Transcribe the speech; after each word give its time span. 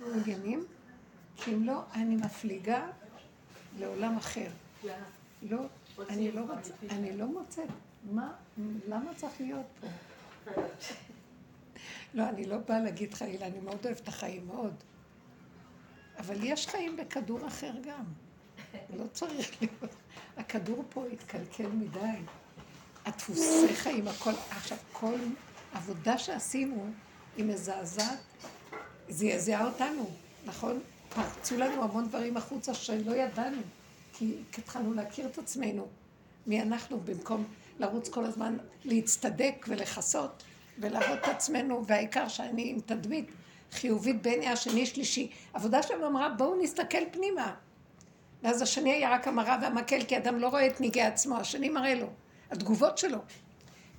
מעוניינים, 0.00 0.64
כי 1.36 1.54
אם 1.54 1.64
לא, 1.64 1.80
אני 1.94 2.16
מפליגה 2.16 2.86
לעולם 3.78 4.16
אחר. 4.16 4.48
לא, 5.42 5.58
אני 6.08 6.32
לא 6.32 6.40
רוצה, 6.40 6.72
אני 6.90 7.16
לא 7.16 7.26
מוצאת. 7.26 7.68
מה, 8.12 8.32
למה 8.88 9.14
צריך 9.16 9.40
להיות 9.40 9.66
פה? 9.80 9.86
לא, 12.14 12.28
אני 12.28 12.46
לא 12.46 12.58
באה 12.58 12.80
להגיד 12.80 13.14
חלילה, 13.14 13.46
אני 13.46 13.60
מאוד 13.60 13.84
אוהבת 13.84 14.00
את 14.00 14.08
החיים, 14.08 14.46
מאוד. 14.46 14.74
אבל 16.18 16.36
יש 16.42 16.66
חיים 16.66 16.96
בכדור 16.96 17.46
אחר 17.46 17.72
גם. 17.84 18.04
לא 18.96 19.04
צריך 19.12 19.62
להיות. 19.62 19.94
הכדור 20.36 20.84
פה 20.90 21.06
התקלקל 21.06 21.66
מדי. 21.66 22.18
הדפוסי 23.04 23.74
חיים, 23.74 24.08
הכל, 24.08 24.32
עכשיו, 24.50 24.78
כל 24.92 25.18
עבודה 25.72 26.18
שעשינו 26.18 26.90
היא 27.36 27.44
מזעזעת, 27.44 28.18
זעזעה 29.08 29.66
אותנו, 29.66 30.10
נכון? 30.44 30.80
פרצו 31.14 31.56
לנו 31.56 31.82
המון 31.82 32.08
דברים 32.08 32.36
החוצה 32.36 32.74
שלא 32.74 33.12
ידענו, 33.12 33.60
כי 34.12 34.34
התחלנו 34.58 34.92
להכיר 34.94 35.26
את 35.26 35.38
עצמנו, 35.38 35.86
מי 36.46 36.62
אנחנו, 36.62 37.00
במקום 37.00 37.44
לרוץ 37.78 38.08
כל 38.08 38.24
הזמן 38.24 38.56
להצטדק 38.84 39.66
ולכסות 39.68 40.42
ולהראות 40.78 41.18
את 41.18 41.28
עצמנו, 41.28 41.86
והעיקר 41.86 42.28
שאני 42.28 42.70
עם 42.70 42.80
תדמית 42.80 43.30
חיובית 43.72 44.22
בעיני 44.22 44.48
השני 44.48 44.86
שלישי. 44.86 45.30
עבודה 45.54 45.82
שלנו 45.82 46.06
אמרה, 46.06 46.28
בואו 46.28 46.62
נסתכל 46.62 47.02
פנימה. 47.10 47.54
ואז 48.42 48.62
השני 48.62 48.92
היה 48.92 49.14
רק 49.14 49.28
המראה 49.28 49.58
והמקל, 49.62 50.04
כי 50.04 50.16
אדם 50.16 50.38
לא 50.38 50.48
רואה 50.48 50.66
את 50.66 50.80
ניגי 50.80 51.02
עצמו, 51.02 51.36
השני 51.36 51.68
מראה 51.68 51.94
לו, 51.94 52.06
התגובות 52.50 52.98
שלו. 52.98 53.18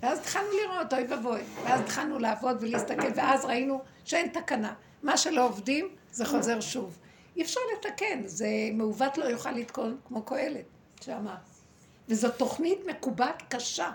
ואז 0.01 0.19
התחלנו 0.19 0.47
לראות, 0.63 0.93
אוי 0.93 1.03
ואבוי. 1.09 1.41
ואז 1.63 1.81
התחלנו 1.81 2.19
לעבוד 2.19 2.57
ולהסתכל, 2.59 3.07
ואז 3.15 3.45
ראינו 3.45 3.81
שאין 4.05 4.27
תקנה. 4.27 4.73
מה 5.03 5.17
שלא 5.17 5.45
עובדים, 5.45 5.89
זה 6.11 6.25
חוזר 6.25 6.61
שוב. 6.61 6.97
אי 7.35 7.41
אפשר 7.41 7.59
לתקן, 7.77 8.21
זה 8.25 8.47
מעוות 8.73 9.17
לא 9.17 9.25
יוכל 9.25 9.51
לתקון 9.51 9.97
כמו 10.07 10.23
קהלת, 10.23 10.65
שאמר. 11.01 11.35
וזו 12.09 12.29
תוכנית 12.29 12.79
מקובעת 12.85 13.43
קשה. 13.49 13.91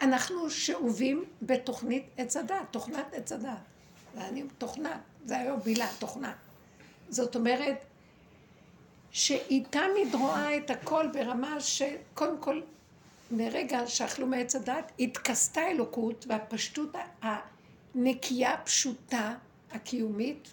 אנחנו 0.00 0.50
שאובים 0.50 1.24
בתוכנית 1.42 2.04
עץ 2.16 2.36
הדת, 2.36 2.56
תוכנת 2.70 3.14
עץ 3.14 3.32
הדת. 3.32 3.50
ואני 4.14 4.44
תוכנה, 4.58 4.98
זה 5.24 5.38
היום 5.38 5.60
בילה, 5.60 5.88
תוכנה. 5.98 6.32
זאת 7.08 7.36
אומרת, 7.36 7.84
שהיא 9.10 9.64
תמיד 9.70 10.14
רואה 10.14 10.56
את 10.56 10.70
הכל 10.70 11.06
ברמה 11.12 11.60
שקודם 11.60 12.38
כל, 12.40 12.60
מרגע 13.30 13.86
שאכלו 13.86 14.26
מעץ 14.26 14.54
הדת, 14.54 14.92
התכסתה 15.00 15.68
אלוקות 15.68 16.24
והפשטות 16.28 16.94
הנקייה, 17.22 18.56
פשוטה, 18.64 19.34
הקיומית, 19.72 20.52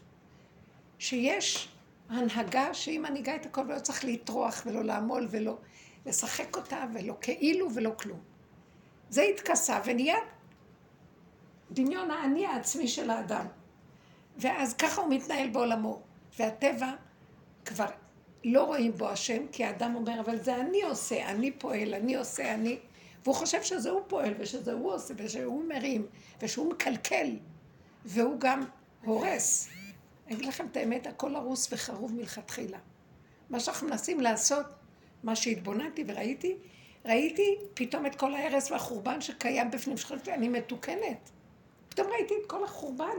שיש 1.00 1.70
הנהגה 2.10 2.74
שהיא 2.74 3.00
מנהיגה 3.00 3.36
את 3.36 3.46
הכל 3.46 3.62
ולא 3.62 3.80
צריך 3.80 4.06
לטרוח 4.06 4.64
ולא 4.66 4.84
לעמול 4.84 5.28
ולא 5.30 5.58
לשחק 6.06 6.56
אותה 6.56 6.86
ולא 6.94 7.14
כאילו 7.22 7.74
ולא 7.74 7.92
כלום. 7.98 8.20
זה 9.10 9.22
התכסה 9.22 9.80
ונהיה 9.86 10.18
דמיון 11.72 12.12
האני 12.12 12.46
העצמי 12.46 12.88
של 12.88 13.10
האדם. 13.10 13.46
ואז 14.38 14.74
ככה 14.74 15.02
הוא 15.02 15.14
מתנהל 15.14 15.50
בעולמו. 15.50 16.02
והטבע 16.40 16.92
כבר 17.66 17.86
לא 18.44 18.64
רואים 18.64 18.92
בו 18.92 19.10
השם, 19.10 19.48
כי 19.52 19.64
האדם 19.64 19.96
אומר, 19.96 20.20
אבל 20.20 20.44
זה 20.44 20.56
אני 20.56 20.84
עושה, 20.84 21.30
אני 21.30 21.52
פועל, 21.52 21.94
אני 21.94 22.16
עושה, 22.16 22.54
אני... 22.54 22.80
והוא 23.24 23.36
חושב 23.36 23.64
שזה 23.64 23.90
הוא 23.90 24.02
פועל, 24.08 24.34
ושזה 24.40 24.74
הוא 24.74 24.94
עושה, 24.94 25.14
ושהוא 25.18 25.64
מרים, 25.64 26.08
ושהוא 26.42 26.70
מקלקל, 26.70 27.38
והוא 28.06 28.36
גם 28.40 28.64
הורס. 29.06 29.70
אני 30.28 30.36
אגיד 30.36 30.46
לכם 30.46 30.66
את 30.72 30.78
האמת, 30.78 31.08
הכל 31.08 31.36
הרוס 31.36 31.74
וחרוב 31.74 32.14
מלכתחילה. 32.14 32.78
מה 33.50 33.60
שאנחנו 33.60 33.88
מנסים 33.88 34.20
לעשות, 34.20 34.66
מה 35.24 35.36
שהתבוננתי 35.36 36.04
וראיתי, 36.08 36.58
ראיתי 37.06 37.58
פתאום 37.74 38.06
את 38.06 38.16
כל 38.16 38.34
ההרס 38.34 38.72
והחורבן 38.72 39.22
שקיים 39.22 39.72
בפנים, 39.72 39.98
שחשבתי, 39.98 40.34
אני 40.34 40.50
מתוקנת. 40.50 41.30
פתאום 41.90 42.08
ראיתי 42.08 42.34
את 42.42 42.50
כל 42.50 42.64
החורבן. 42.64 43.18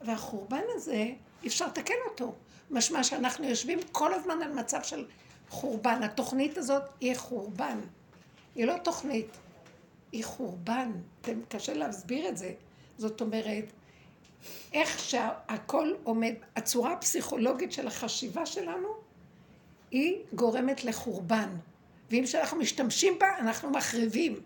והחורבן 0.00 0.62
הזה, 0.74 1.10
אי 1.42 1.48
אפשר 1.48 1.66
לתקן 1.66 1.94
אותו. 2.10 2.34
משמע 2.70 3.04
שאנחנו 3.04 3.44
יושבים 3.44 3.78
כל 3.92 4.14
הזמן 4.14 4.42
על 4.42 4.52
מצב 4.52 4.82
של 4.82 5.06
חורבן. 5.48 6.02
התוכנית 6.02 6.58
הזאת 6.58 6.82
היא 7.00 7.16
חורבן. 7.16 7.80
היא 8.54 8.64
לא 8.64 8.74
תוכנית, 8.78 9.36
היא 10.12 10.24
חורבן. 10.24 10.92
קשה 11.48 11.74
להסביר 11.74 12.28
את 12.28 12.36
זה. 12.36 12.52
זאת 12.98 13.20
אומרת, 13.20 13.64
איך 14.72 14.98
שהכל 14.98 15.92
עומד, 16.04 16.34
הצורה 16.56 16.92
הפסיכולוגית 16.92 17.72
של 17.72 17.86
החשיבה 17.86 18.46
שלנו, 18.46 18.88
היא 19.90 20.16
גורמת 20.32 20.84
לחורבן. 20.84 21.48
ואם 22.10 22.26
שאנחנו 22.26 22.58
משתמשים 22.58 23.18
בה, 23.18 23.38
אנחנו 23.38 23.70
מחריבים. 23.70 24.40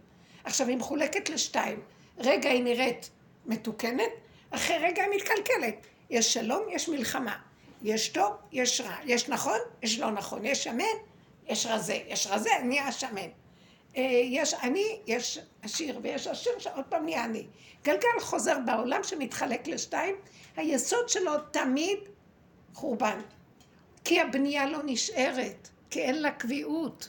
עכשיו, 0.44 0.68
היא 0.68 0.76
מחולקת 0.76 1.30
לשתיים. 1.30 1.80
רגע 2.18 2.50
היא 2.50 2.62
נראית 2.62 3.10
מתוקנת, 3.46 4.10
אחרי 4.50 4.76
רגע 4.78 5.02
היא 5.02 5.10
מתקלקלת. 5.16 5.86
יש 6.10 6.34
שלום, 6.34 6.62
יש 6.70 6.88
מלחמה. 6.88 7.36
יש 7.82 8.08
טוב, 8.08 8.32
יש 8.52 8.80
רע. 8.80 8.96
יש 9.04 9.28
נכון, 9.28 9.58
יש 9.82 9.98
לא 9.98 10.10
נכון. 10.10 10.44
יש 10.44 10.64
שמן, 10.64 10.84
יש 11.48 11.66
רזה. 11.66 11.98
יש 12.08 12.26
רזה, 12.26 12.50
נהיה 12.64 12.92
שמן. 12.92 13.28
אה, 13.96 14.02
יש 14.24 14.54
עני, 14.54 15.00
יש 15.06 15.38
עשיר, 15.62 16.00
ויש 16.02 16.26
עשיר 16.26 16.58
שעוד 16.58 16.84
פעם 16.88 17.04
נהיה 17.04 17.24
עני. 17.24 17.46
גלגל 17.84 18.20
חוזר 18.20 18.58
בעולם 18.66 19.02
שמתחלק 19.02 19.68
לשתיים, 19.68 20.14
היסוד 20.56 21.08
שלו 21.08 21.32
תמיד 21.50 21.98
חורבן. 22.74 23.20
כי 24.04 24.20
הבנייה 24.20 24.66
לא 24.66 24.78
נשארת, 24.84 25.68
כי 25.90 26.00
אין 26.00 26.22
לה 26.22 26.30
קביעות. 26.30 27.08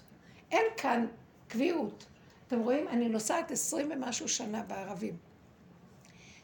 אין 0.51 0.65
כאן 0.77 1.05
קביעות. 1.47 2.05
אתם 2.47 2.59
רואים, 2.59 2.87
אני 2.87 3.09
נוסעת 3.09 3.51
עשרים 3.51 3.91
ומשהו 3.91 4.27
שנה 4.27 4.63
בערבים. 4.63 5.17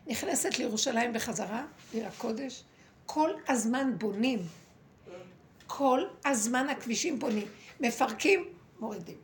נכנסת 0.08 0.58
לירושלים 0.60 1.14
בחזרה, 1.14 1.66
עיר 1.94 2.08
הקודש, 2.08 2.64
כל 3.06 3.30
הזמן 3.48 3.98
בונים. 3.98 4.40
כל 5.68 6.02
הזמן 6.26 6.70
הכבישים 6.70 7.20
בונים. 7.20 7.48
מפרקים, 7.80 8.46
מורידים. 8.80 9.18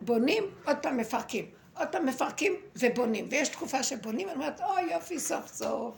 בונים, 0.00 0.44
עוד 0.66 0.76
פעם 0.82 0.96
מפרקים. 0.96 1.50
עוד 1.78 1.88
פעם 1.88 2.06
מפרקים 2.06 2.60
ובונים. 2.76 3.28
ויש 3.30 3.48
תקופה 3.48 3.82
שבונים, 3.82 4.28
אני 4.28 4.36
אומרת, 4.36 4.60
אוי 4.60 4.82
יופי, 4.92 5.18
סוף 5.18 5.46
סוף. 5.46 5.96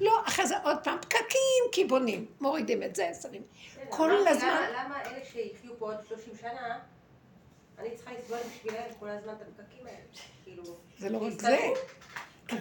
לא, 0.00 0.22
אחרי 0.26 0.46
זה 0.46 0.54
עוד 0.62 0.76
פעם 0.84 0.98
פקקים, 1.00 1.64
כי 1.72 1.84
בונים. 1.84 2.26
מורידים 2.40 2.82
את 2.82 2.96
זה, 2.96 3.10
שמים. 3.22 3.42
כל 3.88 4.28
הזמן... 4.28 4.62
למה 4.74 5.02
אלה 5.02 5.24
שיחיו 5.32 5.78
פה 5.78 5.86
עוד 5.86 5.96
30 6.08 6.34
שנה, 6.40 6.78
אני 7.78 7.90
צריכה 7.96 8.10
לסבול 8.12 8.38
בשבילם 8.38 8.82
כל 8.98 9.08
הזמן 9.08 9.32
את 9.32 9.40
הפקקים 9.40 9.86
האלה? 9.86 9.98
כאילו... 10.44 10.62
זה 10.98 11.08
לא 11.08 11.18
רק 11.18 11.32
זה. 11.40 11.58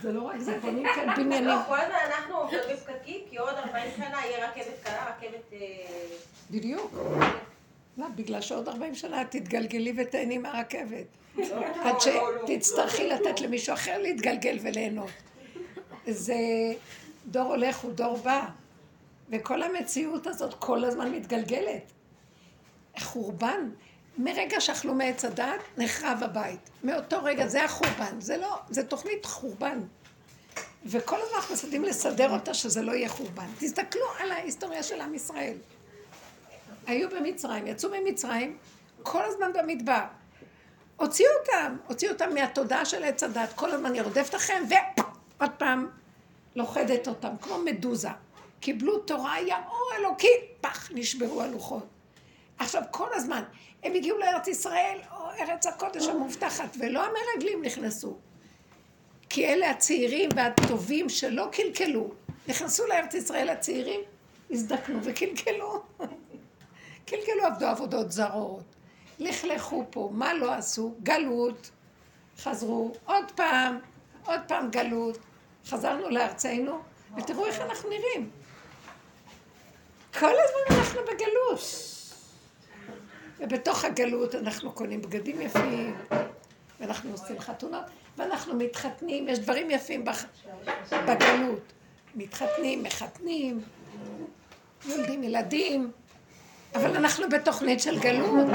זה 0.01 0.11
לא 0.11 0.21
רק 0.21 0.39
זה, 0.39 0.59
בונים 0.61 0.85
כאן 0.95 1.13
בניינים. 1.15 1.47
לא, 1.47 1.55
כל 1.67 1.79
הזמן 1.79 1.95
אנחנו 2.05 2.37
עובדות 2.37 2.61
בפקקים, 2.73 3.21
כי 3.29 3.37
עוד 3.37 3.55
40 3.55 3.91
שנה 3.95 4.25
יהיה 4.25 4.49
רכבת 4.49 4.83
קלה, 4.83 5.05
רכבת... 5.05 5.53
אה, 5.53 5.57
בדיוק. 6.51 6.95
לא, 7.99 8.07
בגלל 8.15 8.41
שעוד 8.41 8.67
40 8.67 8.95
שנה 8.95 9.25
תתגלגלי 9.25 9.93
ותהני 9.97 10.37
מהרכבת. 10.37 11.05
לא, 11.37 11.43
עד 11.83 11.95
שתצטרכי 11.99 13.07
לתת 13.07 13.41
למישהו 13.41 13.73
אחר 13.73 13.97
להתגלגל 13.97 14.57
וליהנות. 14.61 15.09
זה 16.07 16.35
דור 17.27 17.43
הולך 17.43 17.83
ודור 17.83 18.17
בא. 18.17 18.45
וכל 19.29 19.63
המציאות 19.63 20.27
הזאת 20.27 20.53
כל 20.53 20.85
הזמן 20.85 21.11
מתגלגלת. 21.11 21.91
חורבן. 22.99 23.69
מרגע 24.17 24.61
שאכלו 24.61 24.93
מעץ 24.93 25.25
הדת, 25.25 25.61
נחרב 25.77 26.19
הבית. 26.21 26.69
מאותו 26.83 27.23
רגע, 27.23 27.47
זה 27.47 27.63
החורבן. 27.63 28.19
זה 28.19 28.37
לא, 28.37 28.59
זה 28.69 28.83
תוכנית 28.83 29.25
חורבן. 29.25 29.79
וכל 30.85 31.15
הזמן 31.21 31.35
אנחנו 31.37 31.53
מסתכלים 31.53 31.83
לסדר 31.83 32.33
אותה 32.33 32.53
שזה 32.53 32.81
לא 32.81 32.91
יהיה 32.91 33.09
חורבן. 33.09 33.47
תסתכלו 33.59 34.05
על 34.19 34.31
ההיסטוריה 34.31 34.83
של 34.83 35.01
עם 35.01 35.15
ישראל. 35.15 35.57
היו 36.89 37.09
במצרים, 37.09 37.67
יצאו 37.67 37.89
ממצרים, 37.89 38.57
כל 39.03 39.21
הזמן 39.25 39.51
במדבר. 39.53 40.03
הוציאו 40.95 41.29
אותם, 41.41 41.75
הוציאו 41.87 42.11
אותם 42.11 42.33
מהתודעה 42.33 42.85
של 42.85 43.03
עץ 43.03 43.23
הדת, 43.23 43.53
כל 43.55 43.71
הזמן 43.71 43.93
היא 43.93 44.01
רודפת 44.01 44.33
לכם, 44.33 44.63
ועוד 44.69 45.51
פעם 45.57 45.87
לוכדת 46.55 47.07
אותם, 47.07 47.37
כמו 47.41 47.57
מדוזה. 47.57 48.09
קיבלו 48.59 48.99
תורה, 48.99 49.33
היה 49.33 49.57
אור 49.67 49.91
אלוקי, 49.99 50.27
פח, 50.61 50.91
נשברו 50.93 51.41
הלוחות. 51.41 51.87
עכשיו, 52.59 52.81
כל 52.91 53.07
הזמן, 53.13 53.43
הם 53.83 53.93
הגיעו 53.93 54.17
לארץ 54.17 54.47
ישראל, 54.47 54.97
או 55.11 55.29
ארץ 55.39 55.65
הקודש 55.65 56.07
המובטחת, 56.07 56.77
ולא 56.79 57.05
המרגלים 57.05 57.61
נכנסו. 57.61 58.17
כי 59.29 59.47
אלה 59.47 59.69
הצעירים 59.69 60.29
והטובים 60.35 61.09
שלא 61.09 61.47
קלקלו. 61.51 62.09
נכנסו 62.47 62.87
לארץ 62.87 63.13
ישראל 63.13 63.49
הצעירים, 63.49 64.01
הזדקנו 64.51 64.99
וקלקלו. 65.03 65.83
קלקלו 67.09 67.45
עבדו 67.45 67.65
עבודות 67.65 68.11
זרות. 68.11 68.63
לכלכו 69.19 69.85
פה, 69.89 70.09
מה 70.13 70.33
לא 70.33 70.53
עשו? 70.53 70.95
גלות. 71.03 71.71
חזרו, 72.37 72.91
עוד 73.05 73.31
פעם, 73.35 73.79
עוד 74.25 74.39
פעם 74.47 74.69
גלות. 74.69 75.17
חזרנו 75.67 76.09
לארצנו, 76.09 76.79
ותראו 77.17 77.45
איך 77.45 77.59
אנחנו 77.61 77.89
נראים. 77.89 78.29
כל 80.19 80.25
הזמן 80.25 80.77
אנחנו 80.77 81.01
בגלות. 81.01 81.59
ובתוך 83.39 83.85
הגלות 83.85 84.35
אנחנו 84.35 84.71
קונים 84.71 85.01
בגדים 85.01 85.41
יפים, 85.41 85.97
ואנחנו 86.79 87.11
עושים 87.11 87.39
חתונות, 87.39 87.83
ואנחנו 88.17 88.53
מתחתנים, 88.55 89.27
יש 89.27 89.39
דברים 89.39 89.71
יפים 89.71 90.05
בח... 90.05 90.25
בגלות. 90.91 91.73
מתחתנים, 92.15 92.83
מחתנים, 92.83 93.61
יולדים 94.85 95.23
ילדים, 95.23 95.91
אבל 96.75 96.95
אנחנו 96.95 97.29
בתוכנית 97.29 97.79
של 97.79 97.99
גלות, 97.99 98.47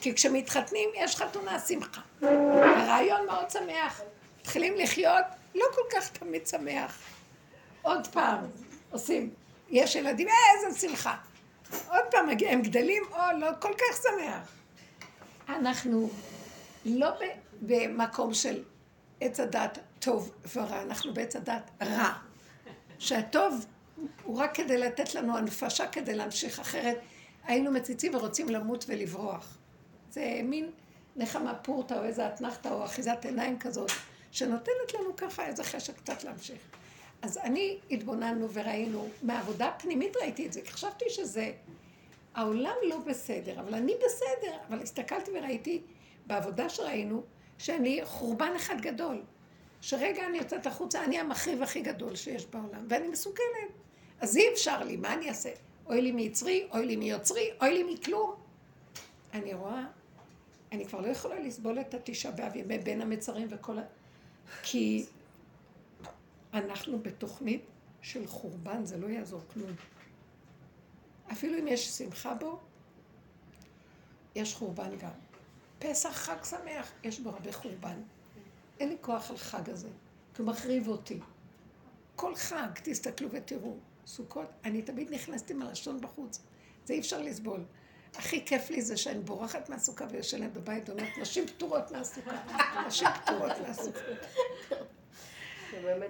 כי 0.00 0.14
כשמתחתנים 0.14 0.90
יש 0.94 1.16
חתונה 1.16 1.58
שמחה. 1.58 2.00
הרעיון 2.22 3.26
מאוד 3.26 3.50
שמח. 3.50 4.00
מתחילים 4.40 4.74
לחיות, 4.76 5.24
לא 5.54 5.64
כל 5.74 5.96
כך 5.96 6.08
תמיד 6.08 6.46
שמח. 6.46 6.98
עוד 7.82 8.06
פעם, 8.06 8.38
עושים, 8.90 9.30
יש 9.70 9.94
ילדים, 9.94 10.28
איזה 10.28 10.80
שמחה. 10.80 11.16
עוד 11.88 12.04
פעם, 12.10 12.28
הם 12.48 12.62
גדלים, 12.62 13.02
או 13.12 13.38
לא 13.38 13.50
כל 13.60 13.72
כך 13.74 14.02
שמח. 14.02 14.52
אנחנו 15.48 16.10
לא 16.84 17.08
במקום 17.60 18.34
של 18.34 18.62
עץ 19.20 19.40
הדת 19.40 19.78
טוב 19.98 20.32
ורע, 20.54 20.82
אנחנו 20.82 21.14
בעץ 21.14 21.36
הדת 21.36 21.70
רע. 21.82 22.12
שהטוב 22.98 23.66
הוא 24.24 24.38
רק 24.38 24.54
כדי 24.54 24.78
לתת 24.78 25.14
לנו 25.14 25.36
הנפשה 25.36 25.86
כדי 25.86 26.14
להמשיך, 26.14 26.60
אחרת 26.60 26.98
היינו 27.44 27.70
מציצים 27.70 28.14
ורוצים 28.14 28.48
למות 28.48 28.84
ולברוח. 28.88 29.58
זה 30.10 30.40
מין 30.44 30.70
נחמה 31.16 31.54
פורטה 31.54 31.98
או 31.98 32.04
איזה 32.04 32.28
אתנחתא 32.28 32.68
או 32.68 32.84
אחיזת 32.84 33.24
עיניים 33.24 33.58
כזאת, 33.58 33.90
שנותנת 34.30 34.94
לנו 34.94 35.16
ככה 35.16 35.46
איזה 35.46 35.64
חשק 35.64 35.96
קצת 35.96 36.24
להמשיך. 36.24 36.60
אז 37.22 37.38
אני 37.38 37.78
התבוננו 37.90 38.50
וראינו, 38.52 39.08
מהעבודה 39.22 39.68
הפנימית 39.68 40.16
ראיתי 40.16 40.46
את 40.46 40.52
זה, 40.52 40.60
כי 40.60 40.72
חשבתי 40.72 41.04
שזה, 41.08 41.52
העולם 42.34 42.74
לא 42.88 42.98
בסדר, 42.98 43.60
אבל 43.60 43.74
אני 43.74 43.94
בסדר, 44.06 44.56
אבל 44.68 44.82
הסתכלתי 44.82 45.30
וראיתי 45.34 45.82
בעבודה 46.26 46.68
שראינו, 46.68 47.22
שאני 47.58 48.00
חורבן 48.04 48.52
אחד 48.56 48.80
גדול. 48.80 49.22
שרגע 49.80 50.26
אני 50.26 50.38
יוצאת 50.38 50.66
החוצה, 50.66 51.04
אני 51.04 51.18
המחריב 51.18 51.62
הכי 51.62 51.80
גדול 51.80 52.16
שיש 52.16 52.46
בעולם, 52.46 52.86
ואני 52.88 53.08
מסוכנת. 53.08 53.72
אז 54.20 54.36
אי 54.36 54.52
אפשר 54.52 54.84
לי, 54.84 54.96
מה 54.96 55.14
אני 55.14 55.28
אעשה? 55.28 55.50
אוי 55.92 56.02
לי 56.02 56.12
מיצרי, 56.12 56.68
אוי 56.70 56.86
לי 56.86 56.96
מיוצרי, 56.96 57.50
אוי 57.60 57.74
לי 57.74 57.94
מכלום. 57.94 58.34
אני 59.32 59.54
רואה, 59.54 59.86
אני 60.72 60.86
כבר 60.86 61.00
לא 61.00 61.06
יכולה 61.06 61.40
לסבול 61.40 61.80
את 61.80 61.94
התשעה 61.94 62.32
באב, 62.32 62.56
ימי 62.56 62.78
בין 62.78 63.00
המצרים 63.00 63.48
וכל 63.50 63.78
ה... 63.78 63.82
כי 64.62 65.06
אנחנו 66.54 66.98
בתוכנית 66.98 67.62
של 68.02 68.26
חורבן, 68.26 68.84
זה 68.84 68.98
לא 68.98 69.06
יעזור 69.06 69.40
כלום. 69.52 69.70
אפילו 71.32 71.58
אם 71.58 71.68
יש 71.68 71.88
שמחה 71.88 72.34
בו, 72.34 72.58
יש 74.34 74.54
חורבן 74.54 74.98
גם. 74.98 75.10
פסח 75.78 76.12
חג 76.12 76.44
שמח, 76.44 76.92
יש 77.04 77.20
בו 77.20 77.30
הרבה 77.30 77.52
חורבן. 77.52 78.02
אין 78.80 78.88
לי 78.88 78.96
כוח 79.00 79.30
על 79.30 79.36
חג 79.36 79.70
הזה, 79.70 79.88
כי 80.34 80.42
הוא 80.42 80.50
מחריב 80.50 80.88
אותי. 80.88 81.18
כל 82.16 82.34
חג, 82.34 82.68
תסתכלו 82.82 83.28
ותראו, 83.30 83.76
סוכות, 84.06 84.46
אני 84.64 84.82
תמיד 84.82 85.14
נכנסת 85.14 85.50
עם 85.50 85.62
הלשון 85.62 86.00
בחוץ. 86.00 86.40
זה 86.84 86.94
אי 86.94 87.00
אפשר 87.00 87.22
לסבול. 87.22 87.60
הכי 88.14 88.44
כיף 88.46 88.70
לי 88.70 88.82
זה 88.82 88.96
שאני 88.96 89.20
בורחת 89.20 89.68
מהסוכה 89.68 90.04
וישנת 90.10 90.52
בבית 90.52 90.88
ואומרת, 90.88 91.18
נשים 91.20 91.46
פטורות 91.46 91.90
מהסוכה. 91.90 92.30
נשים 92.86 93.08
פטורות 93.22 93.52
מהסוכה. 93.66 94.00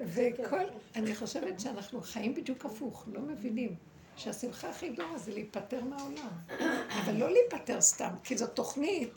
וכל, 0.04 0.64
אני 0.96 1.14
חושבת 1.14 1.60
שאנחנו 1.60 2.00
חיים 2.00 2.34
בדיוק 2.34 2.64
הפוך, 2.64 3.04
לא 3.12 3.20
מבינים 3.20 3.74
שהשמחה 4.16 4.68
הכי 4.70 4.88
גדולה 4.88 5.18
זה 5.18 5.32
להיפטר 5.32 5.84
מהעולם. 5.84 6.30
אבל 6.88 7.14
לא 7.14 7.30
להיפטר 7.30 7.80
סתם, 7.80 8.10
כי 8.24 8.38
זו 8.38 8.46
תוכנית 8.46 9.10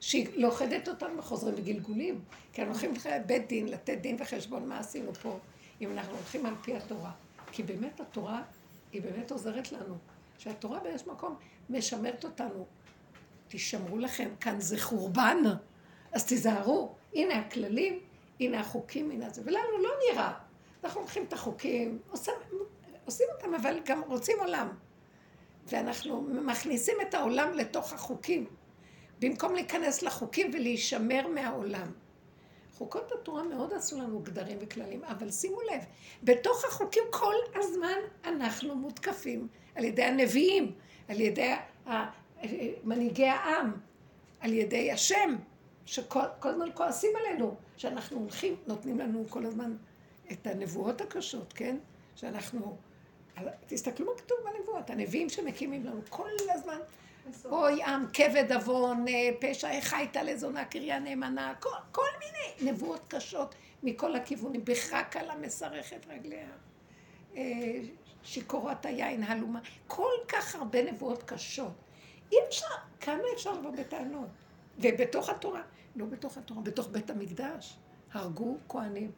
שהיא 0.00 0.28
לוכדת 0.36 0.88
אותנו 0.88 1.18
וחוזרים 1.18 1.54
בגלגולים. 1.54 2.20
כי 2.52 2.62
אנחנו 2.62 2.88
הולכים 2.88 3.12
לבית 3.12 3.48
דין, 3.48 3.68
לתת 3.68 3.98
דין 4.00 4.16
וחשבון 4.20 4.68
מה 4.68 4.78
עשינו 4.78 5.14
פה, 5.14 5.38
אם 5.80 5.92
אנחנו 5.92 6.14
הולכים 6.14 6.46
על 6.46 6.54
פי 6.62 6.76
התורה. 6.76 7.10
כי 7.54 7.62
באמת 7.62 8.00
התורה, 8.00 8.42
היא 8.92 9.02
באמת 9.02 9.30
עוזרת 9.30 9.72
לנו. 9.72 9.94
שהתורה 10.38 10.80
באיזשהו 10.80 11.12
מקום 11.12 11.36
משמרת 11.70 12.24
אותנו. 12.24 12.66
תשמרו 13.48 13.98
לכם, 13.98 14.28
כאן 14.40 14.60
זה 14.60 14.80
חורבן, 14.80 15.36
אז 16.12 16.26
תיזהרו. 16.26 16.94
הנה 17.14 17.38
הכללים, 17.38 18.00
הנה 18.40 18.60
החוקים, 18.60 19.10
הנה 19.10 19.30
זה. 19.30 19.42
ולנו 19.44 19.78
לא 19.82 19.90
נראה. 20.10 20.32
אנחנו 20.84 21.00
לוקחים 21.00 21.24
את 21.24 21.32
החוקים, 21.32 21.98
עושים, 22.10 22.34
עושים 23.04 23.26
אותם, 23.36 23.54
אבל 23.54 23.80
גם 23.84 24.02
רוצים 24.06 24.36
עולם. 24.40 24.68
ואנחנו 25.66 26.22
מכניסים 26.22 26.96
את 27.08 27.14
העולם 27.14 27.52
לתוך 27.52 27.92
החוקים. 27.92 28.46
במקום 29.18 29.54
להיכנס 29.54 30.02
לחוקים 30.02 30.50
ולהישמר 30.54 31.26
מהעולם. 31.34 31.92
חוקות 32.78 33.12
התורה 33.12 33.42
מאוד 33.42 33.72
עשו 33.72 33.98
לנו 33.98 34.20
גדרים 34.20 34.58
וכללים, 34.60 35.04
אבל 35.04 35.30
שימו 35.30 35.60
לב, 35.60 35.82
בתוך 36.22 36.64
החוקים 36.64 37.02
כל 37.10 37.34
הזמן 37.54 37.98
אנחנו 38.24 38.74
מותקפים 38.74 39.48
על 39.74 39.84
ידי 39.84 40.02
הנביאים, 40.02 40.72
על 41.08 41.20
ידי 41.20 41.54
מנהיגי 42.84 43.26
העם, 43.26 43.72
על 44.40 44.52
ידי 44.52 44.92
השם, 44.92 45.36
שכל 45.86 46.20
הזמן 46.42 46.68
כועסים 46.74 47.10
עלינו, 47.16 47.54
שאנחנו 47.76 48.18
הולכים, 48.18 48.56
נותנים 48.66 48.98
לנו 48.98 49.24
כל 49.28 49.46
הזמן 49.46 49.76
את 50.32 50.46
הנבואות 50.46 51.00
הקשות, 51.00 51.52
כן? 51.52 51.76
שאנחנו, 52.16 52.76
תסתכלו 53.66 54.06
מה 54.06 54.12
כתוב 54.18 54.38
בנבואות, 54.44 54.90
הנביאים 54.90 55.28
שמקימים 55.28 55.86
לנו 55.86 56.00
כל 56.08 56.28
הזמן 56.50 56.78
אוי 57.44 57.82
עם, 57.82 58.06
כבד 58.12 58.52
עוון, 58.52 59.08
אה, 59.08 59.30
פשע, 59.40 59.70
איך 59.70 59.94
הייתה 59.94 60.22
לזונה, 60.22 60.64
קריה 60.64 60.98
נאמנה, 60.98 61.54
כל, 61.60 61.70
כל 61.92 62.06
מיני 62.18 62.72
נבואות 62.72 63.00
קשות 63.08 63.54
מכל 63.82 64.16
הכיוונים, 64.16 64.64
בחק 64.64 65.16
על 65.16 65.30
המסרכת 65.30 66.06
רגליה, 66.08 66.46
אה, 67.36 67.42
שיכורת 68.22 68.86
היין, 68.86 69.22
הלומה, 69.22 69.60
כל 69.86 70.12
כך 70.28 70.54
הרבה 70.54 70.92
נבואות 70.92 71.22
קשות. 71.22 71.72
אי 72.32 72.36
אפשר, 72.48 72.66
כמה 73.00 73.22
אפשר 73.34 73.52
לבוא 73.52 73.70
בטענות? 73.70 74.28
ובתוך 74.78 75.28
התורה, 75.28 75.62
לא 75.96 76.06
בתוך 76.06 76.38
התורה, 76.38 76.62
בתוך 76.62 76.88
בית 76.88 77.10
המקדש, 77.10 77.76
הרגו 78.12 78.56
כהנים 78.68 79.10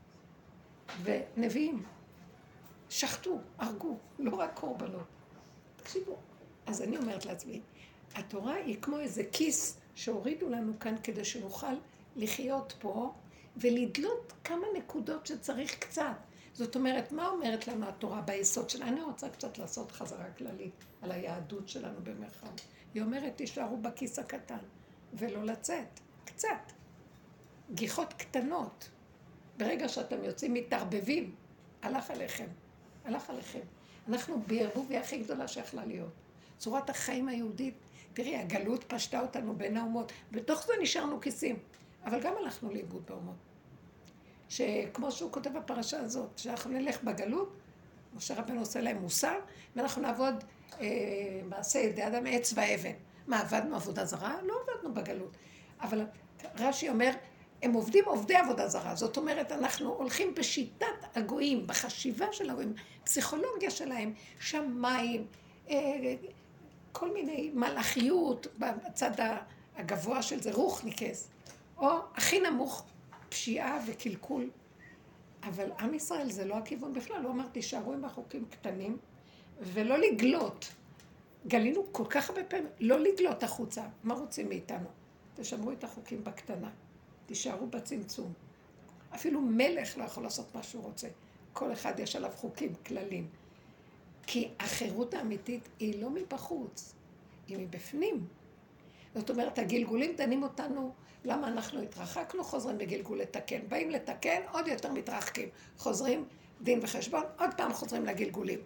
ונביאים, 1.03 1.83
שחטו, 2.89 3.39
הרגו, 3.59 3.97
לא 4.19 4.37
רק 4.37 4.51
קורבנות. 4.55 5.07
תקשיבו, 5.77 6.17
אז 6.67 6.83
אני 6.83 6.97
אומרת 6.97 7.27
לעצמי, 7.27 7.61
התורה 8.17 8.55
היא 8.55 8.77
כמו 8.83 8.99
איזה 8.99 9.23
כיס 9.33 9.79
שהורידו 9.95 10.49
לנו 10.49 10.73
כאן 10.81 10.95
כדי 11.03 11.25
שנוכל 11.25 11.75
לחיות 12.17 12.75
פה 12.79 13.13
ולדלות 13.57 14.33
כמה 14.45 14.67
נקודות 14.79 15.27
שצריך 15.27 15.79
קצת. 15.79 16.17
זאת 16.53 16.77
אומרת, 16.77 17.13
מה 17.13 17.29
אומרת 17.29 17.69
לנו 17.69 17.89
התורה 17.89 18.21
ביסוד 18.21 18.71
שלה? 18.71 18.89
אני 18.89 19.03
רוצה 19.03 19.29
קצת 19.29 19.59
לעשות 19.59 19.93
חזרה 19.93 20.31
כללית 20.31 20.85
על 21.03 21.13
היהדות 21.13 21.69
שלנו 21.69 21.99
במרחב. 22.03 22.47
היא 22.95 23.03
אומרת, 23.03 23.37
תישארו 23.37 23.77
בכיס 23.77 24.19
הקטן 24.19 24.59
ולא 25.15 25.45
לצאת, 25.45 26.01
קצת. 26.25 26.73
גיחות 27.75 28.13
קטנות. 28.13 28.89
ברגע 29.57 29.89
שאתם 29.89 30.25
יוצאים 30.25 30.55
מתערבבים, 30.55 31.35
הלך 31.83 32.11
עליכם, 32.11 32.47
הלך 33.05 33.31
עליכם. 33.31 33.61
אנחנו 34.09 34.43
בערבוביה 34.47 35.01
הכי 35.01 35.19
גדולה 35.19 35.49
שיכלה 35.49 35.85
להיות. 35.87 36.13
צורת 36.59 36.91
החיים 36.91 37.29
היהודית 37.29 37.75
תראי, 38.17 38.37
הגלות 38.37 38.85
פשטה 38.85 39.21
אותנו 39.21 39.57
בין 39.57 39.77
האומות, 39.77 40.13
בתוך 40.31 40.67
זה 40.67 40.73
נשארנו 40.83 41.21
כיסים, 41.21 41.57
אבל 42.05 42.21
גם 42.21 42.33
הלכנו 42.41 42.71
לאיבוד 42.71 43.03
באומות. 43.09 43.35
שכמו 44.49 45.13
שהוא 45.13 45.33
כותב 45.33 45.51
בפרשה 45.59 46.01
הזאת, 46.01 46.39
שאנחנו 46.39 46.71
נלך 46.71 47.03
בגלות, 47.03 47.57
משה 48.15 48.35
רבנו 48.35 48.61
עושה 48.61 48.81
להם 48.81 48.97
מוסר, 48.97 49.39
ואנחנו 49.77 50.03
נעבוד 50.03 50.45
אה, 50.81 50.87
מעשה 51.45 51.79
ידי 51.79 52.07
אדם 52.07 52.27
עץ 52.27 52.53
ואבן. 52.57 52.93
מה, 53.27 53.41
עבדנו 53.41 53.77
עבודה 53.77 54.05
זרה? 54.05 54.37
לא 54.43 54.55
עבדנו 54.63 54.95
בגלות. 54.95 55.37
אבל 55.81 56.07
רש"י 56.59 56.89
אומר, 56.89 57.11
הם 57.63 57.73
עובדים 57.73 58.05
עובדי 58.05 58.37
עבודה 58.37 58.69
זרה. 58.69 58.95
זאת 58.95 59.17
אומרת, 59.17 59.53
אנחנו 59.53 59.95
הולכים 59.95 60.35
בשיטת 60.35 60.87
הגויים, 61.15 61.67
בחשיבה 61.67 62.27
של 62.33 62.51
הגויים, 62.51 62.75
פסיכולוגיה 63.05 63.71
שלהם, 63.71 64.13
שמיים, 64.41 65.27
אה, 65.71 66.15
כל 66.99 67.13
מיני 67.13 67.51
מלאכיות 67.55 68.47
בצד 68.59 69.11
הגבוה 69.77 70.23
של 70.23 70.43
זה, 70.43 70.53
רוחניקס, 70.53 71.29
או 71.79 71.89
הכי 72.15 72.41
נמוך, 72.41 72.85
פשיעה 73.29 73.79
וקלקול. 73.87 74.51
אבל 75.43 75.71
עם 75.81 75.95
ישראל 75.95 76.31
זה 76.31 76.45
לא 76.45 76.55
הכיוון 76.55 76.93
בכלל, 76.93 77.23
הוא 77.23 77.33
אמר, 77.33 77.47
תישארו 77.47 77.93
עם 77.93 78.05
החוקים 78.05 78.45
קטנים 78.51 78.99
ולא 79.61 79.99
לגלות. 79.99 80.73
גלינו 81.47 81.93
כל 81.93 82.05
כך 82.09 82.29
הרבה 82.29 82.45
פעמים, 82.45 82.67
לא 82.81 83.01
לגלות 83.01 83.43
החוצה. 83.43 83.83
מה 84.05 84.15
רוצים 84.15 84.49
מאיתנו? 84.49 84.89
תשמרו 85.35 85.73
את 85.73 85.85
החוקים 85.85 86.25
בקטנה, 86.25 86.71
תישארו 87.27 87.67
בצמצום. 87.67 88.33
אפילו 89.15 89.41
מלך 89.41 89.99
לא 89.99 90.05
יכול 90.05 90.23
לעשות 90.23 90.55
מה 90.55 90.63
שהוא 90.63 90.83
רוצה. 90.85 91.09
כל 91.53 91.73
אחד 91.73 91.99
יש 91.99 92.17
עליו 92.17 92.31
חוקים, 92.37 92.75
כללים. 92.87 93.29
כי 94.27 94.49
החירות 94.61 95.15
האמיתית 95.15 95.69
היא 95.79 96.03
לא 96.03 96.11
מבחוץ, 96.11 96.95
היא 97.47 97.59
מבפנים. 97.59 98.27
זאת 99.15 99.31
אומרת, 99.31 99.59
הגלגולים 99.59 100.17
דנים 100.17 100.43
אותנו, 100.43 100.93
למה 101.25 101.49
אנחנו 101.49 101.83
התרחקנו, 101.83 102.45
חוזרים 102.45 102.79
בגלגול 102.79 103.21
לתקן. 103.21 103.69
באים 103.69 103.91
לתקן, 103.91 104.41
עוד 104.53 104.69
יותר 104.69 104.93
מתרחקים. 104.93 105.49
חוזרים 105.79 106.25
דין 106.63 106.79
וחשבון, 106.83 107.23
עוד 107.39 107.51
פעם 107.57 107.73
חוזרים 107.73 108.07
לגלגולים. 108.07 108.59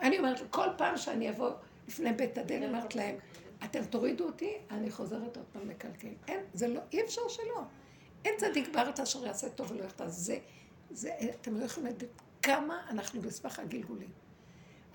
אני 0.00 0.18
אומרת, 0.18 0.42
כל 0.50 0.68
פעם 0.76 0.96
שאני 0.96 1.30
אבוא 1.30 1.50
לפני 1.88 2.12
בית 2.12 2.38
הדין, 2.38 2.62
אומרת 2.62 2.94
להם, 2.94 3.16
אתם 3.64 3.84
תורידו 3.84 4.24
אותי, 4.24 4.52
אני 4.70 4.90
חוזרת 4.90 5.36
עוד 5.36 5.46
פעם 5.52 5.70
לקלקל. 5.70 6.08
אין, 6.28 6.40
זה 6.54 6.68
לא, 6.68 6.80
אי 6.92 7.02
אפשר 7.04 7.28
שלא. 7.28 7.62
אין 8.24 8.34
צדיק 8.36 8.68
בארץ 8.74 9.00
אשר 9.00 9.26
יעשה 9.26 9.48
טוב 9.48 9.70
ולא 9.70 9.84
יחטא. 9.84 10.08
זה, 10.08 10.38
זה, 10.90 11.10
אתם 11.30 11.56
לא 11.56 11.64
יכולים 11.64 11.88
לדעת 11.88 12.08
כמה 12.42 12.80
אנחנו 12.90 13.20
בסבך 13.20 13.58
הגלגולים. 13.58 14.25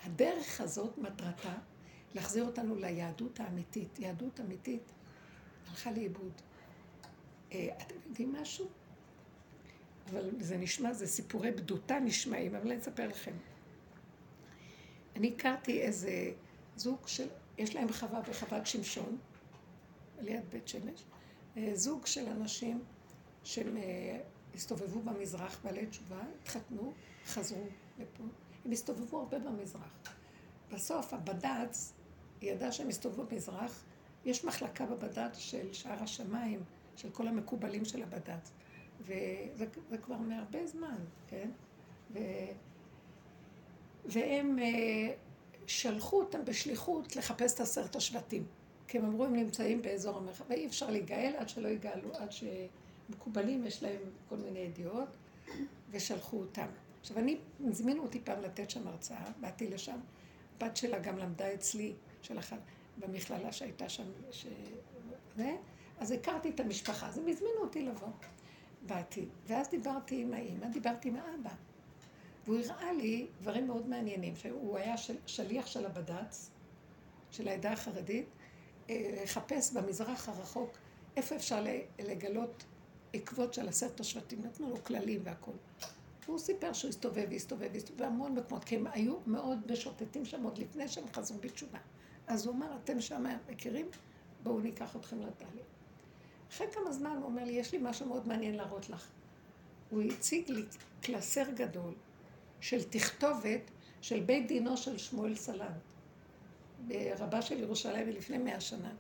הדרך 0.04 0.62
הזאת, 0.62 0.98
מטרתה, 0.98 1.54
להחזיר 2.16 2.46
אותנו 2.46 2.76
ליהדות 2.76 3.40
האמיתית. 3.40 4.00
יהדות 4.00 4.40
אמיתית 4.40 4.92
הלכה 5.70 5.92
לאיבוד. 5.92 6.32
אה, 7.52 7.68
אתם 7.82 7.96
יודעים 8.10 8.34
משהו? 8.34 8.68
אבל 10.10 10.30
זה 10.40 10.58
נשמע, 10.58 10.94
זה 10.94 11.08
סיפורי 11.08 11.52
בדותה 11.52 12.00
נשמעים, 12.00 12.56
אבל 12.56 12.72
אני 12.72 12.80
אספר 12.80 13.08
לכם. 13.08 13.34
אני 15.16 15.34
הכרתי 15.36 15.82
איזה 15.82 16.32
זוג 16.76 17.08
של, 17.08 17.28
יש 17.58 17.76
להם 17.76 17.94
חווה 17.94 18.22
בחוות 18.22 18.68
שמשון, 18.68 19.18
ליד 20.22 20.44
בית 20.50 20.68
שמש, 20.68 21.04
אה, 21.58 21.72
זוג 21.74 22.06
של 22.06 22.28
אנשים 22.28 22.84
שהם 23.44 23.78
אה, 23.78 24.20
הסתובבו 24.56 25.02
במזרח, 25.02 25.60
בעלי 25.64 25.86
תשובה, 25.86 26.22
התחתנו, 26.42 26.94
חזרו 27.26 27.66
לפה. 28.00 28.24
הם 28.66 28.72
הסתובבו 28.72 29.20
הרבה 29.20 29.40
במזרח. 29.40 30.02
בסוף 30.74 31.14
הבד"ץ 31.14 31.94
ידע 32.42 32.72
שהם 32.72 32.90
הסתובבו 32.90 33.24
במזרח, 33.24 33.84
יש 34.26 34.46
מחלקה 34.46 34.86
בבד"ץ 34.86 35.38
של 35.38 35.74
שער 35.74 36.04
השמיים, 36.04 36.64
של 36.96 37.10
כל 37.10 37.28
המקובלים 37.28 37.86
של 37.86 38.04
הבד"ץ. 38.04 38.52
וזה 39.02 39.98
כבר 40.02 40.18
מהרבה 40.18 40.68
זמן, 40.68 40.98
כן? 41.28 41.50
ו... 42.14 42.20
והם 44.06 44.60
uh, 44.60 44.62
שלחו 45.68 46.20
אותם 46.20 46.46
בשליחות 46.46 47.16
לחפש 47.16 47.54
את 47.54 47.60
עשרת 47.60 47.96
השבטים. 47.96 48.46
כי 48.88 48.98
הם 48.98 49.06
אמרו, 49.06 49.26
הם 49.26 49.36
נמצאים 49.36 49.82
באזור 49.82 50.18
המרחב, 50.18 50.44
ואי 50.50 50.68
אפשר 50.68 50.90
להיגאל 50.90 51.34
עד 51.38 51.50
שלא 51.50 51.68
יגאלו, 51.68 52.16
עד 52.16 52.30
שמקובלים 52.32 53.66
יש 53.66 53.84
להם 53.84 54.02
כל 54.30 54.38
מיני 54.38 54.60
ידיעות, 54.60 55.08
ושלחו 55.92 56.38
אותם. 56.38 56.68
עכשיו, 57.02 57.18
אני, 57.18 57.38
הזמינו 57.68 58.04
אותי 58.04 58.22
פעם 58.24 58.42
לתת 58.42 58.70
שם 58.70 58.88
הרצאה, 58.88 59.32
באתי 59.40 59.68
לשם, 59.68 60.00
בת 60.60 60.78
שלה 60.78 61.00
גם 61.00 61.18
למדה 61.18 61.54
אצלי, 61.54 61.94
של 62.22 62.40
אחת, 62.40 62.60
במכללה 62.98 63.52
שהייתה 63.52 63.90
שם, 63.90 64.04
ש... 64.32 64.46
ו... 65.38 65.42
אז 66.00 66.12
הכרתי 66.12 66.50
את 66.50 66.60
המשפחה, 66.60 67.08
אז 67.08 67.18
הם 67.18 67.28
הזמינו 67.28 67.62
אותי 67.62 67.82
לבוא. 67.82 68.08
באתי, 68.86 69.26
ואז 69.48 69.70
דיברתי 69.70 70.22
עם 70.22 70.34
האימא, 70.34 70.68
דיברתי 70.68 71.10
עם 71.10 71.16
האבא. 71.16 71.56
והוא 72.46 72.60
הראה 72.60 72.94
לי 72.94 73.28
דברים 73.42 73.68
מאוד 73.68 73.90
מעניינים, 73.90 74.36
שהוא 74.36 74.78
היה 74.78 74.98
של, 74.98 75.16
שליח 75.26 75.68
של 75.68 75.86
הבד"ץ, 75.86 76.50
של 77.32 77.48
העדה 77.48 77.72
החרדית, 77.72 78.26
אה, 78.90 79.22
לחפש 79.24 79.74
במזרח 79.74 80.30
הרחוק 80.30 80.78
איפה 81.18 81.36
אפשר 81.36 81.66
לגלות 82.00 82.64
עקבות 83.14 83.54
של 83.54 83.68
עשרת 83.68 84.00
השבטים, 84.00 84.42
נתנו 84.46 84.70
לו 84.70 84.84
כללים 84.84 85.22
והכול. 85.24 85.56
והוא 86.26 86.40
סיפר 86.40 86.74
שהוא 86.74 86.90
הסתובב 86.90 87.26
והסתובב 87.30 87.70
והסתובב 87.74 88.00
בהמון 88.00 88.36
מקומות, 88.36 88.64
כי 88.64 88.76
הם 88.76 88.88
היו 88.88 89.16
מאוד 89.28 89.72
משוטטים 89.72 90.26
שם 90.26 90.44
עוד 90.44 90.58
לפני 90.58 90.88
שהם 90.88 91.04
חזרו 91.14 91.38
בתשובה. 91.38 91.80
אז 92.28 92.46
הוא 92.46 92.56
אמר, 92.56 92.76
אתם 92.84 93.02
שם 93.02 93.26
מכירים? 93.50 93.86
בואו 94.44 94.60
ניקח 94.60 94.96
אתכם 94.96 95.20
לתהליך. 95.20 95.66
אחרי 96.50 96.68
כמה 96.72 96.92
זמן 96.92 97.16
הוא 97.18 97.26
אומר 97.26 97.44
לי, 97.44 97.52
יש 97.52 97.72
לי 97.72 97.80
משהו 97.82 98.06
מאוד 98.06 98.28
מעניין 98.28 98.56
להראות 98.56 98.90
לך. 98.90 99.08
הוא 99.90 100.02
הציג 100.02 100.50
לי 100.50 100.64
קלסר 101.02 101.52
גדול 101.56 101.94
של 102.60 102.84
תכתובת 102.84 103.72
של 104.02 104.20
בית 104.20 104.48
דינו 104.48 104.78
של 104.78 104.98
שמואל 104.98 105.36
סלנט, 105.36 105.78
רבה 107.20 107.42
של 107.42 107.60
ירושלים 107.60 108.08
מלפני 108.08 108.38
מאה 108.38 108.62
שנה, 108.62 108.94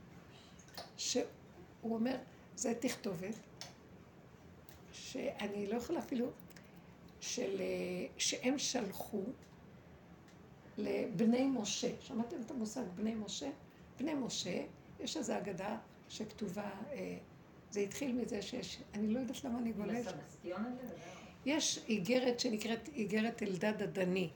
שהוא 0.98 1.24
אומר, 1.84 2.16
זה 2.56 2.74
תכתובת 2.80 3.36
שאני 4.92 5.68
לא 5.68 5.76
יכולה 5.76 6.00
אפילו, 6.00 6.32
של, 7.22 7.62
שהם 8.18 8.60
שלחו 8.60 9.24
לבני 10.78 11.48
משה. 11.48 11.92
שמעתם 12.02 12.36
את 12.46 12.52
המושג 12.52 12.84
בני 12.96 13.16
משה? 13.16 13.50
בני 14.00 14.14
משה, 14.14 14.64
יש 15.00 15.18
איזו 15.18 15.38
אגדה 15.38 15.78
שכתובה 16.10 16.70
אה, 16.92 17.18
זה 17.72 17.80
התחיל 17.80 18.12
מזה 18.12 18.42
שיש, 18.42 18.82
אני 18.94 19.08
לא 19.08 19.20
יודעת 19.20 19.44
למה 19.44 19.60
אני 19.60 19.72
גולשת. 19.72 20.14
יש 21.46 21.80
איגרת 21.88 22.40
שנקראת 22.40 22.88
איגרת 22.88 23.44
אלדד 23.44 23.82
הדני, 23.82 24.30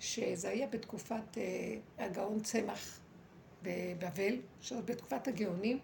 שזה 0.00 0.48
היה 0.48 0.66
בתקופת 0.66 1.38
אה, 1.38 1.76
הגאון 1.98 2.40
צמח 2.40 3.00
בבבל, 3.62 4.36
שעוד 4.60 4.86
בתקופת 4.86 5.28
הגאונים, 5.28 5.78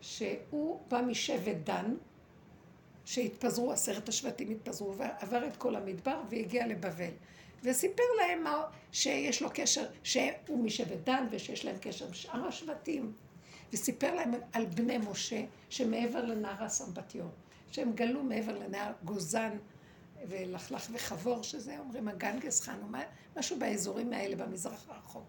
שהוא 0.00 0.80
בא 0.88 1.02
משבט 1.02 1.56
דן, 1.64 1.94
שהתפזרו, 3.04 3.72
עשרת 3.72 4.08
השבטים 4.08 4.50
התפזרו, 4.50 4.96
ועבר 4.96 5.46
את 5.46 5.56
כל 5.56 5.76
המדבר 5.76 6.20
והגיע 6.30 6.66
לבבל. 6.66 7.10
וסיפר 7.64 8.02
להם 8.18 8.44
מה, 8.44 8.62
שיש 8.92 9.42
לו 9.42 9.48
קשר, 9.54 9.84
שהוא 10.02 10.64
משבט 10.64 10.98
דן 11.04 11.26
ושיש 11.30 11.64
להם 11.64 11.76
קשר 11.80 12.06
עם 12.06 12.12
שאר 12.12 12.46
השבטים. 12.46 13.12
וסיפר 13.72 14.14
להם 14.14 14.32
על 14.52 14.66
בני 14.66 14.98
משה 14.98 15.44
שמעבר 15.70 16.24
לנהר 16.24 16.64
הסמבטיון, 16.64 17.30
שהם 17.70 17.92
גלו 17.92 18.22
מעבר 18.22 18.58
לנהר 18.58 18.92
גוזן 19.04 19.58
ולחלך 20.28 20.88
וחבור, 20.92 21.42
שזה 21.42 21.78
אומרים 21.78 22.08
הגנגס 22.08 22.60
חן, 22.60 22.78
משהו 23.36 23.58
באזורים 23.58 24.12
האלה 24.12 24.36
במזרח 24.36 24.88
הרחוק. 24.88 25.24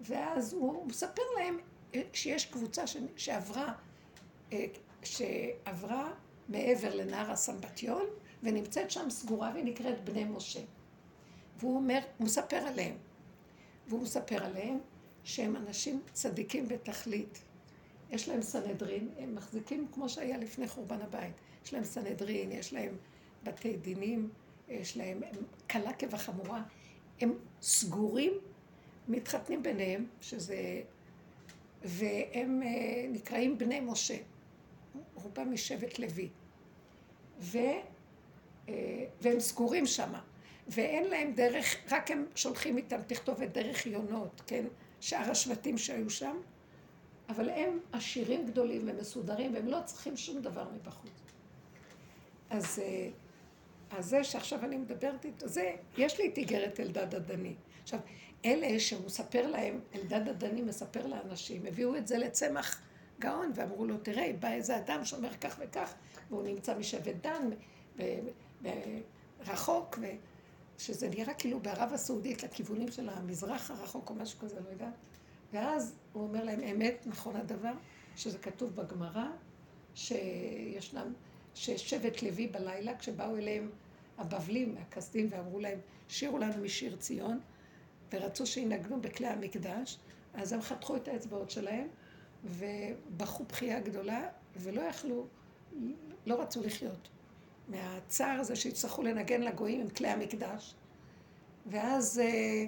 ואז 0.00 0.52
הוא 0.52 0.86
מספר 0.86 1.22
להם 1.38 1.58
אה, 1.94 2.02
שיש 2.12 2.46
קבוצה. 2.46 2.84
שעברה, 3.16 3.72
אה, 4.52 4.64
שעברה 5.02 6.10
מעבר 6.48 6.94
לנהר 6.94 7.30
הסמבטיון, 7.30 8.06
ונמצאת 8.42 8.90
שם 8.90 9.10
סגורה 9.10 9.52
ונקראת 9.54 10.04
בני 10.04 10.24
משה. 10.24 10.60
והוא 11.58 11.76
אומר, 11.76 11.98
הוא 12.18 12.24
מספר 12.26 12.56
עליהם. 12.56 12.96
והוא 13.88 14.02
מספר 14.02 14.44
עליהם 14.44 14.78
שהם 15.24 15.56
אנשים 15.56 16.00
צדיקים 16.12 16.68
בתכלית. 16.68 17.42
יש 18.10 18.28
להם 18.28 18.42
סנהדרין, 18.42 19.08
הם 19.18 19.34
מחזיקים 19.34 19.86
כמו 19.92 20.08
שהיה 20.08 20.38
לפני 20.38 20.68
חורבן 20.68 21.02
הבית. 21.02 21.34
יש 21.64 21.74
להם 21.74 21.84
סנהדרין, 21.84 22.52
יש 22.52 22.72
להם 22.72 22.96
בתי 23.44 23.76
דינים, 23.76 24.30
יש 24.68 24.96
להם, 24.96 25.20
הם 25.22 25.42
קלה 25.66 25.92
כבחמורה. 25.92 26.62
הם 27.20 27.32
סגורים, 27.62 28.32
מתחתנים 29.08 29.62
ביניהם, 29.62 30.06
שזה... 30.20 30.82
והם 31.82 32.62
אה, 32.62 33.06
נקראים 33.08 33.58
בני 33.58 33.80
משה. 33.80 34.16
רובם 35.14 35.52
משבט 35.52 35.98
לוי. 35.98 36.28
ו... 37.40 37.58
אה, 38.68 39.04
והם 39.20 39.40
סגורים 39.40 39.86
שמה. 39.86 40.20
ואין 40.68 41.04
להם 41.04 41.32
דרך, 41.32 41.76
רק 41.90 42.10
הם 42.10 42.26
שולחים 42.34 42.76
איתם 42.76 43.00
תכתובת 43.06 43.48
דרך 43.48 43.86
יונות, 43.86 44.42
כן? 44.46 44.64
שאר 45.00 45.30
השבטים 45.30 45.78
שהיו 45.78 46.10
שם, 46.10 46.36
אבל 47.28 47.50
הם 47.50 47.78
עשירים 47.92 48.46
גדולים 48.46 48.82
ומסודרים, 48.86 49.54
והם 49.54 49.68
לא 49.68 49.78
צריכים 49.84 50.16
שום 50.16 50.40
דבר 50.40 50.68
מבחוץ. 50.74 51.10
אז, 52.50 52.78
אה, 52.78 53.08
אז 53.90 54.06
זה 54.06 54.24
שעכשיו 54.24 54.64
אני 54.64 54.76
מדברת 54.76 55.24
איתו, 55.24 55.48
זה, 55.48 55.72
יש 55.98 56.20
לי 56.20 56.28
את 56.28 56.38
איגרת 56.38 56.80
אלדד 56.80 57.14
הדני. 57.14 57.54
עכשיו, 57.82 57.98
אלה 58.44 58.80
שהוא 58.80 59.06
מספר 59.06 59.46
להם, 59.46 59.80
אלדד 59.94 60.28
הדני 60.28 60.62
מספר 60.62 61.06
לאנשים, 61.06 61.66
הביאו 61.66 61.96
את 61.96 62.06
זה 62.06 62.18
לצמח 62.18 62.82
גאון, 63.20 63.52
ואמרו 63.54 63.86
לו, 63.86 63.98
תראה, 63.98 64.32
בא 64.40 64.48
איזה 64.48 64.76
אדם 64.76 65.04
שאומר 65.04 65.34
כך 65.40 65.56
וכך, 65.60 65.94
והוא 66.30 66.42
נמצא 66.42 66.78
משבט 66.78 67.14
דן, 67.22 67.50
רחוק, 69.40 69.98
שזה 70.78 71.08
נראה 71.08 71.34
כאילו 71.34 71.60
בערב 71.60 71.92
הסעודית, 71.92 72.42
לכיוונים 72.42 72.90
של 72.90 73.08
המזרח 73.08 73.70
הרחוק 73.70 74.10
או 74.10 74.14
משהו 74.14 74.38
כזה, 74.38 74.60
לא 74.60 74.68
יודעת. 74.68 74.94
ואז 75.52 75.94
הוא 76.12 76.22
אומר 76.22 76.44
להם, 76.44 76.60
אמת, 76.60 77.06
נכון 77.06 77.36
הדבר, 77.36 77.72
שזה 78.16 78.38
כתוב 78.38 78.74
בגמרא, 78.76 79.26
שישנם, 79.94 81.12
ששבט 81.54 82.22
לוי 82.22 82.46
בלילה, 82.46 82.98
כשבאו 82.98 83.36
אליהם 83.36 83.70
הבבלים 84.18 84.74
מהכסדים 84.74 85.28
ואמרו 85.30 85.60
להם, 85.60 85.78
שירו 86.08 86.38
לנו 86.38 86.62
משיר 86.62 86.96
ציון, 86.96 87.40
ורצו 88.12 88.46
שינגנו 88.46 89.00
בכלי 89.00 89.26
המקדש, 89.26 89.98
אז 90.34 90.52
הם 90.52 90.62
חתכו 90.62 90.96
את 90.96 91.08
האצבעות 91.08 91.50
שלהם, 91.50 91.88
ובכו 92.44 93.44
בכייה 93.44 93.80
גדולה, 93.80 94.28
ולא 94.56 94.80
יכלו, 94.80 95.26
לא 96.26 96.42
רצו 96.42 96.62
לחיות. 96.62 97.08
מהצער 97.68 98.40
הזה 98.40 98.56
שיצטרכו 98.56 99.02
לנגן 99.02 99.40
לגויים 99.40 99.80
עם 99.80 99.88
כלי 99.88 100.08
המקדש. 100.08 100.74
ואז 101.66 102.18
אה, 102.18 102.64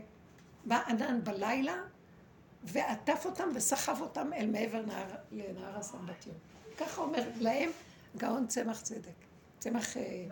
בא 0.64 0.82
ענן 0.88 1.24
בלילה, 1.24 1.76
ועטף 2.64 3.22
אותם 3.24 3.48
וסחב 3.54 4.00
אותם 4.00 4.32
אל 4.32 4.46
מעבר 4.50 4.82
נהר, 4.86 5.06
לנהר 5.32 5.78
הסמבטיון. 5.78 6.36
ככה 6.78 7.00
אומר 7.00 7.28
להם 7.40 7.70
גאון 8.16 8.46
צמח 8.46 8.80
צדק. 8.80 9.10
צמח, 9.58 9.96
אה, 9.96 10.24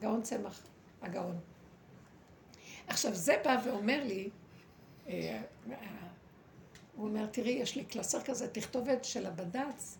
גאון 0.00 0.22
צמח 0.22 0.62
הגאון. 1.02 1.38
עכשיו, 2.86 3.14
זה 3.14 3.34
בא 3.44 3.56
ואומר 3.64 4.04
לי, 4.04 4.30
אה, 5.08 5.42
הוא 7.02 7.08
אומר, 7.08 7.26
תראי, 7.26 7.50
יש 7.50 7.76
לי 7.76 7.84
קלסר 7.84 8.20
כזה, 8.20 8.48
תכתובת 8.48 9.04
של 9.04 9.26
הבד"ץ, 9.26 9.98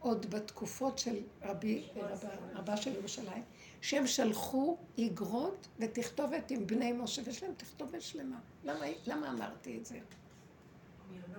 עוד 0.00 0.30
בתקופות 0.30 0.98
של 0.98 1.20
רבי, 1.42 1.88
רבה, 1.96 2.28
רבה 2.54 2.76
של 2.76 2.94
ירושלים, 2.94 3.42
שהם 3.80 4.06
שלחו 4.06 4.76
איגרות 4.98 5.68
ותכתובת 5.78 6.50
עם 6.50 6.66
בני 6.66 6.92
משה, 6.92 7.22
ויש 7.24 7.42
להם 7.42 7.52
תכתובת 7.56 8.02
שלמה. 8.02 8.38
למה, 8.64 8.86
למה 9.06 9.30
אמרתי 9.30 9.78
את 9.78 9.86
זה? 9.86 9.98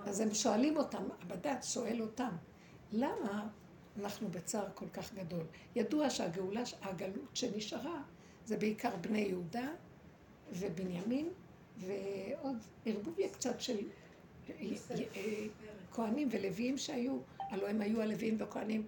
אז 0.06 0.20
הם 0.20 0.34
שואלים 0.34 0.78
אותם, 0.78 1.04
הבד"ץ 1.22 1.74
שואל 1.74 2.02
אותם, 2.02 2.32
למה 2.92 3.48
אנחנו 4.00 4.28
בצער 4.32 4.68
כל 4.74 4.90
כך 4.94 5.14
גדול? 5.14 5.44
ידוע 5.76 6.10
שהגאולה, 6.10 6.64
הגלות 6.82 7.30
שנשארה, 7.36 8.02
זה 8.46 8.58
בעיקר 8.58 8.96
בני 9.02 9.20
יהודה 9.22 9.68
ובנימין, 10.52 11.30
ועוד 11.78 12.58
ערבוביה 12.86 13.30
קצת 13.30 13.62
של 13.62 13.78
כהנים 15.94 16.28
ולוויים 16.32 16.78
שהיו, 16.78 17.18
הלוא 17.40 17.68
הם 17.68 17.82
היו 17.82 18.02
הלוויים 18.02 18.36
והכהנים 18.40 18.84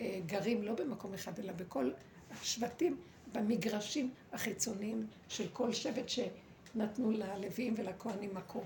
אה, 0.00 0.20
גרים 0.26 0.62
לא 0.62 0.74
במקום 0.74 1.14
אחד, 1.14 1.38
אלא 1.38 1.52
בכל 1.52 1.90
השבטים, 2.30 2.96
במגרשים 3.32 4.10
החיצוניים 4.32 5.06
של 5.28 5.48
כל 5.52 5.72
שבט 5.72 6.08
שנתנו 6.08 7.10
ללוויים 7.10 7.74
ולכהנים 7.76 8.34
מקום. 8.34 8.64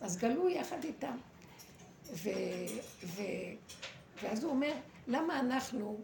אז 0.00 0.16
גלו 0.16 0.48
יחד 0.48 0.84
איתם. 0.84 1.16
ו, 2.12 2.28
ו, 3.04 3.22
ואז 4.22 4.44
הוא 4.44 4.52
אומר, 4.52 4.72
למה 5.06 5.40
אנחנו, 5.40 5.98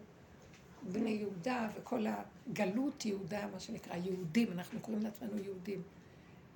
בני 0.91 1.09
יהודה 1.09 1.69
וכל 1.75 2.05
הגלות 2.07 3.05
יהודה, 3.05 3.47
מה 3.47 3.59
שנקרא 3.59 3.95
יהודים, 3.95 4.51
אנחנו 4.51 4.79
קוראים 4.79 5.03
לעצמנו 5.03 5.37
יהודים, 5.37 5.81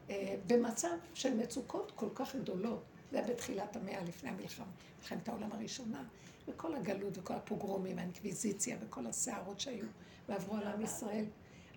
אה, 0.09 0.35
במצב 0.47 0.97
של 1.13 1.33
מצוקות 1.37 1.91
כל 1.95 2.09
כך 2.15 2.35
גדולות. 2.35 2.83
זה 3.11 3.17
היה 3.17 3.27
בתחילת 3.27 3.75
המאה 3.75 4.03
לפני 4.03 4.29
המלחמה, 4.29 4.65
מלחמת 4.99 5.29
העולם 5.29 5.51
הראשונה, 5.51 6.03
וכל 6.47 6.75
הגלות 6.75 7.17
וכל 7.17 7.33
הפוגרומים, 7.33 7.99
האינקוויזיציה 7.99 8.77
וכל 8.81 9.07
הסערות 9.07 9.59
שהיו 9.59 9.85
ועברו 10.29 10.55
על 10.55 10.63
עם 10.67 10.81
ישראל. 10.81 11.25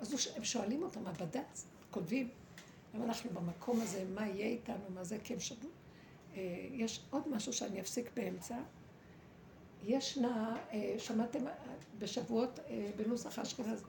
אז 0.00 0.28
הם 0.36 0.44
שואלים 0.44 0.82
אותם, 0.82 1.06
הבד"ץ, 1.06 1.66
כותבים, 1.90 2.28
למה 2.94 3.04
אנחנו 3.04 3.30
במקום 3.30 3.80
הזה, 3.80 4.04
מה 4.14 4.28
יהיה 4.28 4.46
איתנו, 4.46 4.84
מה 4.94 5.04
זה, 5.04 5.18
כי 5.24 5.34
הם 5.34 5.40
שמעו. 5.40 5.68
אה, 6.36 6.66
יש 6.70 7.04
עוד 7.10 7.28
משהו 7.28 7.52
שאני 7.52 7.80
אפסיק 7.80 8.10
באמצע. 8.14 8.56
ישנה, 9.84 10.56
אה, 10.72 10.94
שמעתם 10.98 11.46
אה, 11.46 11.52
בשבועות 11.98 12.58
בנוסח 12.96 13.38
אשכנז, 13.38 13.84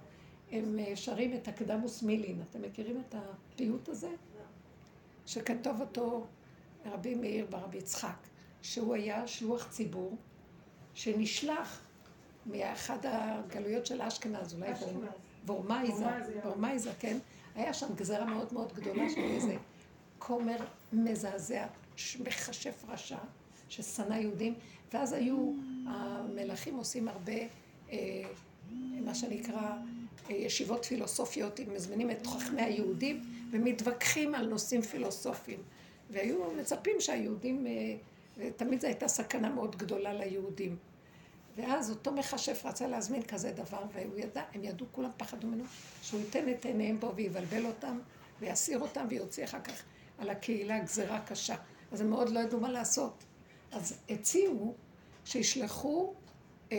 הם 0.52 0.80
שרים 0.96 1.34
את 1.34 1.48
הקדמוס 1.48 2.04
מילין. 2.04 2.42
אתם 2.50 2.62
מכירים 2.62 3.04
את 3.08 3.16
הפיוט 3.16 3.90
הזה? 3.90 4.10
שכתוב 5.26 5.82
אותו 5.82 6.26
רבי 6.86 7.16
מאיר 7.16 7.46
ברבי 7.50 7.78
יצחק, 7.78 8.18
שהוא 8.62 8.96
היה 8.96 9.28
שלוח 9.28 9.68
ציבור 9.70 10.18
שנשלח 10.94 11.82
מאחד 12.46 12.98
הגלויות 13.04 13.86
של 13.86 14.02
אשכנז, 14.02 14.54
אולי 14.54 14.72
וורמייזה, 15.46 16.06
וורמייזה, 16.44 16.92
כן? 17.00 17.18
היה 17.56 17.74
שם 17.74 17.96
גזרה 17.96 18.26
מאוד 18.26 18.54
מאוד 18.54 18.74
גדולה 18.74 19.10
של 19.10 19.22
איזה 19.22 19.56
כומר 20.20 20.58
מזעזע, 20.94 21.66
מכשף 22.20 22.84
רשע, 22.88 23.18
ששנא 23.70 24.14
יהודים, 24.14 24.54
ואז 24.94 25.14
היו, 25.14 25.54
המלכים 25.88 26.76
עושים 26.76 27.08
הרבה, 27.08 27.34
אה, 27.92 27.98
מה 29.06 29.16
שנקרא, 29.16 29.78
אה, 30.30 30.36
ישיבות 30.36 30.86
פילוסופיות, 30.86 31.60
הם 31.60 31.74
מזמינים 31.74 32.12
את 32.12 32.28
חכמי 32.28 32.62
היהודים 32.62 33.22
ומתווכחים 33.52 34.36
על 34.36 34.48
נושאים 34.48 34.82
פילוסופיים. 34.82 35.60
והיו 36.14 36.52
מצפים 36.52 36.96
שהיהודים, 37.00 37.68
אה, 37.68 38.50
תמיד 38.56 38.82
זו 38.82 38.88
הייתה 38.88 39.08
סכנה 39.08 39.50
מאוד 39.50 39.76
גדולה 39.76 40.14
ליהודים. 40.14 40.78
ואז 41.56 41.90
אותו 41.90 42.12
מכשף 42.12 42.66
רצה 42.66 42.88
להזמין 42.88 43.22
כזה 43.22 43.52
דבר, 43.52 43.84
והוא 43.94 44.20
ידע, 44.20 44.44
הם 44.54 44.64
ידעו, 44.64 44.86
כולם 44.92 45.10
פחדו 45.18 45.48
ממנו, 45.48 45.64
שהוא 46.02 46.20
ייתן 46.20 46.50
את 46.50 46.66
עיניהם 46.66 47.00
בו 47.00 47.16
ויבלבל 47.16 47.66
אותם, 47.66 48.00
ויסיר 48.40 48.80
אותם, 48.80 49.06
ויוציא 49.10 49.44
אחר 49.44 49.62
כך 49.62 49.84
על 50.18 50.30
הקהילה 50.30 50.80
גזרה 50.80 51.22
קשה. 51.22 51.56
אז 51.92 52.02
הם 52.02 52.10
מאוד 52.10 52.30
לא 52.30 52.40
ידעו 52.40 52.60
מה 52.60 52.72
לעשות. 52.72 53.24
אז 53.72 53.98
הציעו 54.10 54.76
שישלחו 55.26 56.14
אה, 56.72 56.78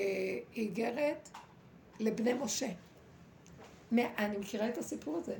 איגרת 0.57 1.29
לבני 2.01 2.33
משה. 2.35 2.69
אני 3.93 4.37
מכירה 4.39 4.69
את 4.69 4.79
הסיפור 4.79 5.17
הזה. 5.17 5.37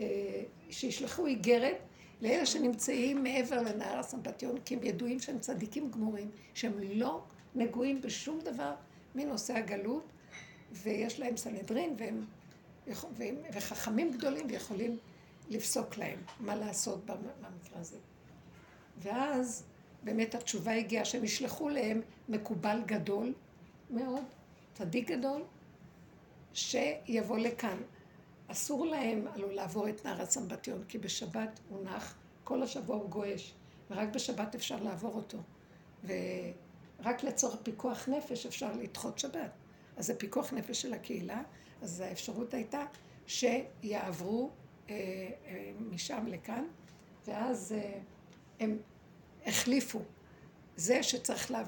אה, 0.00 0.42
שישלחו 0.70 1.26
איגרת 1.26 1.78
לאלה 2.22 2.46
שנמצאים 2.46 3.22
מעבר 3.22 3.62
לנהר 3.62 3.98
הסמבטיון, 3.98 4.60
כי 4.64 4.74
הם 4.74 4.80
ידועים 4.82 5.20
שהם 5.20 5.38
צדיקים 5.38 5.90
גמורים, 5.90 6.30
שהם 6.54 6.72
לא 6.78 7.22
נגועים 7.54 8.00
בשום 8.00 8.40
דבר 8.40 8.74
מנושא 9.14 9.54
הגלות, 9.54 10.04
ויש 10.72 11.20
להם 11.20 11.36
סנהדרין, 11.36 11.94
והם, 11.98 12.24
והם, 13.16 13.36
וחכמים 13.52 14.12
גדולים 14.12 14.46
ויכולים 14.48 14.98
לפסוק 15.48 15.96
להם 15.96 16.18
מה 16.40 16.56
לעשות 16.56 17.06
במקרה 17.06 17.80
הזה. 17.80 17.96
ואז 18.98 19.64
באמת 20.02 20.34
התשובה 20.34 20.72
הגיעה 20.72 21.04
שהם 21.04 21.24
ישלחו 21.24 21.68
להם 21.68 22.00
מקובל 22.28 22.82
גדול 22.86 23.34
מאוד, 23.90 24.24
צדיק 24.74 25.10
גדול, 25.10 25.42
שיבוא 26.54 27.38
לכאן. 27.38 27.76
אסור 28.48 28.86
להם 28.86 29.26
הלוא 29.34 29.52
לעבור 29.52 29.88
את 29.88 30.06
נהר 30.06 30.22
הסמבטיון, 30.22 30.84
כי 30.88 30.98
בשבת 30.98 31.60
הוא 31.68 31.84
נח, 31.84 32.14
כל 32.44 32.62
השבוע 32.62 32.96
הוא 32.96 33.10
גועש, 33.10 33.54
ורק 33.90 34.08
בשבת 34.08 34.54
אפשר 34.54 34.82
לעבור 34.82 35.14
אותו. 35.14 35.38
ורק 36.04 37.22
לצורך 37.22 37.56
פיקוח 37.62 38.08
נפש 38.08 38.46
אפשר 38.46 38.72
לדחות 38.72 39.18
שבת. 39.18 39.50
אז 39.96 40.06
זה 40.06 40.14
פיקוח 40.14 40.52
נפש 40.52 40.82
של 40.82 40.94
הקהילה, 40.94 41.42
אז 41.82 42.00
האפשרות 42.00 42.54
הייתה 42.54 42.84
שיעברו 43.26 44.50
אה, 44.90 44.94
אה, 45.46 45.72
משם 45.90 46.26
לכאן, 46.26 46.64
ואז 47.26 47.72
אה, 47.72 47.98
הם 48.60 48.78
החליפו. 49.46 50.00
זה 50.76 51.02
שצריך 51.02 51.50
לה... 51.50 51.62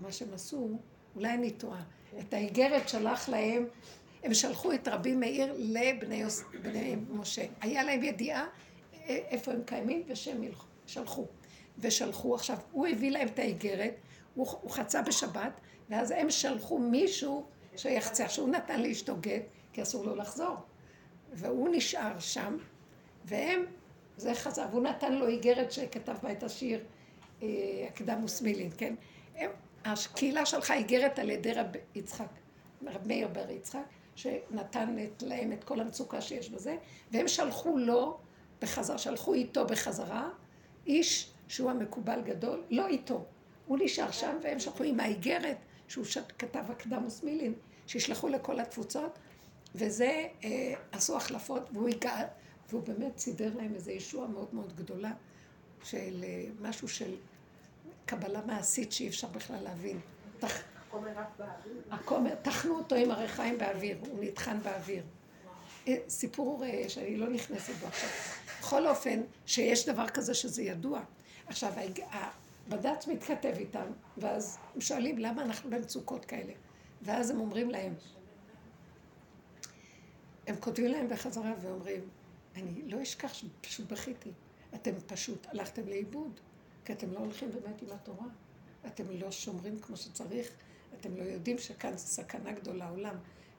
מה 0.00 0.12
שהם 0.12 0.34
עשו, 0.34 0.68
אולי 1.14 1.34
אני 1.34 1.50
טועה, 1.50 1.82
את 2.18 2.34
האיגרת 2.34 2.88
שלח 2.88 3.28
להם 3.28 3.66
הם 4.22 4.34
שלחו 4.34 4.72
את 4.72 4.88
רבי 4.88 5.14
מאיר 5.14 5.54
לבני 5.58 6.16
יוס... 6.16 6.44
משה. 7.10 7.44
היה 7.60 7.82
להם 7.82 8.02
ידיעה 8.02 8.46
איפה 9.08 9.52
הם 9.52 9.62
קיימים 9.66 10.02
ושהם 10.06 10.44
שלחו. 10.86 11.26
ושלחו 11.78 12.34
עכשיו, 12.34 12.56
הוא 12.72 12.86
הביא 12.86 13.10
להם 13.10 13.28
את 13.28 13.38
האיגרת, 13.38 13.94
הוא, 14.34 14.46
הוא 14.60 14.70
חצה 14.70 15.02
בשבת, 15.02 15.60
ואז 15.90 16.10
הם 16.10 16.30
שלחו 16.30 16.78
מישהו 16.78 17.46
שיחצה. 17.76 18.24
עכשיו 18.24 18.44
הוא 18.44 18.52
נתן 18.52 18.82
לאשתו 18.82 19.16
גט, 19.20 19.42
כי 19.72 19.82
אסור 19.82 20.04
לו 20.04 20.16
לחזור. 20.16 20.56
והוא 21.32 21.68
נשאר 21.72 22.18
שם, 22.18 22.56
והם, 23.24 23.64
זה 24.16 24.34
חזר, 24.34 24.66
והוא 24.70 24.82
נתן 24.82 25.12
לו 25.12 25.28
איגרת 25.28 25.72
שכתב 25.72 26.16
בה 26.22 26.32
את 26.32 26.42
השיר 26.42 26.84
אה, 27.42 27.48
הקדמוס 27.88 28.42
מילין, 28.42 28.70
כן? 28.76 28.94
הם, 29.36 29.50
הקהילה 29.84 30.46
שלחה 30.46 30.74
איגרת 30.74 31.18
על 31.18 31.30
ידי 31.30 31.52
רב 31.52 31.66
יצחק, 31.94 32.26
רב 32.86 33.08
מאיר 33.08 33.28
בר 33.28 33.50
יצחק, 33.50 33.84
שנתן 34.16 34.96
את, 35.04 35.22
להם 35.22 35.52
את 35.52 35.64
כל 35.64 35.80
המצוקה 35.80 36.20
שיש 36.20 36.50
בזה, 36.50 36.76
והם 37.12 37.28
שלחו 37.28 37.78
לו 37.78 38.18
בחזרה, 38.62 38.98
שלחו 38.98 39.34
איתו 39.34 39.66
בחזרה, 39.66 40.28
איש 40.86 41.32
שהוא 41.48 41.70
המקובל 41.70 42.20
גדול, 42.24 42.62
לא 42.70 42.86
איתו, 42.86 43.24
הוא 43.66 43.78
נשאר 43.80 44.10
שם 44.10 44.36
והם 44.42 44.58
שלחו 44.58 44.84
עם 44.84 45.00
האיגרת 45.00 45.56
שהוא 45.88 46.04
כתב 46.38 46.64
הקדמוס 46.68 47.22
מילין, 47.22 47.54
שישלחו 47.86 48.28
לכל 48.28 48.60
התפוצות, 48.60 49.18
וזה 49.74 50.26
אה, 50.44 50.74
עשו 50.92 51.16
החלפות, 51.16 51.62
והוא 51.72 51.88
הגע, 51.88 52.16
והוא 52.70 52.82
באמת 52.82 53.18
סידר 53.18 53.56
להם 53.56 53.74
איזו 53.74 53.90
ישועה 53.90 54.28
מאוד 54.28 54.54
מאוד 54.54 54.76
גדולה 54.76 55.12
של 55.84 56.24
אה, 56.24 56.44
משהו 56.60 56.88
של 56.88 57.14
קבלה 58.06 58.40
מעשית 58.46 58.92
שאי 58.92 59.08
אפשר 59.08 59.28
בכלל 59.28 59.62
להבין. 59.62 60.00
תח... 61.36 61.44
הכומר, 61.90 62.34
טחנו 62.42 62.76
אותו 62.78 62.94
עם 62.94 63.10
הריחיים 63.10 63.58
באוויר, 63.58 63.98
הוא 64.00 64.24
נטחן 64.24 64.58
באוויר. 64.62 65.02
אה, 65.88 65.96
סיפור 66.08 66.64
אה, 66.64 66.88
שאני 66.88 67.16
לא 67.16 67.28
נכנסת 67.28 67.74
בו 67.74 67.86
עכשיו. 67.86 68.10
בכל 68.60 68.86
אופן, 68.86 69.20
שיש 69.46 69.88
דבר 69.88 70.08
כזה 70.08 70.34
שזה 70.34 70.62
ידוע. 70.62 71.00
עכשיו, 71.46 71.72
הבד"ץ 72.10 73.06
מתכתב 73.06 73.54
איתם, 73.56 73.86
ואז 74.16 74.58
הם 74.74 74.80
שואלים 74.80 75.18
למה 75.18 75.42
אנחנו 75.42 75.70
במצוקות 75.70 76.24
כאלה. 76.24 76.52
ואז 77.02 77.30
הם 77.30 77.40
אומרים 77.40 77.70
להם, 77.70 77.94
הם 80.46 80.56
כותבים 80.60 80.90
להם 80.90 81.08
בחזרה 81.08 81.52
ואומרים, 81.60 82.08
אני 82.56 82.82
לא 82.84 83.02
אשכח 83.02 83.34
שפשוט 83.34 83.92
בכיתי. 83.92 84.30
אתם 84.74 84.90
פשוט 85.06 85.46
הלכתם 85.50 85.88
לאיבוד, 85.88 86.40
כי 86.84 86.92
אתם 86.92 87.12
לא 87.12 87.18
הולכים 87.18 87.50
באמת 87.50 87.82
עם 87.82 87.88
התורה. 87.90 88.26
אתם 88.86 89.04
לא 89.10 89.30
שומרים 89.30 89.78
כמו 89.78 89.96
שצריך, 89.96 90.50
אתם 91.00 91.16
לא 91.16 91.22
יודעים 91.22 91.58
שכאן 91.58 91.96
זו 91.96 92.06
סכנה 92.06 92.52
גדולה 92.52 92.86
לעולם. 92.86 93.14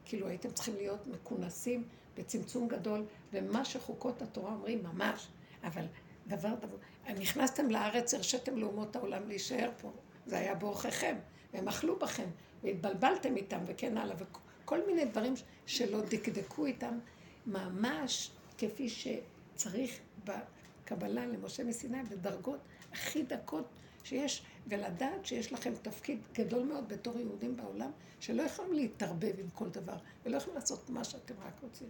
כאילו 0.05 0.27
הייתם 0.27 0.51
צריכים 0.51 0.75
להיות 0.75 1.07
מכונסים 1.07 1.83
בצמצום 2.17 2.67
גדול, 2.67 3.05
ומה 3.33 3.65
שחוקות 3.65 4.21
התורה 4.21 4.51
אומרים, 4.51 4.83
ממש. 4.83 5.27
אבל 5.63 5.85
דבר 6.27 6.55
דבר, 6.55 6.77
נכנסתם 7.19 7.69
לארץ, 7.69 8.13
הרשיתם 8.13 8.57
לאומות 8.57 8.95
העולם 8.95 9.27
להישאר 9.27 9.69
פה. 9.81 9.91
זה 10.25 10.37
היה 10.37 10.55
באורחכם. 10.55 11.15
והם 11.53 11.67
אכלו 11.67 11.99
בכם, 11.99 12.29
והתבלבלתם 12.63 13.37
איתם 13.37 13.59
וכן 13.67 13.97
הלאה, 13.97 14.15
וכל 14.63 14.87
מיני 14.87 15.05
דברים 15.05 15.33
שלא 15.65 16.01
דקדקו 16.01 16.65
איתם, 16.65 16.99
ממש 17.45 18.31
כפי 18.57 18.89
שצריך 18.89 19.99
בקבלה 20.23 21.25
למשה 21.25 21.63
מסיני, 21.63 22.03
בדרגות 22.03 22.59
הכי 22.91 23.23
דקות 23.23 23.65
שיש, 24.07 24.41
ולדעת 24.67 25.25
שיש 25.25 25.53
לכם 25.53 25.73
תפקיד 25.81 26.19
גדול 26.33 26.63
מאוד 26.63 26.89
בתור 26.89 27.19
יהודים 27.19 27.57
בעולם, 27.57 27.91
שלא 28.19 28.41
יכולים 28.41 28.73
להתערבב 28.73 29.39
עם 29.39 29.49
כל 29.49 29.69
דבר, 29.69 29.97
ולא 30.25 30.37
יכולים 30.37 30.55
לעשות 30.55 30.89
מה 30.89 31.03
שאתם 31.03 31.33
רק 31.47 31.61
רוצים. 31.61 31.87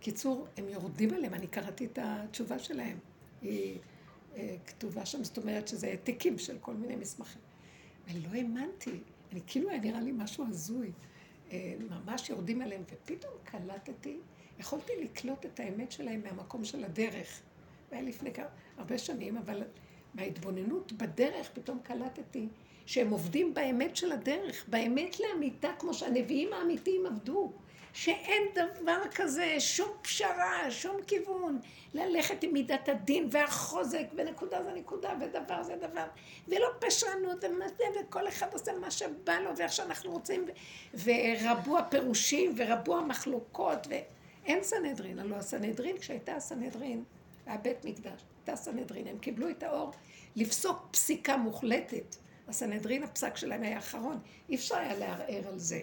קיצור, 0.00 0.46
הם 0.56 0.68
יורדים 0.68 1.14
עליהם, 1.14 1.34
אני 1.34 1.46
קראתי 1.46 1.86
את 1.86 1.98
התשובה 2.02 2.58
שלהם. 2.58 2.98
היא 3.42 3.78
אה, 4.36 4.56
כתובה 4.66 5.06
שם, 5.06 5.24
זאת 5.24 5.36
אומרת 5.38 5.68
שזה 5.68 5.86
העתקים 5.86 6.38
של 6.38 6.58
כל 6.60 6.74
מיני 6.74 6.96
מסמכים. 6.96 7.42
ולא 8.08 8.28
האמנתי, 8.28 9.00
אני 9.32 9.40
כאילו 9.46 9.70
היה 9.70 9.80
נראה 9.80 10.00
לי 10.00 10.12
משהו 10.12 10.44
הזוי. 10.48 10.92
אה, 11.52 11.74
ממש 11.90 12.30
יורדים 12.30 12.62
עליהם, 12.62 12.82
ופתאום 12.92 13.32
קלטתי, 13.44 14.16
יכולתי 14.58 14.92
לקלוט 15.02 15.46
את 15.46 15.60
האמת 15.60 15.92
שלהם 15.92 16.20
מהמקום 16.24 16.64
של 16.64 16.84
הדרך. 16.84 17.40
זה 17.90 17.96
היה 17.96 18.04
לפני 18.04 18.30
הרבה 18.76 18.98
שנים, 18.98 19.36
אבל 19.36 19.62
מההתבוננות 20.14 20.92
בדרך 20.92 21.50
פתאום 21.54 21.78
קלטתי 21.82 22.48
שהם 22.86 23.10
עובדים 23.10 23.54
באמת 23.54 23.96
של 23.96 24.12
הדרך, 24.12 24.64
באמת 24.68 25.20
לאמיתה, 25.20 25.68
כמו 25.78 25.94
שהנביאים 25.94 26.52
האמיתיים 26.52 27.06
עבדו. 27.06 27.52
שאין 27.94 28.42
דבר 28.54 29.00
כזה, 29.14 29.60
שום 29.60 29.88
פשרה, 30.02 30.70
שום 30.70 30.96
כיוון. 31.06 31.58
ללכת 31.94 32.42
עם 32.42 32.52
מידת 32.52 32.88
הדין 32.88 33.28
והחוזק, 33.30 34.06
ונקודה 34.14 34.62
זה 34.64 34.72
נקודה, 34.72 35.14
ודבר 35.20 35.62
זה 35.62 35.76
דבר. 35.76 36.06
ולא 36.48 36.68
פשרנות, 36.78 37.44
וכל 38.00 38.28
אחד 38.28 38.52
עושה 38.52 38.72
מה 38.72 38.90
שבא 38.90 39.38
לו, 39.38 39.56
ואיך 39.56 39.72
שאנחנו 39.72 40.12
רוצים, 40.12 40.46
ורבו 41.04 41.78
הפירושים, 41.78 42.54
ורבו 42.56 42.98
המחלוקות, 42.98 43.86
ואין 43.88 44.62
סנהדרין. 44.62 45.18
הלוא 45.18 45.36
הסנהדרין, 45.36 45.98
כשהייתה 45.98 46.34
הסנהדרין, 46.34 47.04
היה 47.46 47.56
בית 47.56 47.84
מקדש, 47.84 48.24
הייתה 48.36 48.56
סנהדרין, 48.56 49.06
הם 49.06 49.18
קיבלו 49.18 49.50
את 49.50 49.62
האור 49.62 49.92
לפסוק 50.36 50.88
פסיקה 50.90 51.36
מוחלטת. 51.36 52.16
הסנהדרין, 52.48 53.02
הפסק 53.02 53.36
שלהם 53.36 53.62
היה 53.62 53.76
האחרון. 53.76 54.18
אי 54.48 54.54
אפשר 54.54 54.76
היה 54.76 54.94
לערער 54.98 55.48
על 55.48 55.58
זה, 55.58 55.80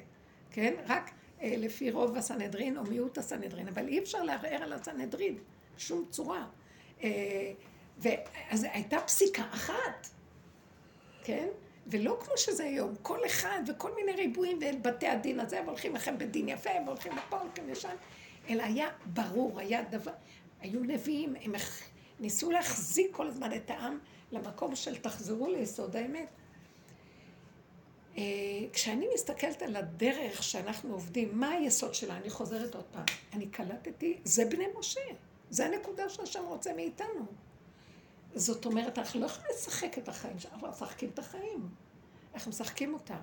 כן? 0.51 0.73
רק 0.87 1.11
אה, 1.41 1.53
לפי 1.57 1.91
רוב 1.91 2.17
הסנהדרין 2.17 2.77
או 2.77 2.83
מיעוט 2.83 3.17
הסנהדרין, 3.17 3.67
אבל 3.67 3.87
אי 3.87 3.99
אפשר 3.99 4.23
לערער 4.23 4.63
על 4.63 4.73
הסנהדרין, 4.73 5.37
שום 5.77 6.05
צורה. 6.09 6.47
אה, 7.03 7.51
ואז 7.97 8.65
הייתה 8.71 8.99
פסיקה 8.99 9.43
אחת, 9.51 10.07
כן? 11.23 11.47
ולא 11.87 12.17
כמו 12.25 12.37
שזה 12.37 12.63
היום, 12.63 12.95
כל 13.01 13.25
אחד 13.25 13.61
וכל 13.67 13.95
מיני 13.95 14.11
ריבועים 14.11 14.59
ובתי 14.61 15.07
הדין 15.07 15.39
הזה, 15.39 15.61
והולכים 15.65 15.95
לכם 15.95 16.17
בדין 16.17 16.49
יפה, 16.49 16.69
והולכים 16.85 17.11
לפה, 17.11 17.39
הולכים 17.39 17.69
לשם, 17.69 17.95
אלא 18.49 18.63
היה 18.63 18.87
ברור, 19.05 19.59
היה 19.59 19.83
דבר, 19.83 20.11
היו 20.61 20.79
נביאים, 20.83 21.35
הם 21.41 21.53
ניסו 22.19 22.51
להחזיק 22.51 23.15
כל 23.15 23.27
הזמן 23.27 23.53
את 23.53 23.69
העם 23.69 23.99
למקום 24.31 24.75
של 24.75 24.95
תחזרו 24.95 25.47
ליסוד 25.47 25.95
האמת. 25.95 26.29
אה, 28.17 28.23
כשאני 28.73 29.07
מסתכלת 29.13 29.61
על 29.61 29.75
הדרך 29.75 30.43
שאנחנו 30.43 30.93
עובדים, 30.93 31.39
מה 31.39 31.49
היסוד 31.49 31.93
שלה? 31.93 32.17
אני 32.17 32.29
חוזרת 32.29 32.75
עוד 32.75 32.85
פעם. 32.91 33.05
אני 33.33 33.47
קלטתי, 33.47 34.17
זה 34.23 34.45
בני 34.45 34.65
משה. 34.79 35.01
זה 35.49 35.65
הנקודה 35.65 36.09
שהשם 36.09 36.43
רוצה 36.45 36.73
מאיתנו. 36.73 37.25
זאת 38.35 38.65
אומרת, 38.65 38.97
אנחנו 38.97 39.19
לא 39.19 39.25
יכולים 39.25 39.47
לשחק 39.55 39.97
את 39.97 40.09
החיים 40.09 40.39
שלנו, 40.39 40.55
אנחנו 40.55 40.69
משחקים 40.69 41.09
את 41.09 41.19
החיים. 41.19 41.69
אנחנו 42.33 42.49
משחקים 42.49 42.93
אותם. 42.93 43.19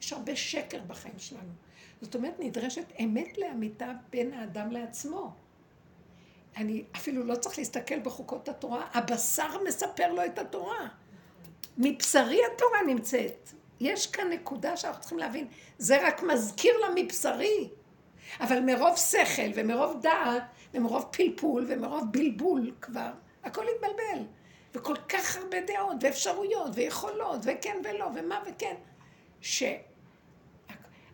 יש 0.00 0.12
הרבה 0.12 0.36
שקר 0.36 0.80
בחיים 0.86 1.18
שלנו. 1.18 1.52
זאת 2.00 2.14
אומרת, 2.14 2.40
נדרשת 2.40 2.92
אמת 3.04 3.38
לאמיתה 3.38 3.92
בין 4.10 4.32
האדם 4.32 4.72
לעצמו. 4.72 5.32
אני 6.58 6.84
אפילו 6.96 7.24
לא 7.24 7.34
צריך 7.34 7.58
להסתכל 7.58 7.98
בחוקות 7.98 8.48
התורה, 8.48 8.86
הבשר 8.94 9.62
מספר 9.66 10.12
לו 10.12 10.24
את 10.24 10.38
התורה. 10.38 10.88
מבשרי 11.78 12.40
התורה 12.54 12.82
נמצאת. 12.86 13.50
יש 13.80 14.06
כאן 14.06 14.28
נקודה 14.32 14.76
שאנחנו 14.76 15.00
צריכים 15.00 15.18
להבין, 15.18 15.46
זה 15.78 16.06
רק 16.06 16.22
מזכיר 16.22 16.78
לה 16.78 16.86
מבשרי. 16.94 17.68
אבל 18.40 18.60
מרוב 18.60 18.96
שכל 18.96 19.50
ומרוב 19.54 20.00
דעת 20.02 20.42
ומרוב 20.74 21.04
פלפול 21.10 21.66
ומרוב 21.68 22.04
בלבול 22.10 22.72
כבר, 22.80 23.10
הכל 23.44 23.64
התבלבל. 23.74 24.24
וכל 24.74 24.96
כך 25.08 25.36
הרבה 25.36 25.56
דעות 25.60 25.96
ואפשרויות 26.00 26.70
ויכולות 26.74 27.40
וכן 27.42 27.76
ולא 27.84 28.08
ומה 28.14 28.42
וכן. 28.46 28.74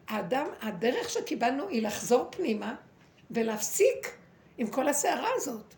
שהאדם, 0.07 0.47
הדרך 0.61 1.11
שקיבלנו 1.11 1.69
היא 1.69 1.83
לחזור 1.83 2.29
פנימה 2.31 2.75
ולהפסיק 3.31 4.24
עם 4.59 4.67
כל 4.67 4.89
הסערה 4.89 5.29
הזאת 5.37 5.75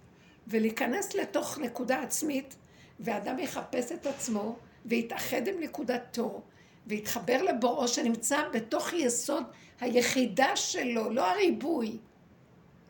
ולהיכנס 0.47 1.15
לתוך 1.15 1.59
נקודה 1.59 2.03
עצמית 2.03 2.57
ואדם 3.01 3.39
יחפש 3.39 3.93
את 3.93 4.07
עצמו 4.07 4.57
ויתאחד 4.85 5.49
עם 5.49 5.61
נקודתו 5.61 6.43
והתחבר 6.87 7.43
לבוראו 7.43 7.89
שנמצא 7.89 8.49
בתוך 8.53 8.93
יסוד 8.93 9.45
היחידה 9.81 10.57
שלו, 10.57 11.11
לא 11.11 11.31
הריבוי, 11.31 11.99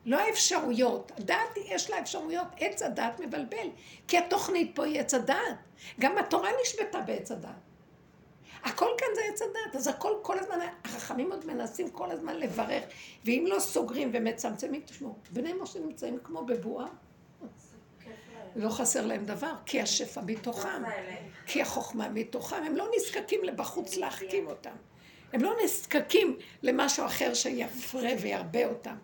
לא 0.05 0.16
האפשרויות. 0.16 1.12
הדעת 1.18 1.57
יש 1.64 1.90
לה 1.90 2.01
אפשרויות, 2.01 2.46
עץ 2.57 2.83
הדעת 2.83 3.20
מבלבל, 3.20 3.68
כי 4.09 4.18
התוכנית 4.18 4.70
פה 4.75 4.85
היא 4.85 5.01
עץ 5.01 5.14
הדעת. 5.14 5.57
גם 6.01 6.18
התורה 6.18 6.51
נשבתה 6.62 7.01
בעץ 7.01 7.31
הדעת. 7.31 7.66
הכל 8.67 8.89
כאן 8.99 9.09
זה 9.15 9.21
עץ 9.29 9.43
הדעת, 9.43 9.77
אז 9.77 9.89
הכל 9.89 10.13
כל 10.23 10.39
הזמן, 10.39 10.59
החכמים 10.85 11.33
עוד 11.33 11.47
מנסים 11.47 11.91
כל 11.91 12.11
הזמן 12.11 12.37
לברר, 12.37 12.81
ואם 13.25 13.45
לא 13.49 13.59
סוגרים 13.59 14.11
ומצמצמים, 14.15 14.81
תשמעו, 14.81 15.15
בני 15.33 15.53
משה 15.53 15.79
נמצאים 15.79 16.19
כמו 16.25 16.45
בבועה. 16.45 16.89
לא 18.57 18.69
חסר 18.69 19.07
להם 19.07 19.25
דבר, 19.25 19.53
כי 19.67 19.81
השפע 19.81 20.21
מתוכם, 20.27 20.83
כי 21.47 21.63
החוכמה 21.63 22.09
מתוכם, 22.09 22.63
הם 22.67 22.77
לא 22.77 22.87
נזקקים 22.97 23.45
לבחוץ 23.45 23.97
להחכים 23.97 24.47
אותם. 24.47 24.77
הם 25.33 25.43
לא 25.43 25.55
נזקקים 25.65 26.37
למשהו 26.63 27.07
אחר 27.07 27.35
שיפרה 27.35 28.11
וירבה 28.21 28.67
אותם. 28.67 28.97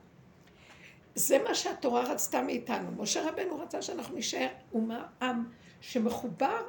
זה 1.15 1.39
מה 1.39 1.55
שהתורה 1.55 2.03
רצתה 2.03 2.43
מאיתנו. 2.43 3.03
משה 3.03 3.29
רבנו 3.29 3.59
רצה 3.59 3.83
שאנחנו 3.83 4.17
נשאר 4.17 4.49
אומה, 4.73 5.07
עם 5.23 5.45
שמחובר 5.81 6.63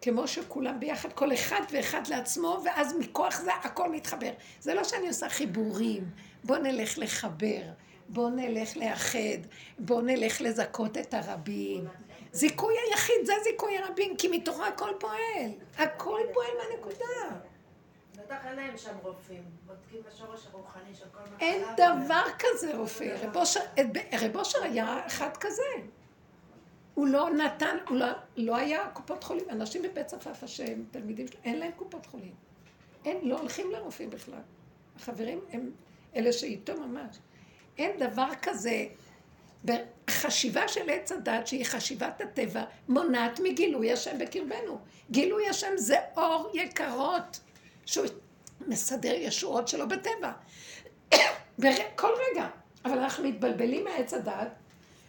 כמו 0.00 0.28
שכולם 0.28 0.80
ביחד, 0.80 1.12
כל 1.12 1.32
אחד 1.32 1.60
ואחד 1.72 2.06
לעצמו, 2.08 2.62
ואז 2.64 2.96
מכוח 2.98 3.40
זה 3.40 3.50
הכל 3.54 3.90
מתחבר. 3.90 4.30
זה 4.60 4.74
לא 4.74 4.84
שאני 4.84 5.08
עושה 5.08 5.28
חיבורים, 5.28 6.04
בוא 6.44 6.58
נלך 6.58 6.98
לחבר, 6.98 7.62
בוא 8.08 8.30
נלך 8.30 8.76
לאחד, 8.76 9.38
בוא 9.78 10.02
נלך 10.02 10.40
לזכות 10.40 10.98
את 10.98 11.14
הרבים. 11.14 11.88
זיכוי 12.32 12.74
היחיד 12.88 13.26
זה 13.26 13.32
זיכוי 13.44 13.78
הרבים, 13.78 14.16
כי 14.16 14.28
מתוכה 14.28 14.66
הכל 14.66 14.90
פועל. 15.00 15.50
הכל 15.78 16.20
פועל 16.32 16.50
מהנקודה. 16.58 17.36
בטח 18.16 18.36
אין 18.44 18.56
להם 18.56 18.76
שם 18.76 18.94
רופאים, 19.02 19.42
בודקים 19.66 20.00
בשורש 20.08 20.46
הרוחני 20.52 20.94
של 20.94 21.04
כל 21.12 21.20
מחלה. 21.34 21.48
אין 21.48 21.62
דבר 21.76 22.22
כזה 22.38 22.76
רופא. 22.76 23.16
רב 24.20 24.36
אושר 24.36 24.62
היה 24.62 25.06
אחד 25.06 25.36
כזה. 25.36 25.62
הוא 27.00 27.08
לא 27.08 27.30
נתן, 27.30 27.76
הוא 27.88 27.96
לא, 27.96 28.06
לא 28.36 28.56
היה 28.56 28.88
קופות 28.92 29.24
חולים. 29.24 29.44
אנשים 29.50 29.82
בבית 29.82 30.06
צפאפא 30.06 30.46
שהם 30.46 30.84
תלמידים 30.90 31.26
שלו, 31.28 31.40
אין 31.44 31.58
להם 31.58 31.72
קופות 31.76 32.06
חולים. 32.06 32.34
אין, 33.04 33.18
לא 33.22 33.38
הולכים 33.38 33.70
לרופאים 33.70 34.10
בכלל. 34.10 34.40
החברים 34.96 35.40
הם 35.52 35.70
אלה 36.16 36.32
שאיתו 36.32 36.80
ממש. 36.80 37.16
אין 37.78 37.98
דבר 37.98 38.28
כזה 38.42 38.86
בחשיבה 39.64 40.68
של 40.68 40.90
עץ 40.90 41.12
הדת, 41.12 41.46
שהיא 41.46 41.64
חשיבת 41.64 42.20
הטבע, 42.20 42.64
מונעת 42.88 43.40
מגילוי 43.42 43.92
השם 43.92 44.18
בקרבנו. 44.18 44.78
גילוי 45.10 45.48
השם 45.48 45.76
זה 45.76 45.96
אור 46.16 46.50
יקרות, 46.54 47.40
שהוא 47.86 48.06
מסדר 48.66 49.14
ישועות 49.14 49.68
שלו 49.68 49.88
בטבע. 49.88 50.32
כל 51.96 52.12
רגע. 52.30 52.48
אבל 52.84 52.98
אנחנו 52.98 53.24
מתבלבלים 53.24 53.84
מעץ 53.84 54.14
הדת, 54.14 54.48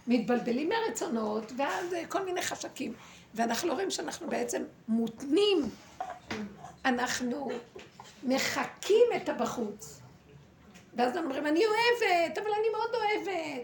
מתבלבלים 0.07 0.69
מהרצונות, 0.69 1.51
ואז 1.57 1.95
כל 2.09 2.25
מיני 2.25 2.41
חשקים. 2.41 2.93
ואנחנו 3.33 3.67
לא 3.67 3.73
רואים 3.73 3.91
שאנחנו 3.91 4.27
בעצם 4.27 4.63
מותנים, 4.87 5.69
אנחנו 6.85 7.51
מחקים 8.23 9.05
את 9.15 9.29
הבחוץ. 9.29 10.01
ואז 10.95 11.07
אנחנו 11.07 11.29
אומרים, 11.29 11.47
אני 11.47 11.61
אוהבת, 11.65 12.37
אבל 12.37 12.47
אני 12.47 12.69
מאוד 12.71 12.89
אוהבת. 12.93 13.61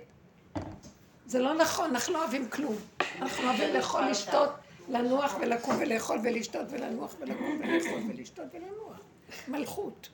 זה 1.25 1.39
לא 1.39 1.53
נכון, 1.53 1.89
אנחנו 1.89 2.13
לא 2.13 2.19
אוהבים 2.23 2.49
כלום. 2.49 2.75
אנחנו 3.21 3.43
אוהבים 3.43 3.73
לאכול, 3.73 4.01
לשתות, 4.09 4.49
לנוח 4.89 5.35
ולקום 5.41 5.75
ולאכול 5.79 6.19
ולשתות 6.23 6.65
ולנוח 6.69 7.15
ולקום 7.19 7.59
ולאכול 7.63 8.01
ולשתות 8.09 8.45
ולנוח. 8.53 8.99
מלכות. 9.47 10.09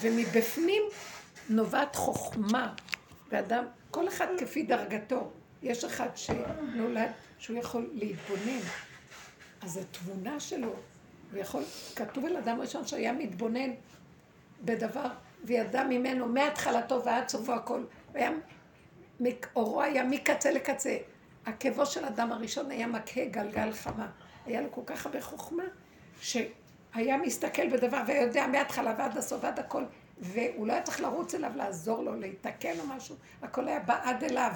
ומבפנים 0.00 0.82
נובעת 1.48 1.96
חוכמה. 1.96 2.74
ואדם, 3.30 3.64
כל 3.90 4.08
אחד 4.08 4.26
כפי 4.38 4.62
דרגתו. 4.62 5.30
יש 5.62 5.84
אחד 5.84 6.08
שנולד, 6.14 7.10
שהוא 7.38 7.58
יכול 7.58 7.90
להתבונן. 7.92 8.60
אז 9.62 9.70
זו 9.70 9.80
תבונה 9.92 10.40
שלו. 10.40 10.72
הוא 11.32 11.40
יכול, 11.40 11.62
כתוב 11.96 12.24
על 12.24 12.36
אדם 12.36 12.60
ראשון 12.60 12.86
שהיה 12.86 13.12
מתבונן 13.12 13.70
בדבר, 14.64 15.08
וידע 15.44 15.84
ממנו 15.84 16.26
מהתחלתו 16.26 17.04
ועד 17.04 17.28
סופו 17.28 17.52
הכל. 17.52 17.84
והיה, 18.12 18.30
אורו 19.56 19.82
היה 19.82 20.04
מקצה 20.04 20.50
לקצה. 20.50 20.96
עקבו 21.44 21.86
של 21.86 22.04
אדם 22.04 22.32
הראשון 22.32 22.70
היה 22.70 22.86
מכה 22.86 23.24
גלגל 23.24 23.72
חמה. 23.72 24.10
היה 24.46 24.60
לו 24.60 24.72
כל 24.72 24.80
כך 24.86 25.06
הרבה 25.06 25.20
חוכמה, 25.20 25.62
שהיה 26.20 27.16
מסתכל 27.22 27.68
בדבר 27.68 28.02
ויודע 28.06 28.46
מההתחלה 28.46 28.94
ועד 28.98 29.18
הסוף 29.18 29.44
ועד 29.44 29.58
הכל, 29.58 29.82
והוא 30.20 30.66
לא 30.66 30.72
היה 30.72 30.82
צריך 30.82 31.00
לרוץ 31.00 31.34
אליו 31.34 31.52
לעזור 31.56 32.02
לו, 32.02 32.14
להתקן 32.14 32.80
או 32.80 32.86
משהו, 32.86 33.16
הכל 33.42 33.68
היה 33.68 33.80
בעד 33.80 34.24
אליו. 34.24 34.52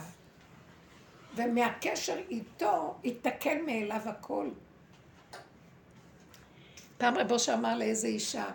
ומהקשר 1.36 2.16
איתו 2.30 2.94
התקן 3.04 3.64
מאליו 3.66 4.00
הכל. 4.04 4.48
פעם 6.98 7.18
רבו 7.18 7.38
שאמר 7.38 7.76
לאיזה 7.76 8.06
אישה, 8.06 8.46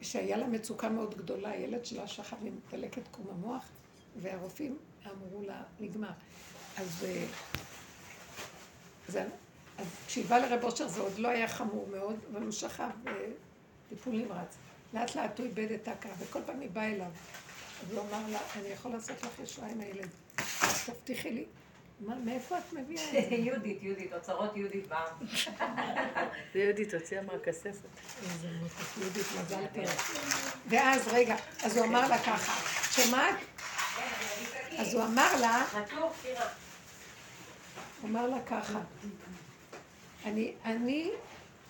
שהיה 0.00 0.36
לה 0.36 0.46
מצוקה 0.46 0.88
מאוד 0.88 1.14
גדולה, 1.14 1.50
הילד 1.50 1.84
שלה 1.84 2.06
שכב 2.06 2.36
עם 2.42 2.58
דלקת 2.70 3.08
קום 3.10 3.26
המוח, 3.30 3.68
והרופאים 4.16 4.78
אמרו 5.06 5.42
לה, 5.42 5.62
נגמר. 5.80 6.10
אז, 6.78 7.04
אה, 7.04 7.26
זה, 9.08 9.26
אז 9.78 9.86
כשהיא 10.06 10.24
באה 10.24 10.38
לרב 10.38 10.64
אושר 10.64 10.88
זה 10.88 11.00
עוד 11.00 11.18
לא 11.18 11.28
היה 11.28 11.48
חמור 11.48 11.88
מאוד, 11.92 12.16
אבל 12.32 12.42
הוא 12.42 12.50
שכב 12.50 12.90
בטיפול 13.04 14.14
נמרץ. 14.14 14.56
לאט 14.94 15.16
לאט 15.16 15.38
הוא 15.38 15.46
איבד 15.46 15.72
את 15.72 15.88
ההכרה, 15.88 16.12
וכל 16.18 16.40
פעם 16.46 16.60
היא 16.60 16.70
באה 16.70 16.86
אליו. 16.86 17.10
אז 17.82 17.92
הוא 17.92 18.00
אמר 18.00 18.28
לה, 18.28 18.38
אני 18.56 18.68
יכול 18.68 18.90
לעשות 18.92 19.22
לך 19.22 19.38
ישועה 19.42 19.70
עם 19.70 19.80
הילד. 19.80 20.08
תבטיחי 20.86 21.30
לי. 21.30 21.44
מה, 22.00 22.14
מאיפה 22.24 22.58
את 22.58 22.72
מביאה 22.72 23.04
את 23.04 23.10
זה? 23.30 23.34
יהודית, 23.46 23.82
יהודית, 23.82 24.12
אוצרות 24.12 24.56
יהודית 24.56 24.88
בעם. 24.88 25.26
זה 26.52 26.58
יהודית 26.58 26.94
הוציאה 26.94 27.22
מהכספת. 27.22 27.88
איזה 28.22 28.48
מותק, 28.60 28.98
יהודית, 29.00 29.26
מזל 29.40 29.66
טוב. 29.74 29.84
ואז, 30.68 31.08
רגע, 31.08 31.36
אז 31.64 31.76
הוא 31.76 31.86
אמר 31.86 32.08
לה 32.08 32.18
ככה, 32.18 32.78
שומעת? 32.92 33.36
אז 34.78 34.94
הוא 34.94 35.04
אמר 35.04 35.40
לה. 35.40 35.64
הוא 38.00 38.10
אמר 38.10 38.26
לה 38.26 38.42
ככה, 38.46 38.80
אני, 40.24 40.52
אני 40.64 41.10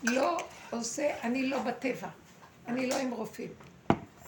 לא 0.02 0.38
עושה, 0.70 1.20
אני 1.22 1.46
לא 1.46 1.58
בטבע, 1.58 2.08
אני 2.66 2.86
לא 2.86 2.94
עם 2.94 3.10
רופאים. 3.10 3.52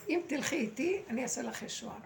אם 0.09 0.21
תלכי 0.27 0.55
איתי, 0.55 1.01
אני 1.09 1.23
אעשה 1.23 1.41
לך 1.41 1.61
ישועה. 1.61 1.99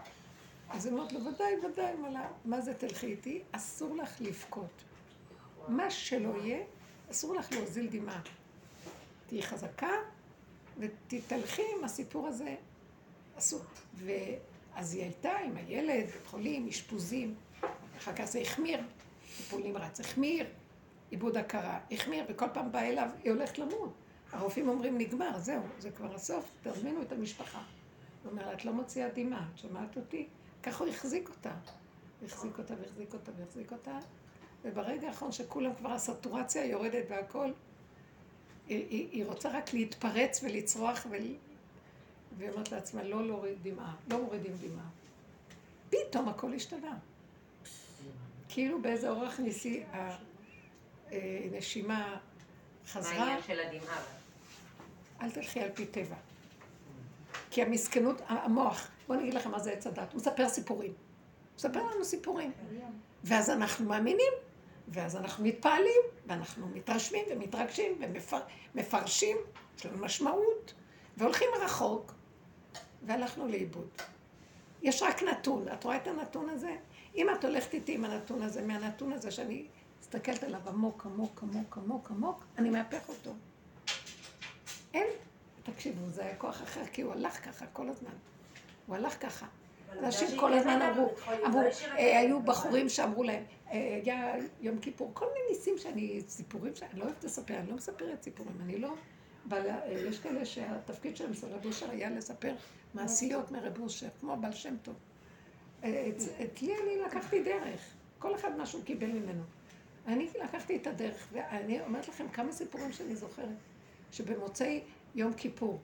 אז 0.70 0.86
היא 0.86 0.94
אומרת 0.94 1.12
לו, 1.12 1.20
ודאי, 1.24 1.54
ודאי, 1.66 1.94
מלה, 1.94 2.28
מה 2.44 2.60
זה 2.60 2.74
תלכי 2.74 3.06
איתי? 3.06 3.42
אסור 3.52 3.96
לך 3.96 4.20
לבכות. 4.20 4.84
מה 5.68 5.90
שלא 5.90 6.36
יהיה, 6.42 6.58
אסור 7.10 7.34
לך 7.34 7.52
להוזיל 7.52 7.86
דמעה. 7.86 8.20
תהיי 9.26 9.42
חזקה 9.42 9.92
ותתהלכי 10.78 11.62
עם 11.78 11.84
הסיפור 11.84 12.26
הזה. 12.26 12.54
אסור. 13.38 13.60
ואז 13.94 14.94
היא 14.94 15.02
הייתה 15.02 15.36
עם 15.36 15.56
הילד, 15.56 16.06
חולים, 16.26 16.68
אשפוזים. 16.68 17.34
אחר 17.98 18.12
כך 18.12 18.24
זה 18.24 18.40
החמיר, 18.40 18.80
טיפול 19.36 19.62
נמרץ, 19.64 20.00
החמיר, 20.00 20.46
איבוד 21.12 21.36
הכרה, 21.36 21.78
החמיר, 21.90 22.24
וכל 22.28 22.46
פעם 22.52 22.72
באה 22.72 22.88
אליו, 22.88 23.08
היא 23.24 23.32
הולכת 23.32 23.58
למות. 23.58 24.01
הרופאים 24.32 24.68
אומרים, 24.68 24.98
נגמר, 24.98 25.38
זהו, 25.38 25.62
זה 25.78 25.90
כבר 25.90 26.14
הסוף, 26.14 26.44
תזמינו 26.62 27.02
את 27.02 27.12
המשפחה. 27.12 27.62
הוא 28.22 28.30
אומר 28.30 28.52
את 28.52 28.64
לא 28.64 28.72
מוציאה 28.72 29.08
דמעה, 29.14 29.46
את 29.54 29.58
שומעת 29.58 29.96
אותי? 29.96 30.26
ככה 30.62 30.84
הוא 30.84 30.92
החזיק 30.92 31.28
אותה. 31.28 31.54
הוא 32.20 32.28
החזיק 32.28 32.58
אותה 32.58 32.74
והחזיק 32.80 33.14
אותה 33.14 33.32
והחזיק 33.38 33.72
אותה, 33.72 33.98
וברגע 34.64 35.08
האחרון 35.08 35.32
שכולם 35.32 35.74
כבר 35.74 35.92
הסטורציה 35.92 36.64
יורדת 36.64 37.04
והכל, 37.08 37.52
היא, 38.68 38.86
היא, 38.90 39.08
היא 39.10 39.24
רוצה 39.26 39.48
רק 39.48 39.72
להתפרץ 39.72 40.40
ולצרוח, 40.42 41.06
ול... 41.10 41.22
והיא 42.38 42.50
אומרת 42.50 42.72
לעצמה, 42.72 43.02
לא 43.02 43.26
להוריד 43.26 43.58
דמעה, 43.62 43.94
לא 44.10 44.22
מורידים 44.22 44.52
דמעה. 44.60 44.88
פתאום 45.90 46.28
הכל 46.28 46.54
השתנה. 46.54 46.98
כאילו 48.48 48.82
באיזה 48.82 49.10
אורח 49.10 49.40
ניסי 49.40 49.84
הנשימה 51.10 51.98
מה 51.98 52.18
חזרה, 52.86 53.12
העניין 53.12 53.42
של 53.42 53.60
הדמעה? 53.60 54.21
אל 55.22 55.30
תלכי 55.30 55.60
על 55.60 55.70
פי 55.74 55.86
טבע. 55.86 56.16
כי 57.50 57.62
המסכנות, 57.62 58.22
המוח, 58.28 58.88
בואו 59.06 59.18
אני 59.18 59.28
אגיד 59.28 59.34
לכם 59.34 59.50
מה 59.50 59.58
זה 59.58 59.72
עץ 59.72 59.86
הדת, 59.86 60.12
הוא 60.12 60.20
מספר 60.20 60.48
סיפורים. 60.48 60.90
הוא 60.90 61.56
מספר 61.56 61.82
לנו 61.86 62.04
סיפורים. 62.04 62.52
ואז 63.24 63.50
אנחנו 63.50 63.88
מאמינים, 63.88 64.32
ואז 64.88 65.16
אנחנו 65.16 65.44
מתפעלים, 65.44 66.00
ואנחנו 66.26 66.68
מתרשמים 66.68 67.24
ומתרגשים 67.30 68.00
ומפרשים, 68.74 69.36
יש 69.78 69.86
לנו 69.86 69.98
משמעות, 69.98 70.74
והולכים 71.16 71.48
רחוק, 71.64 72.12
והלכנו 73.02 73.48
לאיבוד. 73.48 73.88
יש 74.82 75.02
רק 75.02 75.22
נתון, 75.22 75.68
את 75.72 75.84
רואה 75.84 75.96
את 75.96 76.06
הנתון 76.06 76.48
הזה? 76.48 76.76
אם 77.16 77.26
את 77.30 77.44
הולכת 77.44 77.74
איתי 77.74 77.94
עם 77.94 78.04
הנתון 78.04 78.42
הזה, 78.42 78.62
מהנתון 78.62 79.12
הזה 79.12 79.30
שאני 79.30 79.66
מסתכלת 80.00 80.42
עליו 80.42 80.60
עמוק, 80.68 81.06
עמוק, 81.06 81.42
עמוק, 81.42 81.78
עמוק, 81.78 82.10
עמוק, 82.10 82.44
אני 82.58 82.70
מהפך 82.70 83.08
אותו. 83.08 83.32
אין, 84.94 85.06
תקשיבו, 85.62 86.10
זה 86.10 86.24
היה 86.24 86.36
כוח 86.36 86.62
אחר, 86.62 86.86
כי 86.92 87.02
הוא 87.02 87.12
הלך 87.12 87.44
ככה 87.44 87.66
כל 87.66 87.88
הזמן. 87.88 88.10
הוא 88.86 88.96
הלך 88.96 89.22
ככה. 89.22 89.46
אנשים 89.98 90.38
כל 90.38 90.52
הזמן 90.52 90.82
אמרו, 90.82 91.14
אמרו, 91.46 91.60
אה, 91.98 92.18
היו 92.18 92.40
בחורים 92.42 92.88
שאמרו 92.88 93.22
להם, 93.22 93.44
אה, 93.72 94.00
היה 94.04 94.34
יום 94.60 94.78
כיפור, 94.78 95.10
כל 95.14 95.26
מיני 95.26 95.44
ניסים 95.50 95.78
שאני, 95.78 96.22
סיפורים 96.28 96.74
שאני 96.74 96.98
לא 96.98 97.04
אוהבת 97.04 97.24
לספר, 97.24 97.58
אני 97.58 97.70
לא 97.70 97.76
מספרת 97.76 98.22
סיפורים, 98.22 98.52
אני 98.64 98.78
לא... 98.78 98.94
אבל 99.48 99.66
אה, 99.66 99.92
יש 99.92 100.18
כאלה 100.18 100.44
שהתפקיד 100.44 101.16
שלהם 101.16 101.34
של 101.34 101.46
רב 101.46 101.66
אושר 101.66 101.90
היה 101.90 102.10
לספר 102.10 102.54
מעשיות 102.94 103.50
מרב 103.50 103.80
אושר, 103.80 104.08
כמו 104.20 104.36
בעל 104.36 104.52
שם 104.52 104.76
טוב. 104.82 104.94
אצלי 105.80 106.74
אני 106.82 106.98
לקחתי 107.06 107.42
דרך, 107.42 107.80
כל 108.18 108.34
אחד 108.34 108.56
מה 108.56 108.66
שהוא 108.66 108.84
קיבל 108.84 109.06
ממנו. 109.06 109.42
אני 110.06 110.28
לקחתי 110.44 110.76
את 110.76 110.86
הדרך, 110.86 111.26
ואני 111.32 111.80
אומרת 111.80 112.08
לכם 112.08 112.28
כמה 112.28 112.52
סיפורים 112.52 112.92
שאני 112.92 113.16
זוכרת, 113.16 113.48
שבמוצאי 114.12 114.80
יום 115.14 115.32
כיפור, 115.32 115.80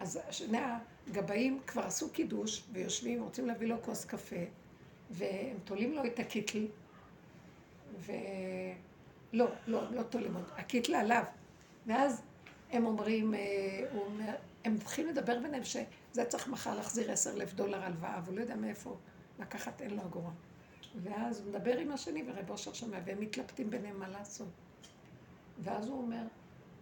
אז 0.00 0.20
שני 0.30 0.58
הגבאים 1.08 1.60
כבר 1.66 1.82
עשו 1.82 2.12
קידוש, 2.12 2.62
ויושבים, 2.72 3.22
רוצים 3.22 3.46
להביא 3.46 3.68
לו 3.68 3.82
כוס 3.82 4.04
קפה, 4.04 4.44
והם 5.10 5.56
תולים 5.64 5.92
לו 5.92 6.04
את 6.04 6.18
הקיטל, 6.18 6.66
ו... 7.98 8.12
לא, 9.32 9.46
לא, 9.66 9.92
לא 9.92 10.02
תולים 10.02 10.36
אותו, 10.36 10.52
הקיטל 10.56 10.94
עליו. 10.94 11.24
ואז 11.86 12.22
הם 12.72 12.86
אומרים, 12.86 13.34
אה, 13.34 13.40
הוא 13.92 14.04
אומר, 14.04 14.34
הם 14.64 14.74
מתחילים 14.74 15.10
לדבר 15.10 15.38
ביניהם 15.42 15.64
שזה 15.64 16.24
צריך 16.28 16.48
מחר 16.48 16.74
להחזיר 16.74 17.12
עשר 17.12 17.30
אלף 17.30 17.54
דולר 17.54 17.82
הלוואה, 17.82 18.20
והוא 18.24 18.36
לא 18.36 18.40
יודע 18.40 18.56
מאיפה 18.56 18.96
לקחת, 19.38 19.82
אין 19.82 19.90
לו 19.90 20.02
אגורה. 20.02 20.30
ואז 21.02 21.40
הוא 21.40 21.48
מדבר 21.48 21.78
עם 21.78 21.92
השני, 21.92 22.24
ורב 22.26 22.50
אושר 22.50 22.72
שומע, 22.72 22.98
והם 23.04 23.20
מתלבטים 23.20 23.70
ביניהם 23.70 23.98
מה 23.98 24.08
לעשות. 24.08 24.48
ואז 25.62 25.88
הוא 25.88 26.02
אומר, 26.02 26.22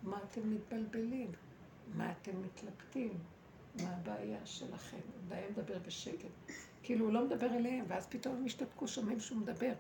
מה 0.03 0.21
אתם 0.25 0.55
מתבלבלים? 0.55 1.33
מה 1.95 2.13
אתם 2.13 2.43
מתלבטים? 2.43 3.19
מה 3.83 3.91
הבעיה 3.91 4.47
שלכם? 4.47 5.01
והיה 5.29 5.51
מדבר 5.51 5.79
בשקט. 5.87 6.29
כאילו 6.83 7.05
הוא 7.05 7.13
לא 7.13 7.25
מדבר 7.25 7.47
אליהם, 7.47 7.85
ואז 7.89 8.07
פתאום 8.07 8.37
הם 8.37 8.45
השתתקו, 8.45 8.89
שומעים 8.89 9.21
שהוא 9.21 9.39
מדבר. 9.39 9.73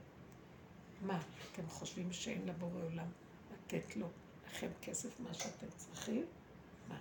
מה, 1.02 1.20
אתם 1.52 1.68
חושבים 1.68 2.12
שאין 2.12 2.46
לבורא 2.46 2.82
עולם 2.84 3.06
לתת 3.52 3.96
לו, 3.96 4.06
לכם 4.46 4.68
כסף 4.82 5.20
מה 5.20 5.34
שאתם 5.34 5.66
צריכים? 5.76 6.24
מה, 6.88 7.00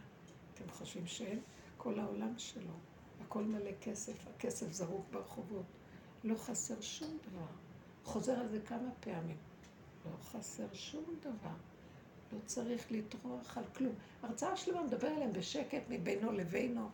אתם 0.54 0.70
חושבים 0.70 1.08
שאין? 1.08 1.40
כל 1.78 2.00
העולם 2.00 2.34
שלו, 2.38 2.74
הכל 3.22 3.44
מלא 3.44 3.72
כסף, 3.82 4.28
הכסף 4.28 4.72
זרוק 4.72 5.06
ברחובות. 5.12 5.66
לא 6.24 6.36
חסר 6.36 6.82
שום 6.82 7.18
דבר. 7.30 7.46
חוזר 8.04 8.40
על 8.40 8.48
זה 8.48 8.60
כמה 8.62 8.90
פעמים. 9.00 9.38
לא 10.06 10.18
חסר 10.24 10.74
שום 10.74 11.04
דבר. 11.22 11.56
לא 12.32 12.40
צריך 12.46 12.92
לטרוח 12.92 13.58
על 13.58 13.64
כלום. 13.76 13.94
הרצאה 14.24 14.58
שלמה 14.58 14.84
מדבר 14.84 15.08
עליהם 15.08 15.34
בשקט 15.34 15.82
מבינו 15.90 16.32
לבינו. 16.32 16.90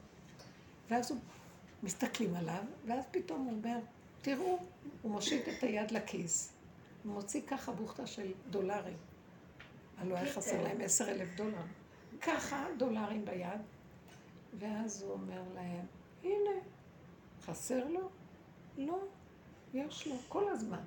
ואז 0.89 1.12
הוא, 1.12 1.19
מסתכלים 1.84 2.36
עליו, 2.36 2.63
ואז 2.86 3.04
פתאום 3.12 3.41
הוא 3.41 3.52
אומר, 3.52 3.78
תראו, 4.22 4.60
הוא 5.02 5.12
מושיט 5.12 5.48
את 5.48 5.63
היד 5.63 5.91
לכיס, 5.91 6.54
הוא 7.04 7.13
מוציא 7.13 7.41
ככה 7.48 7.72
בוכטה 7.72 8.08
של 8.08 8.32
דולרים. 8.50 8.98
הלוא 9.98 10.17
היה 10.17 10.34
חסר 10.34 10.63
להם 10.63 10.82
עשר 10.82 11.12
אלף 11.12 11.36
דולר. 11.36 11.62
ככה 12.22 12.65
דולרים 12.78 13.26
ביד, 13.26 13.62
ואז 14.60 15.02
הוא 15.02 15.12
אומר 15.12 15.41
להם, 15.56 15.86
הנה, 16.24 16.52
חסר 17.41 17.88
לו? 17.88 18.10
לא, 18.78 19.00
יש 19.74 20.08
לו, 20.08 20.15
כל 20.30 20.50
הזמן. 20.50 20.84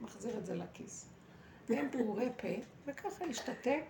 מחזיר 0.00 0.38
את 0.38 0.46
זה 0.46 0.54
לכיס. 0.54 1.13
והם 1.68 1.88
פעורי 1.92 2.28
פה, 2.36 2.48
וככה 2.86 3.24
השתתק. 3.24 3.82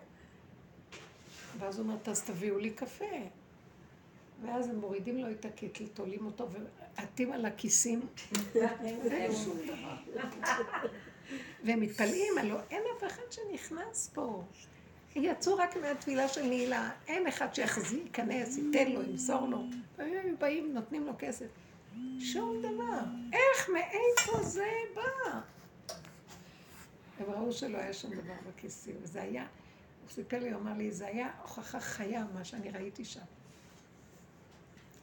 ואז 1.58 1.78
הוא 1.78 1.86
אומר, 1.86 1.96
אז 2.06 2.22
תביאו 2.24 2.58
לי 2.58 2.70
קפה. 2.70 3.04
ואז 4.42 4.68
הם 4.68 4.76
מורידים 4.76 5.18
לו 5.18 5.30
את 5.30 5.44
הקיטל, 5.44 5.86
תולים 5.86 6.26
אותו 6.26 6.48
ועטים 6.96 7.32
על 7.32 7.46
הכיסים, 7.46 8.00
ואין 8.54 9.32
שום 9.44 9.58
דבר. 9.66 9.96
והם 11.64 11.80
מתפלאים, 11.80 12.38
הלוא 12.38 12.58
אין 12.70 12.82
אף 12.96 13.04
אחד 13.04 13.22
שנכנס 13.30 14.10
פה. 14.14 14.42
יצאו 15.16 15.56
רק 15.56 15.76
מהתפילה 15.76 16.28
של 16.28 16.42
נעילה, 16.42 16.90
אין 17.08 17.26
אחד 17.26 17.54
שיחזיק, 17.54 18.04
ייכנס, 18.04 18.58
ייתן 18.58 18.92
לו, 18.92 19.02
ימסור 19.02 19.48
לו. 19.48 19.64
והם 19.98 20.34
באים, 20.38 20.74
נותנים 20.74 21.06
לו 21.06 21.12
כסף. 21.18 21.46
שום 22.18 22.62
דבר. 22.62 23.00
איך, 23.32 23.70
מאיפה 23.70 24.42
זה 24.42 24.68
בא? 24.94 25.40
הם 27.18 27.30
ראו 27.30 27.52
שלא 27.52 27.78
היה 27.78 27.92
שום 27.92 28.14
דבר 28.14 28.34
בכיסים, 28.48 28.96
וזה 29.02 29.22
היה, 29.22 29.46
הוא 30.02 30.10
סיפר 30.10 30.38
לי, 30.38 30.50
הוא 30.50 30.60
אמר 30.60 30.72
לי, 30.72 30.92
זה 30.92 31.06
היה 31.06 31.30
הוכחה 31.42 31.80
חיה, 31.80 32.24
מה 32.34 32.44
שאני 32.44 32.70
ראיתי 32.70 33.04
שם. 33.04 33.20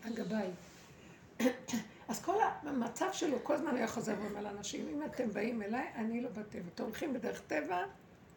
הגבאי. 0.03 0.49
אז 2.07 2.21
כל 2.21 2.35
המצב 2.63 3.09
שלו, 3.13 3.37
כל 3.43 3.53
הזמן 3.53 3.75
היה 3.75 3.87
חוזר 3.87 4.15
ואומר 4.21 4.41
לאנשים, 4.41 4.87
אם 4.87 5.05
אתם 5.05 5.29
באים 5.33 5.61
אליי, 5.61 5.87
אני 5.95 6.21
לא 6.21 6.29
בטבע. 6.29 6.69
אתם 6.75 6.83
הולכים 6.83 7.13
בדרך 7.13 7.41
טבע, 7.47 7.83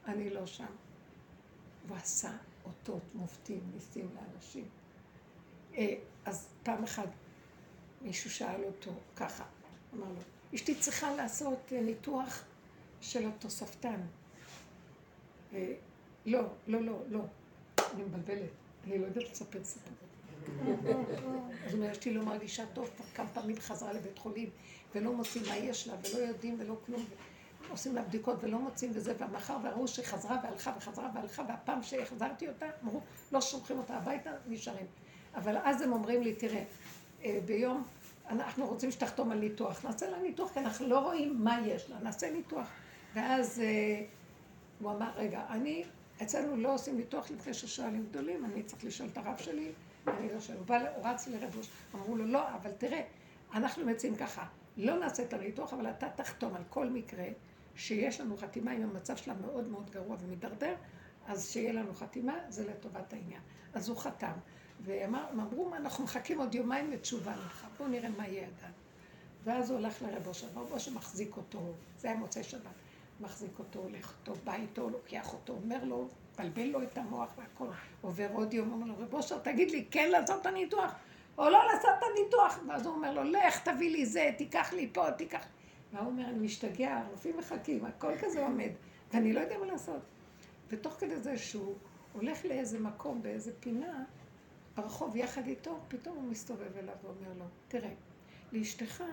אני 0.07 0.31
לא 0.31 0.47
שם. 0.47 0.67
והוא 1.87 1.99
עשה 1.99 2.31
אותות, 2.65 3.03
מופתים, 3.15 3.61
ניסים 3.75 4.09
לאנשים. 4.15 4.65
אה, 5.77 5.95
אז 6.25 6.49
פעם 6.63 6.85
אחת 6.85 7.09
מישהו 8.03 8.31
שאל 8.31 8.65
אותו 8.65 8.93
ככה, 9.17 9.45
אמר 9.95 10.07
לו, 10.07 10.21
אשתי 10.55 10.75
צריכה 10.75 11.15
לעשות 11.15 11.73
אה, 11.73 11.81
ניתוח 11.81 12.45
של 13.05 13.29
התוספתן. 13.29 14.01
אה, 15.55 15.75
לא, 16.27 16.41
לא, 16.67 16.81
לא, 16.81 16.99
לא. 17.11 17.21
אני 17.95 18.03
מבלבלת, 18.03 18.51
אני 18.85 18.99
לא 18.99 19.07
יודעת 19.07 19.31
לספר 19.31 19.65
סיפור. 19.65 19.93
אז 21.67 21.75
אומר, 21.75 21.93
אשתי 21.93 22.15
לא 22.15 22.23
מרגישה 22.23 22.67
טוב, 22.67 22.91
כבר 22.97 23.05
כמה 23.15 23.29
פעמים 23.29 23.57
חזרה 23.61 23.93
לבית 23.93 24.19
חולים, 24.19 24.51
ולא 24.95 25.13
מוצאים 25.13 25.45
מה 25.49 25.57
יש 25.57 25.89
לה, 25.89 25.95
ולא 25.95 26.19
יודעים, 26.19 26.57
ולא 26.59 26.77
כלום. 26.87 27.05
עושים 27.71 27.95
לה 27.95 28.03
בדיקות 28.03 28.37
ולא 28.41 28.59
מוצאים 28.59 28.91
וזה, 28.95 29.15
ומאחר 29.19 29.57
והראו 29.63 29.89
שחזרה 29.89 30.39
והלכה 30.43 30.75
וחזרה 30.77 31.11
והלכה, 31.15 31.43
והפעם 31.49 31.83
שהחזרתי 31.83 32.49
אותה, 32.49 32.67
אמרו, 32.83 33.01
לא 33.33 33.41
שולחים 33.41 33.79
אותה 33.79 33.97
הביתה, 33.97 34.31
נשארים. 34.47 34.87
אבל 35.35 35.57
אז 35.65 35.83
הם 35.83 35.93
אומרים 35.93 36.23
לי, 36.23 36.35
תראה, 36.35 36.65
אה, 37.25 37.39
ביום, 37.45 37.85
אנחנו 38.29 38.67
רוצים 38.67 38.91
שתחתום 38.91 39.31
על 39.31 39.39
ניתוח, 39.39 39.85
נעשה 39.85 40.11
לה 40.11 40.19
ניתוח, 40.19 40.53
כי 40.53 40.61
אנחנו 40.61 40.89
לא 40.89 40.99
רואים 40.99 41.45
מה 41.45 41.61
יש 41.67 41.91
לה, 41.91 41.97
נעשה 42.03 42.31
ניתוח. 42.31 42.69
ואז 43.15 43.61
אה, 43.61 44.05
הוא 44.81 44.91
אמר, 44.91 45.11
רגע, 45.17 45.43
אני, 45.51 45.85
אצלנו 46.23 46.57
לא 46.57 46.75
עושים 46.75 46.97
ניתוח 46.97 47.31
לפני 47.31 47.55
ששואלים 47.55 48.07
גדולים, 48.11 48.45
אני 48.45 48.63
צריך 48.63 48.85
לשאול 48.85 49.09
את 49.13 49.19
הרב 49.19 49.37
שלי, 49.37 49.73
אני 50.09 50.33
לא 50.33 50.41
שואל. 50.41 50.59
הוא 50.59 50.67
בא, 50.67 50.79
הוא 50.97 51.07
רץ 51.07 51.29
לרב 51.29 51.57
ראש, 51.59 51.69
אמרו 51.95 52.17
לו, 52.17 52.27
לא, 52.27 52.55
אבל 52.55 52.71
תראה, 52.73 53.03
אנחנו 53.55 53.87
מציעים 53.87 54.17
ככה, 54.17 54.47
לא 54.77 54.99
נעשה 54.99 55.23
את 55.23 55.33
הניתוח, 55.33 55.73
אבל 55.73 55.91
אתה 55.91 56.09
תחתום 56.17 56.55
על 56.55 56.63
כל 56.71 56.91
מקרה 56.91 57.25
שיש 57.75 58.21
לנו 58.21 58.37
חתימה, 58.37 58.77
אם 58.77 58.83
המצב 58.83 59.17
שלה 59.17 59.35
מאוד 59.35 59.69
מאוד 59.69 59.91
גרוע 59.91 60.17
ומידרדר, 60.21 60.75
אז 61.27 61.51
שיהיה 61.51 61.73
לנו 61.73 61.95
חתימה, 61.95 62.35
זה 62.49 62.71
לטובת 62.71 63.13
העניין. 63.13 63.41
אז 63.75 63.89
הוא 63.89 63.97
חתם, 63.97 64.33
והם 64.81 65.15
אמרו, 65.15 65.75
אנחנו 65.75 66.05
מחכים 66.05 66.39
עוד 66.39 66.55
יומיים 66.55 66.91
לתשובה 66.91 67.33
לך, 67.37 67.67
בואו 67.79 67.89
נראה 67.89 68.09
מה 68.09 68.29
יהיה 68.29 68.47
עדיין. 68.47 68.73
ואז 69.45 69.71
הוא 69.71 69.79
הלך 69.79 70.03
לרב 70.03 70.27
אושר, 70.27 70.47
רב 70.55 70.73
אושר 70.73 70.91
מחזיק 70.91 71.37
אותו, 71.37 71.75
זה 71.99 72.09
היה 72.09 72.17
מוצאי 72.17 72.43
שבת, 72.43 72.84
מחזיק 73.21 73.59
אותו, 73.59 73.79
הולך 73.79 74.15
אותו, 74.21 74.41
בא 74.45 74.55
איתו, 74.55 74.91
לוקח 74.91 75.33
אותו, 75.33 75.53
אומר 75.53 75.85
לו, 75.85 76.09
מבלבל 76.39 76.65
לו 76.65 76.83
את 76.83 76.99
המוח 76.99 77.31
והכל. 77.39 77.67
עובר 78.01 78.29
עוד 78.33 78.55
יום, 78.55 78.73
אומר 78.73 78.87
לו, 78.87 78.95
רב 78.99 79.15
אושר, 79.15 79.39
תגיד 79.39 79.71
לי, 79.71 79.85
כן 79.91 80.11
לעשות 80.11 80.41
את 80.41 80.47
הניתוח, 80.47 80.93
או 81.39 81.51
לא 81.51 81.59
לעשות 81.73 81.91
את 81.99 82.05
הניתוח? 82.13 82.59
ואז 82.69 82.87
הוא 82.87 82.95
אומר 82.95 83.13
לו, 83.13 83.23
לך, 83.23 83.69
תביא 83.69 83.91
לי 83.91 84.07
זה, 84.07 84.31
תיקח 84.39 84.73
לי 84.73 84.89
פה, 84.93 85.13
תיקח... 85.13 85.47
והוא 85.93 86.07
אומר, 86.07 86.25
אני 86.25 86.39
משתגע, 86.39 86.97
הרופאים 86.97 87.37
מחכים, 87.37 87.85
הכל 87.85 88.13
כזה 88.21 88.43
עומד, 88.43 88.71
ואני 89.13 89.33
לא 89.33 89.41
יודע 89.41 89.59
מה 89.59 89.67
לעשות. 89.67 90.01
ותוך 90.69 90.95
כדי 90.95 91.17
זה 91.17 91.39
שהוא 91.39 91.75
הולך 92.13 92.45
לאיזה 92.45 92.79
מקום, 92.79 93.23
באיזה 93.23 93.53
פינה, 93.61 94.05
ברחוב 94.77 95.17
יחד 95.17 95.47
איתו, 95.47 95.79
פתאום 95.89 96.17
הוא 96.17 96.25
מסתובב 96.25 96.77
אליו 96.77 96.95
ואומר 97.03 97.39
לו, 97.39 97.45
תראה, 97.69 97.93
לאשתך 98.53 99.05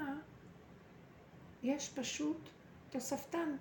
יש 1.64 1.90
פשוט 1.90 2.38
תוספתן, 2.90 3.56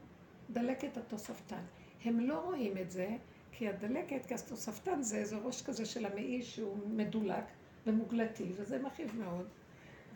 דלקת 0.53 0.97
התוספתן. 0.97 1.63
הם 2.05 2.21
לא 2.21 2.39
רואים 2.39 2.79
את 2.79 2.91
זה, 2.91 3.09
כי 3.53 3.69
הדלקת, 3.69 4.27
כי 4.27 4.35
התוספתן 4.35 5.03
זה 5.03 5.17
איזה 5.17 5.37
ראש 5.37 5.63
כזה 5.63 5.87
של 5.87 6.07
המעי 6.07 6.43
שהוא 6.43 6.77
מדולק 6.87 7.45
ומוגלתי, 7.87 8.45
וזה 8.57 8.79
מכאיב 8.79 9.17
מאוד. 9.19 9.47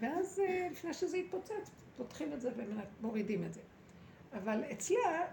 ואז 0.00 0.40
אה, 0.40 0.68
לפני 0.70 0.94
שזה 0.94 1.16
יתפוצץ, 1.16 1.70
פותחים 1.96 2.32
את 2.32 2.40
זה 2.40 2.50
ומורידים 2.56 3.44
את 3.44 3.54
זה. 3.54 3.60
אבל 4.32 4.62
אצלה, 4.72 5.26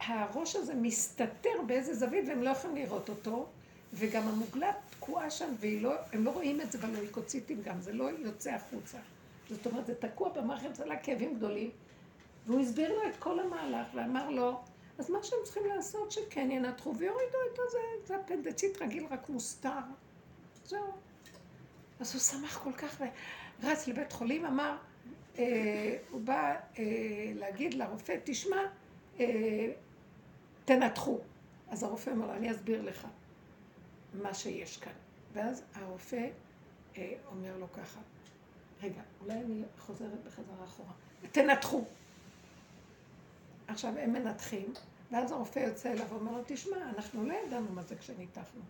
הראש 0.00 0.56
הזה 0.56 0.74
מסתתר 0.74 1.62
באיזה 1.66 1.94
זווית 1.94 2.28
והם 2.28 2.42
לא 2.42 2.50
יכולים 2.50 2.76
לראות 2.76 3.08
אותו, 3.08 3.46
וגם 3.92 4.28
המוגלה 4.28 4.72
תקועה 4.90 5.30
שם, 5.30 5.54
והם 5.60 5.82
לא, 5.82 5.94
לא 6.14 6.30
רואים 6.30 6.60
את 6.60 6.72
זה 6.72 6.78
בלויקוציטים 6.78 7.62
גם, 7.62 7.80
זה 7.80 7.92
לא 7.92 8.10
יוצא 8.10 8.50
החוצה. 8.50 8.98
זאת 9.50 9.66
אומרת, 9.66 9.86
זה 9.86 9.94
תקוע 9.94 10.28
במערכת 10.28 10.76
שלה 10.76 10.96
כאבים 10.96 11.34
גדולים, 11.34 11.70
והוא 12.46 12.60
הסביר 12.60 12.92
לו 12.92 13.08
את 13.08 13.16
כל 13.18 13.40
המהלך 13.40 13.86
ואמר 13.94 14.30
לו, 14.30 14.60
אז 14.98 15.10
מה 15.10 15.18
שהם 15.22 15.38
צריכים 15.44 15.66
לעשות 15.66 16.12
שכן 16.12 16.50
ינתחו 16.50 16.96
ויורידו 16.96 17.38
את 17.52 17.56
זה, 17.70 17.78
זה 18.04 18.16
הפנדצית 18.16 18.82
רגיל 18.82 19.06
רק 19.10 19.28
מוסתר. 19.28 19.80
זהו. 20.64 20.92
אז 22.00 22.14
הוא 22.14 22.20
שמח 22.20 22.58
כל 22.58 22.72
כך 22.72 23.02
ורץ 23.62 23.88
לבית 23.88 24.12
חולים, 24.12 24.46
אמר, 24.46 24.76
אה, 25.38 25.96
הוא 26.10 26.20
בא 26.20 26.54
אה, 26.78 26.84
להגיד 27.34 27.74
לרופא, 27.74 28.16
תשמע, 28.24 28.56
אה, 29.20 29.72
תנתחו. 30.64 31.18
אז 31.68 31.82
הרופא 31.82 32.10
אומר 32.10 32.26
לו, 32.26 32.32
אני 32.32 32.50
אסביר 32.50 32.82
לך 32.82 33.06
מה 34.14 34.34
שיש 34.34 34.76
כאן. 34.76 34.92
ואז 35.32 35.62
הרופא 35.74 36.28
אה, 36.96 37.12
אומר 37.30 37.56
לו 37.56 37.72
ככה, 37.72 38.00
רגע, 38.82 39.02
אולי 39.20 39.34
אני 39.34 39.62
חוזרת 39.78 40.24
בחזרה 40.26 40.64
אחורה. 40.64 40.92
תנתחו. 41.32 41.84
עכשיו 43.70 43.98
הם 43.98 44.12
מנתחים, 44.12 44.72
ואז 45.10 45.32
הרופא 45.32 45.58
יוצא 45.58 45.92
אליו 45.92 46.06
ואומר 46.08 46.32
לו, 46.32 46.42
תשמע, 46.46 46.76
אנחנו 46.96 47.26
לא 47.26 47.34
ידענו 47.46 47.72
מה 47.72 47.82
זה 47.82 47.96
כשניתחנו. 47.96 48.60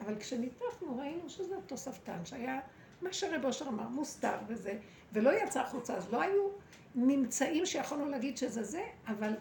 אבל 0.00 0.18
כשניתחנו 0.18 0.98
ראינו 0.98 1.28
שזה 1.28 1.54
תוספתן, 1.66 2.24
שהיה 2.24 2.60
מה 3.02 3.12
שרב 3.12 3.44
אושר 3.44 3.68
אמר, 3.68 3.88
מוסתר 3.88 4.36
וזה, 4.46 4.78
ולא 5.12 5.30
יצא 5.42 5.60
החוצה, 5.60 5.96
אז 5.96 6.12
לא 6.12 6.22
היו 6.22 6.48
ממצאים 6.94 7.66
שיכולנו 7.66 8.08
להגיד 8.08 8.36
שזה 8.36 8.62
זה, 8.62 8.82
אבל 9.06 9.34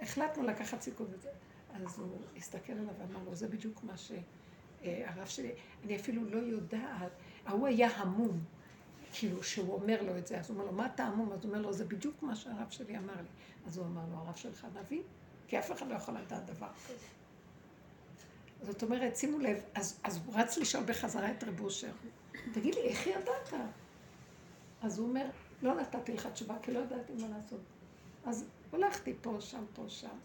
החלטנו 0.00 0.42
לקחת 0.42 0.80
סיכון 0.80 1.06
בזה. 1.10 1.30
אז 1.74 1.98
הוא 1.98 2.18
הסתכל 2.36 2.72
עליו 2.72 2.94
ואמר 2.98 3.24
לו, 3.24 3.34
זה 3.34 3.48
בדיוק 3.48 3.84
מה 3.84 3.94
שהרב 3.96 5.26
שלי, 5.26 5.52
אני 5.84 5.96
אפילו 5.96 6.24
לא 6.24 6.38
יודעת, 6.38 7.12
ההוא 7.46 7.66
היה 7.66 7.88
המום, 7.96 8.40
כאילו 9.18 9.42
שהוא 9.42 9.74
אומר 9.74 10.02
לו 10.02 10.18
את 10.18 10.26
זה, 10.26 10.38
אז 10.38 10.50
הוא 10.50 10.54
אומר 10.54 10.70
לו, 10.70 10.76
מה 10.76 10.86
אתה 10.86 11.04
המום? 11.04 11.32
אז 11.32 11.44
הוא 11.44 11.52
אומר 11.52 11.62
לו, 11.62 11.72
זה 11.72 11.84
בדיוק 11.84 12.22
מה 12.22 12.36
שהרב 12.36 12.70
שלי 12.70 12.98
אמר 12.98 13.16
לי. 13.16 13.28
אז 13.66 13.78
הוא 13.78 13.86
אמר 13.86 14.02
לו, 14.10 14.16
הרב 14.16 14.36
שלך 14.36 14.66
נביא? 14.80 15.02
כי 15.48 15.58
אף 15.58 15.72
אחד 15.72 15.88
לא 15.88 15.94
יכול 15.94 16.14
לדעת 16.14 16.46
דבר 16.46 16.68
כזה. 16.86 17.06
זאת 18.62 18.82
אומרת, 18.82 19.16
שימו 19.16 19.38
לב, 19.38 19.62
אז, 19.74 20.00
אז 20.04 20.20
הוא 20.26 20.34
רץ 20.34 20.58
לשאול 20.58 20.84
בחזרה 20.84 21.30
את 21.30 21.44
רב 21.44 21.60
אושר, 21.60 21.92
תגיד 22.52 22.74
לי, 22.74 22.80
איך 22.80 23.06
ידעת? 23.06 23.52
אז 24.82 24.98
הוא 24.98 25.08
אומר, 25.08 25.26
לא 25.62 25.74
נתתי 25.74 26.12
לך 26.12 26.26
תשובה, 26.26 26.54
כי 26.62 26.72
לא 26.72 26.78
ידעתי 26.78 27.12
מה 27.12 27.28
לעשות. 27.28 27.60
אז 28.24 28.44
הולכתי 28.70 29.14
פה, 29.20 29.36
שם, 29.40 29.64
פה, 29.74 29.84
שם. 29.88 30.16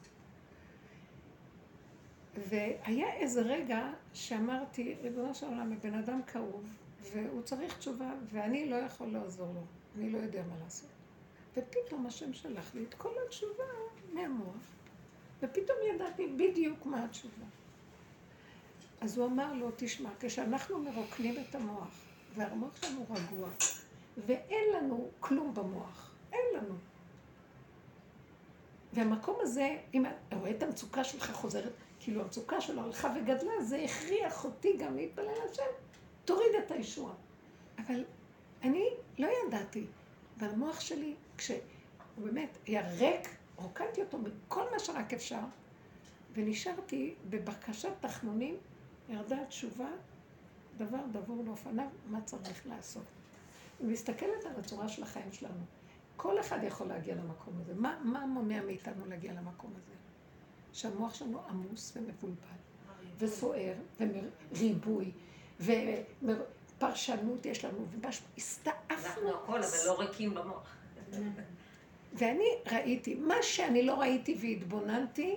והיה 2.35 3.13
איזה 3.13 3.41
רגע 3.41 3.91
שאמרתי, 4.13 4.95
ריבונו 5.01 5.35
של 5.35 5.45
עולם, 5.45 5.71
הבן 5.71 5.93
אדם 5.93 6.23
כאוב, 6.23 6.77
והוא 7.11 7.41
צריך 7.41 7.77
תשובה, 7.77 8.11
ואני 8.31 8.69
לא 8.69 8.75
יכול 8.75 9.07
לעזור 9.07 9.47
לו, 9.53 9.61
אני 9.97 10.09
לא 10.09 10.17
יודע 10.17 10.43
מה 10.43 10.55
לעשות. 10.63 10.89
ופתאום 11.57 12.05
השם 12.05 12.33
שלח 12.33 12.75
לי 12.75 12.83
את 12.83 12.93
כל 12.93 13.11
התשובה 13.25 13.63
מהמוח, 14.13 14.55
ופתאום 15.41 15.77
ידעתי 15.93 16.27
בדיוק 16.27 16.85
מה 16.85 17.05
התשובה. 17.05 17.45
אז 19.01 19.17
הוא 19.17 19.25
אמר 19.25 19.53
לו, 19.53 19.69
תשמע, 19.75 20.09
כשאנחנו 20.19 20.79
מרוקנים 20.79 21.35
את 21.49 21.55
המוח, 21.55 22.01
והמוח 22.35 22.75
שלנו 22.81 23.05
רגוע, 23.09 23.49
ואין 24.17 24.73
לנו 24.75 25.09
כלום 25.19 25.53
במוח, 25.53 26.15
אין 26.33 26.45
לנו. 26.53 26.75
והמקום 28.93 29.37
הזה, 29.41 29.77
אם 29.93 30.05
אתה 30.05 30.35
רואה 30.35 30.51
את 30.51 30.63
המצוקה 30.63 31.03
שלך 31.03 31.31
חוזרת, 31.31 31.73
כאילו 31.99 32.21
המצוקה 32.21 32.61
שלו 32.61 32.81
הלכה 32.81 33.15
וגדלה, 33.15 33.63
זה 33.63 33.77
הכריח 33.77 34.45
אותי 34.45 34.77
גם 34.77 34.95
להתפלל 34.95 35.35
השם, 35.51 35.63
תוריד 36.25 36.55
את 36.65 36.71
הישועה. 36.71 37.13
אבל 37.77 38.03
אני 38.63 38.89
לא 39.17 39.27
ידעתי, 39.47 39.85
אבל 40.39 40.49
המוח 40.49 40.79
שלי, 40.79 41.15
כשהוא 41.37 41.57
באמת 42.17 42.57
היה 42.65 42.91
ריק, 42.91 43.29
רוקנתי 43.55 44.01
אותו 44.01 44.17
מכל 44.17 44.63
מה 44.71 44.79
שרק 44.79 45.13
אפשר, 45.13 45.39
ונשארתי 46.33 47.13
בבקשת 47.29 47.91
תחנונים, 47.99 48.57
ירדה 49.09 49.41
התשובה, 49.41 49.89
דבר 50.77 50.99
דבור 51.11 51.43
לאופניו, 51.45 51.87
מה 52.07 52.21
צריך 52.21 52.67
לעשות. 52.67 53.03
אני 53.81 53.91
מסתכלת 53.91 54.45
על 54.45 54.59
הצורה 54.59 54.87
של 54.87 55.03
החיים 55.03 55.31
שלנו. 55.31 55.63
כל 56.17 56.39
אחד 56.39 56.59
יכול 56.63 56.87
להגיע 56.87 57.15
למקום 57.15 57.53
הזה. 57.61 57.73
מה, 57.73 57.99
מה 58.03 58.25
מונע 58.25 58.61
מאיתנו 58.61 59.05
להגיע 59.05 59.33
למקום 59.33 59.71
הזה? 59.75 59.93
שהמוח 60.73 61.13
שלנו 61.13 61.39
עמוס 61.49 61.97
ומבולבל, 61.97 62.35
וסוער, 63.17 63.73
וריבוי, 63.99 65.11
ופרשנות 65.59 67.45
יש 67.45 67.65
לנו, 67.65 67.85
והסתעפנו. 68.01 68.73
אנחנו 68.89 69.29
הכל, 69.29 69.63
אבל 69.63 69.77
לא 69.85 69.99
ריקים 69.99 70.33
במוח. 70.33 70.75
ואני 72.13 72.45
ראיתי, 72.71 73.15
מה 73.15 73.35
שאני 73.41 73.83
לא 73.83 73.93
ראיתי 73.93 74.37
והתבוננתי, 74.41 75.35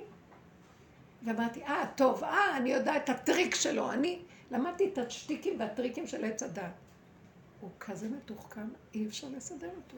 ואמרתי, 1.25 1.65
אה, 1.65 1.85
טוב, 1.97 2.25
אה, 2.25 2.57
אני 2.57 2.71
יודעת 2.71 3.05
את 3.05 3.09
הטריק 3.09 3.55
שלו. 3.55 3.93
אני 3.93 4.19
למדתי 4.51 4.89
את 4.93 4.99
השטיקים 4.99 5.61
והטריקים 5.61 6.07
של 6.07 6.25
עץ 6.25 6.43
הדת. 6.43 6.73
הוא 7.61 7.71
כזה 7.81 8.09
מתוחכם, 8.09 8.69
אי 8.95 9.07
אפשר 9.07 9.29
לסדר 9.37 9.71
אותו. 9.77 9.97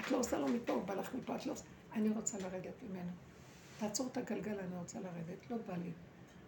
את 0.00 0.10
לא 0.10 0.16
עושה 0.16 0.38
לו 0.38 0.48
מפה, 0.48 0.72
הוא 0.72 0.82
בא 0.82 0.94
לך 0.94 1.14
מפה, 1.14 1.36
את 1.36 1.46
לא 1.46 1.52
עושה... 1.52 1.64
אני 1.92 2.08
רוצה 2.08 2.38
לרדת 2.38 2.82
ממנו. 2.82 3.10
תעצור 3.78 4.08
את 4.12 4.16
הגלגל, 4.16 4.58
אני 4.58 4.76
רוצה 4.78 4.98
לרדת, 5.00 5.50
לא 5.50 5.56
בא 5.66 5.74
לי. 5.76 5.90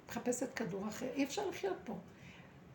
מחפשת 0.09 0.55
כדור 0.55 0.89
אחר, 0.89 1.07
אי 1.15 1.25
אפשר 1.25 1.49
לחיות 1.49 1.77
פה. 1.85 1.95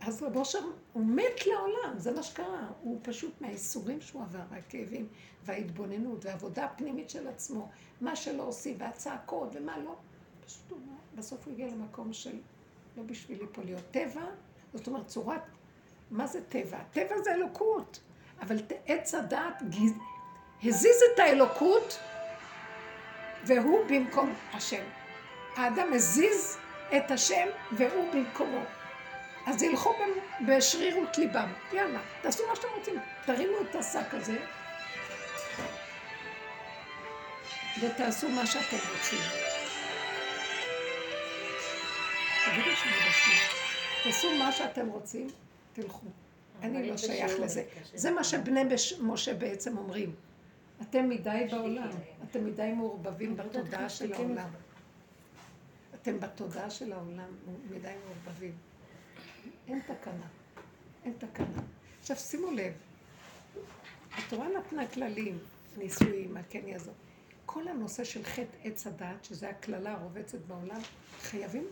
אז 0.01 0.23
רב 0.23 0.37
אושר, 0.37 0.59
הוא 0.93 1.05
מת 1.05 1.45
לעולם, 1.45 1.99
זה 1.99 2.11
מה 2.11 2.23
שקרה. 2.23 2.67
הוא 2.81 2.99
פשוט 3.03 3.41
מהייסורים 3.41 4.01
שהוא 4.01 4.21
עבר, 4.21 4.41
הכאבים 4.51 5.07
וההתבוננות 5.43 6.25
והעבודה 6.25 6.65
הפנימית 6.65 7.09
של 7.09 7.27
עצמו, 7.27 7.69
מה 8.01 8.15
שלא 8.15 8.43
עושים, 8.43 8.75
והצעקות 8.79 9.49
ומה 9.53 9.77
לא. 9.77 9.95
פשוט 10.45 10.71
הוא, 10.71 10.79
בסוף 11.15 11.45
הוא 11.45 11.53
הגיע 11.53 11.67
למקום 11.67 12.13
של 12.13 12.39
לא 12.97 13.03
בשבילי 13.03 13.45
פה 13.51 13.61
להיות 13.61 13.83
טבע, 13.91 14.25
זאת 14.73 14.87
אומרת 14.87 15.07
צורת, 15.07 15.41
מה 16.11 16.27
זה 16.27 16.41
טבע? 16.43 16.79
טבע 16.91 17.21
זה 17.23 17.33
אלוקות, 17.33 17.99
אבל 18.41 18.57
עץ 18.85 19.15
הדעת 19.15 19.63
גיז... 19.69 19.91
הזיז 20.63 21.01
את 21.13 21.19
האלוקות 21.19 21.99
והוא 23.45 23.79
במקום 23.89 24.33
השם. 24.53 24.83
האדם 25.55 25.93
הזיז 25.93 26.57
את 26.97 27.11
השם 27.11 27.47
והוא 27.71 28.13
במקומו. 28.13 28.78
אז 29.45 29.63
ילכו 29.63 29.93
בשרירות 30.47 31.17
ליבם. 31.17 31.53
יאללה, 31.73 31.99
תעשו 32.21 32.43
מה 32.49 32.55
שאתם 32.55 32.67
רוצים. 32.77 32.95
תרימו 33.25 33.61
את 33.69 33.75
השק 33.75 34.13
הזה 34.13 34.37
ותעשו 37.81 38.29
מה 38.29 38.45
שאתם 38.45 38.77
רוצים. 38.77 39.19
תגידו 42.45 42.75
שאני 42.75 43.09
בשביל. 43.09 43.37
תעשו 44.03 44.37
מה 44.37 44.51
שאתם 44.51 44.87
רוצים, 44.87 45.27
תלכו. 45.73 46.07
אני 46.61 46.89
לא 46.89 46.97
שייך 46.97 47.39
לזה. 47.39 47.63
זה 47.93 48.11
מה 48.11 48.23
שבני 48.23 48.61
משה 49.01 49.33
בעצם 49.33 49.77
אומרים. 49.77 50.15
אתם 50.81 51.09
מדי 51.09 51.47
בעולם, 51.51 51.89
אתם 52.23 52.45
מדי 52.45 52.71
מעורבבים 52.75 53.37
בתודעה 53.37 53.89
של 53.89 54.13
העולם. 54.13 54.49
אתם 55.95 56.19
בתודעה 56.19 56.69
של 56.69 56.93
העולם 56.93 57.29
מדי 57.69 57.91
מעורבבים. 58.05 58.68
אין 59.69 59.81
תקנה. 59.81 60.27
אין 61.05 61.13
תקנה. 61.17 61.61
עכשיו 61.99 62.15
שימו 62.15 62.51
לב, 62.51 62.73
התורה 64.17 64.47
נתנה 64.57 64.87
כללים, 64.87 65.39
נישואים, 65.77 66.33
מה 66.33 66.43
כן 66.49 66.67
יעזור. 66.67 66.93
כל 67.45 67.67
הנושא 67.67 68.03
של 68.03 68.23
חטא 68.23 68.57
עץ 68.63 68.87
הדעת, 68.87 69.25
שזה 69.25 69.49
הקללה 69.49 69.93
הרובצת 69.93 70.39
בעולם, 70.47 70.79
חייבים 71.21 71.67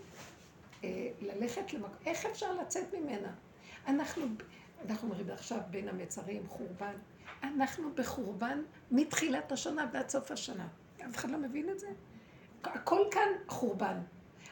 אה, 0.84 1.10
ללכת 1.22 1.74
למקום, 1.74 1.92
איך 2.06 2.26
אפשר 2.26 2.54
לצאת 2.54 2.94
ממנה? 2.94 3.34
אנחנו, 3.88 4.26
אנחנו 4.86 5.10
אומרים 5.10 5.30
עכשיו 5.30 5.60
בין 5.70 5.90
המצרים, 5.90 6.48
חורבן. 6.48 6.94
אנחנו 7.44 7.96
בחורבן 7.96 8.62
מתחילת 8.92 9.52
השנה 9.52 9.90
ועד 9.94 10.10
סוף 10.10 10.32
השנה. 10.32 10.68
אף 11.06 11.16
אחד 11.16 11.30
לא 11.30 11.38
מבין 11.38 11.70
את 11.70 11.80
זה? 11.80 11.88
הכל 12.64 13.02
כאן 13.12 13.30
חורבן. 13.48 13.98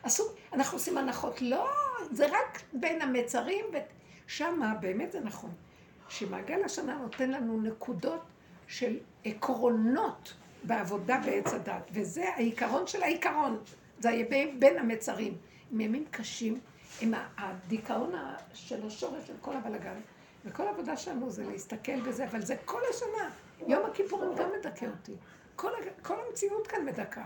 עשו, 0.06 0.24
אנחנו 0.54 0.78
עושים 0.78 0.98
הנחות. 0.98 1.42
לא, 1.42 1.70
זה 2.12 2.26
רק 2.26 2.62
בין 2.74 3.02
המצרים, 3.02 3.66
ושמה 4.28 4.74
באמת 4.80 5.12
זה 5.12 5.20
נכון. 5.20 5.52
שמעגל 6.10 6.64
השנה 6.64 6.96
נותן 6.96 7.32
לנו 7.32 7.62
נקודות 7.62 8.22
של 8.68 8.98
עקרונות 9.26 10.34
בעבודה 10.64 11.22
בעץ 11.26 11.54
הדת, 11.54 11.90
וזה 11.92 12.30
העיקרון 12.36 12.88
של 12.88 13.04
העיקרון. 13.04 13.60
זה 14.00 14.24
בין 14.60 14.80
המצרים. 14.80 15.38
עם 15.72 15.82
ימים 15.82 16.06
קשים, 16.12 16.60
עם 17.02 17.14
הדיכאון 17.38 18.14
של 18.54 18.88
השורש 18.88 19.28
של 19.28 19.34
כל 19.42 19.58
הבלגן. 19.58 20.00
וכל 20.46 20.68
העבודה 20.68 20.98
שלנו 20.98 21.30
זה 21.30 21.44
להסתכל 21.44 22.02
בזה, 22.02 22.26
אבל 22.26 22.42
זה 22.42 22.56
כל 22.66 22.82
השנה. 22.90 23.30
יום 23.68 23.86
הכיפורים 23.86 24.36
גם 24.36 24.50
מדכא 24.60 24.86
אותי. 24.86 25.16
כל, 25.56 25.72
כל 26.02 26.16
המציאות 26.28 26.68
כאן 26.68 26.86
מדכאה. 26.86 27.26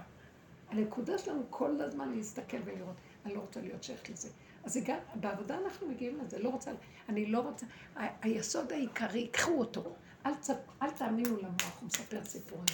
הנקודה 0.72 1.18
שלנו 1.18 1.44
כל 1.50 1.82
הזמן 1.82 2.14
להסתכל 2.16 2.58
ולראות. 2.66 2.96
אני 3.26 3.36
לא 3.36 3.40
רוצה 3.40 3.62
להיות 3.62 3.84
שייכת 3.84 4.10
לזה. 4.10 4.30
אז 4.64 4.78
גם, 4.86 4.98
בעבודה 5.16 5.58
אנחנו 5.66 5.88
מגיעים 5.88 6.20
לזה, 6.20 6.40
לא 6.40 6.50
רוצה, 6.50 6.72
אני 7.10 7.26
לא 7.26 7.40
רוצה, 7.40 7.66
ה, 7.96 8.06
היסוד 8.22 8.72
העיקרי, 8.72 9.28
קחו 9.28 9.52
אותו. 9.52 9.96
אל, 10.26 10.36
צ, 10.36 10.50
אל 10.82 10.92
תאמינו 10.92 11.38
למוח, 11.38 11.80
הוא 11.80 11.88
מספר 11.88 12.26
סיפורים. 12.26 12.66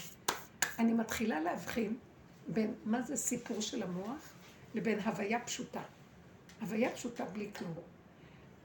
אני 0.79 0.93
מתחילה 0.93 1.39
להבחין 1.39 1.97
בין 2.47 2.73
מה 2.85 3.01
זה 3.01 3.15
סיפור 3.15 3.61
של 3.61 3.83
המוח 3.83 4.33
לבין 4.75 4.99
הוויה 4.99 5.39
פשוטה. 5.39 5.81
הוויה 6.61 6.91
פשוטה 6.91 7.25
בלי 7.25 7.49
כלום. 7.57 7.73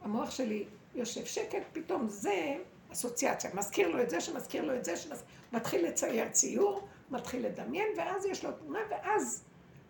המוח 0.03 0.31
שלי 0.31 0.65
יושב 0.95 1.25
שקט, 1.25 1.63
פתאום 1.73 2.09
זה 2.09 2.57
אסוציאציה, 2.93 3.51
מזכיר 3.55 3.89
לו 3.89 4.03
את 4.03 4.11
זה, 4.11 4.21
שמזכיר 4.21 4.65
לו 4.65 4.77
את 4.77 4.85
זה, 4.85 4.97
שמזכיר... 4.97 5.29
מתחיל 5.53 5.87
לצייר 5.87 6.29
ציור, 6.29 6.89
מתחיל 7.11 7.47
לדמיין, 7.47 7.87
ואז 7.97 8.27
יש 8.27 8.45
לו 8.45 8.53
תמונה, 8.53 8.79
ואז 8.91 9.45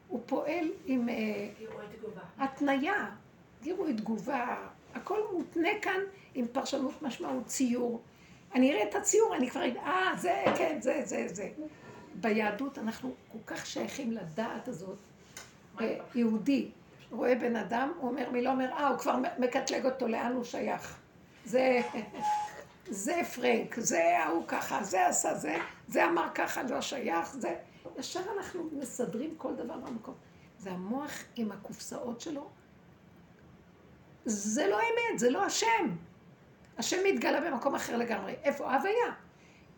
הוא 0.08 0.20
פועל 0.26 0.68
עם 0.86 1.08
uh, 1.08 1.12
התניה, 2.38 3.10
גירוי 3.62 3.94
תגובה, 3.94 4.56
הכל 4.94 5.20
מותנה 5.32 5.68
כאן 5.82 6.00
עם 6.34 6.46
פרשנות 6.52 7.02
משמעות 7.02 7.46
ציור. 7.46 8.00
אני 8.54 8.72
אראה 8.72 8.88
את 8.88 8.94
הציור, 8.94 9.34
אני 9.36 9.50
כבר 9.50 9.64
אגיד, 9.64 9.76
אה, 9.76 10.12
זה, 10.18 10.44
כן, 10.58 10.78
זה, 10.80 11.02
זה, 11.04 11.28
זה. 11.28 11.48
ביהדות 12.14 12.78
אנחנו 12.78 13.14
כל 13.32 13.38
כך 13.46 13.66
שייכים 13.66 14.12
לדעת 14.12 14.68
הזאת, 14.68 14.98
יהודי 16.14 16.70
רואה 17.10 17.34
בן 17.34 17.56
אדם, 17.56 17.92
הוא 18.00 18.10
אומר 18.10 18.30
מי 18.30 18.42
לא 18.42 18.50
אומר, 18.50 18.72
אה, 18.72 18.88
הוא 18.88 18.98
כבר 18.98 19.16
מקטלג 19.38 19.84
אותו, 19.86 20.08
לאן 20.08 20.32
הוא 20.32 20.44
שייך. 20.44 20.98
זה, 21.44 21.80
זה 22.86 23.20
פרנק, 23.34 23.80
זה 23.80 24.18
ההוא 24.18 24.44
ככה, 24.48 24.84
זה 24.84 25.06
עשה 25.06 25.34
זה, 25.34 25.56
זה 25.88 26.04
אמר 26.04 26.28
ככה, 26.34 26.62
לא 26.62 26.80
שייך, 26.80 27.32
זה... 27.32 27.56
ישר 27.98 28.20
אנחנו 28.36 28.68
מסדרים 28.72 29.34
כל 29.38 29.54
דבר 29.56 29.76
במקום. 29.76 30.14
זה 30.58 30.70
המוח 30.70 31.12
עם 31.36 31.52
הקופסאות 31.52 32.20
שלו. 32.20 32.48
זה 34.24 34.66
לא 34.66 34.78
אמת, 34.80 35.18
זה 35.18 35.30
לא 35.30 35.44
השם. 35.44 35.96
השם 36.78 36.96
מתגלה 37.04 37.40
במקום 37.40 37.74
אחר 37.74 37.96
לגמרי. 37.96 38.34
איפה? 38.42 38.70
ההוויה. 38.70 39.12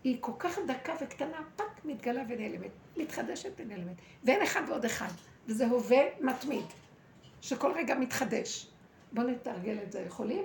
היא 0.05 0.17
כל 0.21 0.33
כך 0.39 0.59
דקה 0.67 0.95
וקטנה, 1.01 1.41
פאק, 1.57 1.85
מתגלה 1.85 2.23
ונעלמת. 2.29 2.71
מתחדשת 2.97 3.51
ונעלמת. 3.57 3.97
ואין 4.25 4.43
אחד 4.43 4.63
ועוד 4.69 4.85
אחד. 4.85 5.11
וזה 5.47 5.67
הווה 5.67 6.03
מתמיד, 6.21 6.65
שכל 7.41 7.73
רגע 7.73 7.95
מתחדש. 7.95 8.71
בואו 9.13 9.27
נתרגל 9.27 9.79
את 9.83 9.93
זה, 9.93 10.01
יכולים? 10.01 10.45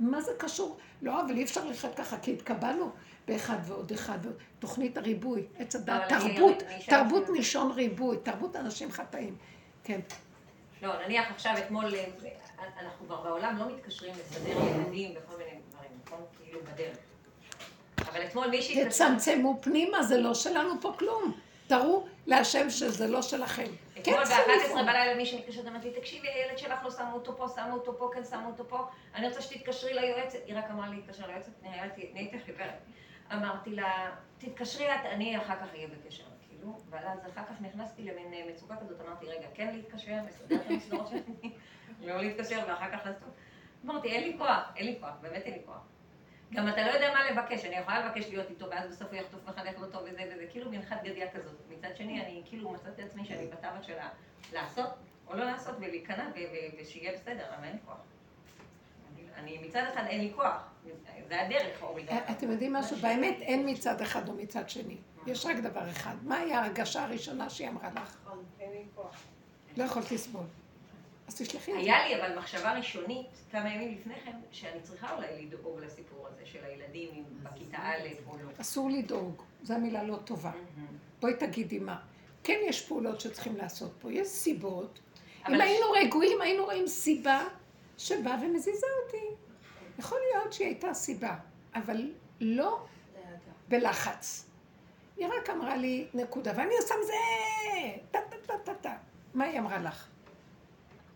מה 0.00 0.20
זה 0.20 0.32
קשור? 0.38 0.78
לא, 1.02 1.20
אבל 1.20 1.36
אי 1.36 1.42
אפשר 1.42 1.64
לחיות 1.64 1.94
ככה, 1.94 2.18
כי 2.18 2.32
התקבלנו 2.32 2.90
באחד 3.28 3.56
ועוד 3.64 3.92
אחד, 3.92 4.18
תוכנית 4.58 4.96
הריבוי, 4.96 5.46
עץ 5.58 5.76
הדעת, 5.76 6.08
תרבות, 6.08 6.62
תרבות 6.86 7.28
מלשון 7.28 7.72
ריבוי, 7.72 8.16
תרבות 8.22 8.56
אנשים 8.56 8.92
חטאים. 8.92 9.36
כן. 9.84 10.00
לא, 10.82 11.06
נניח 11.06 11.30
עכשיו 11.30 11.54
אתמול, 11.58 11.94
אה, 11.94 12.04
אנחנו 12.80 13.06
כבר 13.06 13.20
בעולם 13.20 13.58
לא 13.58 13.76
מתקשרים 13.76 14.14
לסדר 14.20 14.50
ילדים 14.50 15.10
וכל 15.16 15.36
מיני 15.38 15.50
דברים, 15.70 15.90
נכון? 16.04 16.20
כאילו 16.38 16.60
בדרך. 16.60 16.96
אבל 17.98 18.24
אתמול 18.24 18.46
מישהי... 18.46 18.86
תצמצמו 18.86 19.58
פנימה, 19.62 20.02
זה 20.02 20.20
לא 20.20 20.34
שלנו 20.34 20.80
פה 20.80 20.92
כלום. 20.98 21.32
תראו 21.70 22.06
להשם 22.26 22.70
שזה 22.70 23.06
לא 23.06 23.22
שלכם. 23.22 23.66
כן, 23.94 24.00
אתמול 24.00 24.24
ב-11 24.24 24.74
בלילה 24.74 25.14
מישהו 25.14 25.38
מתקשרת, 25.38 25.66
אמרתי 25.66 25.90
לי, 25.90 26.00
תקשיבי, 26.00 26.28
הילד 26.28 26.58
שלך 26.58 26.84
לא 26.84 26.90
שמו 26.90 27.12
אותו 27.12 27.36
פה, 27.36 27.48
שמו 27.48 27.72
אותו 27.72 27.98
פה, 27.98 28.10
כן 28.14 28.24
שמו 28.24 28.46
אותו 28.46 28.68
פה, 28.68 28.86
אני 29.14 29.28
רוצה 29.28 29.40
שתתקשרי 29.40 29.94
ליועצת, 29.94 30.38
היא 30.46 30.58
רק 30.58 30.70
אמרה 30.70 30.88
לי 30.88 30.96
להתקשר 30.96 31.26
ליועצת, 31.26 31.52
נהייתי 31.62 32.38
חיוורת. 32.44 32.78
אמרתי 33.32 33.70
לה, 33.70 34.10
תתקשרי 34.38 34.94
את, 34.94 35.00
אני 35.04 35.38
אחר 35.38 35.56
כך 35.56 35.74
אהיה 35.74 35.88
בקשר, 35.88 36.24
כאילו, 36.48 36.80
ואז 36.90 37.18
אחר 37.34 37.44
כך 37.44 37.60
נכנסתי 37.60 38.02
למין 38.02 38.32
אה, 38.32 38.42
מצוקה 38.52 38.76
כזאת, 38.76 39.00
אמרתי, 39.06 39.26
רגע, 39.26 39.46
כן 39.54 39.74
להתקשר, 39.74 40.16
מסדר 40.26 40.56
את 40.56 40.70
המסדרות 40.70 41.08
שלי, 41.08 41.50
לא 42.00 42.16
להתקשר, 42.16 42.64
ואחר 42.68 42.90
כך 42.92 43.06
לעשות. 43.06 43.28
אמרתי, 43.84 44.08
אין 44.08 44.24
לי 44.24 44.38
כוח, 44.38 44.72
אין 44.76 44.86
לי 44.86 44.96
כוח, 45.00 45.12
באמת 45.20 45.42
אין 45.42 45.52
לי 45.52 45.60
כוח. 45.66 45.82
גם 46.52 46.68
אתה 46.68 46.86
לא 46.86 46.90
יודע 46.92 47.12
מה 47.14 47.30
לבקש, 47.30 47.64
אני 47.64 47.76
יכולה 47.76 48.06
לבקש 48.06 48.28
להיות 48.28 48.50
איתו, 48.50 48.66
ואז 48.70 48.90
בסוף 48.90 49.08
הוא 49.12 49.16
יחטוף 49.20 49.40
מחנך 49.48 49.78
לא 49.80 49.86
טוב 49.86 50.02
וזה 50.02 50.22
וזה, 50.34 50.46
כאילו 50.50 50.70
מנחת 50.70 51.02
גדיה 51.04 51.30
כזאת. 51.30 51.54
מצד 51.70 51.96
שני, 51.96 52.20
אני 52.20 52.42
כאילו 52.46 52.70
מצאתי 52.70 53.02
עצמי 53.02 53.24
שאני 53.24 53.46
בתווך 53.46 53.84
של 53.84 53.98
ה- 53.98 54.08
לעשות 54.52 54.88
או 55.26 55.36
לא 55.36 55.44
לעשות 55.44 55.74
ולהיכנע 55.78 56.28
ו- 56.34 56.38
ו- 56.38 56.80
ושיהיה 56.82 57.12
בסדר, 57.12 57.44
אבל 57.56 57.64
אין 57.64 57.72
לי 57.72 57.78
כוח. 57.86 57.96
אני- 59.14 59.58
אני 59.58 59.68
מצד 59.68 59.82
אחד 59.94 60.04
אין 60.06 60.20
לי 60.20 60.32
כוח, 60.36 60.62
זה 61.28 61.42
הדרך 61.42 61.80
הורידה. 61.82 62.18
אותי. 62.20 62.32
אתם 62.32 62.50
יודעים 62.50 62.72
משהו? 62.72 62.96
באמת 62.96 63.36
אין 63.40 63.70
מצד 63.70 64.00
אחד 64.00 64.28
או 64.28 64.34
מצד 64.34 64.68
שני. 64.70 64.96
יש 65.26 65.46
רק 65.46 65.56
דבר 65.56 65.90
אחד. 65.90 66.14
מה 66.22 66.36
היה 66.38 66.60
ההרגשה 66.60 67.02
הראשונה 67.04 67.50
שהיא 67.50 67.68
אמרה 67.68 67.88
לך? 67.96 68.16
נכון, 68.24 68.44
אין 68.60 68.70
לי 68.72 68.84
כוח. 68.94 69.16
לא 69.76 69.84
יכולת 69.84 70.12
לסבול. 70.12 70.44
אז 71.30 71.36
תשלחי 71.42 71.70
את 71.72 71.76
זה. 71.76 71.82
היה 71.82 72.08
לי 72.08 72.16
אבל 72.16 72.38
מחשבה 72.38 72.72
ראשונית 72.72 73.26
כמה 73.50 73.74
ימים 73.74 73.98
לפני 73.98 74.14
כן, 74.24 74.32
שאני 74.50 74.80
צריכה 74.82 75.14
אולי 75.14 75.46
לדאוג 75.46 75.80
לסיפור 75.80 76.26
הזה 76.28 76.46
של 76.46 76.64
הילדים 76.64 77.08
אם 77.14 77.24
בכיתה 77.42 77.78
א' 77.78 78.08
או 78.26 78.36
לא. 78.36 78.50
אסור 78.60 78.90
לדאוג, 78.90 79.42
זו 79.62 79.74
המילה 79.74 80.02
לא 80.02 80.16
טובה. 80.24 80.52
בואי 81.20 81.34
תגידי 81.34 81.78
מה. 81.78 82.00
כן 82.42 82.58
יש 82.66 82.86
פעולות 82.88 83.20
שצריכים 83.20 83.56
לעשות 83.56 83.92
פה, 84.00 84.12
יש 84.12 84.28
סיבות. 84.28 85.00
אם 85.48 85.60
היינו 85.60 85.86
רגועים, 85.92 86.40
היינו 86.40 86.64
רואים 86.64 86.86
סיבה 86.86 87.44
שבאה 87.98 88.36
ומזיזה 88.42 88.86
אותי. 89.04 89.26
יכול 89.98 90.18
להיות 90.30 90.52
שהיא 90.52 90.66
הייתה 90.66 90.94
סיבה, 90.94 91.36
אבל 91.74 92.12
לא. 92.40 92.86
בלחץ. 93.68 94.46
היא 95.16 95.26
רק 95.26 95.50
אמרה 95.50 95.76
לי 95.76 96.06
נקודה, 96.14 96.52
ואני 96.56 96.74
עושה 96.76 96.94
מזה 97.02 97.12
טה 98.10 98.18
טה 98.30 98.36
טה 98.46 98.58
טה 98.64 98.74
טה. 98.74 98.96
מה 99.34 99.44
היא 99.44 99.58
אמרה 99.58 99.78
לך? 99.78 100.09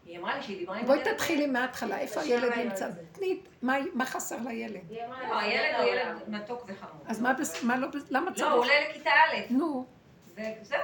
היא 0.07 0.19
אמרה 0.19 0.37
לי 0.37 0.43
שהיא 0.43 0.59
דיברה 0.59 0.77
עם 0.77 0.87
בואי. 0.87 0.99
תתחילי 1.05 1.47
מההתחלה, 1.47 1.99
איפה 1.99 2.21
הילד 2.21 2.53
נמצא? 2.59 2.89
תני, 3.13 3.41
מה- 3.63 3.77
מה 3.95 4.07
חסר 4.07 4.37
לילד? 4.45 4.81
היא 4.91 5.05
אמרה 5.05 5.29
לא, 5.29 5.39
הילד 5.39 5.67
"סדר 5.73 5.83
הוא 5.83 5.89
ילד 5.91 6.07
העולם". 6.07 6.35
מתוק 6.35 6.65
וחמור. 6.67 7.05
אז 7.07 7.21
מה, 7.21 7.33
לא, 7.79 7.89
למה 8.11 8.31
לא, 8.31 8.35
צריך? 8.35 8.53
הוא 8.53 8.59
עולה 8.61 8.75
לכיתה 8.91 9.11
א', 9.11 9.37
נו, 9.51 9.87
וזהו. 10.35 10.81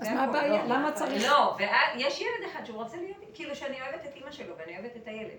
אז 0.00 0.06
זה 0.06 0.14
מה. 0.14 0.22
הבעיה? 0.24 0.64
לא, 0.64 0.74
למה 0.74 0.92
צריך? 0.92 1.22
לא, 1.30 1.56
ויש 1.58 2.20
ילד 2.20 2.50
אחד 2.52 2.64
שהוא 2.64 2.82
רוצה 2.82 2.96
להיות, 2.96 3.16
כאילו 3.34 3.56
שאני 3.56 3.82
אוהבת 3.82 4.06
את 4.06 4.16
אימא 4.16 4.30
שלו 4.30 4.54
ואני 4.58 4.78
אוהבת 4.78 4.96
את 4.96 5.06
הילד. 5.08 5.38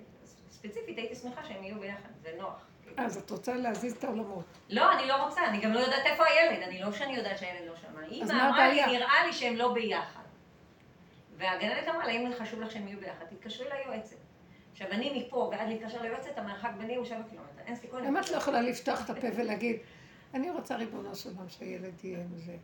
ספציפית 0.49 0.97
הייתי 0.97 1.15
שמחה 1.15 1.43
שהם 1.43 1.63
יהיו 1.63 1.79
ביחד, 1.79 2.09
זה 2.23 2.29
נוח. 2.37 2.65
אז 2.97 3.17
את 3.17 3.29
רוצה 3.31 3.53
להזיז 3.55 3.93
את 3.95 4.03
העולמות. 4.03 4.43
לא, 4.69 4.91
אני 4.93 5.07
לא 5.07 5.23
רוצה, 5.23 5.45
אני 5.47 5.57
גם 5.61 5.73
לא 5.73 5.79
יודעת 5.79 6.05
איפה 6.05 6.23
הילד, 6.25 6.63
אני 6.63 6.81
לא 6.81 6.91
שאני 6.91 7.15
יודעת 7.15 7.37
שהילד 7.37 7.67
לא 7.67 7.75
שם. 7.75 7.87
אימא 8.11 8.33
מה 8.33 8.47
אמרה 8.49 8.69
לי? 8.69 8.85
נראה 8.85 9.25
לי 9.25 9.33
שהם 9.33 9.55
לא 9.55 9.73
ביחד. 9.73 10.19
והגננת 11.43 11.87
אמרה 11.87 12.05
לה, 12.07 12.11
אם 12.11 12.31
חשוב 12.39 12.61
לך 12.61 12.71
שהם 12.71 12.87
יהיו 12.87 12.99
ביחד, 12.99 13.25
תתקשרי 13.25 13.67
ליועצת. 13.69 14.15
עכשיו, 14.71 14.87
אני 14.91 15.23
מפה 15.25 15.49
ועד 15.51 15.67
להתקשר 15.67 16.01
ליועצת, 16.01 16.37
המרחק 16.37 16.71
ביני 16.77 16.95
הוא 16.95 17.05
שבע 17.05 17.23
קילומטר, 17.29 17.61
אין 17.65 17.75
סיכוי. 17.75 18.01
למה 18.01 18.21
את 18.21 18.29
לא 18.29 18.37
יכולה 18.37 18.61
לפתוח 18.61 19.05
את 19.05 19.09
הפה 19.09 19.27
ולהגיד, 19.35 19.77
אני 20.33 20.49
רוצה 20.49 20.75
ריבונו 20.75 21.15
של 21.15 21.29
עולם 21.29 21.49
שהילד 21.49 21.93
יהיה 22.03 22.19
עם 22.19 22.37
זה. 22.37 22.55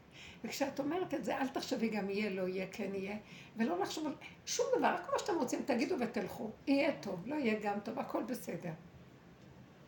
וכשאת 0.44 0.80
אומרת 0.80 1.14
את 1.14 1.26
זה, 1.26 1.38
אל 1.38 1.48
תחשבי 1.48 1.90
גם 1.90 2.10
יהיה, 2.10 2.30
לא 2.30 2.48
יהיה, 2.48 2.66
כן 2.72 2.96
יהיה, 2.96 3.18
ולא 3.58 3.80
לחשוב 3.80 4.06
על 4.06 4.14
שום 4.46 4.66
דבר, 4.78 4.88
רק 4.88 5.10
מה 5.12 5.20
שאתם 5.20 5.36
רוצים, 5.36 5.64
תגידו 5.66 5.96
ותלכו. 6.00 6.52
יהיה 6.68 6.92
טוב, 7.02 7.24
לא 7.26 7.36
יהיה 7.36 7.60
גם 7.64 7.80
טוב, 7.80 8.00
הכל 8.00 8.24
בסדר. 8.24 8.72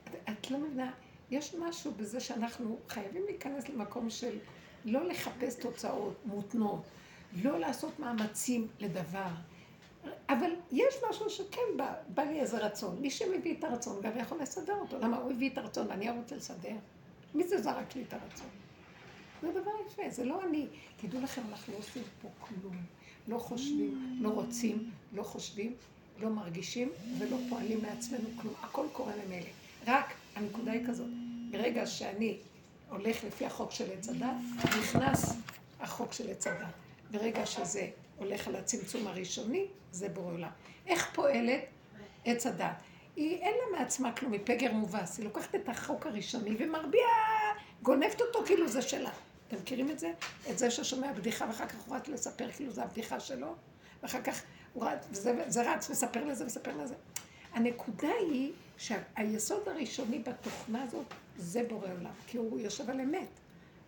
את, 0.03 0.15
את 0.29 0.51
לא 0.51 0.57
מבינה, 0.57 0.91
יש 1.31 1.55
משהו 1.55 1.91
בזה 1.91 2.19
שאנחנו 2.19 2.79
חייבים 2.87 3.23
להיכנס 3.25 3.69
למקום 3.69 4.09
של 4.09 4.39
לא 4.85 5.07
לחפש 5.07 5.55
תוצאות 5.55 6.25
מותנות, 6.25 6.87
לא 7.33 7.59
לעשות 7.59 7.99
מאמצים 7.99 8.67
לדבר. 8.79 9.27
אבל 10.29 10.51
יש 10.71 10.95
משהו 11.09 11.29
שכן 11.29 11.61
בא, 11.77 11.93
בא 12.07 12.23
לי 12.23 12.39
איזה 12.39 12.57
רצון. 12.57 12.97
מי 13.01 13.09
שמביא 13.09 13.55
את 13.59 13.63
הרצון 13.63 14.01
גם 14.01 14.11
יכול 14.17 14.41
לסדר 14.41 14.75
אותו. 14.75 14.99
למה 14.99 15.17
הוא 15.17 15.31
הביא 15.31 15.49
את 15.49 15.57
הרצון 15.57 15.87
ואני 15.89 16.09
רוצה 16.09 16.35
לסדר? 16.35 16.75
מי 17.35 17.47
זה 17.47 17.61
זרק 17.61 17.95
לי 17.95 18.03
את 18.07 18.13
הרצון? 18.13 18.47
זה 19.41 19.51
דבר 19.51 19.71
יפה, 19.87 20.09
זה 20.09 20.25
לא 20.25 20.43
אני. 20.43 20.67
תדעו 20.97 21.21
לכם, 21.21 21.41
אנחנו 21.49 21.73
לא 21.73 21.79
עושים 21.79 22.03
פה 22.21 22.27
כלום. 22.39 22.75
לא 23.27 23.37
חושבים, 23.37 24.17
לא 24.21 24.29
רוצים, 24.29 24.91
לא 25.13 25.23
חושבים, 25.23 25.75
לא 26.19 26.29
מרגישים 26.29 26.89
ולא 27.19 27.37
פועלים 27.49 27.81
מעצמנו 27.81 28.29
כלום. 28.41 28.53
הכל 28.61 28.85
קורה 28.91 29.13
ממילא. 29.25 29.49
רק 29.87 30.13
הנקודה 30.35 30.71
היא 30.71 30.87
כזאת, 30.87 31.09
ברגע 31.51 31.85
שאני 31.85 32.37
הולך 32.89 33.23
לפי 33.23 33.45
החוק 33.45 33.71
של 33.71 33.91
עץ 33.91 34.09
הדת, 34.09 34.35
נכנס 34.79 35.33
החוק 35.79 36.13
של 36.13 36.31
עץ 36.31 36.47
הדת. 36.47 36.90
ברגע 37.11 37.45
שזה 37.45 37.87
הולך 38.17 38.47
על 38.47 38.55
הצמצום 38.55 39.07
הראשוני, 39.07 39.65
זה 39.91 40.09
בורא 40.09 40.33
עולם. 40.33 40.49
איך 40.87 41.09
פועלת 41.13 41.61
עץ 42.25 42.45
הדת? 42.45 42.81
היא 43.15 43.37
אין 43.37 43.53
לה 43.53 43.79
מעצמה 43.79 44.11
כלום, 44.11 44.31
היא 44.31 44.41
פגר 44.43 44.71
מובס. 44.71 45.17
היא 45.17 45.25
לוקחת 45.25 45.55
את 45.55 45.69
החוק 45.69 46.05
הראשוני 46.05 46.55
ומרביעה, 46.59 47.53
גונבת 47.81 48.21
אותו 48.21 48.45
כאילו 48.45 48.67
זה 48.67 48.81
שלה. 48.81 49.11
אתם 49.47 49.57
מכירים 49.57 49.91
את 49.91 49.99
זה? 49.99 50.11
את 50.49 50.57
זה 50.57 50.71
ששומע 50.71 51.13
בדיחה 51.13 51.45
ואחר 51.45 51.67
כך 51.67 51.75
הוא 51.85 51.95
רץ 51.95 52.07
לספר 52.07 52.51
כאילו 52.51 52.71
זה 52.71 52.83
הבדיחה 52.83 53.19
שלו, 53.19 53.55
ואחר 54.03 54.21
כך 54.21 54.41
הוא 54.73 54.85
רץ, 54.85 55.07
וזה, 55.11 55.43
זה 55.47 55.73
רץ 55.73 55.89
מספר 55.89 56.25
לזה 56.25 56.45
מספר 56.45 56.77
לזה. 56.77 56.95
הנקודה 57.53 58.11
היא 58.19 58.51
שהיסוד 58.77 59.67
הראשוני 59.67 60.19
בתוכנה 60.19 60.83
הזאת 60.83 61.05
זה 61.37 61.63
בורא 61.69 61.87
עולם, 61.91 62.11
כי 62.27 62.37
הוא 62.37 62.59
יושב 62.59 62.89
על 62.89 63.01
אמת. 63.01 63.27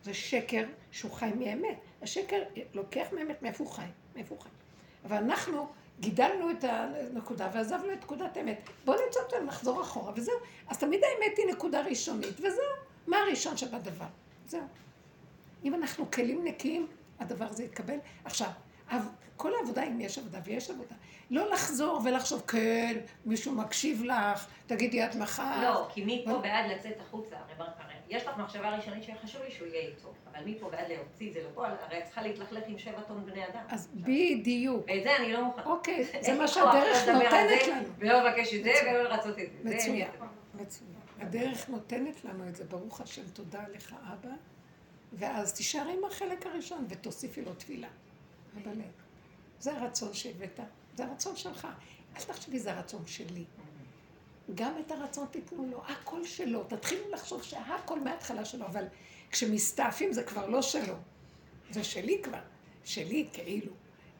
זה 0.03 0.13
שקר 0.13 0.63
שהוא 0.91 1.11
חי 1.11 1.31
מאמת. 1.39 1.77
השקר 2.01 2.41
לוקח 2.73 3.07
מאמת 3.11 3.41
מאיפה 3.41 3.63
הוא 3.63 3.71
חי, 3.71 3.85
מאיפה 4.15 4.35
הוא 4.35 4.41
חי. 4.43 4.49
אבל 5.05 5.17
אנחנו 5.17 5.67
גידלנו 5.99 6.51
את 6.51 6.63
הנקודה 6.63 7.49
ועזבנו 7.53 7.93
את 7.93 8.03
נקודת 8.03 8.37
האמת. 8.37 8.69
בואו 8.85 9.05
נמצא 9.05 9.19
אותה, 9.19 9.39
נחזור 9.39 9.81
אחורה, 9.81 10.13
וזהו. 10.15 10.35
אז 10.67 10.77
תמיד 10.77 11.01
האמת 11.03 11.37
היא 11.37 11.45
נקודה 11.45 11.81
ראשונית, 11.81 12.39
וזהו. 12.39 12.63
מה 13.07 13.17
הראשון 13.17 13.57
שבדבר? 13.57 14.05
זהו. 14.47 14.61
אם 15.63 15.75
אנחנו 15.75 16.11
כלים 16.11 16.43
נקיים, 16.43 16.87
הדבר 17.19 17.45
הזה 17.45 17.63
יתקבל. 17.63 17.97
עכשיו, 18.25 18.49
כל 19.37 19.51
העבודה, 19.55 19.83
אם 19.83 20.01
יש 20.01 20.17
עבודה, 20.17 20.39
ויש 20.43 20.69
עבודה, 20.69 20.95
לא 21.31 21.49
לחזור 21.51 22.01
ולחשוב, 22.05 22.41
כן, 22.47 22.99
מישהו 23.25 23.51
מקשיב 23.51 24.03
לך, 24.03 24.47
תגידי 24.67 25.05
את 25.05 25.15
מחר. 25.15 25.61
לא, 25.61 25.87
כי 25.93 26.03
מפה. 26.05 26.39
ועד 26.43 26.71
לצאת 26.71 26.99
החוצה, 27.01 27.35
הרי 27.35 27.53
יש 28.09 28.25
לך 28.25 28.37
מחשבה 28.37 28.75
ראשונית 28.75 29.03
שחשוב 29.03 29.41
לי 29.41 29.51
שהוא 29.51 29.67
יהיה 29.67 29.87
איתו, 29.87 30.13
אבל 30.31 30.41
מפה 30.45 30.65
ועד 30.65 30.91
להוציא 30.91 31.27
את 31.29 31.33
זה 31.33 31.39
לפועל, 31.51 31.71
הרי 31.81 31.97
את 31.97 32.03
צריכה 32.05 32.21
להתלכלך 32.21 32.63
עם 32.67 32.79
שבע 32.79 33.01
טון 33.01 33.25
בני 33.25 33.47
אדם. 33.47 33.63
אז 33.69 33.89
בדיוק. 33.93 34.85
ואת 34.87 35.03
זה 35.03 35.15
אני 35.17 35.33
לא 35.33 35.45
מוכנה. 35.45 35.65
אוקיי, 35.65 36.03
זה 36.21 36.33
מה 36.39 36.47
שהדרך 36.47 37.07
נותנת 37.07 37.67
לנו. 37.67 37.87
ולא 37.97 38.23
לבקש 38.23 38.53
את 38.53 38.63
זה. 38.63 38.71
ולא 38.85 39.03
לרצות 39.03 39.39
את 39.39 39.51
זה. 39.51 39.69
מצוין, 39.69 40.09
מצוין. 40.53 40.93
הדרך 41.19 41.69
נותנת 41.69 42.25
לנו 42.25 42.47
את 42.47 42.55
זה, 42.55 42.63
ברוך 42.63 43.01
השם, 43.01 43.21
תודה 43.33 43.63
לך 43.73 43.95
אבא, 44.13 44.33
ואז 45.13 45.53
תישארי 45.53 45.93
עם 45.93 46.05
החלק 46.05 46.45
הראשון 46.45 46.85
ותוסיפי 46.89 47.41
לו 47.41 47.53
תפילה. 47.53 47.87
זה 49.59 49.73
הרצון 49.73 50.13
שהבאת, 50.13 50.59
זה 50.95 51.05
הרצון 51.05 51.35
שלך. 51.35 51.67
אל 52.15 52.21
תחשבי, 52.21 52.59
זה 52.59 52.73
הרצון 52.73 53.01
שלי. 53.05 53.43
גם 54.55 54.73
את 54.79 54.91
הרצון 54.91 55.27
תיתנו 55.31 55.65
לו, 55.71 55.81
הכל 55.87 56.25
שלו. 56.25 56.63
תתחילו 56.63 57.09
לחשוב 57.11 57.43
שהכל 57.43 57.99
מההתחלה 57.99 58.45
שלו, 58.45 58.65
אבל 58.65 58.85
כשמסתעפים 59.31 60.13
זה 60.13 60.23
כבר 60.23 60.47
לא 60.47 60.61
שלו. 60.61 60.95
זה 61.69 61.83
שלי 61.83 62.21
כבר, 62.23 62.41
שלי 62.83 63.27
כאילו. 63.33 63.71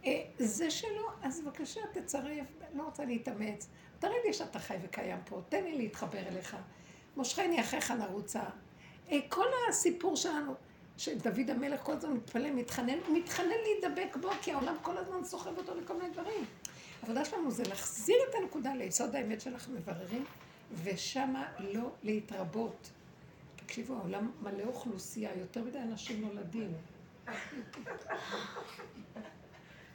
אה, 0.06 0.24
זה 0.40 0.72
שלו, 0.72 1.10
אז 1.22 1.42
בבקשה 1.42 1.82
תצרף, 1.94 2.48
לא 2.74 2.84
רוצה 2.84 3.06
להתאמץ. 3.06 3.68
תראה 4.00 4.14
לי 4.26 4.34
שאתה 4.34 4.60
חי 4.60 4.76
וקיים 4.84 5.20
פה, 5.26 5.42
תן 5.50 5.64
לי 5.64 5.78
להתחבר 5.78 6.28
אליך. 6.28 6.58
מושכני 7.18 7.62
אחריך 7.62 7.92
נרוצה. 7.92 8.44
אה, 9.12 9.20
כל 9.30 9.48
הסיפור 9.70 10.16
שלנו, 10.16 10.54
שדוד 10.98 11.50
המלך 11.50 11.82
כל 11.84 11.92
הזמן 11.92 12.14
מתפלל, 12.14 12.52
מתחנן, 12.52 12.98
מתחנן 13.14 13.48
להידבק 13.64 14.16
בו, 14.22 14.30
כי 14.42 14.52
העולם 14.52 14.76
כל 14.82 14.98
הזמן 14.98 15.24
סוחב 15.24 15.58
אותו 15.58 15.76
לכל 15.76 15.94
מיני 15.94 16.14
דברים. 16.14 16.46
העבודה 17.04 17.26
שלנו 17.26 17.52
זה 17.52 17.64
להחזיר 17.70 18.16
את 18.30 18.36
הנקודה 18.42 18.74
ליסוד 18.74 19.16
האמת 19.16 19.42
שאנחנו 19.42 19.74
מבררים, 19.74 20.26
ושמה 20.84 21.52
לא 21.60 21.92
להתרבות. 22.04 22.90
תקשיבו, 23.56 23.98
העולם 23.98 24.32
מלא 24.42 24.64
אוכלוסייה, 24.64 25.36
יותר 25.36 25.64
מדי 25.64 25.80
אנשים 25.80 26.22
נולדים. 26.22 26.74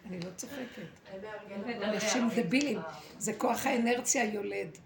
אני 0.06 0.20
לא 0.20 0.30
צוחקת. 0.36 1.12
אנשים 1.82 2.28
דבילים. 2.36 2.78
זה 3.18 3.32
כוח 3.38 3.66
האנרציה 3.66 4.24
יולד. 4.24 4.78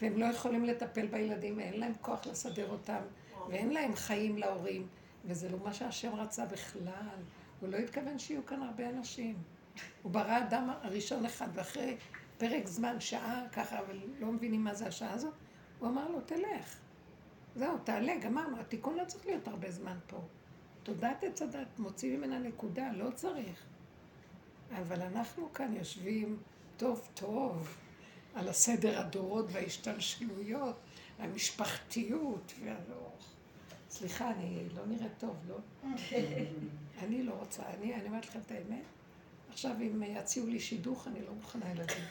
והם 0.00 0.18
לא 0.18 0.24
יכולים 0.26 0.64
לטפל 0.64 1.06
בילדים, 1.06 1.60
אין 1.60 1.80
להם 1.80 1.92
כוח 2.00 2.26
לסדר 2.26 2.70
אותם, 2.70 3.00
ואין 3.48 3.70
להם 3.70 3.96
חיים 3.96 4.38
להורים. 4.38 4.86
וזה 5.24 5.48
לא 5.48 5.58
מה 5.64 5.72
שהשם 5.72 6.14
רצה 6.14 6.46
בכלל. 6.46 7.18
הוא 7.60 7.68
לא 7.68 7.76
התכוון 7.76 8.18
שיהיו 8.18 8.46
כאן 8.46 8.62
הרבה 8.62 8.88
אנשים. 8.88 9.57
הוא 10.02 10.12
ברא 10.12 10.38
אדם 10.38 10.70
הראשון 10.82 11.24
אחד, 11.24 11.48
ואחרי 11.54 11.96
פרק 12.38 12.66
זמן, 12.66 13.00
שעה 13.00 13.42
ככה, 13.52 13.78
אבל 13.78 13.98
לא 14.18 14.32
מבינים 14.32 14.64
מה 14.64 14.74
זה 14.74 14.86
השעה 14.86 15.12
הזאת, 15.12 15.34
הוא 15.78 15.88
אמר 15.88 16.08
לו, 16.08 16.20
תלך. 16.20 16.76
זהו, 17.56 17.78
תעלה, 17.78 18.16
גמרנו, 18.22 18.60
התיקון 18.60 18.96
לא 18.96 19.04
צריך 19.04 19.26
להיות 19.26 19.48
הרבה 19.48 19.70
זמן 19.70 19.96
פה. 20.06 20.20
תודעת 20.82 21.24
עץ 21.24 21.42
הדת, 21.42 21.78
מוציא 21.78 22.16
ממנה 22.16 22.38
נקודה, 22.38 22.92
לא 22.92 23.10
צריך. 23.10 23.62
אבל 24.72 25.02
אנחנו 25.02 25.52
כאן 25.52 25.74
יושבים 25.76 26.38
טוב 26.76 27.08
טוב 27.14 27.76
על 28.34 28.48
הסדר 28.48 28.98
הדורות 28.98 29.46
וההשתלשלויות, 29.52 30.76
המשפחתיות, 31.18 32.52
והלא... 32.64 33.10
סליחה, 33.90 34.30
אני 34.30 34.68
לא 34.76 34.86
נראית 34.86 35.12
טוב, 35.18 35.36
לא? 35.48 35.56
אני 37.02 37.22
לא 37.22 37.32
רוצה, 37.32 37.62
אני, 37.78 37.94
אני 37.94 38.06
אומרת 38.08 38.26
לכם 38.26 38.40
את 38.46 38.50
האמת. 38.50 38.82
עכשיו, 39.58 39.76
אם 39.80 40.02
יציעו 40.02 40.46
לי 40.46 40.60
שידוך, 40.60 41.08
אני 41.08 41.22
לא 41.26 41.32
מוכנה 41.32 41.64
ילדים. 41.70 42.04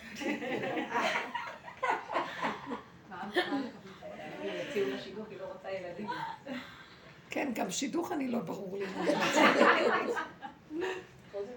כן, 7.29 7.51
גם 7.55 7.71
שידוך 7.71 8.11
אני 8.11 8.27
לא 8.27 8.39
ברור 8.39 8.77
לי. 8.77 8.85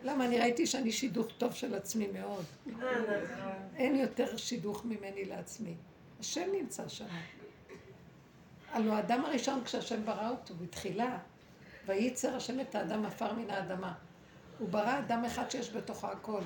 למה? 0.05 0.27
אני 0.27 0.39
ראיתי 0.39 0.67
שאני 0.67 0.93
שידוך 0.93 1.27
טוב 1.39 1.53
של 1.53 1.75
עצמי 1.75 2.07
מאוד. 2.07 2.45
אין 3.77 3.97
יותר 3.97 4.37
שידוך 4.37 4.85
ממני 4.85 5.25
לעצמי. 5.25 5.75
השם 6.21 6.49
נמצא 6.61 6.89
שם. 6.89 7.07
הלוא 8.73 8.95
האדם 8.95 9.25
הראשון, 9.25 9.65
כשהשם 9.65 10.05
ברא 10.05 10.31
אותו 10.31 10.55
בתחילה, 10.55 11.19
וייצר 11.87 12.37
השם 12.37 12.61
את 12.61 12.75
האדם 12.75 13.07
עפר 13.07 13.33
מן 13.33 13.51
האדמה. 13.51 13.95
הוא 14.61 14.69
ברא 14.69 14.99
אדם 14.99 15.25
אחד 15.25 15.51
שיש 15.51 15.71
בתוכו 15.71 16.07
הכל. 16.07 16.41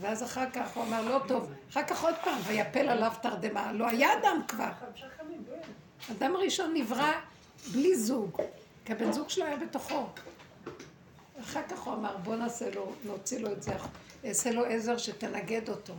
ואז 0.00 0.22
אחר 0.22 0.50
כך 0.50 0.76
הוא 0.76 0.84
אמר, 0.84 1.02
לא 1.02 1.20
טוב. 1.28 1.52
אחר 1.70 1.82
כך 1.82 2.02
עוד 2.02 2.14
פעם, 2.24 2.38
ויפל 2.46 2.88
עליו 2.88 3.12
תרדמה. 3.22 3.72
לא 3.72 3.88
היה 3.88 4.18
אדם 4.18 4.42
כבר. 4.48 4.70
אדם 6.10 6.36
הראשון 6.36 6.74
נברא 6.74 7.12
בלי 7.72 7.96
זוג, 7.96 8.40
כי 8.84 8.92
הבן 8.92 9.12
זוג 9.12 9.28
שלו 9.28 9.44
היה 9.44 9.56
בתוכו. 9.56 10.06
אחר 11.40 11.60
כך 11.68 11.78
הוא 11.80 11.94
אמר, 11.94 12.16
בוא 12.16 12.36
נעשה 12.36 12.70
לו, 12.74 12.92
נוציא 13.04 13.38
לו 13.38 13.52
את 13.52 13.62
זה, 13.62 13.72
אעשה 14.24 14.50
לו 14.50 14.64
עזר 14.64 14.96
שתנגד 14.96 15.68
אותו. 15.68 15.94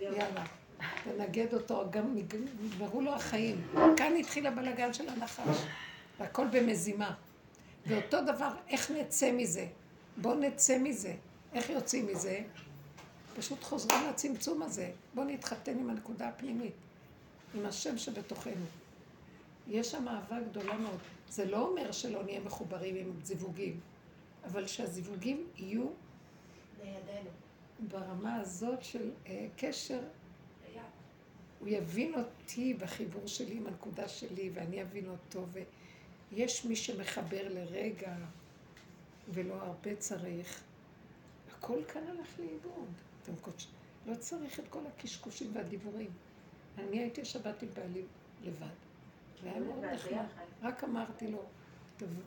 יאללה, 0.00 0.44
תנגד 1.04 1.54
אותו, 1.54 1.84
גם 1.90 2.14
נגמרו 2.14 3.00
לו 3.00 3.14
החיים. 3.14 3.68
כאן 3.96 4.16
התחיל 4.16 4.46
הבלגן 4.46 4.92
של 4.92 5.08
הנחש, 5.08 5.56
והכל 6.18 6.46
במזימה. 6.46 7.14
ואותו 7.86 8.16
דבר, 8.22 8.50
איך 8.68 8.90
נצא 8.90 9.32
מזה? 9.32 9.66
בואו 10.16 10.34
נצא 10.34 10.78
מזה. 10.78 11.14
איך 11.52 11.70
יוצאים 11.70 12.06
מזה? 12.06 12.42
פשוט 13.36 13.62
חוזרים 13.64 14.00
לצמצום 14.08 14.62
הזה. 14.62 14.90
בואו 15.14 15.26
נתחתן 15.26 15.78
עם 15.78 15.90
הנקודה 15.90 16.28
הפנימית, 16.28 16.74
עם 17.54 17.66
השם 17.66 17.98
שבתוכנו. 17.98 18.64
יש 19.68 19.90
שם 19.90 20.08
אהבה 20.08 20.40
גדולה 20.40 20.76
מאוד. 20.76 20.98
זה 21.30 21.44
לא 21.44 21.68
אומר 21.68 21.92
שלא 21.92 22.24
נהיה 22.24 22.40
מחוברים 22.40 22.96
עם 22.96 23.12
זיווגים, 23.22 23.80
אבל 24.44 24.66
שהזיווגים 24.66 25.46
יהיו 25.56 25.86
לידינו. 26.82 27.30
ברמה 27.88 28.36
הזאת 28.36 28.84
של 28.84 29.10
אה, 29.26 29.46
קשר. 29.56 30.00
הוא 31.60 31.68
יבין 31.68 32.14
אותי 32.14 32.74
בחיבור 32.74 33.26
שלי 33.26 33.56
עם 33.56 33.66
הנקודה 33.66 34.08
שלי, 34.08 34.50
ואני 34.54 34.82
אבין 34.82 35.08
אותו, 35.08 35.46
ויש 36.32 36.64
מי 36.64 36.76
שמחבר 36.76 37.48
לרגע, 37.48 38.16
ולא 39.28 39.54
הרבה 39.54 39.96
צריך. 39.96 40.62
הכל 41.52 41.84
כאן 41.88 42.02
הלך 42.08 42.38
לאיבוד. 42.38 42.88
אתם 43.22 43.32
קודש... 43.40 43.68
לא 44.06 44.14
צריך 44.14 44.60
את 44.60 44.64
כל 44.70 44.80
הקשקושים 44.86 45.50
והדיבורים. 45.54 46.10
אני 46.78 46.98
הייתי 46.98 47.24
שבת 47.24 47.62
עם 47.62 47.68
בעלי 47.74 48.02
לבד. 48.42 48.66
והיה 49.42 49.60
מאוד 49.60 49.84
נחמד. 49.84 50.24
רק 50.62 50.84
אמרתי 50.84 51.30
לו, 51.30 51.42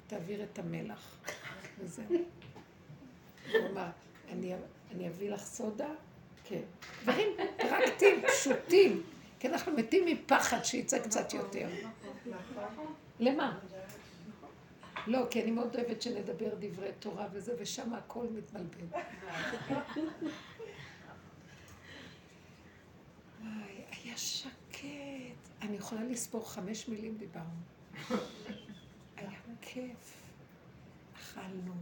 תעביר 0.08 0.44
את 0.44 0.60
המלח. 0.60 1.16
וזהו. 1.80 2.06
הוא 3.54 3.70
אמר, 3.72 3.88
אני, 4.30 4.54
אני 4.92 5.08
אביא 5.08 5.32
לך 5.32 5.44
סודה? 5.44 5.90
כן. 6.44 6.62
דברים 7.04 7.28
פרקטיים, 7.58 8.22
פשוטים. 8.28 9.04
כי 9.40 9.48
אנחנו 9.48 9.72
מתים 9.72 10.06
מפחד 10.06 10.64
שיצא 10.64 11.00
קצת 11.00 11.34
יותר. 11.34 11.70
למה? 13.20 13.60
לא, 15.08 15.28
כי 15.30 15.44
אני 15.44 15.52
מאוד 15.52 15.76
אוהבת 15.76 16.02
שנדבר 16.02 16.56
דברי 16.60 16.92
תורה 17.00 17.28
וזה, 17.32 17.56
ושם 17.60 17.94
הכל 17.94 18.28
מתבלבל. 18.28 18.86
וואי, 23.42 23.84
היה 24.04 24.18
שקט. 24.18 24.86
אני 25.62 25.78
יכולה 25.78 26.04
לספור 26.04 26.50
חמש 26.50 26.88
מילים 26.88 27.18
דיברנו. 27.18 27.62
היה 29.18 29.32
כיף. 29.62 30.20
אכלנו, 31.16 31.74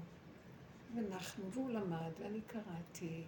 ונחנו, 0.95 1.51
והוא 1.51 1.69
למד, 1.69 2.11
ואני 2.19 2.41
קראתי, 2.41 3.23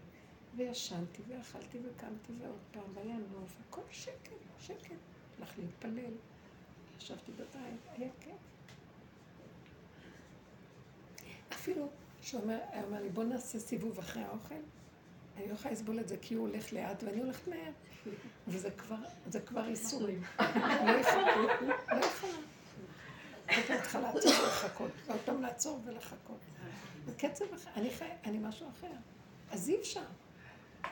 וישנתי, 0.55 1.21
ואכלתי, 1.27 1.77
וקמתי, 1.77 2.33
ועוד 2.39 2.59
פעם, 2.71 2.83
והיה 2.93 3.15
נוף, 3.15 3.57
הכל 3.67 3.81
שקט, 3.91 4.31
שקט. 4.59 4.95
הלך 5.39 5.53
להתפלל. 5.59 6.13
ישבתי 6.97 7.31
בבית, 7.31 7.79
היה 7.97 8.09
כיף. 8.19 8.33
אפילו 11.69 11.87
שהוא 12.21 12.41
אומר, 12.41 12.59
היה 12.71 12.83
אומר 12.83 13.01
לי, 13.01 13.09
בוא 13.09 13.23
נעשה 13.23 13.59
סיבוב 13.59 13.99
אחרי 13.99 14.23
האוכל. 14.23 14.55
אני 15.37 15.47
לא 15.47 15.53
יכולה 15.53 15.73
לסבול 15.73 15.99
את 15.99 16.07
זה 16.07 16.17
כי 16.21 16.33
הוא 16.33 16.47
הולך 16.47 16.73
לאט 16.73 17.03
ואני 17.03 17.21
הולכת 17.21 17.47
מהר. 17.47 17.71
וזה 18.47 18.71
כבר, 18.71 18.95
זה 19.27 19.39
כבר 19.39 19.67
איסורים. 19.67 20.23
לא 20.39 20.45
יכולה, 20.45 21.35
לא 21.91 22.05
יכולה. 22.05 22.33
עוד 23.55 23.63
פעם 23.67 23.77
צריכה 23.81 23.99
לעצור 23.99 24.31
ולחכות, 24.31 24.91
ועוד 25.07 25.19
פעם 25.25 25.41
לעצור 25.41 25.79
ולחכות. 25.85 26.39
בקצב 27.05 27.45
אחר, 27.53 27.69
אני 27.75 27.89
חי, 27.89 28.09
אני 28.23 28.37
משהו 28.41 28.69
אחר. 28.69 28.91
אז 29.51 29.69
אי 29.69 29.79
אפשר. 29.79 30.05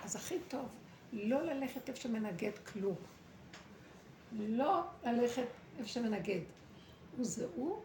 אז 0.04 0.16
הכי 0.16 0.40
טוב, 0.48 0.68
לא 1.14 1.42
ללכת 1.42 1.90
איפה 1.90 2.02
שמנגד 2.02 2.52
כלום. 2.58 2.96
לא 4.40 4.84
ללכת 5.06 5.48
איפה 5.78 5.90
שמנגד. 5.90 6.42
הוא 7.18 7.26
זה 7.26 7.48
הוא, 7.56 7.82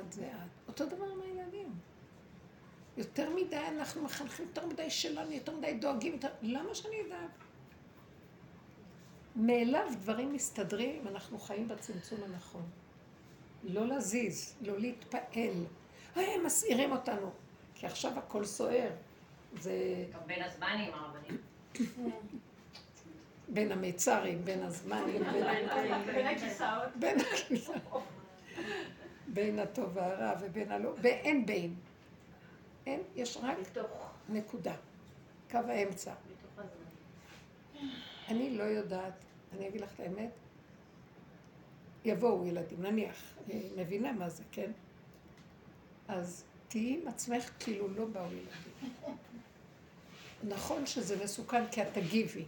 את 0.00 0.12
זה 0.12 0.28
את. 0.28 0.68
אותו 0.68 0.86
דבר 0.86 1.04
עם 1.04 1.20
הילדים. 1.20 1.72
יותר 2.96 3.30
מדי 3.30 3.56
אנחנו 3.56 4.02
מחנכים, 4.02 4.46
יותר 4.46 4.66
מדי 4.66 4.90
שלנו, 4.90 5.32
יותר 5.32 5.56
מדי 5.56 5.74
דואגים, 5.74 6.12
יותר... 6.12 6.28
למה 6.42 6.74
שאני 6.74 6.96
אדאג? 7.00 7.28
מאליו 9.36 9.86
דברים 9.92 10.32
מסתדרים 10.32 11.00
אם 11.00 11.08
אנחנו 11.08 11.38
חיים 11.38 11.68
בצמצום 11.68 12.20
הנכון. 12.24 12.62
לא 13.64 13.86
להזיז, 13.86 14.54
לא 14.60 14.78
להתפעל. 14.78 15.64
אה, 16.16 16.34
הם 16.34 16.46
מסעירים 16.46 16.92
אותנו. 16.92 17.30
כי 17.74 17.86
עכשיו 17.86 18.18
הכל 18.18 18.44
סוער. 18.44 18.90
זה... 19.60 20.04
בין 20.26 20.42
הזמנים 20.42 20.92
הרבנים. 20.94 21.38
בין 23.54 23.72
המיצרים, 23.72 24.44
בין 24.44 24.62
הזמנים. 24.62 25.22
בין 26.98 27.18
הכיסאות. 27.20 28.02
בין 29.26 29.58
הטוב 29.58 29.90
והרע 29.96 30.32
ובין 30.40 30.72
הלא... 30.72 30.94
ואין 31.02 31.46
בין. 31.46 31.74
אין, 32.86 33.00
יש 33.16 33.36
רק 33.36 33.56
נקודה. 34.28 34.74
קו 35.50 35.58
האמצע. 35.58 36.14
אני 38.28 38.56
לא 38.56 38.62
יודעת, 38.62 39.12
אני 39.52 39.68
אגיד 39.68 39.80
לך 39.80 39.94
את 39.94 40.00
האמת, 40.00 40.30
יבואו 42.04 42.46
ילדים, 42.46 42.82
נניח, 42.82 43.34
אני 43.46 43.70
מבינה 43.76 44.12
מה 44.12 44.28
זה, 44.28 44.42
כן? 44.52 44.70
אז 46.08 46.44
תהיי 46.68 47.00
עם 47.02 47.08
עצמך 47.08 47.50
כאילו 47.58 47.88
לא 47.88 48.04
באו 48.04 48.26
ילדים. 48.26 49.16
נכון 50.48 50.86
שזה 50.86 51.24
מסוכן 51.24 51.66
כי 51.66 51.82
את 51.82 51.86
תגיבי. 51.92 52.44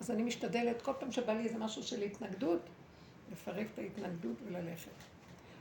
אז 0.00 0.10
אני 0.10 0.22
משתדלת, 0.22 0.82
כל 0.82 0.92
פעם 0.98 1.12
שבא 1.12 1.32
לי 1.32 1.44
איזה 1.44 1.58
משהו 1.58 1.82
של 1.82 2.02
התנגדות, 2.02 2.60
לפרק 3.32 3.66
את 3.74 3.78
ההתנגדות 3.78 4.36
וללכת. 4.46 4.90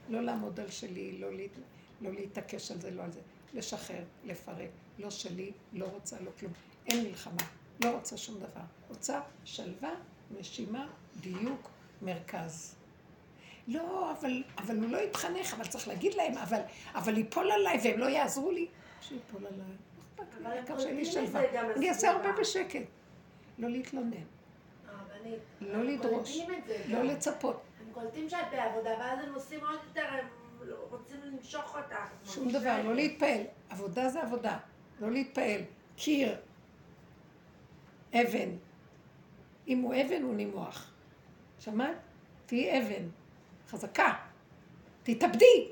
לא 0.10 0.22
לעמוד 0.22 0.60
על 0.60 0.70
שלי, 0.70 1.18
לא, 1.20 1.34
להת... 1.34 1.52
לא 2.02 2.12
להתעקש 2.12 2.72
על 2.72 2.82
זה, 2.82 2.92
לא 2.92 3.04
על 3.04 3.12
זה. 3.12 3.20
לשחרר, 3.54 4.04
לפרק. 4.24 4.70
לא 5.00 5.10
שלי, 5.10 5.52
לא 5.74 5.86
רוצה, 5.86 6.18
לא 6.22 6.32
כלום. 6.40 6.54
אין 6.88 7.04
מלחמה, 7.04 7.44
לא 7.84 7.90
רוצה 7.90 8.18
שום 8.18 8.40
דבר. 8.40 8.62
רוצה 8.90 9.22
שלווה, 9.44 9.94
נשימה, 10.32 10.88
דיוק, 11.20 11.70
מרכז. 12.02 12.76
לא, 13.68 14.12
אבל, 14.12 14.44
אבל 14.58 14.78
הוא 14.78 14.90
לא 14.90 14.98
יתחנך, 14.98 15.54
אבל 15.54 15.68
צריך 15.68 15.88
להגיד 15.88 16.14
להם, 16.14 16.38
אבל, 16.38 16.60
אבל 16.96 17.18
ייפול 17.18 17.52
עליי 17.52 17.80
והם 17.84 18.00
לא 18.00 18.06
יעזרו 18.06 18.52
לי. 18.52 18.68
שיפול 19.02 19.46
עליי, 19.46 19.60
לי, 20.42 20.48
העיקר 20.48 20.80
שאין 20.80 21.06
שלווה. 21.06 21.42
אני 21.76 21.90
אעשה 21.90 22.12
הרבה 22.12 22.32
בשקט. 22.32 22.82
לא 23.58 23.70
להתלונן. 23.70 24.24
לא 25.62 25.84
לדרוש, 25.84 26.38
לא 26.88 27.04
לצפות. 27.04 27.62
הם 27.80 27.94
קולטים 27.94 28.30
שאת 28.30 28.46
בעבודה, 28.52 28.90
ואז 29.00 29.20
הם 29.24 29.34
עושים 29.34 29.60
עוד 29.60 29.80
יותר, 29.88 30.08
הם 30.10 30.26
רוצים 30.90 31.22
למשוך 31.24 31.76
אותך. 31.76 31.96
שום 32.26 32.52
דבר, 32.52 32.82
לא 32.84 32.96
להתפעל. 32.96 33.42
עבודה 33.70 34.10
זה 34.10 34.22
עבודה, 34.22 34.58
לא 35.00 35.12
להתפעל. 35.12 35.62
קיר, 35.96 36.36
אבן. 38.14 38.50
אם 39.68 39.80
הוא 39.80 39.94
אבן, 39.94 40.22
הוא 40.22 40.36
נימוח. 40.36 40.92
שמעת? 41.60 41.98
תהיי 42.46 42.80
אבן. 42.80 43.10
חזקה. 43.70 44.14
תתאבדי. 45.04 45.68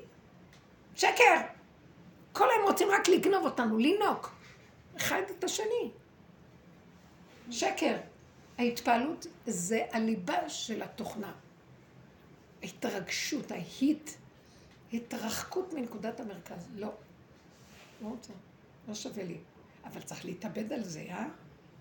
שקר. 0.95 1.41
כל 2.31 2.47
היום 2.49 2.67
רוצים 2.67 2.87
רק 2.91 3.07
לגנוב 3.07 3.45
אותנו, 3.45 3.77
לינוק. 3.77 4.31
אחד 4.97 5.21
את 5.37 5.43
השני. 5.43 5.91
שקר. 7.51 7.97
ההתפעלות 8.57 9.27
זה 9.45 9.85
הליבה 9.91 10.49
של 10.49 10.81
התוכנה. 10.81 11.33
ההתרגשות, 12.63 13.51
ההיט, 13.51 14.09
התרחקות 14.93 15.73
מנקודת 15.73 16.19
המרכז. 16.19 16.67
לא. 16.75 16.91
לא 18.01 18.07
רוצה. 18.07 18.33
לא 18.87 18.93
שווה 18.93 19.23
לי. 19.23 19.37
אבל 19.85 20.01
צריך 20.01 20.25
להתאבד 20.25 20.73
על 20.73 20.83
זה, 20.83 21.05
אה? 21.09 21.27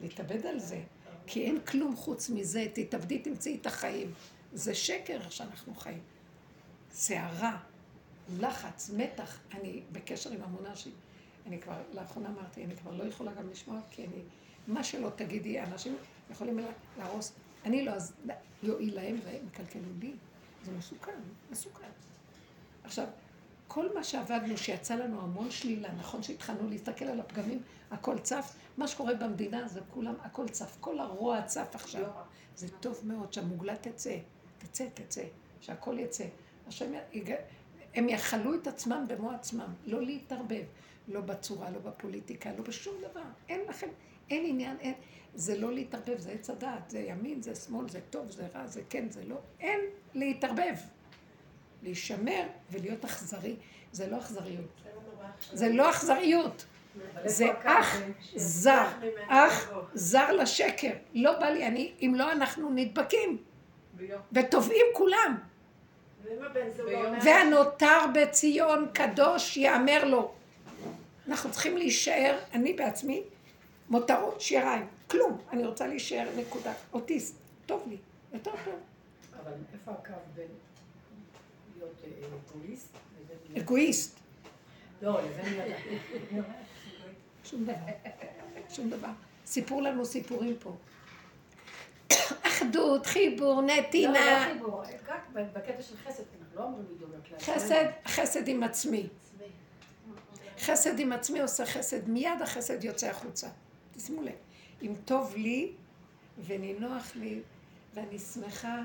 להתאבד 0.01 0.47
על 0.47 0.59
זה. 0.59 0.83
כי 1.27 1.45
אין 1.45 1.61
כלום 1.61 1.97
חוץ 1.97 2.31
מזה. 2.31 2.67
תתאבדי, 2.75 3.19
תמצאי 3.19 3.59
את 3.61 3.67
החיים. 3.67 4.13
זה 4.53 4.75
שקר 4.75 5.29
שאנחנו 5.31 5.75
חיים. 5.75 6.01
סערה, 6.93 7.59
לחץ, 8.39 8.91
מתח. 8.97 9.39
אני 9.53 9.83
בקשר 9.93 10.31
עם 10.31 10.43
המונה 10.43 10.77
שלי. 10.77 10.93
אני 11.47 11.61
כבר, 11.61 11.83
לאחרונה 11.93 12.29
אמרתי, 12.29 12.65
אני 12.65 12.77
כבר 12.77 12.93
לא 12.93 13.05
יכולה 13.05 13.33
גם 13.33 13.51
לשמוע, 13.51 13.81
כי 13.91 14.05
אני, 14.05 14.23
מה 14.67 14.85
שלא 14.85 15.11
תגידי, 15.17 15.61
אנשים 15.61 15.97
יכולים 16.31 16.59
להרוס. 16.99 17.33
אני 17.65 17.85
לא 17.85 17.91
אז 17.91 18.13
יועיל 18.63 18.95
להם 18.95 19.17
והם 19.25 19.47
יקלקלו 19.47 19.83
לי. 20.01 20.13
זה 20.65 20.73
מסוכן, 20.73 21.21
מסוכן. 21.51 21.91
עכשיו, 22.91 23.07
כל 23.69 23.95
מה 23.95 24.05
שעבדנו, 24.05 24.57
שיצא 24.57 24.95
לנו 24.95 25.21
המון 25.21 25.51
שלילה, 25.51 25.93
נכון 25.93 26.23
שהתחלנו 26.23 26.69
להסתכל 26.69 27.05
על 27.05 27.21
הפגמים, 27.21 27.63
הכל 27.91 28.19
צף, 28.19 28.57
מה 28.77 28.89
שקורה 28.89 29.15
במדינה 29.15 29.69
זה 29.69 29.81
כולם, 29.91 30.15
הכל 30.23 30.49
צף, 30.49 30.77
כל 30.81 30.99
הרוע 30.99 31.43
צף 31.43 31.71
עכשיו. 31.75 32.11
זה 32.57 32.69
טוב 32.81 33.01
מאוד 33.05 33.33
שהמוגלה 33.33 33.77
תצא, 33.77 34.17
תצא, 34.59 34.85
תצא, 34.95 35.23
שהכל 35.61 35.99
יצא. 35.99 36.25
השם, 36.67 36.93
הם 37.95 38.09
יכלו 38.09 38.55
את 38.55 38.67
עצמם 38.67 39.05
במו 39.09 39.31
עצמם, 39.31 39.75
לא 39.87 40.03
להתערבב, 40.03 40.65
לא 41.09 41.21
בצורה, 41.21 41.71
לא 41.71 41.79
בפוליטיקה, 41.79 42.51
לא 42.59 42.63
בשום 42.63 42.95
דבר. 43.11 43.25
אין 43.49 43.61
לכם, 43.69 43.89
אין 44.31 44.45
עניין, 44.47 44.77
אין, 44.81 44.95
זה 45.35 45.59
לא 45.59 45.73
להתערבב, 45.73 46.19
זה 46.19 46.31
עץ 46.31 46.51
הדעת, 46.51 46.91
זה 46.91 46.99
ימין, 47.01 47.43
זה 47.43 47.55
שמאל, 47.55 47.89
זה 47.89 48.01
טוב, 48.11 48.31
זה 48.31 48.47
רע, 48.55 48.67
זה 48.67 48.83
כן, 48.91 49.11
זה 49.11 49.25
לא, 49.25 49.37
אין 49.61 49.81
להתערבב. 50.15 50.75
להישמר 51.83 52.43
ולהיות 52.71 53.05
אכזרי, 53.05 53.57
זה 53.93 54.07
לא 54.07 54.19
אכזריות. 54.19 54.81
זה 55.53 55.69
לא 55.69 55.91
אכזריות. 55.91 56.65
זה 57.25 57.47
אח 57.65 57.97
זר, 58.37 58.87
אח 59.29 59.71
זר 59.95 60.33
לשקר. 60.33 60.93
לא 61.15 61.39
בא 61.39 61.47
לי, 61.47 61.67
אני, 61.67 61.93
אם 62.03 62.15
לא 62.17 62.33
אנחנו 62.33 62.71
נדבקים. 62.75 63.39
וטובעים 64.33 64.87
כולם. 64.95 65.39
והנותר 67.25 67.99
בציון 68.15 68.89
קדוש 68.93 69.57
יאמר 69.57 70.05
לו. 70.05 70.33
אנחנו 71.29 71.51
צריכים 71.51 71.77
להישאר, 71.77 72.39
אני 72.53 72.73
בעצמי, 72.73 73.23
מותרות 73.89 74.41
שיריים, 74.41 74.87
כלום. 75.11 75.39
אני 75.53 75.67
רוצה 75.67 75.87
להישאר 75.87 76.29
נקודה. 76.37 76.73
אוטיסט, 76.93 77.37
טוב 77.67 77.87
לי, 77.89 77.97
יותר 78.33 78.51
טוב. 78.65 78.75
אבל 79.43 79.53
איפה 79.73 79.91
הקו 79.91 80.13
בין 80.35 80.47
אגואיסט. 83.57 84.19
לא, 85.03 85.21
לבין. 85.23 86.43
שום 87.45 87.65
דבר. 87.65 87.75
שום 88.69 88.91
דבר. 88.91 89.09
סיפרו 89.47 89.81
לנו 89.81 90.05
סיפורים 90.05 90.57
פה. 90.59 90.77
אחדות, 92.43 93.07
חיבור, 93.07 93.63
נתינה. 93.63 94.13
לא, 94.13 94.33
לא 94.33 94.53
חיבור, 94.53 94.83
רק 95.09 95.29
בקטע 95.35 95.83
של 95.83 95.97
חסד, 95.97 96.23
אנחנו 96.41 96.55
לא 96.55 96.69
לדאוג 96.95 97.11
רק 97.33 97.43
חסד, 97.43 97.85
חסד 98.07 98.49
עם 98.49 98.63
עצמי. 98.63 99.09
חסד 100.59 100.99
עם 100.99 101.13
עצמי 101.13 101.41
עושה 101.41 101.67
חסד, 101.67 102.09
מיד 102.09 102.43
החסד 102.43 102.85
יוצא 102.85 103.11
החוצה. 103.11 103.49
תשימו 103.97 104.23
לב, 104.23 104.33
אם 104.83 104.95
טוב 105.05 105.35
לי 105.37 105.73
ונינוח 106.47 107.13
לי 107.17 107.41
ואני 107.95 108.19
שמחה 108.19 108.83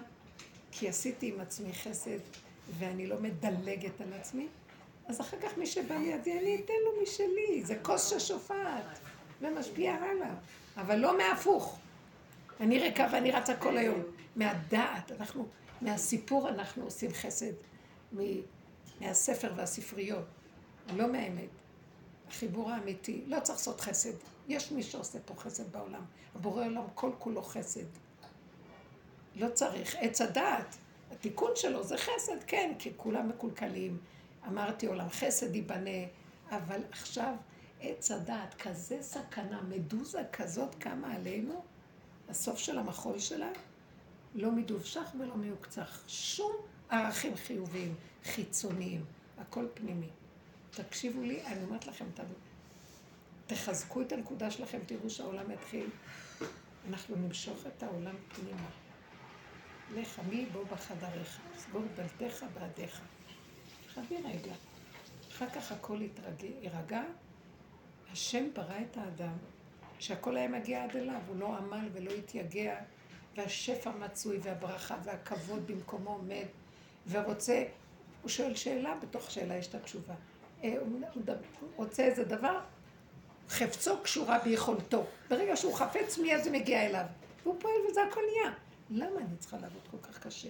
כי 0.71 0.89
עשיתי 0.89 1.33
עם 1.33 1.39
עצמי 1.39 1.73
חסד 1.73 2.19
ואני 2.79 3.07
לא 3.07 3.19
מדלגת 3.19 4.01
על 4.01 4.13
עצמי, 4.13 4.47
אז 5.07 5.21
אחר 5.21 5.37
כך 5.41 5.57
מי 5.57 5.65
שבא 5.65 5.95
לידי 5.95 6.39
אני 6.39 6.61
אתן 6.65 6.73
לו 6.85 7.01
משלי, 7.03 7.63
זה 7.63 7.75
כוס 7.81 8.09
ששופעת 8.09 8.99
ומשפיע 9.41 9.93
הלאה, 9.93 10.33
אבל 10.77 10.95
לא 10.95 11.17
מהפוך. 11.17 11.77
אני 12.59 12.79
ריקה 12.79 13.07
ואני 13.11 13.31
רצה 13.31 13.55
כל 13.55 13.77
היום. 13.77 14.01
מהדעת, 14.35 15.11
אנחנו, 15.11 15.47
מהסיפור 15.81 16.49
אנחנו 16.49 16.83
עושים 16.83 17.11
חסד, 17.13 17.53
מהספר 19.01 19.53
והספריות, 19.55 20.25
לא 20.95 21.11
מהאמת. 21.11 21.49
החיבור 22.27 22.71
האמיתי, 22.71 23.23
לא 23.27 23.39
צריך 23.39 23.57
לעשות 23.57 23.81
חסד. 23.81 24.13
יש 24.47 24.71
מי 24.71 24.83
שעושה 24.83 25.19
פה 25.25 25.33
חסד 25.37 25.71
בעולם. 25.71 26.01
הבורא 26.35 26.65
עולם 26.65 26.83
כל 26.95 27.11
כולו 27.19 27.41
חסד. 27.41 27.85
לא 29.35 29.49
צריך. 29.49 29.95
עץ 29.99 30.21
הדעת, 30.21 30.75
התיקון 31.11 31.51
שלו 31.55 31.83
זה 31.83 31.97
חסד, 31.97 32.43
כן, 32.47 32.73
כי 32.79 32.91
כולם 32.97 33.29
מקולקלים. 33.29 33.97
אמרתי 34.47 34.85
עולם 34.87 35.09
חסד 35.09 35.55
ייבנה, 35.55 36.05
אבל 36.49 36.81
עכשיו 36.91 37.33
עץ 37.81 38.11
הדעת, 38.11 38.53
כזה 38.53 38.97
סכנה, 39.01 39.61
מדוזה 39.61 40.23
כזאת 40.33 40.75
קמה 40.75 41.15
עלינו, 41.15 41.63
הסוף 42.29 42.59
של 42.59 42.77
המחול 42.77 43.19
שלה, 43.19 43.49
לא 44.35 44.51
מדובשך 44.51 45.11
ולא 45.19 45.35
מיוקצח. 45.35 46.03
שום 46.07 46.51
ערכים 46.89 47.35
חיוביים, 47.35 47.95
חיצוניים, 48.23 49.05
הכל 49.37 49.67
פנימי. 49.73 50.09
תקשיבו 50.71 51.21
לי, 51.21 51.45
אני 51.45 51.63
אומרת 51.63 51.87
לכם, 51.87 52.05
תחזקו 53.47 54.01
את 54.01 54.11
הנקודה 54.11 54.51
שלכם, 54.51 54.79
תראו 54.85 55.09
שהעולם 55.09 55.51
יתחיל. 55.51 55.89
אנחנו 56.89 57.15
נמשוך 57.15 57.57
את 57.67 57.83
העולם 57.83 58.15
פנימה. 58.35 58.84
לך 59.93 60.19
מי 60.29 60.45
בוא 60.45 60.63
בחדריך, 60.63 61.39
סגור 61.57 61.83
דלתיך 61.95 62.45
בעדיך. 62.53 63.01
חבי 63.87 64.15
רגע. 64.15 64.53
אחר 65.31 65.49
כך 65.49 65.71
הכל 65.71 66.01
יירגע. 66.61 67.01
השם 68.11 68.45
ברא 68.53 68.75
את 68.91 68.97
האדם, 68.97 69.37
שהכל 69.99 70.37
היה 70.37 70.47
מגיע 70.47 70.83
עד 70.83 70.95
אליו, 70.95 71.19
הוא 71.27 71.35
לא 71.35 71.57
עמל 71.57 71.89
ולא 71.93 72.11
התייגע, 72.11 72.75
והשפע 73.37 73.91
מצוי, 73.91 74.39
והברכה 74.43 74.97
והכבוד 75.03 75.67
במקומו 75.67 76.09
עומד, 76.09 76.45
ורוצה, 77.07 77.63
הוא 78.21 78.29
שואל 78.29 78.55
שאלה, 78.55 78.95
בתוך 79.01 79.31
שאלה 79.31 79.57
יש 79.57 79.67
את 79.67 79.75
התשובה. 79.75 80.13
אה, 80.63 80.75
הוא 80.79 81.69
רוצה 81.75 82.03
איזה 82.03 82.23
דבר, 82.23 82.59
חפצו 83.49 84.03
קשורה 84.03 84.39
ביכולתו. 84.39 85.03
ברגע 85.29 85.55
שהוא 85.55 85.73
חפץ 85.73 86.17
מיד 86.17 86.43
זה 86.43 86.51
מגיע 86.51 86.85
אליו. 86.85 87.05
והוא 87.43 87.55
פועל 87.59 87.75
וזה 87.89 88.03
הכל 88.03 88.21
נהיה. 88.31 88.53
למה 88.89 89.19
אני 89.19 89.37
צריכה 89.39 89.57
לעבוד 89.57 89.81
כל 89.91 89.97
כך 90.01 90.19
קשה? 90.19 90.49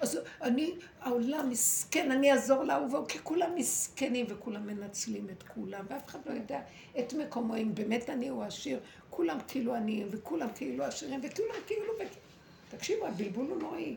אז 0.00 0.18
אני, 0.42 0.74
העולם 1.00 1.50
מסכן, 1.50 2.10
אני 2.10 2.32
אעזור 2.32 2.64
לאהובו, 2.64 3.04
כי 3.08 3.18
כולם 3.22 3.54
מסכנים 3.54 4.26
וכולם 4.28 4.66
מנצלים 4.66 5.26
את 5.30 5.42
כולם, 5.42 5.84
ואף 5.88 6.06
אחד 6.06 6.18
לא 6.26 6.32
יודע 6.32 6.60
את 6.98 7.14
מקומו, 7.14 7.56
אם 7.56 7.74
באמת 7.74 8.10
אני 8.10 8.28
הוא 8.28 8.42
עשיר, 8.42 8.80
כולם 9.10 9.38
כאילו 9.48 9.74
עניים, 9.74 10.08
וכולם 10.10 10.48
כאילו 10.54 10.84
עשירים, 10.84 11.20
וכולם 11.22 11.54
כאילו... 11.66 11.92
תקשיבו, 12.70 13.06
הבלבול 13.06 13.46
הוא 13.46 13.58
נוראי. 13.58 13.96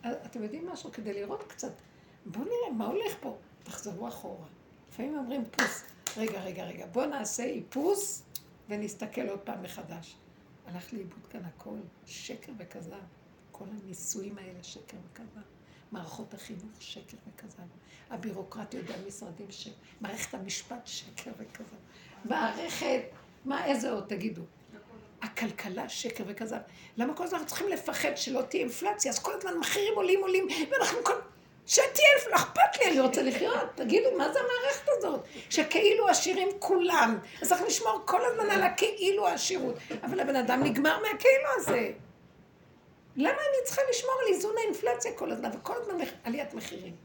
אתם 0.00 0.42
יודעים 0.42 0.68
משהו? 0.68 0.92
כדי 0.92 1.12
לראות 1.12 1.44
קצת, 1.48 1.72
בואו 2.26 2.44
נראה 2.44 2.76
מה 2.76 2.86
הולך 2.86 3.14
פה. 3.20 3.36
תחזרו 3.62 4.08
אחורה. 4.08 4.46
לפעמים 4.92 5.16
אומרים 5.16 5.44
פוס, 5.50 5.82
רגע, 6.16 6.40
רגע, 6.40 6.64
רגע, 6.64 6.86
בואו 6.86 7.06
נעשה 7.06 7.44
איפוס 7.44 8.22
ונסתכל 8.68 9.28
עוד 9.28 9.38
פעם 9.38 9.62
מחדש. 9.62 10.16
הלך 10.74 10.92
לאיבוד 10.92 11.26
כאן 11.30 11.40
הכל, 11.44 11.76
שקר 12.06 12.52
וכזב. 12.58 12.96
כל 13.52 13.64
הניסויים 13.70 14.38
האלה, 14.38 14.62
שקר 14.62 14.96
וכזב. 15.10 15.40
מערכות 15.92 16.34
החינוך, 16.34 16.82
שקר 16.82 17.16
וכזב. 17.28 17.62
הבירוקרטיות 18.10 18.84
והמשרדים, 18.88 19.50
שקר. 19.50 19.70
מערכת 20.00 20.34
המשפט, 20.34 20.86
שקר 20.86 21.30
וכזב. 21.38 21.76
מערכת, 22.24 23.02
מה, 23.44 23.64
איזה 23.64 23.90
עוד, 23.90 24.04
תגידו. 24.08 24.42
הכלכלה, 25.22 25.88
שקר 25.88 26.24
וכזב. 26.26 26.60
למה 26.96 27.14
כל 27.14 27.24
הזמן 27.24 27.38
אנחנו 27.38 27.48
צריכים 27.48 27.68
לפחד 27.68 28.16
שלא 28.16 28.42
תהיה 28.42 28.62
אינפלציה? 28.62 29.10
אז 29.12 29.18
כל 29.18 29.32
הזמן 29.34 29.58
מחירים 29.58 29.92
עולים, 29.96 30.20
עולים, 30.20 30.48
ואנחנו 30.70 30.98
כל... 31.04 31.12
שתהיה, 31.66 32.08
לא 32.30 32.36
אכפת 32.36 32.80
לי, 32.80 32.90
אני 32.90 33.00
רוצה 33.00 33.22
לחיות. 33.22 33.64
תגידו, 33.74 34.08
מה 34.18 34.32
זה 34.32 34.38
המערכת 34.38 34.88
הזאת? 34.98 35.20
שכאילו 35.50 36.08
עשירים 36.08 36.48
כולם. 36.58 37.18
אז 37.42 37.48
צריך 37.48 37.62
לשמור 37.62 38.02
כל 38.04 38.24
הזמן 38.24 38.50
על 38.50 38.62
הכאילו 38.62 39.26
העשירות. 39.28 39.74
אבל 40.02 40.20
הבן 40.20 40.36
אדם 40.36 40.62
נגמר 40.62 40.98
מהכאילו 41.02 41.48
הזה. 41.56 41.92
למה 43.16 43.30
אני 43.30 43.64
צריכה 43.64 43.82
לשמור 43.90 44.14
על 44.22 44.34
איזון 44.34 44.54
האינפלציה 44.58 45.12
כל 45.12 45.30
הזמן, 45.30 45.50
וכל 45.54 45.74
הזמן 45.76 45.94
עליית 46.24 46.54
מחירים? 46.54 46.96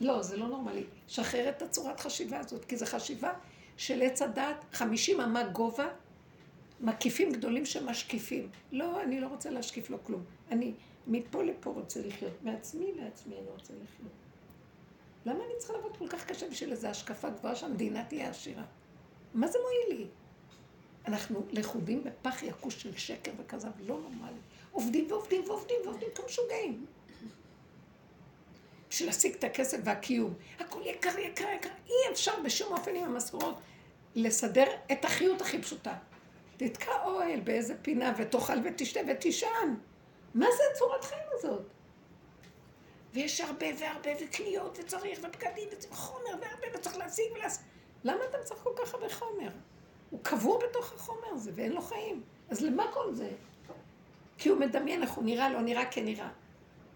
לא, 0.00 0.22
זה 0.22 0.36
לא 0.36 0.46
נורמלי. 0.46 0.84
שחרר 1.08 1.48
את 1.48 1.62
הצורת 1.62 2.00
חשיבה 2.00 2.38
הזאת, 2.38 2.64
כי 2.64 2.76
זו 2.76 2.86
חשיבה 2.86 3.32
של 3.76 4.02
עץ 4.02 4.22
הדת, 4.22 4.64
חמישים 4.72 5.20
אמה 5.20 5.42
גובה, 5.42 5.86
מקיפים 6.80 7.32
גדולים 7.32 7.66
שמשקיפים. 7.66 8.48
לא, 8.72 9.02
אני 9.02 9.20
לא 9.20 9.26
רוצה 9.26 9.50
להשקיף 9.50 9.90
לו 9.90 10.04
כלום. 10.04 10.22
אני 10.50 10.72
מפה 11.06 11.42
לפה 11.42 11.70
רוצה 11.70 12.00
לחיות, 12.06 12.32
מעצמי 12.42 12.92
לעצמי 12.92 13.34
אני 13.34 13.46
רוצה 13.50 13.72
לחיות. 13.82 14.12
למה 15.26 15.44
אני 15.44 15.52
צריכה 15.58 15.72
לעבוד 15.72 15.96
כל 15.96 16.08
כך 16.08 16.26
קשה 16.26 16.48
בשביל 16.48 16.72
איזו 16.72 16.88
השקפה 16.88 17.30
גבוהה 17.30 17.56
שהמדינה 17.56 18.04
תהיה 18.04 18.30
עשירה? 18.30 18.62
מה 19.34 19.48
זה 19.48 19.58
מועיל 19.62 20.00
לי? 20.00 20.08
אנחנו 21.06 21.46
לכודים 21.52 22.04
בפח 22.04 22.42
יקוש 22.42 22.82
של 22.82 22.96
שקר 22.96 23.32
וכזב, 23.38 23.70
לא 23.80 24.00
נורמלי. 24.00 24.38
עובדים 24.72 25.06
ועובדים 25.10 25.42
ועובדים 25.46 25.76
ועובדים 25.84 26.08
כמשוגעים. 26.14 26.86
בשביל 28.90 29.08
להשיג 29.08 29.34
את 29.34 29.44
הכסף 29.44 29.78
והקיום. 29.84 30.34
הכל 30.58 30.80
יקר, 30.84 31.18
יקר, 31.18 31.48
יקר. 31.48 31.68
אי 31.86 32.12
אפשר 32.12 32.32
בשום 32.44 32.72
אופן 32.72 32.96
עם 32.96 33.04
המשכורות 33.04 33.54
לסדר 34.14 34.66
את 34.92 35.04
החיות 35.04 35.40
הכי 35.40 35.62
פשוטה. 35.62 35.94
תתקע 36.56 37.04
אוהל 37.04 37.40
באיזה 37.40 37.74
פינה 37.82 38.14
ותאכל 38.18 38.52
ותשתה 38.64 39.00
ותישן. 39.08 39.74
מה 40.34 40.46
זה 40.56 40.62
הצורת 40.72 41.04
חיים 41.04 41.22
הזאת? 41.32 41.62
ויש 43.12 43.40
הרבה 43.40 43.66
והרבה 43.78 44.10
וקניות 44.20 44.78
וצריך 44.80 45.18
ובגדים 45.22 45.68
וחומר 45.90 46.30
והרבה 46.40 46.66
וצריך 46.74 46.96
להשיג 46.96 47.32
ולהשיג. 47.34 47.64
למה 48.04 48.24
אתה 48.30 48.42
צריך 48.42 48.60
כל 48.60 48.70
כך 48.76 48.94
הרבה 48.94 49.08
חומר? 49.08 49.50
הוא 50.10 50.20
קבור 50.22 50.60
בתוך 50.68 50.92
החומר 50.92 51.28
הזה 51.32 51.50
ואין 51.54 51.72
לו 51.72 51.82
חיים. 51.82 52.22
אז 52.50 52.60
למה 52.60 52.92
כל 52.92 53.14
זה? 53.14 53.30
כי 54.38 54.48
הוא 54.48 54.60
מדמיין 54.60 55.02
איך 55.02 55.10
הוא 55.10 55.24
נראה, 55.24 55.50
לא 55.50 55.60
נראה 55.60 55.84
כנראה. 55.90 56.28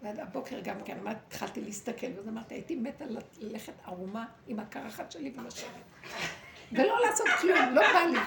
ועד 0.01 0.19
הבוקר 0.19 0.59
גם 0.59 0.83
כן, 0.83 0.97
אמרתי, 0.99 1.19
התחלתי 1.27 1.61
להסתכל, 1.61 2.07
ואז 2.15 2.27
אמרתי, 2.27 2.53
הייתי 2.53 2.75
מתה 2.75 3.05
ללכת 3.39 3.73
ערומה 3.85 4.25
עם 4.47 4.59
הקרחת 4.59 5.11
שלי 5.11 5.33
ולשבת. 5.37 5.69
ולא 6.71 6.99
לעשות 7.05 7.27
כלום, 7.41 7.59
לא 7.73 7.81
בא 7.81 7.99
לי. 7.99 8.19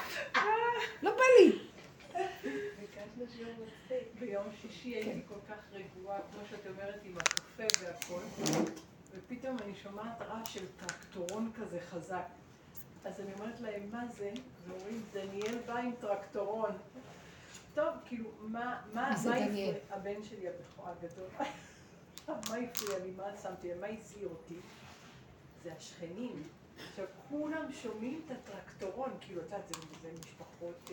לא 1.02 1.10
בא 1.10 1.22
לי. 1.38 1.58
ביום 4.18 4.44
שישי 4.60 4.88
הייתי 4.88 5.20
כל 5.28 5.38
כך 5.48 5.56
רגועה, 5.72 6.18
כמו 6.32 6.40
שאת 6.50 6.66
אומרת, 6.66 7.00
עם 7.04 7.16
הקפה 7.18 7.84
והכל, 7.84 8.20
ופתאום 9.10 9.56
אני 9.64 9.74
שומעת 9.74 10.22
רעש 10.22 10.54
של 10.54 10.66
טרקטורון 10.80 11.52
כזה 11.60 11.80
חזק. 11.80 12.24
אז 13.04 13.20
אני 13.20 13.34
אומרת 13.34 13.60
להם, 13.60 13.82
מה 13.90 14.04
זה? 14.08 14.32
ואומרים, 14.66 15.02
דניאל 15.12 15.58
בא 15.66 15.76
עם 15.78 15.92
טרקטורון. 16.00 16.70
טוב, 17.74 17.94
כאילו, 18.04 18.30
מה, 18.40 18.48
מה, 18.92 18.92
מה? 18.94 19.10
הפריע- 19.46 19.74
הבן 19.90 20.22
שלי 20.22 20.48
הבכור 20.48 20.88
הגדול. 20.88 21.28
מה 22.28 22.56
הפריע 22.56 22.98
לי? 22.98 23.10
מה 23.16 23.24
שמתי? 23.42 23.74
מה 23.80 23.86
הזהיר 23.86 24.28
אותי? 24.28 24.56
זה 25.64 25.72
השכנים. 25.72 26.42
עכשיו, 26.90 27.06
כולם 27.28 27.72
שומעים 27.72 28.20
את 28.26 28.30
הטרקטורון, 28.30 29.10
כאילו, 29.20 29.40
את 29.40 29.46
יודעת, 29.46 29.68
זה, 29.68 29.74
זה 30.02 30.10
משפחות... 30.24 30.90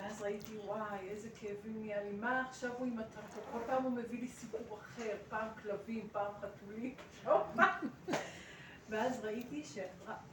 אה, 0.00 0.04
ואז 0.04 0.22
ראיתי, 0.22 0.58
וואי, 0.64 1.08
איזה 1.08 1.28
כאבים 1.40 1.80
נהיה 1.80 2.04
לי, 2.04 2.12
מה 2.12 2.46
עכשיו 2.48 2.72
הוא 2.78 2.86
עם 2.86 2.98
הטרקטור? 2.98 3.42
כל 3.52 3.58
פעם 3.66 3.82
הוא 3.82 3.92
מביא 3.92 4.20
לי 4.20 4.28
סיפור 4.28 4.78
אחר, 4.80 5.16
פעם 5.28 5.48
כלבים, 5.62 6.08
פעם 6.12 6.32
חתולים, 6.40 6.94
לא? 7.26 7.46
ואז 8.88 9.24
ראיתי 9.24 9.64
ש... 9.64 9.78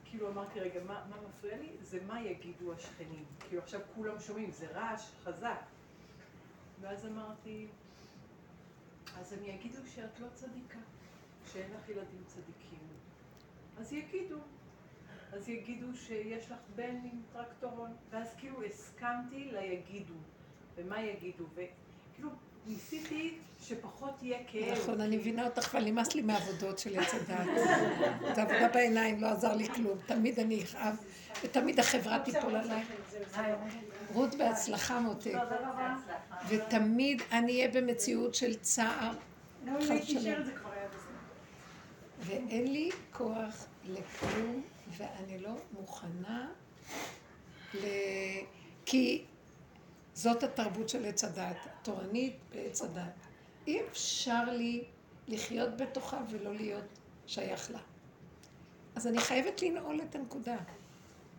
כאילו 0.06 0.30
אמרתי, 0.30 0.60
רגע, 0.60 0.84
מה, 0.84 1.06
מה 1.10 1.16
מפריע 1.28 1.58
לי? 1.58 1.70
זה 1.82 2.00
מה 2.08 2.22
יגידו 2.22 2.74
השכנים. 2.74 3.26
כאילו 3.40 3.62
עכשיו 3.62 3.82
כולם 3.96 4.20
שומעים, 4.20 4.52
זה 4.52 4.68
רעש 4.68 5.12
חזק. 5.24 5.62
ואז 6.82 7.06
אמרתי, 7.06 7.68
אז 9.18 9.34
הם 9.34 9.40
יגידו 9.46 9.80
שאת 9.96 10.20
לא 10.20 10.28
צדיקה, 10.34 10.80
שאין 11.52 11.72
לך 11.72 11.90
ילדים 11.90 12.24
צדיקים. 12.28 12.80
אז 13.78 13.94
יגידו. 13.94 14.38
אז 15.36 15.50
יגידו 15.50 15.88
שיש 15.96 16.46
לך 16.52 16.58
בן 16.76 16.96
עם 17.04 17.22
טרקטורון. 17.34 17.92
ואז 18.12 18.28
כאילו 18.38 18.64
הסכמתי 18.64 19.50
ליגידו. 19.52 20.14
ומה 20.76 21.02
יגידו? 21.04 21.44
וכאילו 21.54 22.30
ניסיתי 22.68 23.38
שפחות 23.62 24.24
יהיה 24.24 24.40
כאב. 24.48 24.78
נכון, 24.78 25.02
אני 25.02 25.18
מבינה 25.18 25.46
אותך, 25.46 25.76
אבל 25.76 25.86
נמאס 25.86 26.16
לי 26.16 26.22
מהעבודות 26.22 26.80
של 26.80 27.00
עץ 27.00 27.14
הדעת. 27.14 27.48
זה 28.36 28.42
עבודה 28.42 28.68
בעיניים, 28.74 29.22
לא 29.22 29.28
עזר 29.28 29.56
לי 29.56 29.70
כלום. 29.70 29.98
תמיד 30.06 30.40
אני 30.40 30.64
אכאב, 30.64 30.98
ותמיד 31.44 31.80
החברה 31.80 32.20
תיפול 32.20 32.56
עליי. 32.56 32.84
רות 34.14 34.36
בהצלחה 34.36 35.00
מותק. 35.00 35.34
ותמיד 36.48 37.22
אני 37.32 37.52
אהיה 37.52 37.68
במציאות 37.68 38.36
של 38.36 38.56
צער. 38.56 39.14
ואין 42.20 42.72
לי 42.72 42.90
כוח 43.12 43.66
לכלום, 43.84 44.64
ואני 44.90 45.40
לא 45.40 45.56
מוכנה 45.72 46.50
ל... 47.74 47.86
כי 48.86 49.26
זאת 50.14 50.44
התרבות 50.44 50.90
של 50.90 51.06
עץ 51.06 51.24
הדת, 51.24 51.58
התורנית 51.66 52.36
בעץ 52.54 52.82
הדת. 52.82 53.14
אי 53.68 53.82
אפשר 53.88 54.44
לי 54.44 54.84
לחיות 55.28 55.78
בתוכה 55.78 56.22
ולא 56.30 56.54
להיות 56.54 56.86
שייך 57.28 57.72
לה. 57.72 57.80
אז 58.96 59.08
אני 59.08 59.20
חייבת 59.20 59.62
לנעול 59.62 60.02
את 60.02 60.16
הנקודה. 60.16 60.58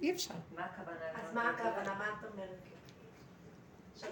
אי 0.01 0.12
אפשר. 0.12 0.34
מה 0.55 0.64
הכוונה? 0.64 1.11
אז 1.14 1.34
מה 1.34 1.51
הכוונה? 1.51 1.94
מה 1.94 2.09
את 2.09 2.24
אומרת? 2.32 2.59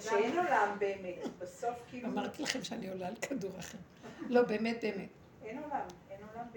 שאין 0.01 0.39
עולם 0.39 0.77
באמת. 0.79 1.19
בסוף 1.39 1.75
כאילו... 1.91 2.09
אמרתי 2.09 2.43
לכם 2.43 2.65
שאני 2.65 2.89
עולה 2.89 3.09
על 3.09 3.17
כדור 3.17 3.59
אחר. 3.59 3.79
לא, 4.29 4.43
באמת, 4.43 4.79
באמת. 4.83 5.09
אין 5.43 5.63
עולם. 5.63 5.87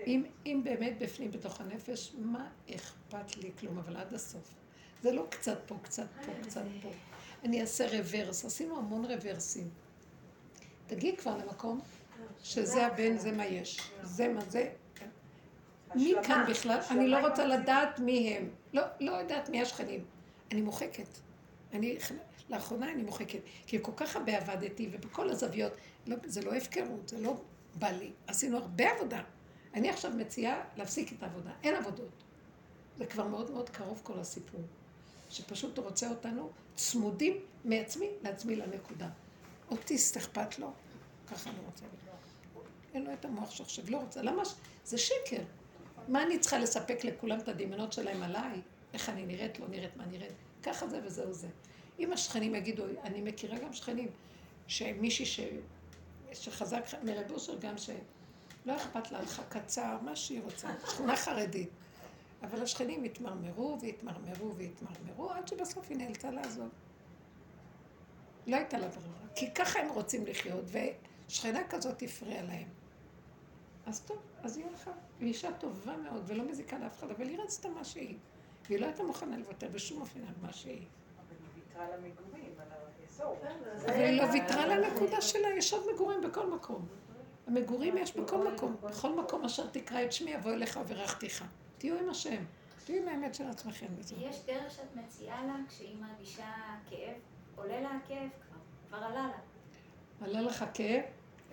אם, 0.07 0.23
אם 0.45 0.61
באמת 0.63 0.97
בפנים, 0.99 1.31
בתוך 1.31 1.61
הנפש, 1.61 2.13
מה 2.19 2.49
אכפת 2.75 3.37
לי 3.37 3.51
כלום, 3.59 3.77
אבל 3.77 3.97
עד 3.97 4.13
הסוף. 4.13 4.53
זה 5.03 5.11
לא 5.11 5.25
קצת 5.29 5.57
פה, 5.65 5.75
קצת 5.81 6.07
פה, 6.25 6.31
קצת 6.43 6.63
פה. 6.81 6.89
אני 7.43 7.61
אעשה 7.61 7.87
רוורס, 7.87 8.45
עשינו 8.45 8.77
המון 8.77 9.05
רוורסים. 9.05 9.69
תגיעי 10.87 11.17
כבר 11.17 11.37
למקום 11.37 11.79
שזה 12.43 12.85
הבן, 12.85 13.17
זה 13.17 13.31
מה 13.31 13.45
יש. 13.45 13.91
זה 14.03 14.27
מה 14.27 14.41
זה. 14.41 14.69
כן. 14.95 15.09
מי 15.95 16.13
כאן 16.23 16.45
בכלל? 16.49 16.79
אני 16.91 17.07
לא 17.07 17.27
רוצה. 17.27 17.45
לדעת 17.45 17.99
מי 17.99 18.33
הם. 18.33 18.49
לא, 18.73 18.83
לא 18.99 19.11
יודעת 19.11 19.49
מי 19.49 19.61
השכנים. 19.61 20.05
אני 20.51 20.61
מוחקת. 20.61 21.07
אני, 21.73 21.97
לאחרונה 22.49 22.91
אני 22.91 23.03
מוחקת. 23.03 23.39
כי 23.67 23.77
כל 23.81 23.91
כך 23.95 24.15
הרבה 24.15 24.37
עבדתי, 24.37 24.89
ובכל 24.91 25.29
הזוויות, 25.29 25.73
לא, 26.07 26.15
זה 26.25 26.41
לא 26.41 26.53
הפקרות, 26.53 27.09
זה 27.09 27.21
לא 27.21 27.41
בא 27.75 27.89
לי. 27.89 28.11
עשינו 28.27 28.57
הרבה 28.57 28.91
עבודה. 28.91 29.21
אני 29.77 29.89
עכשיו 29.89 30.11
מציעה 30.11 30.63
להפסיק 30.77 31.13
את 31.13 31.23
העבודה. 31.23 31.51
אין 31.63 31.75
עבודות. 31.75 32.23
זה 32.97 33.05
כבר 33.05 33.27
מאוד 33.27 33.51
מאוד 33.51 33.69
קרוב 33.69 33.99
כל 34.03 34.19
הסיפור. 34.19 34.61
שפשוט 35.29 35.79
רוצה 35.79 36.09
אותנו 36.09 36.49
צמודים 36.75 37.37
מעצמי 37.65 38.07
לעצמי 38.23 38.55
לנקודה. 38.55 39.09
אוטיסט 39.71 40.17
אכפת 40.17 40.59
לו, 40.59 40.71
ככה 41.27 41.49
אני 41.49 41.59
רוצה 41.65 41.85
להיות. 41.85 42.19
אין 42.93 43.03
לו 43.05 43.13
את 43.13 43.25
המוח 43.25 43.51
שעכשיו 43.51 43.85
לא 43.89 43.97
רוצה. 43.97 44.21
למה? 44.21 44.45
ש- 44.45 44.53
זה 44.85 44.97
שקר. 44.97 45.41
מה 46.07 46.23
אני 46.23 46.39
צריכה 46.39 46.57
לספק 46.59 47.03
לכולם 47.03 47.39
את 47.39 47.47
הדמיונות 47.47 47.93
שלהם 47.93 48.23
עליי? 48.23 48.61
איך 48.93 49.09
אני 49.09 49.25
נראית, 49.25 49.59
לא 49.59 49.67
נראית, 49.67 49.97
מה 49.97 50.05
נראית? 50.05 50.31
ככה 50.63 50.87
זה 50.87 50.99
וזהו 51.03 51.33
זה. 51.33 51.47
אם 51.99 52.13
השכנים 52.13 52.55
יגידו, 52.55 52.83
אני 53.03 53.21
מכירה 53.21 53.57
גם 53.59 53.73
שכנים, 53.73 54.09
שמישהי 54.67 55.25
ש... 55.25 55.39
שחזק 56.33 56.83
מרב 57.03 57.31
אושר 57.31 57.57
גם 57.59 57.77
שלא 58.67 58.75
אכפת 58.75 59.11
לה, 59.11 59.19
הלכה 59.19 59.43
קצר, 59.43 59.97
מה 60.01 60.15
שהיא 60.15 60.41
רוצה, 60.43 60.67
שכונה 60.87 61.15
חרדית. 61.15 61.69
אבל 62.43 62.61
השכנים 62.61 63.03
התמרמרו 63.03 63.77
והתמרמרו 63.81 64.55
והתמרמרו, 64.55 65.31
עד 65.31 65.47
שבסוף 65.47 65.89
היא 65.89 65.97
נאלצה 65.97 66.31
לעזוב. 66.31 66.69
לא 68.47 68.55
הייתה 68.55 68.77
לה 68.77 68.87
ברירה. 68.87 69.27
כי 69.35 69.53
ככה 69.53 69.79
הם 69.79 69.89
רוצים 69.89 70.25
לחיות, 70.25 70.65
ושכנה 71.27 71.67
כזאת 71.69 72.01
הפריעה 72.01 72.43
להם. 72.43 72.67
אז 73.85 74.01
טוב, 74.01 74.17
אז 74.43 74.57
היא 74.57 74.65
הלכה. 74.65 74.91
היא 75.19 75.27
אישה 75.27 75.53
טובה 75.53 75.97
מאוד, 75.97 76.23
ולא 76.27 76.43
מזיקה 76.43 76.77
לאף 76.77 76.99
אחד, 76.99 77.11
אבל 77.11 77.27
היא 77.27 77.39
רצתה 77.39 77.69
מה 77.69 77.83
שהיא. 77.83 78.17
והיא 78.67 78.79
לא 78.79 78.85
הייתה 78.85 79.03
מוכנה 79.03 79.37
לוותר 79.37 79.67
בשום 79.71 80.01
אופן 80.01 80.19
על 80.19 80.33
מה 80.41 80.53
שהיא. 80.53 80.85
אבל 81.17 81.35
היא 81.55 81.63
ויתרה 81.63 81.85
על 81.85 81.93
המגורים, 81.93 82.53
על 82.59 82.67
האזור. 83.01 83.37
אבל 83.85 84.01
היא 84.01 84.21
לא 84.21 84.27
ויתרה 84.33 84.63
על 84.63 84.83
הנקודה 84.83 85.21
שלה, 85.21 85.47
יש 85.57 85.73
עוד 85.73 85.83
מגורים 85.93 86.21
בכל 86.21 86.49
מקום. 86.49 86.87
המגורים 87.47 87.97
יש 87.97 88.15
בכל 88.15 88.47
מקום. 88.47 88.75
בכל 88.83 89.15
מקום 89.15 89.45
אשר 89.45 89.67
תקרא 89.67 90.03
את 90.03 90.13
שמי, 90.13 90.35
אבוא 90.35 90.51
אליך 90.51 90.79
וברכתיך. 90.81 91.43
תהיו 91.77 91.99
עם 91.99 92.09
השם. 92.09 92.43
תהיו 92.85 93.01
עם 93.01 93.07
האמת 93.07 93.35
של 93.35 93.49
עצמכם. 93.49 93.87
יש 94.17 94.35
דרך 94.45 94.71
שאת 94.71 94.95
מציעה 94.95 95.45
לה 95.45 95.53
כשהיא 95.69 95.95
מרגישה 96.01 96.53
כאב, 96.89 97.15
עולה 97.55 97.81
לה 97.81 97.89
הכאב 97.89 98.29
כבר, 98.47 98.57
כבר 98.87 98.97
עלה 98.97 99.27
לה. 99.27 100.27
עלה 100.27 100.41
לך 100.41 100.65
כאב? 100.73 101.01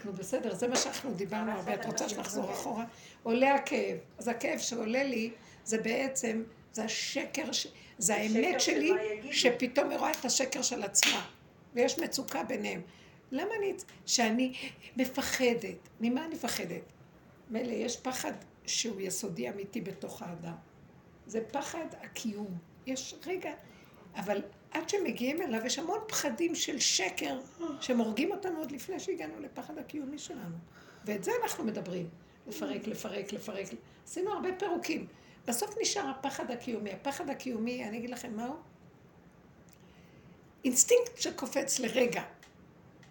נו 0.04 0.12
בסדר, 0.12 0.54
זה 0.54 0.68
מה 0.68 0.76
שאנחנו 0.76 1.14
דיברנו 1.14 1.52
הרבה. 1.52 1.74
את 1.74 1.86
רוצה 1.86 2.08
שנחזור 2.08 2.52
אחורה? 2.52 2.84
עולה 3.22 3.54
הכאב. 3.54 3.98
אז 4.18 4.28
הכאב 4.28 4.58
שעולה 4.58 5.04
לי, 5.04 5.32
זה 5.64 5.78
בעצם, 5.78 6.42
זה 6.72 6.84
השקר, 6.84 7.44
זה 7.98 8.14
האמת 8.14 8.60
שלי. 8.60 8.92
שפתאום 9.32 9.90
היא 9.90 9.98
רואה 9.98 10.10
את 10.10 10.24
השקר 10.24 10.62
של 10.62 10.82
עצמה. 10.82 11.26
ויש 11.74 11.98
מצוקה 11.98 12.44
ביניהם. 12.44 12.82
למה 13.34 13.54
אני, 13.58 13.74
שאני 14.06 14.54
מפחדת? 14.96 15.88
ממה 16.00 16.24
אני 16.24 16.34
מפחדת? 16.34 16.82
מילא, 17.50 17.72
יש 17.72 17.96
פחד 17.96 18.32
שהוא 18.66 19.00
יסודי 19.00 19.48
אמיתי 19.48 19.80
בתוך 19.80 20.22
האדם. 20.22 20.54
זה 21.26 21.40
פחד 21.52 21.86
הקיום. 22.00 22.58
יש 22.86 23.14
רגע, 23.26 23.52
אבל 24.16 24.42
עד 24.70 24.88
שמגיעים 24.88 25.42
אליו 25.42 25.66
יש 25.66 25.78
המון 25.78 25.98
פחדים 26.08 26.54
של 26.54 26.78
שקר 26.78 27.40
שהם 27.80 27.98
הורגים 27.98 28.32
אותנו 28.32 28.58
עוד 28.58 28.72
לפני 28.72 29.00
שהגענו 29.00 29.40
לפחד 29.40 29.78
הקיומי 29.78 30.18
שלנו. 30.18 30.56
ואת 31.04 31.24
זה 31.24 31.30
אנחנו 31.42 31.64
מדברים. 31.64 32.08
לפרק, 32.46 32.86
לפרק, 32.86 33.32
לפרק. 33.32 33.66
עשינו 34.04 34.32
הרבה 34.32 34.48
פירוקים. 34.58 35.06
בסוף 35.46 35.74
נשאר 35.80 36.06
הפחד 36.08 36.50
הקיומי. 36.50 36.92
הפחד 36.92 37.30
הקיומי, 37.30 37.84
אני 37.84 37.98
אגיד 37.98 38.10
לכם 38.10 38.36
מהו? 38.36 38.54
אינסטינקט 40.64 41.16
שקופץ 41.16 41.78
לרגע 41.78 42.22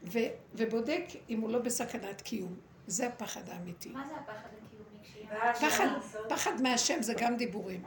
ו- 0.04 0.34
ובודק 0.56 1.06
אם 1.30 1.40
הוא 1.40 1.50
לא 1.50 1.60
בסכנת 1.60 2.22
קיום. 2.22 2.56
זה 2.88 3.08
הפחד 3.08 3.50
האמיתי. 3.50 3.90
מה 3.90 4.08
זה 4.08 4.16
הפחד 4.16 4.50
הקיומי 4.66 5.70
פחד, 5.70 5.88
פחד 6.30 6.62
מהשם 6.62 7.02
זה 7.02 7.14
גם 7.18 7.38
דיבורים. 7.38 7.84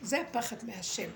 זה 0.00 0.20
הפחד 0.20 0.56
מהשם. 0.62 1.10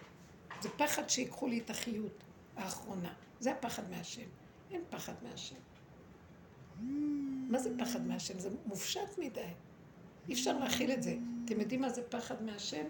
זה 0.61 0.69
פחד 0.77 1.11
שיקחו 1.11 1.47
לי 1.47 1.59
את 1.59 1.71
החיות 1.71 2.23
האחרונה. 2.57 3.13
זה 3.41 3.53
הפחד 3.53 3.91
מהשם. 3.91 4.27
אין 4.71 4.81
פחד 4.91 5.13
מהשם. 5.23 5.57
מה 7.49 7.59
זה 7.59 7.71
פחד 7.79 8.07
מהשם? 8.07 8.39
זה 8.39 8.49
מופשט 8.67 9.19
מדי. 9.19 9.41
אי 10.29 10.35
אפשר 10.35 10.59
להכיל 10.59 10.93
את 10.93 11.03
זה. 11.03 11.17
אתם 11.45 11.61
יודעים 11.61 11.81
מה 11.81 11.89
זה 11.89 12.03
פחד 12.03 12.43
מהשם? 12.43 12.85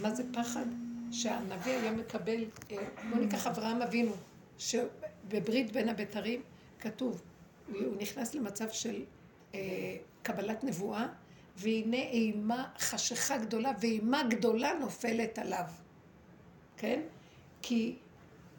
מה 0.00 0.14
זה 0.14 0.22
פחד? 0.32 0.66
שהנביא 1.10 1.72
היה 1.72 1.92
מקבל, 1.92 2.44
אה, 2.70 2.76
בואו 3.10 3.20
ניקח 3.20 3.46
אברהם 3.46 3.82
אבינו, 3.82 4.12
שבברית 4.58 5.72
בין 5.72 5.88
הבתרים 5.88 6.42
כתוב, 6.86 7.22
הוא 7.68 7.96
נכנס 7.98 8.34
למצב 8.34 8.70
של 8.70 9.04
אה, 9.54 9.96
קבלת 10.22 10.64
נבואה, 10.64 11.06
והנה 11.56 11.96
אימה, 11.96 12.68
חשיכה 12.78 13.38
גדולה, 13.38 13.72
ואימה 13.80 14.22
גדולה 14.22 14.72
נופלת 14.80 15.38
עליו. 15.38 15.64
כן? 16.76 17.00
כי 17.62 17.96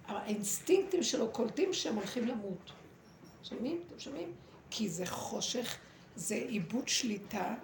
האינסטינקטים 0.07 1.03
שלו 1.03 1.31
קולטים 1.31 1.73
שהם 1.73 1.95
הולכים 1.95 2.27
למות. 2.27 2.71
שומעים? 3.43 3.81
אתם 3.87 3.99
שומעים? 3.99 4.31
כי 4.69 4.89
זה 4.89 5.05
חושך, 5.05 5.77
זה 6.15 6.35
עיבוד 6.35 6.87
שליטה, 6.87 7.55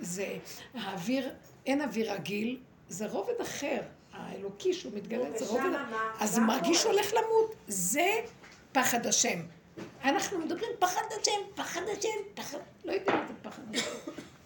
זה 0.00 0.38
האוויר, 0.74 1.34
אין 1.66 1.80
אוויר 1.80 2.12
רגיל, 2.12 2.60
זה 2.88 3.06
רובד 3.06 3.40
אחר. 3.42 3.80
האלוקי 4.12 4.74
שהוא 4.74 4.92
מתגלה, 4.94 5.38
זה 5.38 5.46
רובד... 5.46 5.70
אז 6.20 6.38
הוא 6.38 6.46
מרגיש? 6.46 6.84
הולך 6.84 7.12
למות. 7.12 7.54
זה 7.68 8.06
פחד 8.72 9.06
השם. 9.06 9.40
אנחנו 10.04 10.38
מדברים 10.38 10.70
פחד 10.78 11.02
השם, 11.20 11.40
פחד 11.54 11.80
השם, 11.98 12.08
פחד... 12.34 12.58
לא 12.84 12.92
יודעים 12.92 13.16
מה 13.16 13.26
זה 13.26 13.34
פחד 13.42 13.62
השם. 13.74 13.90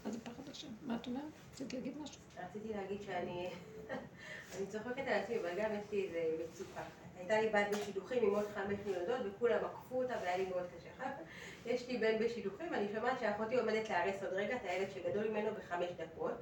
מה 0.05 0.11
זה 0.11 0.19
פחד 0.21 0.49
השם? 0.51 0.69
מה 0.83 0.97
את 0.97 1.07
אומרת? 1.07 1.23
רצית 1.53 1.73
להגיד 1.75 1.93
משהו? 2.03 2.21
רציתי 2.45 2.69
להגיד 2.75 3.03
שאני 3.03 3.49
אני 4.59 4.67
צוחקת 4.67 4.99
על 5.07 5.13
עצמי, 5.13 5.37
אבל 5.41 5.51
גם 5.57 5.71
יש 5.73 5.93
לי 5.93 6.05
איזה 6.05 6.45
מצוקה. 6.45 6.83
הייתה 7.19 7.41
לי 7.41 7.49
בת 7.49 7.77
בשידוכים 7.77 8.23
עם 8.23 8.35
עוד 8.35 8.45
חמש 8.55 8.79
מיילדות, 8.87 9.21
וכולם 9.25 9.59
עקפו 9.65 10.03
אותה 10.03 10.15
והיה 10.23 10.37
לי 10.37 10.47
מאוד 10.47 10.63
קשה. 10.77 10.89
אחר 10.99 11.11
כך 11.17 11.23
יש 11.67 11.89
לי 11.89 11.99
בן 11.99 12.19
בשידוכים, 12.25 12.67
ואני 12.73 12.87
שומעת 12.95 13.21
שאחותי 13.21 13.57
עומדת 13.57 13.91
להרס 13.91 14.23
עוד 14.23 14.33
רגע 14.33 14.57
את 14.57 14.61
הילד 14.65 14.89
שגדול 14.95 15.29
ממנו 15.29 15.51
בחמש 15.59 15.89
דקות. 15.97 16.35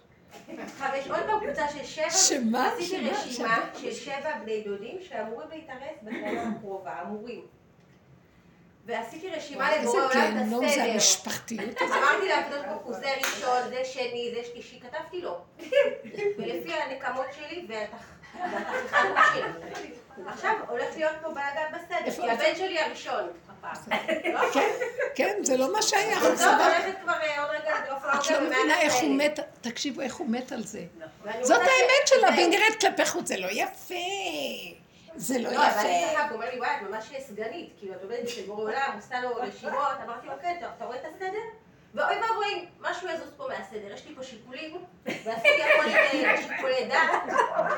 יש 0.94 1.10
עוד 1.10 1.20
פעם 1.26 1.40
קבוצה 1.46 1.68
של 1.68 1.84
שבע, 1.84 2.10
שמה? 2.28 2.72
עשיתי? 2.72 3.10
רשימה 3.10 3.70
של 3.80 3.92
שבע 3.92 4.38
בני 4.38 4.62
דודים 4.64 5.00
שאמורים 5.00 5.48
להתארס 5.50 5.96
בשנה 6.02 6.42
הקרובה, 6.42 7.02
אמורים. 7.02 7.46
ועשיתי 8.86 9.28
רשימה 9.30 9.72
איזה 9.72 9.82
לבורא 9.88 10.04
עולם 10.04 10.10
את 10.28 10.32
גיהנום 10.32 10.68
זה 10.68 10.72
הסדר. 10.74 10.92
המשפחתיות 10.92 11.60
הזאת. 11.80 11.96
אמרתי 11.96 12.28
לקדוש 12.28 12.66
ברוך 12.66 12.82
הוא, 12.82 12.94
זה 12.94 13.10
ראשון, 13.18 13.68
זה 13.68 13.84
שני, 13.84 14.32
זה 14.34 14.48
שלישי, 14.52 14.80
כתבתי 14.80 15.20
לו. 15.20 15.38
ולפי 16.38 16.72
הנקמות 16.74 17.26
שלי 17.36 17.66
והתח- 17.68 18.38
והתחכמות 18.52 19.16
שלי. 19.78 19.90
עכשיו 20.26 20.52
הולך 20.68 20.84
להיות 20.96 21.12
פה 21.22 21.28
בלאגן 21.28 21.72
בסדר, 21.74 22.10
כי 22.22 22.30
הבן 22.30 22.56
שלי 22.56 22.78
הראשון? 22.80 23.28
כן, 25.14 25.36
זה 25.42 25.56
לא 25.56 25.72
מה 25.72 25.82
שהיה. 25.82 26.18
הולכת 26.20 26.38
כבר 27.02 27.12
אה, 27.12 27.44
את 28.14 28.30
לא 28.30 28.40
מבינה 28.40 28.80
איך 28.80 28.94
הוא 28.94 29.10
מת, 29.18 29.38
תקשיבו 29.60 30.00
איך 30.00 30.14
הוא 30.14 30.28
מת 30.28 30.52
על 30.52 30.62
זה. 30.62 30.82
ואני 31.22 31.44
זאת 31.44 31.58
האמת 31.60 32.06
שלה, 32.06 32.20
זה- 32.30 32.36
והיא 32.36 32.48
נראית 32.48 32.80
כלפי 32.80 33.06
חוץ, 33.06 33.28
זה 33.28 33.36
לא 33.36 33.48
יפה. 33.50 33.94
זה 35.16 35.38
לא 35.38 35.50
לא, 35.52 35.56
אבל 35.68 35.78
אני 35.78 35.88
יפה. 36.04 36.12
צחק, 36.14 36.24
הוא 36.30 36.34
אומר 36.36 36.50
לי, 36.52 36.58
וואי, 36.58 36.70
את 36.76 36.90
ממש 36.90 37.12
סגנית. 37.28 37.70
כאילו, 37.78 37.94
את 37.94 38.02
עובדת 38.02 38.18
אצל 38.24 38.42
בורא 38.46 38.62
עולם, 38.62 38.90
עושה 38.96 39.20
לו 39.20 39.34
רשימות. 39.42 39.74
אמרתי 40.04 40.26
לו, 40.26 40.32
כן, 40.42 40.56
אתה- 40.76 40.84
רואה 40.84 40.96
את 40.96 41.04
הסדר? 41.14 41.38
ואוי 41.94 42.14
ואבוי, 42.16 42.66
משהו 42.80 43.08
יזוז 43.08 43.30
פה 43.36 43.48
מהסדר. 43.48 43.92
יש 43.94 44.06
לי 44.06 44.14
פה 44.14 44.22
שיקולים, 44.22 44.76
ועשיתי 45.06 45.62
הכל 45.62 45.88
עם 45.88 45.94
אה, 46.24 46.36
שיקולי 46.42 46.84
דעת. 46.88 47.22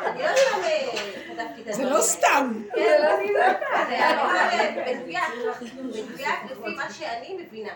אני 0.06 0.22
לא 0.22 0.28
סתם 0.36 0.60
אה, 0.64 0.92
כתבתי 1.28 1.60
את 1.60 1.64
זה 1.64 1.70
הדברים 1.70 1.88
לא 1.88 1.94
האלה. 1.94 2.02
סתם. 2.02 2.62
כן, 2.74 3.84
זה 3.88 3.94
היה 3.94 4.24
ממש 4.24 4.54
מדויק, 4.96 5.74
מדויק 5.74 6.28
לפי 6.50 6.74
מה 6.76 6.90
שאני 6.92 7.36
מבינה. 7.38 7.72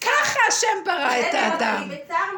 ככה 0.00 0.38
השם 0.48 0.84
ברא 0.84 1.10
את 1.20 1.34
האדם. 1.34 1.88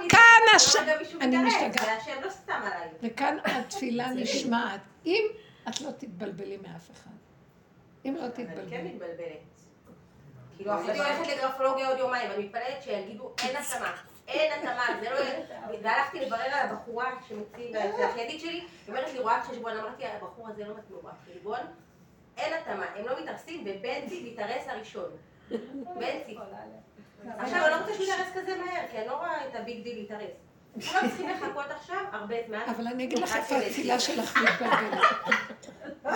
כאן 0.09 0.21
לא 0.53 0.57
השם- 0.57 0.85
אני 1.21 1.37
משתגעת. 1.37 1.89
לא 2.25 2.31
סתם 2.31 2.61
עליי. 2.65 2.89
וכאן 3.03 3.39
התפילה 3.45 4.09
נשמעת. 4.09 4.81
אם 5.07 5.25
את 5.69 5.81
לא 5.81 5.91
תתבלבלי 5.91 6.57
מאף 6.57 6.91
אחד. 6.91 7.11
אם 8.05 8.15
לא 8.17 8.25
אני 8.25 8.31
כן 8.35 8.45
תתבלבלי. 8.45 8.83
מתבלבלת. 8.83 9.57
כאילו, 10.57 10.75
אחותי 10.75 10.99
הולכת 10.99 11.37
לגרפולוגיה 11.37 11.89
עוד 11.89 11.99
יומיים, 11.99 12.31
אני 12.31 12.45
מתפללת 12.45 12.83
שיגידו 12.83 13.33
אין 13.43 13.57
התאמה. 13.57 13.97
אין 14.29 14.53
התאמה, 14.53 14.87
זה 15.01 15.11
לא... 15.11 15.17
והלכתי 15.83 16.21
לברר 16.21 16.41
על 16.41 16.69
הבחורה 16.69 17.13
שמציעים, 17.29 17.73
זה 17.73 18.07
האחיינית 18.07 18.41
שלי, 18.41 18.51
היא 18.51 18.65
אומרת 18.89 19.13
לי 19.13 19.19
רואת 19.19 19.43
חשבון, 19.43 19.73
אמרתי, 19.73 20.07
הבחור 20.07 20.49
הזה 20.49 20.65
לא 20.65 20.75
מתאים 20.77 20.99
רואת 21.03 21.15
חשבון, 21.31 21.59
אין 22.37 22.53
התאמה, 22.53 22.87
הם 22.95 23.07
לא 23.07 23.23
מתארסים, 23.23 23.65
ובנצי 23.67 24.33
מתארס 24.33 24.69
הראשון. 24.69 25.11
בנצי. 25.99 26.39
עכשיו, 27.39 27.65
אני 27.65 27.71
לא 27.71 27.77
רוצה 27.81 27.95
שהוא 27.95 28.07
יתארס 28.07 28.29
כזה 28.35 28.57
מהר, 28.59 28.87
כי 28.91 28.99
אני 28.99 29.07
לא 29.07 29.17
רואה 29.17 29.47
את 29.49 29.55
ה 29.55 29.62
big 29.62 29.83
deal 29.83 29.99
להתארס. 29.99 30.46
כולם 30.81 31.09
צריכים 31.09 31.29
לחכות 31.29 31.71
עכשיו 31.71 32.05
הרבה 32.13 32.35
זמן. 32.47 32.61
אבל 32.77 32.87
אני 32.87 33.05
אגיד 33.05 33.19
לך 33.19 33.37
איפה 33.37 33.57
התפילה 33.57 34.01
שלך 34.01 34.37
מתבלבלת. 34.45 35.01
לא, 36.05 36.11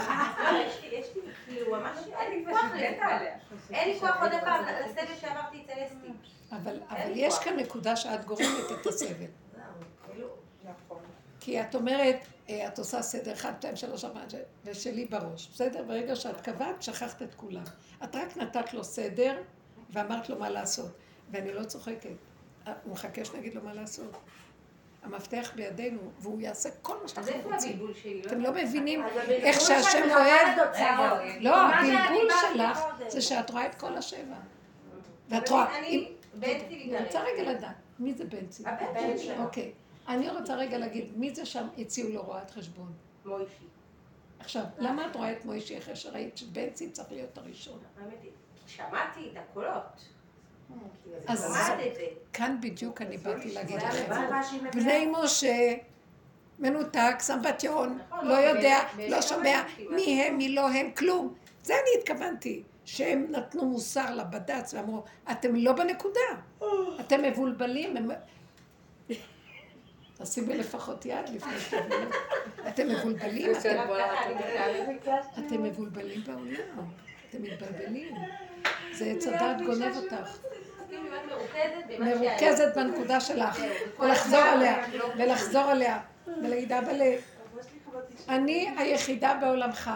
יש 0.67 0.83
לי, 0.83 0.89
יש 0.93 1.07
לי, 1.17 1.23
כאילו, 1.47 1.71
ממש, 1.77 1.99
אין 2.19 2.33
לי 2.33 2.45
כוח 2.53 2.65
לזה. 2.75 3.31
אין 3.71 3.89
לי 3.89 4.01
כוח 4.01 4.23
עוד 4.23 4.31
פעם 4.41 4.65
לסבל 4.65 5.15
שעברתי 5.21 5.63
אצל 5.65 5.73
אסתי. 5.87 6.13
אבל 6.53 6.81
אבל 6.89 7.13
יש 7.15 7.39
כאן 7.39 7.57
נקודה 7.57 7.97
שאת 7.97 8.25
גורמת 8.25 8.71
את 8.81 8.87
הסבל. 8.87 9.27
נכון. 10.65 10.99
כי 11.41 11.61
את 11.61 11.75
אומרת, 11.75 12.27
אה, 12.49 12.67
את 12.67 12.79
עושה 12.79 13.03
סדר, 13.03 13.33
אחד, 13.33 13.53
שתיים, 13.59 13.77
שלוש, 13.77 14.05
ארבע, 14.05 14.21
שש, 14.29 14.37
ושלי 14.65 15.05
בראש. 15.05 15.49
בסדר? 15.55 15.83
ברגע 15.83 16.17
שאת 16.17 16.41
קבעת, 16.41 16.83
שכחת 16.83 17.23
את 17.23 17.35
כולם. 17.35 17.63
את 18.05 18.17
רק 18.17 18.37
נתת 18.37 18.75
לו 18.75 18.85
סדר, 18.85 19.43
ואמרת 19.91 20.29
לו 20.29 20.39
מה 20.39 20.51
לעשות. 20.51 20.91
ואני 21.31 21.53
לא 21.53 21.65
צוחקת. 21.65 22.11
אה, 22.67 22.73
הוא 22.85 22.93
מחכה 22.93 23.25
שנגיד 23.25 23.55
לו 23.55 23.63
מה 23.63 23.75
לעשות. 23.75 24.17
המפתח 25.03 25.53
בידינו, 25.55 26.01
והוא 26.19 26.41
יעשה 26.41 26.69
כל 26.83 26.97
מה 27.03 27.09
איפה 27.29 27.51
רוצים. 27.53 27.79
שלי? 28.03 28.23
אתם 28.27 28.41
לא 28.41 28.53
מבינים 28.53 29.03
איך 29.29 29.61
שהשם 29.61 30.03
אוהב. 30.11 30.59
לתוצאות. 30.59 31.19
לא, 31.41 31.53
שאת 31.87 32.01
הבלבול 32.09 32.31
שלך. 32.55 32.79
זה 33.09 33.21
שאת 33.23 33.51
רואה 33.51 33.67
את 33.67 33.75
כל 33.75 33.97
השבע. 33.97 34.35
ואת 35.29 35.49
רואה, 35.49 35.79
אני- 35.79 36.13
רוצה. 37.05 37.21
רגע 37.23 37.53
לדעת, 37.53 37.75
מי 37.99 38.15
זה 38.15 38.25
בנצי? 38.25 38.63
הבן 38.67 39.19
שלי. 39.19 39.39
אוקיי. 39.39 39.73
אני 40.09 40.31
רוצה 40.31 40.55
רגע 40.55 40.79
להגיד, 40.79 41.05
מי 41.17 41.35
זה 41.35 41.47
שם 41.47 41.67
הציעו 41.79 42.09
לו 42.09 42.23
רואת 42.23 42.51
חשבון? 42.51 42.93
מוישי. 43.25 43.51
עכשיו, 44.39 44.65
למה 44.79 45.07
את 45.07 45.17
רואה 45.17 45.33
את 45.33 45.45
מוישי 45.45 45.79
אחרי 45.79 45.97
שראית 45.97 46.37
שבנצי 46.39 46.91
צריך 46.91 47.13
להיות 47.13 47.39
הראשון? 47.39 47.79
שמעתי 48.67 49.29
את 49.33 49.37
הקולות. 49.37 50.05
אז. 51.27 51.57
כאן 52.33 52.57
בדיוק 52.61 53.03
אני 53.03 53.17
באתי 53.17 53.51
להגיד 53.55 53.77
לכם. 53.77 54.13
בני 54.73 55.13
משה, 55.13 55.75
מנותק, 56.59 57.15
סמבטיון, 57.19 57.99
נכון, 58.09 58.29
לא 58.29 58.35
לא, 58.35 58.39
יודע, 58.39 58.79
לא 59.09 59.23
שומע 59.23 59.63
מי 59.91 60.23
הם, 60.23 60.39
מי 60.39 60.49
לא 60.49 60.71
הם, 60.71 60.91
כלום. 60.91 61.35
זה 61.63 61.75
אני 61.75 62.01
התכוונתי. 62.01 62.63
שהם 62.85 63.27
נתנו 63.31 63.65
מוסר 63.65 64.15
לבד"ץ 64.15 64.75
ואמרו, 64.75 65.05
אתם 65.31 65.55
לא 65.55 65.73
בנקודה, 65.73 66.21
אתם 67.01 67.23
מבולבלים. 67.23 67.95
תשימי 70.23 70.59
לפחות 70.59 71.07
יד 71.07 71.29
לפני 71.29 71.61
שתביאו. 71.61 72.09
אתם 72.69 72.89
מבולבלים. 72.89 73.53
אתם 75.39 75.63
מבולבלים 75.63 76.21
בעולם, 76.25 76.85
אתם 77.29 77.43
מתבלבלים. 77.43 78.15
זה 78.93 79.05
עץ 79.05 79.27
הדעת 79.27 79.63
גונב 79.63 79.97
אותך. 79.97 80.39
מרוכזת 81.99 82.77
בנקודה 82.77 83.21
שלך, 83.21 83.61
ולחזור 84.01 84.41
עליה, 84.41 84.89
לא- 84.95 85.05
ולחזור 85.19 85.63
עליה, 85.63 86.01
ולהגיד, 86.27 86.73
אבל 86.73 87.01
אני 88.29 88.75
היחידה 88.79 89.39
בעולמך, 89.41 89.91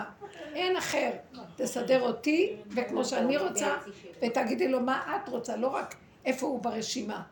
אין 0.55 0.77
אחר. 0.77 1.11
תסדר 1.57 2.03
אותי, 2.03 2.57
וכמו 2.71 3.05
שאני 3.05 3.37
רוצה, 3.37 3.77
ותגידי 4.23 4.69
לו 4.69 4.81
מה 4.81 5.17
את 5.17 5.29
רוצה, 5.29 5.57
לא 5.57 5.69
רק 5.69 5.95
איפה 6.25 6.47
הוא 6.47 6.63
ברשימה. 6.63 7.23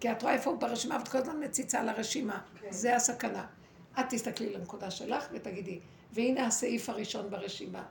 כי 0.00 0.12
את 0.12 0.22
רואה 0.22 0.34
איפה 0.34 0.50
הוא 0.50 0.58
ברשימה, 0.58 0.96
ואת 0.98 1.08
כל 1.08 1.18
הזמן 1.18 1.44
מציצה 1.44 1.80
על 1.80 1.88
הרשימה. 1.88 2.38
זה 2.70 2.96
הסכנה. 2.96 3.44
את 4.00 4.04
תסתכלי 4.10 4.52
לנקודה 4.52 4.90
שלך 4.90 5.26
ותגידי, 5.32 5.80
והנה 6.12 6.46
הסעיף 6.46 6.88
הראשון 6.88 7.30
ברשימה, 7.30 7.82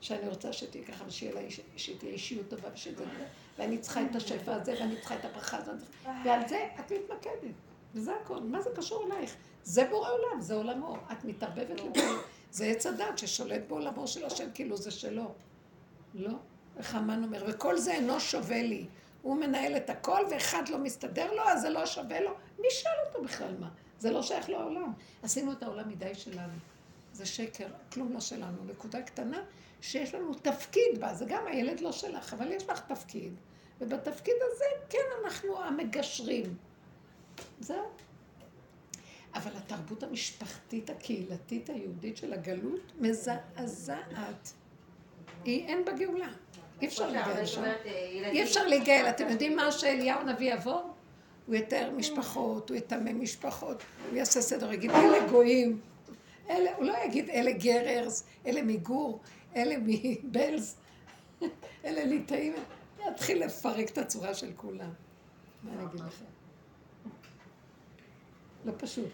שאני 0.00 0.28
רוצה 0.28 0.52
שתהיי 0.52 0.84
ככה, 0.84 1.04
איש- 1.40 1.60
שתהיה 1.76 2.12
אישיות 2.12 2.48
טובה, 2.48 2.68
ושזה... 2.74 3.04
ואני 3.58 3.78
צריכה 3.78 4.02
את 4.02 4.16
השפע 4.16 4.54
הזה, 4.54 4.74
ואני 4.80 4.96
צריכה 4.96 5.14
את 5.14 5.24
הברכה 5.24 5.56
הזאת, 5.56 5.78
ועל 6.24 6.48
זה 6.48 6.66
את 6.80 6.92
מתמקדת. 6.92 7.54
וזה 7.94 8.12
הכל. 8.22 8.40
מה 8.40 8.62
זה 8.62 8.70
קשור 8.76 9.06
אלייך? 9.06 9.34
זה 9.64 9.84
בורא 9.90 10.08
עולם, 10.10 10.40
זה 10.40 10.54
עולמו. 10.54 10.96
את 11.12 11.24
מתערבבת 11.24 11.80
לבורא. 11.80 12.02
זה 12.50 12.64
עץ 12.66 12.86
הדת 12.86 13.18
ששולט 13.18 13.60
בעולמו 13.68 14.06
של 14.08 14.24
השם, 14.24 14.48
כאילו 14.54 14.76
זה 14.76 14.90
שלו. 14.90 15.32
לא? 16.14 16.32
איך 16.76 16.94
המן 16.94 17.24
אומר, 17.24 17.44
וכל 17.48 17.78
זה 17.78 17.92
אינו 17.92 18.20
שווה 18.20 18.62
לי. 18.62 18.86
הוא 19.22 19.36
מנהל 19.36 19.76
את 19.76 19.90
הכל 19.90 20.24
ואחד 20.30 20.68
לא 20.68 20.78
מסתדר 20.78 21.32
לו, 21.34 21.42
אז 21.42 21.60
זה 21.60 21.70
לא 21.70 21.86
שווה 21.86 22.20
לו. 22.20 22.30
מי 22.58 22.68
שאל 22.70 22.92
אותו 23.08 23.24
בכלל 23.24 23.54
מה? 23.60 23.68
זה 23.98 24.10
לא 24.10 24.22
שייך 24.22 24.48
לעולם. 24.50 24.92
עשינו 25.22 25.52
את 25.52 25.62
העולם 25.62 25.88
מדי 25.88 26.14
שלנו. 26.14 26.52
זה 27.12 27.26
שקר, 27.26 27.66
כלום 27.92 28.12
לא 28.12 28.20
שלנו. 28.20 28.64
נקודה 28.66 29.02
קטנה 29.02 29.42
שיש 29.80 30.14
לנו 30.14 30.34
תפקיד 30.34 31.00
בה, 31.00 31.14
זה 31.14 31.24
גם 31.24 31.46
הילד 31.46 31.80
לא 31.80 31.92
שלך, 31.92 32.34
אבל 32.34 32.52
יש 32.52 32.68
לך 32.68 32.80
תפקיד. 32.80 33.32
ובתפקיד 33.80 34.34
הזה, 34.40 34.64
כן, 34.88 34.98
אנחנו 35.24 35.62
המגשרים. 35.62 36.54
זהו. 37.60 37.84
אבל 39.34 39.50
התרבות 39.56 40.02
המשפחתית, 40.02 40.90
הקהילתית, 40.90 41.70
היהודית 41.70 42.16
של 42.16 42.32
הגלות, 42.32 42.92
מזעזעת. 43.00 44.52
היא 45.44 45.66
אין 45.66 45.84
בה 45.84 45.92
גאולה. 45.92 46.28
אי 46.80 46.86
אפשר 46.86 47.10
להיגאל 47.10 47.46
שם. 47.46 47.62
אי 47.84 48.42
אפשר 48.42 48.66
להיגאל. 48.66 49.06
אתם 49.08 49.28
יודעים 49.28 49.56
מה 49.56 49.72
שאליהו 49.72 50.20
הנביא 50.20 50.54
יבוא? 50.54 50.82
הוא 51.46 51.54
יתאר 51.54 51.90
משפחות, 51.96 52.70
הוא 52.70 52.76
יטמא 52.78 53.12
משפחות, 53.12 53.82
הוא 54.10 54.16
יעשה 54.16 54.40
סדר, 54.40 54.72
יגיד 54.72 54.90
אלה 54.90 55.28
גויים, 55.28 55.80
אלה, 56.50 56.76
הוא 56.76 56.84
לא 56.84 56.94
יגיד 57.04 57.30
אלה 57.30 57.52
גררס, 57.52 58.24
אלה 58.46 58.62
מגור, 58.62 59.20
אלה 59.56 59.74
מבלז, 59.78 60.76
אלה 61.84 62.04
ליטאים, 62.04 62.54
יתחיל 63.08 63.44
לפרק 63.44 63.90
את 63.90 63.98
הצורה 63.98 64.34
של 64.34 64.52
כולם. 64.56 64.92
מה 65.62 65.70
אני 65.72 65.84
אגיד 65.84 66.00
לכם? 66.00 66.24
לא 68.64 68.72
פשוט. 68.76 69.08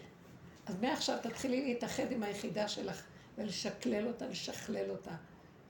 אז 0.65 0.75
מעכשיו 0.81 1.17
תתחילי 1.21 1.65
להתאחד 1.65 2.11
עם 2.11 2.23
היחידה 2.23 2.67
שלך 2.67 3.03
ולשקלל 3.37 4.07
אותה, 4.07 4.27
לשכלל 4.27 4.89
אותה, 4.89 5.15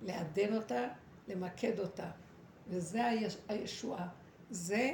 לעדן 0.02 0.56
אותה, 0.56 0.88
למקד 1.28 1.80
אותה. 1.80 2.10
וזה 2.68 3.06
היש... 3.06 3.38
הישועה. 3.48 4.08
זה, 4.50 4.94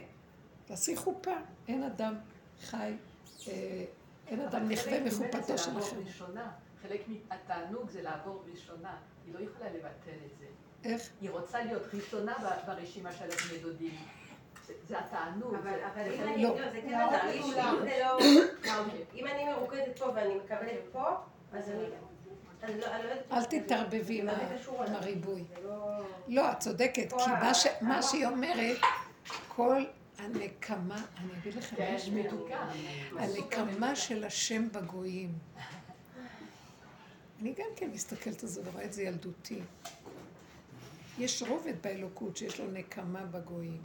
תעשי 0.66 0.96
חופה. 0.96 1.36
אין 1.68 1.84
אדם 1.84 2.16
חי, 2.62 2.94
אה, 3.48 3.86
אין 4.28 4.40
אדם 4.42 4.70
נכווה 4.70 5.04
מחופתו 5.04 5.58
של 5.58 5.78
אחר. 5.80 5.98
חלק 6.84 7.02
מהתענוג 7.08 7.90
זה 7.90 8.02
לעבור 8.02 8.44
ראשונה. 8.54 8.96
היא 9.26 9.34
לא 9.34 9.40
יכולה 9.40 9.70
לבטל 9.70 9.86
את 10.26 10.38
זה. 10.40 10.46
איך? 10.84 11.10
היא 11.22 11.30
רוצה 11.30 11.64
להיות 11.64 11.84
ראשונה 11.94 12.34
ברשימה 12.68 13.12
של 13.12 13.24
הבני 13.26 13.58
דודים. 13.62 13.96
זה 14.88 15.00
התענוג. 15.00 15.56
אבל 15.56 15.74
אם 16.14 16.22
לא. 16.22 16.34
אני, 16.34 16.44
לא, 16.44 16.56
זה 16.72 16.82
כן 16.82 16.94
התהליך, 17.08 17.46
אם 17.46 17.52
זה 17.84 18.00
לא, 18.02 18.18
אם 19.16 19.28
אני 19.28 19.46
מרוכזת 19.46 20.00
פה 20.00 20.06
ואני 20.16 20.36
מקבלת 20.36 20.80
פה, 20.92 21.04
אז 21.54 21.70
אני, 21.70 21.78
לא, 21.84 22.78
לא. 22.80 23.38
אל 23.38 23.44
תתערבבי 23.44 24.22
עם? 24.22 24.30
הריבוי. 24.78 25.44
לא... 25.64 26.02
לא, 26.28 26.52
את 26.52 26.60
צודקת, 26.60 27.10
כי 27.14 27.30
מה 27.42 27.54
ש- 27.54 27.66
ה- 27.66 27.84
מה 27.84 28.02
שהיא 28.02 28.26
אומרת, 28.28 28.78
כל 29.48 29.84
הנקמה, 30.20 30.96
אני 31.18 31.34
אגיד 31.42 31.56
לכם 31.56 31.76
כן, 31.76 31.94
משהו, 31.96 32.12
מתוקה. 32.14 32.68
הנקמה 33.20 33.96
של 33.96 34.24
השם 34.24 34.72
בגויים. 34.72 35.34
אני 37.44 37.54
גם 37.54 37.66
כן 37.76 37.90
מסתכלת 37.90 38.44
על 38.44 38.50
זה 38.50 38.62
ורואה 38.66 38.86
את 38.86 38.94
זה 38.94 39.04
ילדותי. 39.04 39.60
יש 41.20 41.44
רובד 41.44 41.74
באלוקות 41.82 42.38
שיש 42.38 42.60
לו 42.60 42.72
נקמה 42.72 43.26
בגויים. 43.26 43.82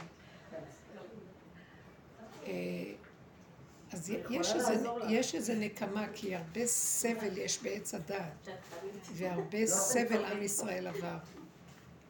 אה, 2.43 2.51
אז 3.91 4.09
יש 4.29 4.53
איזה, 4.53 4.73
יש 5.09 5.35
איזה 5.35 5.55
נקמה, 5.55 6.07
כי 6.13 6.35
הרבה 6.35 6.65
סבל 6.65 7.37
יש 7.37 7.63
בעץ 7.63 7.93
הדעת, 7.93 8.47
והרבה 9.13 9.65
סבל 9.65 10.25
עם 10.25 10.41
ישראל 10.41 10.87
עבר. 10.87 11.17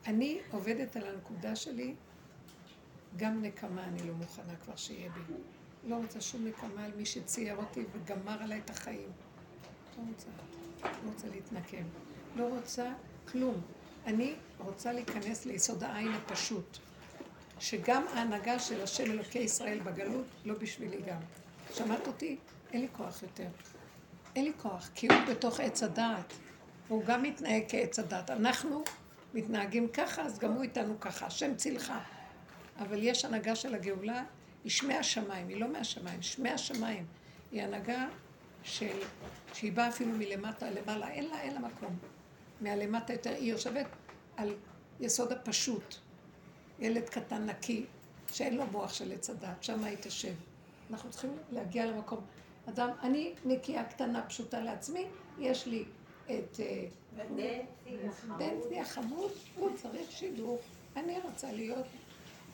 אני 0.07 0.39
עובדת 0.51 0.95
על 0.95 1.07
הנקודה 1.07 1.55
שלי, 1.55 1.95
גם 3.17 3.41
נקמה 3.41 3.83
אני 3.83 4.07
לא 4.07 4.13
מוכנה 4.13 4.55
כבר 4.55 4.75
שיהיה 4.75 5.09
בי. 5.09 5.33
לא 5.83 5.95
רוצה 5.95 6.21
שום 6.21 6.47
נקמה 6.47 6.85
על 6.85 6.91
מי 6.97 7.05
שצייר 7.05 7.55
אותי 7.55 7.83
וגמר 7.91 8.43
עליי 8.43 8.61
את 8.65 8.69
החיים. 8.69 9.11
לא 9.97 10.03
רוצה. 10.09 10.58
לא 10.83 10.89
רוצה 11.05 11.27
להתנקם. 11.27 11.83
לא 12.35 12.47
רוצה 12.47 12.91
כלום. 13.31 13.61
אני 14.05 14.33
רוצה 14.59 14.93
להיכנס 14.93 15.45
ליסוד 15.45 15.83
העין 15.83 16.13
הפשוט. 16.13 16.77
שגם 17.59 18.03
ההנהגה 18.13 18.59
של 18.59 18.81
השם 18.81 19.11
אלוקי 19.11 19.39
ישראל 19.39 19.79
בגלות, 19.79 20.25
לא 20.45 20.53
בשבילי 20.53 21.01
גם. 21.01 21.19
שמעת 21.73 22.07
אותי? 22.07 22.37
אין 22.73 22.81
לי 22.81 22.87
כוח 22.91 23.23
יותר. 23.23 23.47
אין 24.35 24.45
לי 24.45 24.51
כוח, 24.61 24.89
כי 24.95 25.07
הוא 25.07 25.17
בתוך 25.29 25.59
עץ 25.59 25.83
הדעת. 25.83 26.33
הוא 26.87 27.03
גם 27.05 27.23
מתנהג 27.23 27.63
כעץ 27.67 27.99
הדעת. 27.99 28.29
אנחנו 28.29 28.83
מתנהגים 29.33 29.87
ככה, 29.87 30.21
אז 30.21 30.39
גם 30.39 30.51
הוא 30.51 30.63
איתנו 30.63 30.99
ככה. 30.99 31.25
השם 31.25 31.55
צילך. 31.55 31.93
אבל 32.79 33.03
יש 33.03 33.25
הנהגה 33.25 33.55
של 33.55 33.75
הגאולה, 33.75 34.23
היא 34.63 34.71
שמי 34.71 34.93
השמיים, 34.93 35.47
היא 35.47 35.57
לא 35.57 35.67
מהשמיים, 35.67 36.21
שמי 36.21 36.49
השמיים. 36.49 37.05
היא 37.51 37.61
הנהגה 37.61 38.07
של, 38.69 38.97
שהיא 39.53 39.71
באה 39.71 39.89
אפילו 39.89 40.11
מלמטה 40.11 40.69
למעלה, 40.69 41.09
אין 41.09 41.25
לה, 41.25 41.41
אין 41.41 41.53
לה 41.53 41.59
מקום. 41.59 41.97
מהלמטה 42.61 43.13
יותר, 43.13 43.29
היא 43.29 43.51
יושבת 43.51 43.85
על 44.37 44.55
יסוד 44.99 45.31
הפשוט. 45.31 45.95
ילד 46.79 47.09
קטן 47.09 47.45
נקי, 47.45 47.85
שאין 48.33 48.57
לו 48.57 48.65
מוח 48.71 48.93
של 48.93 49.11
עץ 49.11 49.29
הדת, 49.29 49.63
שם 49.63 49.83
היא 49.83 49.97
תשב. 50.01 50.33
אנחנו 50.91 51.09
צריכים 51.09 51.37
להגיע 51.51 51.85
למקום. 51.85 52.19
אדם, 52.69 52.89
אני 53.01 53.33
נקייה 53.45 53.83
קטנה, 53.83 54.21
פשוטה 54.21 54.59
לעצמי, 54.59 55.05
יש 55.39 55.65
לי 55.65 55.85
את 56.25 56.59
אה, 56.59 56.85
דנצי 58.37 58.79
החמוד, 58.79 59.31
הוא 59.55 59.69
צריך 59.75 60.11
שידוך. 60.11 60.61
אני 60.95 61.19
רוצה 61.19 61.51
להיות, 61.51 61.85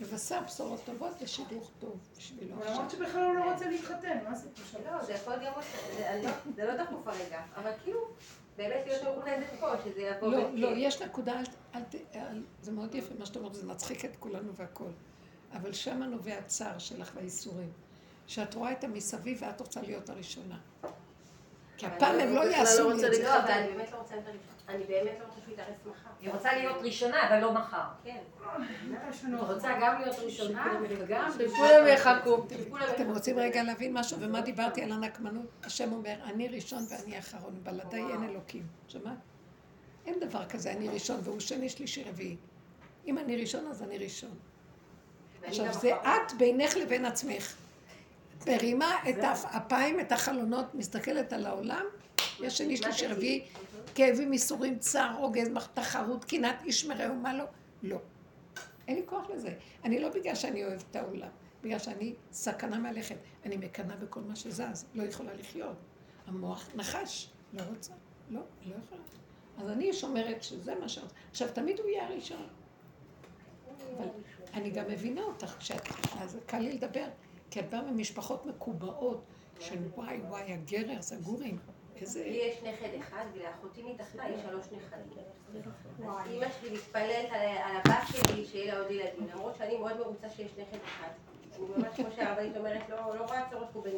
לבשר 0.02 0.39
בשורות 0.46 0.80
טובות 0.86 1.14
ושידוך 1.22 1.72
טוב 1.80 1.98
בשבילו. 2.18 2.56
למרות 2.66 2.91
שבכלל 2.91 3.24
הוא 3.24 3.36
לא 3.36 3.52
רוצה 3.52 3.70
להתחתן, 3.70 4.18
מה 4.30 4.36
זה 4.36 4.48
לא, 4.86 5.04
זה 5.06 5.14
יכול 5.14 5.36
להיות 5.36 5.56
גם... 5.56 5.62
זה- 5.98 6.22
לא- 6.24 6.32
זה 6.56 6.84
דחוף 6.84 7.08
הרגע, 7.08 7.41
אבל 7.56 7.72
כאילו, 7.84 8.00
באמת 8.58 8.84
להיות 8.88 9.04
מרוכזת 9.04 9.60
פה, 9.60 9.68
שזה 9.86 10.02
יבוא... 10.02 10.28
לא. 10.32 10.50
לא, 10.54 10.68
יש 10.78 11.02
נקודה, 11.02 11.39
אל, 11.39 11.46
ת- 11.46 11.56
אל, 11.76 11.82
ת- 11.84 12.16
אל, 12.16 12.43
זה 12.62 12.72
מאוד 12.72 12.96
יפה 12.96 13.14
מה 13.20 13.26
שאתה 13.26 13.39
אומרת, 13.39 13.56
זה 13.56 13.66
מצחיק 13.66 14.06
את 14.06 14.16
כולנו 14.20 14.56
והכל. 14.56 14.89
אבל 15.54 15.74
שמה 15.74 16.06
נובע 16.08 16.38
הצער 16.38 16.78
שלך 16.78 17.12
והייסורים. 17.16 17.70
שאת 18.28 18.54
רואה 18.54 18.72
את 18.72 18.84
המסביב 18.84 19.38
ואת 19.41 19.62
רוצה 19.62 19.82
להיות 19.82 20.10
הראשונה. 20.10 20.58
כי 21.78 21.86
הפעם 21.86 22.20
הם 22.20 22.36
לא 22.36 22.42
בכלל 22.42 22.52
יעשו 22.52 22.84
לא 22.84 22.90
לי 22.90 22.96
רוצה 22.96 23.08
את 23.08 23.14
זה. 23.14 23.24
לא, 23.24 23.40
אבל 23.40 23.52
אני 23.52 23.68
באמת 23.68 23.92
לא 23.92 23.98
רוצה. 23.98 24.16
אני 24.70 24.84
באמת 24.84 25.14
לא 25.20 25.26
רוצה 25.26 25.42
שהוא 25.42 25.54
יתארס 25.54 25.76
מחר. 25.86 26.10
היא 26.22 26.32
רוצה 26.32 26.54
להיות 26.54 26.78
ראשונה, 26.82 27.28
אבל 27.28 27.40
לא 27.40 27.54
מחר. 27.54 27.84
כן. 28.04 28.18
את 29.10 29.50
רוצה 29.50 29.70
גם 29.82 30.02
להיות 30.02 30.16
ראשונה 30.20 30.80
וגם... 30.89 31.32
שכולם 31.32 31.88
יחכו. 31.88 32.46
אתם 32.96 33.10
רוצים 33.10 33.39
רגע 33.39 33.64
להבין 33.64 33.93
משהו? 33.93 34.18
ומה 34.20 34.42
דיברתי 34.42 34.84
על 34.84 34.92
הנקמנות? 34.92 35.46
השם 35.64 35.92
אומר, 35.92 36.16
אני 36.24 36.47
ראשון 36.47 36.86
ואני 36.89 37.20
אחרון, 37.20 37.60
בלעדיי 37.64 38.04
אין 38.12 38.24
אלוקים. 38.24 38.64
שמעת? 38.88 39.18
אין 40.06 40.20
דבר 40.20 40.46
כזה, 40.46 40.72
אני 40.72 40.89
ראשון 40.89 41.20
והוא 41.24 41.39
שני, 41.39 41.70
שלישי, 41.70 42.04
רביעי. 42.04 42.36
אם 43.08 43.18
אני 43.18 43.38
ראשון, 43.38 43.68
אז 43.68 43.84
אני 43.84 43.97
ראשון. 43.97 44.38
עכשיו, 45.43 45.74
זה. 45.74 45.96
את 45.96 46.34
בינך 46.38 46.78
לבין 46.78 47.06
עצמך. 47.06 47.56
מרימה 48.47 48.95
את 49.09 49.16
האפיים, 49.21 49.99
את 49.99 50.12
החלונות, 50.12 50.75
מסתכלת 50.75 51.33
על 51.33 51.45
העולם, 51.45 51.86
יש 52.39 52.57
שני, 52.57 52.78
שלישי, 52.78 53.07
רביעי, 53.07 53.45
כאבים, 53.95 54.33
ייסורים, 54.33 54.79
צער, 54.79 55.16
רוגז, 55.17 55.49
תחרות, 55.74 56.25
קנאת 56.25 56.55
איש 56.63 56.86
מרעהו, 56.86 57.16
מה 57.16 57.33
לא? 57.33 57.45
לא. 57.83 57.97
אין 58.87 58.95
לי 58.95 59.01
כוח 59.05 59.29
לזה. 59.29 59.53
אני 59.83 59.99
לא 59.99 60.09
בגלל 60.09 60.36
שאני 60.36 60.66
אוהבת 60.66 60.83
את 60.91 60.95
העולם, 60.95 61.29
בגלל 61.63 61.79
שאני 61.79 62.13
סכנה 62.32 62.79
מהלכת. 62.79 63.16
אני 63.45 63.57
מקנאה 63.57 63.95
בכל 63.95 64.21
מה 64.21 64.36
שזז, 64.36 64.86
לא 64.93 65.03
יכולה 65.03 65.33
לחיות. 65.33 65.75
המוח 66.28 66.70
נחש, 66.75 67.29
לא 67.53 67.62
רוצה, 67.70 67.93
לא, 68.29 68.41
לא 68.66 68.75
יכולה. 68.86 69.01
אז 69.57 69.70
אני 69.70 69.93
שומרת 69.93 70.43
שזה 70.43 70.75
מה 70.75 70.89
שרוצה. 70.89 71.16
עכשיו, 71.32 71.47
תמיד 71.53 71.79
הוא 71.79 71.89
יהיה 71.89 72.07
הראשון. 72.07 72.47
אבל 73.97 74.07
אני 74.53 74.70
גם 74.70 74.86
מבינה 74.87 75.21
אותך, 75.21 75.55
כשאת, 75.59 75.82
אז 76.20 76.37
קל 76.45 76.59
לי 76.59 76.71
לדבר, 76.71 77.07
כי 77.56 77.60
את 77.60 77.70
באה 77.70 77.82
ממשפחות 77.82 78.46
מקובעות 78.46 79.24
של 79.60 79.78
וואי 79.96 80.18
וואי, 80.30 80.54
הגרר, 80.54 81.02
זה 81.02 81.16
גורים. 81.16 81.58
איזה... 81.96 82.24
לי 82.24 82.42
יש 82.52 82.58
נכד 82.64 82.90
אחד, 83.00 83.26
ולאחותי 83.34 83.84
מתחתיי 83.84 84.32
יש 84.32 84.42
שלוש 84.42 84.66
נכדים. 84.66 85.24
אימא 86.26 86.48
שלי 86.60 86.70
מתפללת 86.74 87.30
על 87.64 87.76
הבת 87.76 88.08
שלי 88.08 88.46
שיהיה 88.46 88.74
לה 88.74 88.80
עוד 88.80 88.92
ילדים, 88.92 89.28
למרות 89.34 89.56
שאני 89.58 89.78
מאוד 89.78 89.98
מרוצה 89.98 90.30
שיש 90.30 90.52
נכד 90.52 90.78
אחד. 90.86 91.08
אני 91.56 91.66
ממש, 91.78 91.96
כמו 91.96 92.06
שהרבנית 92.16 92.58
אומרת, 92.58 92.90
לא 92.90 92.98
לא 92.98 93.26
רואה 93.26 93.42
צורך 93.52 93.70
פה 93.74 93.82
בין 93.82 93.96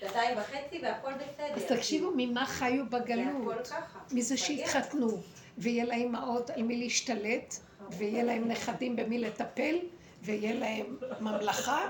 שנתיים 0.00 0.38
וחצי 0.38 0.80
והכל 0.82 1.12
בסדר. 1.14 1.54
אז 1.54 1.64
תקשיבו, 1.64 2.12
ממה 2.16 2.46
חיו 2.46 2.84
בגלות? 2.90 3.68
מזה. 4.12 4.36
שהתחתנו, 4.36 5.08
ויהיה 5.58 5.84
להם 5.84 5.98
אימהות 6.00 6.50
על 6.50 6.62
מי 6.62 6.76
להשתלט, 6.76 7.54
ויהיה 7.90 8.24
להם 8.24 8.48
נכדים 8.48 8.96
במי 8.96 9.18
לטפל, 9.18 9.76
ויהיה 10.22 10.54
להם 10.54 10.96
ממלכה, 11.20 11.88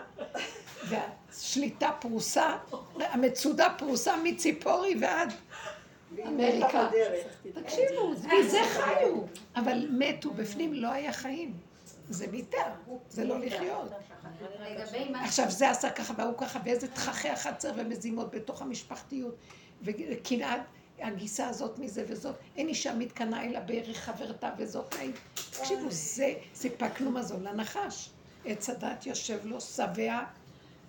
והשליטה 0.88 1.90
פרוסה, 2.00 2.56
המצודה 2.98 3.74
פרוסה 3.78 4.16
מציפורי 4.24 4.96
ועד 5.00 5.32
אמריקה. 6.26 6.88
תקשיבו, 7.54 8.10
מזה 8.10 8.58
חיו, 8.72 9.22
אבל 9.56 9.88
מתו, 9.90 10.30
בפנים 10.30 10.74
לא 10.74 10.88
היה 10.88 11.12
חיים. 11.12 11.54
זה 12.08 12.26
מיתה, 12.26 12.56
זה 13.10 13.24
לא 13.24 13.38
לחיות. 13.38 13.92
עכשיו 15.14 15.50
זה 15.50 15.70
עשה 15.70 15.90
ככה 15.90 16.14
והוא 16.16 16.38
ככה, 16.38 16.58
ואיזה 16.64 16.88
תככי 16.88 17.28
החצר 17.28 17.72
ומזימות 17.76 18.30
בתוך 18.30 18.62
המשפחתיות, 18.62 19.34
וקנאת 19.82 20.60
הגיסה 21.00 21.48
הזאת 21.48 21.78
מזה 21.78 22.04
וזאת, 22.08 22.34
אין 22.56 22.68
אישה 22.68 22.94
מתקנאה 22.94 23.44
אלא 23.44 23.60
בערך 23.60 23.96
חברתה 23.96 24.50
וזאת. 24.58 24.94
תקשיבו, 25.34 25.86
זה, 25.90 26.34
סיפקנו 26.54 27.10
מזון 27.10 27.42
לנחש. 27.42 28.10
עץ 28.44 28.70
הדת 28.70 29.06
יושב 29.06 29.38
לו 29.44 29.60
שבע 29.60 30.20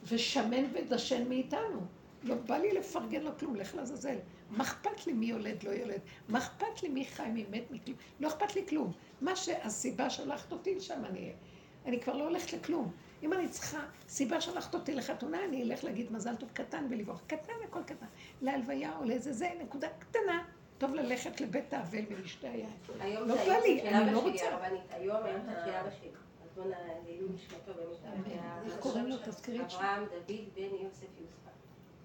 ושמן 0.04 0.64
ודשן 0.74 1.30
מאיתנו. 1.30 1.82
לא 2.24 2.36
בא 2.36 2.58
לי 2.58 2.72
לפרגן 2.72 3.22
לו 3.22 3.38
כלום, 3.38 3.56
לך 3.56 3.76
לעזאזל. 3.76 4.16
מה 4.50 4.64
אכפת 4.64 5.08
לי 5.08 5.14
מי 5.14 5.26
יולד, 5.26 5.64
לא 5.64 5.70
יולד? 5.70 6.00
מה 6.30 6.40
אכפת 6.40 6.84
לי 6.84 6.90
מי 6.90 7.06
חי, 7.06 7.30
מי 7.34 7.46
מת, 7.50 7.72
מי 7.72 7.80
כלום? 7.86 7.98
לא 8.20 8.28
אכפת 8.28 8.56
לי 8.56 8.68
כלום. 8.68 8.92
מה 9.22 9.36
שהסיבה 9.36 10.10
שלחת 10.10 10.52
אותי 10.52 10.76
לשם 10.76 11.06
אני 11.06 11.20
אהיה. 11.20 11.34
אני 11.86 12.00
כבר 12.00 12.18
לא 12.18 12.24
הולכת 12.24 12.54
לכלום. 12.54 12.92
אם 13.24 13.34
אני 13.34 13.48
צריכה 13.50 13.80
סיבה 14.08 14.42
שלחת 14.42 14.74
אותי 14.74 14.96
לחתונה, 14.96 15.46
אני 15.46 15.64
אלך 15.64 15.84
להגיד 15.84 16.12
מזל 16.12 16.36
טוב 16.36 16.50
קטן 16.54 16.88
ולברוח. 16.90 17.22
קטן, 17.28 17.54
הכל 17.64 17.84
קטן. 17.84 18.06
להלוויה 18.42 18.98
או 18.98 19.06
לאיזה 19.06 19.34
זה, 19.34 19.50
נקודה 19.64 19.88
קטנה. 20.00 20.44
טוב 20.78 20.94
ללכת 20.94 21.42
לבית 21.42 21.74
האבל 21.74 22.04
ולשתי. 22.10 22.48
היום 23.00 23.28
לא 23.28 23.36
בא 23.36 23.58
לי, 23.58 23.82
היום 23.82 24.04
אני 24.04 24.14
לא 24.14 24.20
רוצה. 24.20 24.46
היום 24.92 25.24
היום 25.24 25.42
זה 25.46 25.52
של 25.66 25.72
אבא 25.72 25.90
שלי. 26.00 26.10
בוא 26.60 26.68
נעלו 26.68 27.27
נשמתו 27.36 27.73
באמת. 27.73 28.40
איך 28.65 28.77
קוראים 28.80 29.06
לו? 29.06 29.15
תזכירי 29.23 29.61
את 29.61 29.69
שמו. 29.69 29.80
אברהם 29.80 30.06
דוד 30.06 30.38
בן 30.56 30.76
יוסף 30.84 31.07
יוסף. 31.22 31.49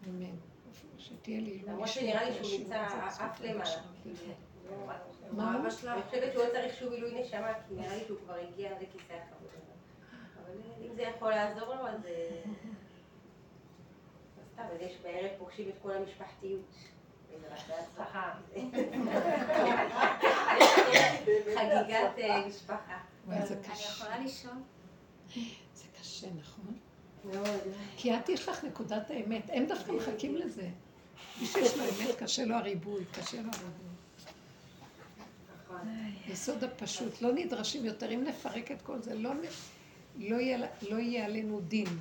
אמן. 0.08 0.36
שתהיה 0.98 1.40
לי 1.40 1.62
למרות 1.66 1.88
שנראה 1.88 2.24
לי 2.24 2.34
שהוא 2.34 2.60
נמצא 2.60 2.86
אף 2.86 3.06
בזכות 3.06 3.40
למעלה. 3.40 3.82
מה? 5.32 5.70
שלך? 5.70 5.84
אני 5.84 6.02
חושבת 6.02 6.32
שהוא 6.32 6.44
לא 6.44 6.50
צריך 6.50 6.74
שוב 6.78 6.92
עילוי 6.92 7.20
נשמה, 7.20 7.52
כי 7.68 7.74
נראה 7.74 7.96
לי 7.96 8.04
שהוא 8.04 8.18
כבר 8.24 8.34
הגיע 8.34 8.70
לכיסא 8.72 9.12
הכבוד. 9.12 9.50
אבל 10.44 10.54
אם 10.86 10.94
זה 10.94 11.02
יכול 11.02 11.30
לעזור 11.30 11.74
לו, 11.74 11.88
אז... 11.88 12.06
אה, 12.06 12.42
אז 14.38 14.46
סתם, 14.52 14.62
אז 14.74 14.80
יש 14.80 14.96
בערב 15.02 15.30
פוגשים 15.38 15.68
את 15.68 15.74
כל 15.82 15.90
המשפחתיות. 15.90 16.74
בהצלחה. 17.68 18.32
חגיגת 21.54 22.18
אה, 22.18 22.46
משפחה. 22.46 22.98
וואי, 23.26 23.46
זה 23.46 23.54
אני 23.54 23.62
קשה. 23.62 23.88
יכולה 23.88 24.18
לשאול? 24.18 24.54
זה 25.74 25.84
קשה, 26.00 26.26
נכון? 26.40 26.74
מאוד. 27.24 27.60
כי 27.96 28.16
את 28.16 28.28
יש 28.28 28.48
לך 28.48 28.64
נקודת 28.64 29.10
האמת, 29.10 29.42
הם 29.52 29.66
דווקא 29.66 29.92
מחכים 29.92 30.36
לזה. 30.36 30.68
מי 31.40 31.46
שיש 31.46 31.76
לו 31.76 31.84
אמת, 31.84 32.14
קשה 32.18 32.44
לו 32.44 32.54
הריבוי, 32.54 33.04
קשה 33.12 33.42
לו 33.42 33.50
הריבוי. 33.52 33.94
יסוד 36.28 36.64
הפשוט, 36.64 37.22
לא 37.22 37.32
נדרשים 37.32 37.84
יותר. 37.84 38.10
אם 38.14 38.24
נפרק 38.24 38.70
את 38.70 38.82
כל 38.82 39.02
זה, 39.02 39.14
לא, 39.14 39.30
לא, 40.18 40.36
יהיה, 40.36 40.68
לא 40.82 40.96
יהיה 40.96 41.24
עלינו 41.24 41.60
דין. 41.60 41.98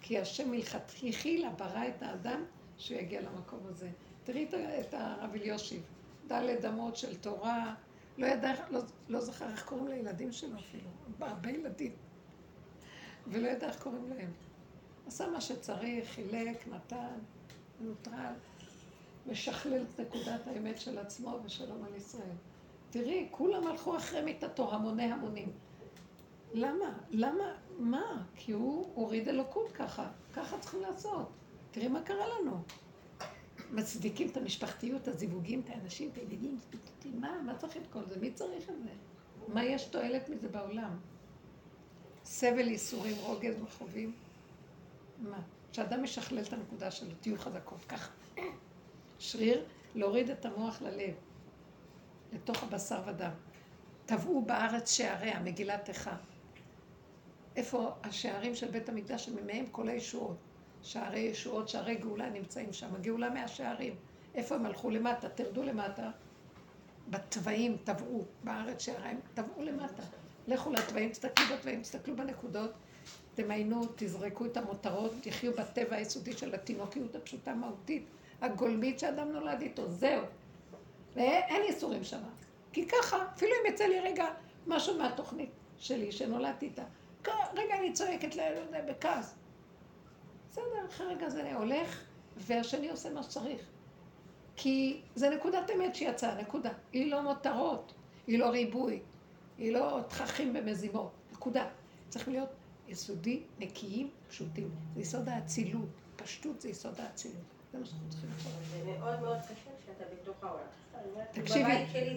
כי 0.00 0.18
השם 0.18 0.50
מלכתחילה 0.50 1.50
ברא 1.50 1.88
את 1.88 2.02
האדם 2.02 2.44
שהוא 2.78 2.98
יגיע 2.98 3.20
למקום 3.20 3.60
הזה. 3.68 3.88
תראי 4.24 4.46
את 4.80 4.94
הרב 4.94 5.34
אליושיב, 5.34 5.82
דלת 6.26 6.64
אמות 6.64 6.96
של 6.96 7.16
תורה, 7.16 7.74
לא 8.18 8.26
ידע, 8.26 8.52
לא, 8.70 8.80
לא 9.08 9.20
זכר 9.20 9.50
איך 9.50 9.64
קוראים 9.64 9.88
לילדים 9.88 10.32
שלו 10.32 10.58
אפילו, 10.58 10.90
הרבה 11.20 11.50
ילדים, 11.50 11.92
ולא 13.26 13.48
ידע 13.48 13.68
איך 13.68 13.82
קוראים 13.82 14.08
להם. 14.08 14.30
עשה 15.06 15.28
מה 15.28 15.40
שצריך, 15.40 16.08
חילק, 16.08 16.68
נתן, 16.68 17.18
נוטרל, 17.80 18.34
משכלל 19.26 19.82
את 19.82 20.00
נקודת 20.00 20.46
האמת 20.46 20.80
של 20.80 20.98
עצמו 20.98 21.38
ושלום 21.44 21.84
על 21.84 21.94
ישראל. 21.94 22.36
תראי, 22.90 23.28
כולם 23.30 23.66
הלכו 23.66 23.96
אחרי 23.96 24.22
מיתתו, 24.22 24.74
המוני 24.74 25.12
המונים. 25.12 25.52
למה? 26.54 26.98
למה? 27.10 27.54
מה? 27.78 28.24
כי 28.34 28.52
הוא 28.52 28.90
הוריד 28.94 29.28
אלוקות 29.28 29.72
ככה. 29.72 30.10
ככה 30.34 30.58
צריכים 30.58 30.80
לעשות. 30.80 31.28
תראי 31.70 31.88
מה 31.88 32.02
קרה 32.02 32.24
לנו. 32.40 32.62
מצדיקים 33.72 34.28
את 34.28 34.36
המשפחתיות, 34.36 35.02
את 35.02 35.08
הזיווגים, 35.08 35.60
את 35.60 35.70
האנשים, 35.70 36.10
את 36.12 36.16
הילדים, 36.18 36.58
מה? 37.14 37.42
מה 37.42 37.56
צריך 37.56 37.76
את 37.76 37.86
כל 37.92 38.04
זה? 38.04 38.20
מי 38.20 38.32
צריך 38.32 38.70
את 38.70 38.82
זה? 38.82 38.90
מה 39.48 39.64
יש 39.64 39.84
תועלת 39.84 40.28
מזה 40.28 40.48
בעולם? 40.48 40.98
סבל, 42.24 42.68
ייסורים, 42.68 43.16
רוגז 43.16 43.62
וחובים? 43.62 44.12
מה? 45.18 45.40
כשאדם 45.72 46.02
משכלל 46.02 46.42
את 46.42 46.52
הנקודה 46.52 46.90
שלו, 46.90 47.10
תהיו 47.20 47.38
חזקות, 47.38 47.84
ככה. 47.84 48.12
שריר, 49.18 49.64
להוריד 49.94 50.30
את 50.30 50.46
המוח 50.46 50.82
ללב, 50.82 51.14
לתוך 52.32 52.62
הבשר 52.62 53.02
ודם. 53.06 53.30
טבעו 54.06 54.42
בארץ 54.42 54.92
שעריה, 54.92 55.40
מגילת 55.40 55.88
איכה. 55.88 56.16
איפה 57.56 57.90
השערים 58.02 58.54
של 58.54 58.70
בית 58.70 58.88
המקדש 58.88 59.24
שממהם 59.24 59.66
כל 59.66 59.88
הישועות? 59.88 60.36
שערי 60.82 61.20
ישועות, 61.20 61.68
שערי 61.68 61.94
גאולה 61.94 62.30
נמצאים 62.30 62.72
שם. 62.72 62.94
הגאולה 62.94 63.30
מהשערים. 63.30 63.94
איפה 64.34 64.54
הם 64.54 64.66
הלכו 64.66 64.90
למטה? 64.90 65.28
תרדו 65.28 65.62
למטה. 65.62 66.10
בתוואים 67.10 67.76
טבעו, 67.84 68.24
בארץ 68.44 68.82
שעריים, 68.82 69.20
טבעו 69.34 69.62
למטה. 69.62 70.02
לכו 70.48 70.72
לתוואים, 70.72 71.10
תסתכלו 71.10 71.44
בתוואים, 71.56 71.82
תסתכלו 71.82 72.16
בנקודות, 72.16 72.70
תמיינו, 73.34 73.86
תזרקו 73.96 74.46
את 74.46 74.56
המותרות, 74.56 75.12
תחיו 75.22 75.52
בטבע 75.52 75.96
היסודי 75.96 76.32
של 76.32 76.54
התינוקיות 76.54 77.14
הפשוטה 77.14 77.50
המהותית, 77.50 78.06
הגולמית 78.40 78.98
שאדם 78.98 79.32
נולד 79.32 79.60
איתו, 79.60 79.88
זהו. 79.88 80.22
ואין 81.14 81.62
ייסורים 81.62 82.04
שם. 82.04 82.20
כי 82.72 82.86
ככה, 82.88 83.16
אפילו 83.34 83.52
אם 83.52 83.72
יצא 83.72 83.84
לי 83.84 84.00
רגע 84.00 84.26
משהו 84.66 84.98
מהתוכנית 84.98 85.50
שלי, 85.78 86.12
שנולדתי 86.12 86.66
איתה, 86.66 86.84
רגע 87.54 87.78
אני 87.78 87.92
צועקת 87.92 88.36
ל- 88.36 88.54
לא 88.54 88.58
יודע, 88.58 88.80
בכעס. 88.80 89.34
בסדר, 90.50 90.86
אחרי 90.88 91.06
רגע 91.06 91.28
זה 91.28 91.54
הולך, 91.56 92.04
והשני 92.36 92.90
עושה 92.90 93.10
מה 93.10 93.22
שצריך. 93.22 93.60
כי 94.56 95.00
זה 95.14 95.30
נקודת 95.30 95.70
אמת 95.74 95.94
שיצאה, 95.94 96.42
נקודה. 96.42 96.70
היא 96.92 97.10
לא 97.10 97.22
מותרות, 97.22 97.92
היא 98.26 98.38
לא 98.38 98.50
ריבוי, 98.50 99.00
היא 99.58 99.72
לא 99.72 100.00
תככים 100.08 100.56
ומזימות, 100.56 101.10
נקודה. 101.32 101.68
צריכים 102.08 102.32
להיות 102.32 102.48
יסודי, 102.88 103.42
נקיים, 103.58 104.10
פשוטים. 104.28 104.70
זה 104.94 105.00
יסוד 105.00 105.28
האצילות. 105.28 105.88
פשטות 106.16 106.60
זה 106.60 106.68
יסוד 106.68 107.00
האצילות. 107.00 107.42
זה 107.72 107.78
מה 107.78 107.86
שאנחנו 107.86 108.08
צריכים 108.10 108.30
לעשות. 108.30 108.52
זה 108.70 108.84
מאוד 108.84 109.20
מאוד 109.20 109.38
קשה 109.38 109.67
שאתה 109.88 110.04
בתוך 110.22 110.44
העולם. 110.44 110.62
אני 110.94 111.10
אומרת, 111.12 111.28
תקשיבי, 111.32 111.72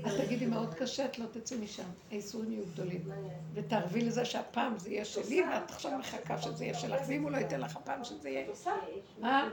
את 0.06 0.12
זה- 0.12 0.26
תגידי 0.26 0.46
מאוד 0.46 0.74
קשה, 0.74 1.06
את 1.06 1.20
לא 1.20 1.26
תצאי 1.32 1.58
משם. 1.58 1.84
האיסורים 2.12 2.52
יהיו 2.52 2.64
גדולים. 2.74 3.02
ותערבי 3.54 4.02
לזה 4.02 4.26
שהפעם 4.26 4.78
זה 4.80 4.90
יהיה 4.90 5.06
שלי, 5.06 5.42
ואת 5.42 5.70
עכשיו 5.72 5.98
מחכה 5.98 6.38
שזה 6.38 6.66
יהיה 6.66 6.74
שלך. 6.74 7.02
ואם 7.08 7.24
הוא 7.24 7.32
לא 7.32 7.38
ייתן 7.38 7.60
לך 7.62 7.78
הפעם 7.78 8.04
שזה 8.04 8.30
יהיה... 8.30 8.46
אה? 9.24 9.48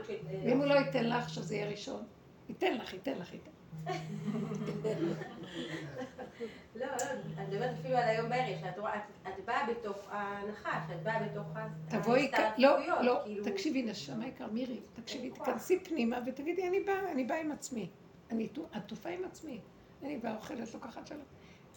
ואם 0.45 0.57
הוא 0.57 0.65
לא 0.65 0.73
ייתן 0.73 1.09
לך 1.09 1.29
שזה 1.29 1.55
יהיה 1.55 1.69
ראשון, 1.69 2.03
ייתן 2.49 2.77
לך, 2.77 2.93
ייתן 2.93 3.13
לך, 3.17 3.33
ייתן. 3.33 3.51
לא, 6.75 6.85
לא, 6.85 6.91
אני 7.37 7.47
מדברת 7.47 7.75
אפילו 7.79 7.97
על 7.97 8.03
היום 8.03 8.29
בערב, 8.29 8.55
שאת 8.61 9.45
באה 9.45 9.67
בתוך 9.69 9.97
הנחש, 10.11 10.91
את 10.95 11.03
באה 11.03 11.23
בתוך 11.23 11.47
תבואי, 11.89 12.31
לא, 12.57 13.01
לא, 13.01 13.21
כאילו. 13.23 13.43
תקשיבי, 13.45 13.81
נשמה 13.81 14.27
יקר, 14.27 14.47
מירי, 14.51 14.79
תקשיבי. 14.93 15.29
תיכנסי 15.29 15.79
פנימה 15.79 16.19
ותגידי, 16.25 16.67
אני 16.67 16.79
באה, 16.79 17.11
אני 17.11 17.23
באה 17.23 17.41
עם 17.41 17.51
עצמי. 17.51 17.89
אני 18.29 18.47
טו- 18.47 18.65
עטופה 18.71 19.09
עם 19.09 19.23
עצמי. 19.25 19.59
אני 20.03 20.17
באה, 20.17 20.35
אוכלת, 20.35 20.73
לוקחת 20.73 21.07
שלום. 21.07 21.21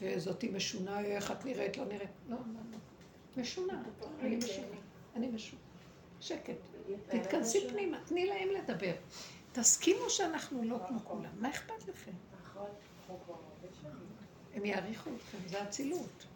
וזאתי 0.00 0.48
משונה, 0.48 1.00
איך 1.00 1.30
את 1.30 1.44
נראית, 1.44 1.76
לא 1.76 1.84
נראית. 1.84 2.10
לא, 2.28 2.36
לא, 2.36 2.60
לא. 2.72 2.78
משונה, 3.42 3.82
אני 4.20 4.36
משונה. 4.36 4.66
אני 5.16 5.26
משונה. 5.28 5.60
שקט. 6.20 6.54
תתכנסי 7.08 7.68
פנימה, 7.68 7.98
תני 8.06 8.26
להם 8.26 8.48
לדבר. 8.48 8.92
תסכימו 9.52 10.10
שאנחנו 10.10 10.64
לא 10.64 10.78
כמו 10.88 10.98
כולם. 11.04 11.30
מה 11.40 11.50
אכפת 11.50 11.88
לכם? 11.88 12.12
הם 14.54 14.64
יעריכו 14.64 15.10
אתכם, 15.16 15.38
זה 15.48 15.62
אצילות. 15.62 16.26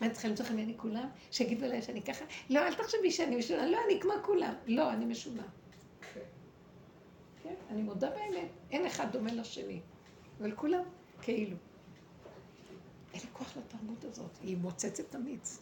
מה 0.00 0.06
את 0.06 0.12
צריכה 0.12 0.28
למצוא 0.28 0.44
חן 0.44 0.56
בעיני 0.56 0.74
כולם? 0.76 1.08
שיגידו 1.30 1.64
עליי 1.64 1.82
שאני 1.82 2.02
ככה? 2.02 2.24
לא, 2.50 2.60
אל 2.66 2.74
תחשבי 2.74 3.10
שאני 3.10 3.36
משונה. 3.36 3.66
לא, 3.66 3.78
אני 3.86 4.00
כמו 4.00 4.12
כולם. 4.24 4.54
לא, 4.66 4.92
אני 4.92 5.04
משונה. 5.04 5.42
כן, 7.42 7.54
אני 7.70 7.82
מודה 7.82 8.10
באמת. 8.10 8.48
אין 8.70 8.86
אחד 8.86 9.12
דומה 9.12 9.32
לשני. 9.32 9.80
אבל 10.40 10.52
כולם 10.54 10.82
כאילו. 11.22 11.56
אין 13.14 13.20
לי 13.20 13.28
כוח 13.32 13.56
לתרבות 13.56 14.04
הזאת. 14.04 14.38
היא 14.42 14.56
מוצצת 14.56 15.14
את. 15.14 15.58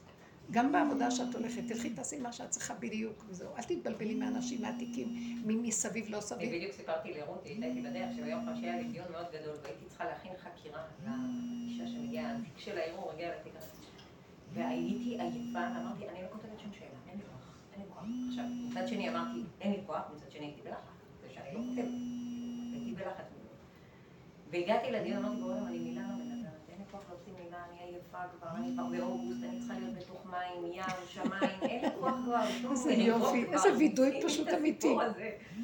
גם 0.51 0.73
בעבודה 0.73 1.11
שאת 1.11 1.35
הולכת, 1.35 1.63
תלכי 1.69 1.91
תעשי 1.91 2.19
מה 2.19 2.33
שאת 2.33 2.51
צריכה 2.51 2.75
בדיוק, 2.75 3.25
וזהו. 3.29 3.49
אל 3.57 3.63
תתבלבלי 3.63 4.15
מאנשים, 4.15 4.63
מהתיקים, 4.63 5.43
מי 5.45 5.57
מסביב, 5.57 6.09
לא 6.09 6.17
אני 6.17 6.27
סביב. 6.27 6.55
בדיוק 6.55 6.73
סיפרתי 6.73 7.15
לרותי, 7.15 7.49
הייתי 7.49 7.81
בדרך 7.81 8.17
שביום 8.17 8.47
חמישי 8.47 8.67
היה 8.67 8.77
לי 8.77 8.85
דיון 8.85 9.13
מאוד 9.13 9.27
גדול 9.33 9.57
והייתי 9.63 9.85
צריכה 9.89 10.05
להכין 10.05 10.33
חקירה 10.39 10.85
לאישה 11.05 11.87
שמגיעה, 11.87 12.37
התיק 12.37 12.59
של 12.59 12.79
הערעור 12.79 13.13
הגיע 13.13 13.31
לתיק 13.37 13.53
הזה. 13.57 13.71
והייתי 14.55 15.17
עייפה, 15.21 15.67
אמרתי, 15.67 16.09
אני 16.09 16.23
לא 16.23 16.29
כותבת 16.33 16.61
שום 16.61 16.73
שאלה, 16.73 16.89
אין 17.11 17.19
לי 17.19 17.25
כוח, 17.25 17.55
אין 17.73 17.81
לי 17.83 17.89
כוח. 17.89 18.05
עכשיו, 18.29 18.45
מצד 18.71 18.89
שני 18.89 19.09
אמרתי, 19.09 19.41
אין 19.61 19.73
לי 19.73 19.79
כוח, 19.87 20.03
מצד 20.17 20.31
שני 20.31 20.45
הייתי 20.47 20.63
בלחץ, 20.63 20.96
לא 21.53 21.61
כותבת, 21.61 21.85
הייתי 22.73 22.95
בלחץ. 22.97 23.25
והגעתי 24.51 24.91
לדיון, 24.91 25.25
אמרתי, 25.25 25.41
בואו, 25.41 25.67
אני 25.67 25.79
מילה 25.79 26.03
לא 26.03 26.15
מדברת, 26.15 26.53
אין 26.69 26.79
לי 26.79 26.85
כוח 26.91 27.01
להוציא 27.09 27.33
מילה, 27.45 27.57
אני 27.71 27.93
עייפה 27.93 28.19
כבר, 28.39 28.49
אני 28.57 28.73
כבר 28.75 28.85
באוגוסט, 28.85 29.45
אני 29.45 29.59
צריכה 29.59 29.75
להיות 29.75 29.95
בתוך 29.95 30.27
מים, 30.27 30.73
ים, 30.73 30.85
שמיים, 31.09 31.61
אין 31.63 31.85
לי 31.85 31.91
כוח 32.01 32.15
כבר, 32.25 32.71
איזה 32.71 32.93
יופי. 32.93 33.45
איזה 33.53 33.69
וידוי 33.79 34.21
פשוט 34.25 34.49
אמיתי. 34.49 34.97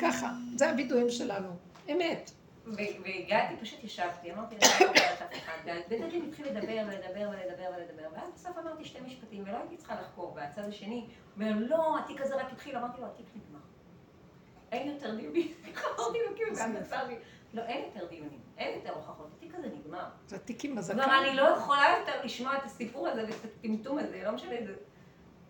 ככה, 0.00 0.32
זה 0.56 0.70
הווידויים 0.70 1.10
שלנו. 1.10 1.48
אמת. 1.92 2.30
והגעתי, 2.66 3.56
פשוט 3.60 3.84
ישבתי, 3.84 4.32
אמרתי 4.32 4.56
לך, 4.56 4.80
לא 4.80 4.86
אומרת 4.86 5.22
אף 5.22 5.32
אחד, 5.38 5.52
ובית 5.90 6.22
התחיל 6.28 6.46
לדבר 6.46 6.82
ולדבר 6.86 7.30
ולדבר 7.30 7.70
ולדבר, 7.76 8.08
ואז 8.12 8.30
בסוף 8.34 8.58
אמרתי 8.58 8.84
שתי 8.84 9.00
משפטים, 9.00 9.42
ולא 9.42 9.56
הייתי 9.56 9.76
צריכה 9.76 9.94
לחקור, 9.94 10.32
והצד 10.36 10.62
השני 10.68 11.06
אומר, 11.36 11.52
לא, 11.58 11.98
התיק 11.98 12.20
הזה 12.20 12.36
רק 12.36 12.52
התחיל, 12.52 12.76
אמרתי 12.76 13.00
לו, 13.00 13.06
התיק 13.06 13.26
נגמר. 13.34 13.51
אין 14.72 14.88
יותר 14.88 15.14
דיונים. 15.14 15.54
כאילו, 16.36 16.50
לא, 17.54 17.62
אין 17.62 17.84
יותר 17.84 18.06
דיונים, 18.06 18.40
אין 18.58 18.74
יותר 18.74 18.94
הוכחות, 18.94 19.26
התיק 19.36 19.54
הזה 19.54 19.68
נגמר. 19.68 20.04
זה 20.26 20.36
עם 20.64 20.70
כבר 20.70 20.78
הזקן. 20.78 21.00
אני 21.00 21.36
לא 21.36 21.42
יכולה 21.42 21.96
יותר 21.98 22.24
לשמוע 22.24 22.56
את 22.56 22.64
הסיפור 22.64 23.08
הזה 23.08 23.24
ואת 23.24 23.44
הטמטום 23.44 23.98
הזה, 23.98 24.22
לא 24.24 24.32
משנה, 24.32 24.54
זה... 24.66 24.74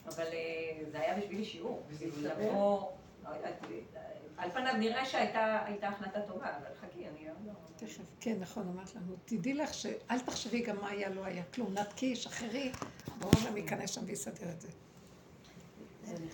אבל 0.07 0.27
אה, 0.27 0.85
זה 0.91 1.01
היה 1.01 1.17
בשבילי 1.17 1.45
שיעור, 1.45 1.83
לבוא, 2.23 2.91
לא 3.25 3.35
יודעת, 3.35 3.67
על 4.37 4.51
פניו 4.51 4.73
נראה 4.79 5.07
שהייתה 5.07 5.65
הייתה 5.67 5.89
החלטה 5.89 6.21
טובה, 6.21 6.47
אבל 6.57 6.67
חכי, 6.81 7.09
אני 7.09 7.27
לא... 7.27 7.53
תכף, 7.77 8.05
כן, 8.21 8.37
נכון, 8.41 8.69
אמרת 8.69 8.95
לנו. 8.95 9.17
תדעי 9.25 9.55
לך 9.55 9.75
שאל 9.75 10.19
תחשבי 10.19 10.63
גם 10.63 10.77
מה 10.81 10.89
היה, 10.89 11.09
לא 11.09 11.25
היה 11.25 11.43
כלום. 11.55 11.75
נתקי, 11.75 12.17
שחררי, 12.17 12.73
גם 13.47 13.57
ייכנס 13.57 13.91
שם 13.91 14.01
ויסדר 14.07 14.51
את 14.51 14.61
זה. 14.61 14.69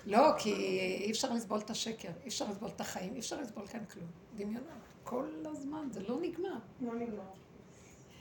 לא, 0.07 0.32
כי 0.39 0.53
אי 1.05 1.11
אפשר 1.11 1.32
לסבול 1.32 1.59
את 1.59 1.70
השקר, 1.70 2.09
אי 2.23 2.28
אפשר 2.28 2.51
לסבול 2.51 2.70
את 2.77 2.81
החיים, 2.81 3.15
אי 3.15 3.19
אפשר 3.19 3.40
לסבול 3.40 3.66
כאן 3.66 3.85
כלום. 3.85 4.07
דמיונות. 4.36 4.65
כל 5.05 5.27
הזמן, 5.45 5.89
זה 5.90 6.03
לא 6.09 6.20
נגמר. 6.20 6.55
לא 6.81 6.95
נגמר. 6.95 7.23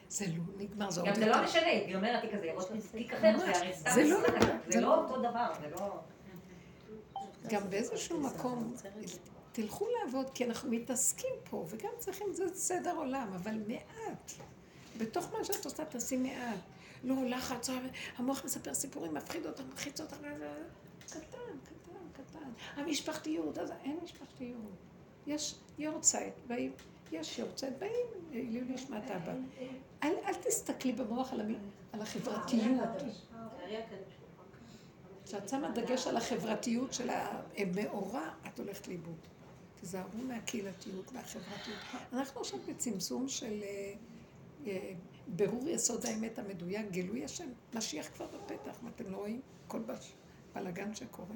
זה 0.10 0.26
לא 0.28 0.44
נגמר, 0.58 0.92
זה 0.92 1.02
עוד 1.02 1.10
גם 1.10 1.16
זה. 1.16 1.26
לא 1.26 1.44
משנה, 1.44 1.68
ייגמר 1.68 2.18
התיק 2.18 2.34
הזה, 2.34 2.46
יראו 2.46 2.62
תיק 2.92 3.14
אחר, 3.14 3.38
זה 3.38 3.58
הרי 3.58 3.74
סתם 3.74 3.92
זה 3.92 4.04
לא 4.04 4.20
לא 4.76 4.82
לא- 4.82 4.96
אותו 4.96 5.18
דבר, 5.18 5.54
זה 5.62 5.68
לא... 5.70 6.00
גם 7.50 7.70
באיזשהו 7.70 8.20
מקום, 8.20 8.74
תלכו 9.52 9.88
לעבוד, 10.00 10.30
כי 10.30 10.46
אנחנו 10.46 10.72
מתעסקים 10.72 11.34
פה, 11.50 11.66
וגם 11.70 11.90
צריכים, 11.98 12.28
זה 12.34 12.46
סדר 12.56 12.96
עולם, 12.96 13.32
אבל 13.36 13.60
מעט. 13.68 14.32
בתוך 14.98 15.34
מה 15.34 15.44
שאת 15.44 15.66
עושה, 15.66 15.86
תעשי 15.86 16.18
מעט. 16.18 16.60
לא 17.04 17.16
לחץ, 17.26 17.70
המוח 18.18 18.46
מספר 18.46 18.74
סיפורים, 18.74 19.14
מפחיד 19.14 19.46
אותם, 19.46 19.64
מלחיץ 19.70 20.02
אותם, 20.02 20.18
קטן, 21.10 21.38
קטן, 21.64 22.24
קטן. 22.24 22.50
המשפחתיות, 22.82 23.58
אז 23.58 23.72
אין 23.84 24.00
משפחתיות. 24.04 24.62
יש 25.28 25.56
יורצייט, 25.78 26.34
באים, 26.48 26.72
יש 27.12 27.40
יורצייט, 27.40 27.74
באים, 27.80 28.06
לעילוי 28.32 28.74
נשמת 28.74 29.12
אבא. 29.12 29.34
אל, 30.04 30.14
אל 30.26 30.34
תסתכלי 30.34 30.92
במוח 30.92 31.34
על, 31.34 31.42
המ... 31.42 31.56
על 31.94 32.02
החברתיות. 32.02 32.82
כשאת 35.26 35.50
שמה 35.50 35.72
דגש 35.72 36.08
על 36.08 36.18
החברתיות 36.18 36.94
של 36.94 37.10
המאורע, 37.58 38.30
את 38.48 38.60
הולכת 38.60 38.88
לאיבוד. 38.88 39.16
תיזהרו 39.80 40.18
מהקהילתיות 40.28 41.12
והחברתיות. 41.14 41.78
אנחנו 42.14 42.42
עכשיו 42.42 42.60
בצמצום 42.68 43.28
של 43.28 43.64
אה, 43.64 43.94
אה, 44.68 44.94
בירור 45.28 45.70
יסוד 45.70 46.06
האמת 46.06 46.40
המדויק, 46.40 46.92
גילוי 46.92 47.26
השם. 47.26 47.48
משיח 47.74 48.08
כבר 48.16 48.28
בפתח, 48.28 48.78
מה 48.82 48.90
אתם 48.96 49.12
לא 49.12 49.18
רואים? 49.18 49.42
כל 49.68 49.80
בש- 49.80 50.14
בלאגן 50.58 50.94
שקורה. 50.96 51.36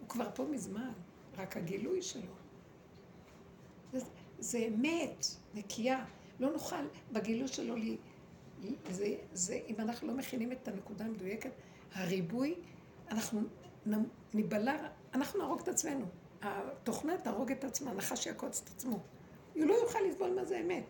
הוא 0.00 0.08
כבר 0.08 0.30
פה 0.34 0.44
מזמן, 0.44 0.92
רק 1.38 1.56
הגילוי 1.56 2.02
שלו. 2.02 2.32
זה, 4.38 4.58
אמת, 4.58 5.26
נקייה. 5.54 6.04
לא 6.40 6.52
נוכל 6.52 6.84
בגילוי 7.12 7.48
שלו 7.48 7.76
לי... 7.76 7.96
זה, 8.90 9.14
זה, 9.32 9.60
אם 9.68 9.74
אנחנו 9.78 10.08
לא 10.08 10.14
מכינים 10.14 10.52
את 10.52 10.68
הנקודה 10.68 11.04
המדויקת, 11.04 11.50
הריבוי, 11.94 12.54
אנחנו 13.10 13.40
נ- 13.86 14.08
ניבלע, 14.34 14.88
אנחנו 15.14 15.38
נהרוג 15.38 15.60
את 15.60 15.68
עצמנו. 15.68 16.06
התוכנה 16.42 17.18
תהרוג 17.18 17.52
את 17.52 17.64
עצמה, 17.64 17.90
הנחש 17.90 18.26
יעקוץ 18.26 18.62
את 18.64 18.68
עצמו. 18.68 18.98
הוא 19.54 19.64
לא 19.66 19.74
יוכל 19.74 19.98
לסבול 20.08 20.30
מה 20.34 20.44
זה 20.44 20.60
אמת. 20.60 20.84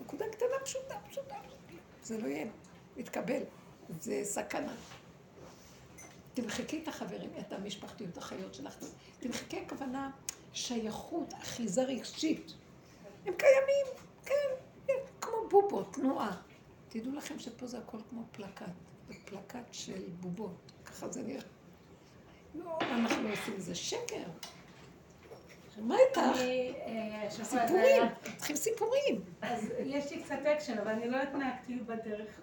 נקודה 0.00 0.24
קטנה, 0.32 0.48
פשוטה, 0.64 0.94
פשוטה, 1.10 1.34
פשוטה. 1.44 1.74
זה 2.02 2.18
לא 2.18 2.26
יהיה 2.26 2.46
מתקבל. 2.96 3.42
זה 4.00 4.20
סכנה. 4.24 4.74
תמחקי 6.34 6.82
את 6.82 6.88
החברים, 6.88 7.30
את 7.38 7.52
המשפחתיות, 7.52 8.18
החיות 8.18 8.54
שלך. 8.54 8.76
תמחקי 9.20 9.60
הכוונה 9.60 10.10
שייכות, 10.52 11.34
אחיזה 11.42 11.82
רגשית. 11.82 12.52
הם 13.26 13.34
קיימים, 13.36 13.86
כן, 14.24 14.92
כמו 15.20 15.48
בובות, 15.50 15.94
תנועה. 15.94 16.36
תדעו 16.88 17.12
לכם 17.12 17.38
שפה 17.38 17.66
זה 17.66 17.78
הכל 17.78 17.98
כמו 18.10 18.22
פלקט. 18.32 18.66
זה 19.08 19.14
פלקט 19.24 19.72
של 19.72 20.02
בובות, 20.20 20.72
ככה 20.84 21.08
זה 21.08 21.22
נראה. 21.22 21.42
לא, 22.54 22.78
אנחנו 22.80 23.22
לא 23.22 23.32
עושים? 23.32 23.60
זה 23.60 23.74
שקר. 23.74 24.24
מה 25.78 25.96
איתך? 26.08 26.40
אה, 26.40 27.28
סיפורים, 27.30 28.02
צריכים 28.36 28.56
סיפורים. 28.56 29.20
אז 29.42 29.68
יש 29.84 30.12
לי 30.12 30.22
קצת 30.22 30.38
אקשן, 30.54 30.78
אבל 30.78 30.90
אני 30.90 31.08
לא 31.08 31.16
התנהגתי 31.22 31.74
בדרך. 31.74 32.40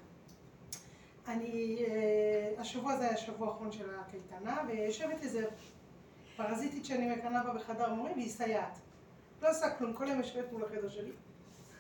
אני, 1.27 1.85
אה, 1.87 2.61
השבוע 2.61 2.97
זה 2.97 3.03
היה 3.03 3.13
השבוע 3.13 3.47
האחרון 3.47 3.71
של 3.71 3.89
הקייטנה, 3.99 4.61
ויושבת 4.67 5.23
איזה 5.23 5.45
פרזיטית 6.37 6.85
שאני 6.85 7.09
מקנאה 7.15 7.43
בה 7.43 7.53
בחדר 7.53 7.93
מורים, 7.93 8.13
והיא 8.13 8.29
סייעת. 8.29 8.79
לא 9.41 9.49
עושה 9.49 9.69
כלום, 9.69 9.93
כל 9.93 10.07
יום 10.07 10.17
יושבת 10.17 10.51
מול 10.51 10.63
החדר 10.63 10.89
שלי, 10.89 11.11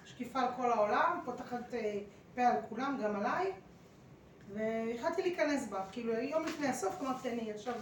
שקיפה 0.05 0.39
על 0.39 0.47
כל 0.55 0.71
העולם, 0.71 1.21
פותחת 1.25 1.73
אה, 1.73 1.99
פה 2.35 2.41
על 2.41 2.55
כולם, 2.69 2.97
גם 3.03 3.15
עליי, 3.15 3.51
והחלטתי 4.53 5.21
להיכנס 5.21 5.67
בה. 5.67 5.85
כאילו, 5.91 6.13
יום 6.13 6.45
לפני 6.45 6.67
הסוף 6.67 7.01
אמרתי, 7.01 7.29
אני 7.29 7.51
עכשיו 7.51 7.73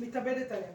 מתאבדת 0.00 0.52
עליה. 0.52 0.72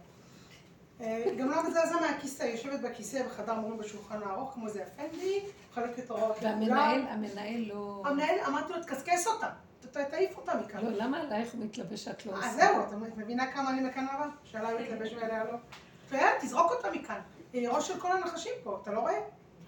אה, 1.02 1.36
גם 1.38 1.50
לא 1.50 1.70
מזעזע 1.70 1.96
מהכיסא, 2.02 2.44
יושבת 2.44 2.80
בכיסא 2.80 3.28
בחדר 3.28 3.54
מורים 3.54 3.78
בשולחן 3.78 4.24
הארוך, 4.24 4.54
כמו 4.54 4.70
זה 4.70 4.84
אפנדי, 4.84 5.40
מחלקת 5.72 6.10
הוראות 6.10 6.38
והמנהל, 6.42 7.02
המנהל 7.02 7.62
לא... 7.68 8.04
המנהל, 8.06 8.40
אמרתי 8.48 8.74
לו, 8.74 8.84
תקסקס 8.84 9.28
אותה, 9.28 9.50
תעיף 9.82 10.38
אותה 10.38 10.56
מכאן. 10.56 10.86
לא, 10.86 10.92
למה 10.92 11.22
עלייך 11.22 11.54
הוא 11.54 11.66
מתלבש 11.66 12.04
שאת 12.04 12.26
לא 12.26 12.32
אז 12.32 12.38
עושה? 12.38 12.68
זהו, 12.68 13.04
את 13.08 13.18
מבינה 13.18 13.52
כמה 13.52 13.70
אני 13.70 13.82
מקנאה 13.82 14.18
בה? 14.18 14.28
שעליי 14.44 14.74
הוא 14.74 14.82
מתלבש 14.82 15.14
ועליה 15.14 15.44
לא? 15.44 15.58
ויאללה, 16.10 16.32
תזרוק 16.42 16.72
אותה 16.72 16.92
מכאן. 16.92 17.20
היא 17.54 17.70
ראש 17.70 17.88
של 17.88 18.00
כל 18.00 18.12
הנחשים 18.12 18.54
פה, 18.64 18.80
אתה 18.82 18.92
לא 18.92 19.00
רואה? 19.00 19.20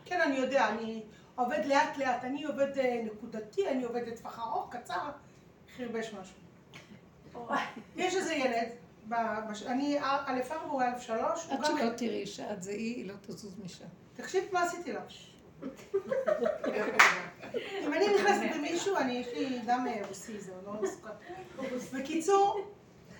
כן, 0.06 0.22
אני 0.22 0.36
יודע, 0.36 0.69
אני 0.69 1.03
עובד 1.36 1.65
לאט 1.65 1.98
לאט, 1.98 2.23
אני 2.23 2.44
עובד 2.44 2.77
אה, 2.77 3.02
נקודתי, 3.06 3.69
אני 3.69 3.84
עובד 3.84 4.07
לטווח 4.07 4.40
ארוך, 4.40 4.76
קצר, 4.76 5.10
חרבש 5.77 6.14
משהו. 6.14 6.36
יש 7.95 8.15
איזה 8.15 8.34
ילד, 8.34 8.69
אני 9.68 9.99
א' 9.99 10.40
ארבע, 10.52 10.65
הוא 10.69 10.81
א' 10.81 10.99
שלוש, 10.99 11.45
הוא 11.45 11.53
עד. 11.53 11.65
שלא 11.65 11.90
תראי 11.98 12.27
שאת 12.27 12.64
זה 12.64 12.72
היא, 12.72 12.95
היא 12.95 13.07
לא 13.07 13.14
תזוז 13.22 13.60
משם. 13.64 13.86
תקשיב 14.14 14.44
מה 14.52 14.64
עשיתי 14.64 14.94
לה. 14.94 15.02
אם 17.84 17.94
אני 17.94 18.15
נכנסת 18.15 18.56
במישהו, 18.56 18.98
אני, 18.98 19.14
יש 19.14 19.27
לי 19.34 19.60
דם 19.60 19.86
אה, 19.88 20.02
רוסי, 20.07 20.40
זה 20.40 20.52
לא 20.65 20.73
מסוכן. 20.81 21.10
בקיצור, 21.94 22.68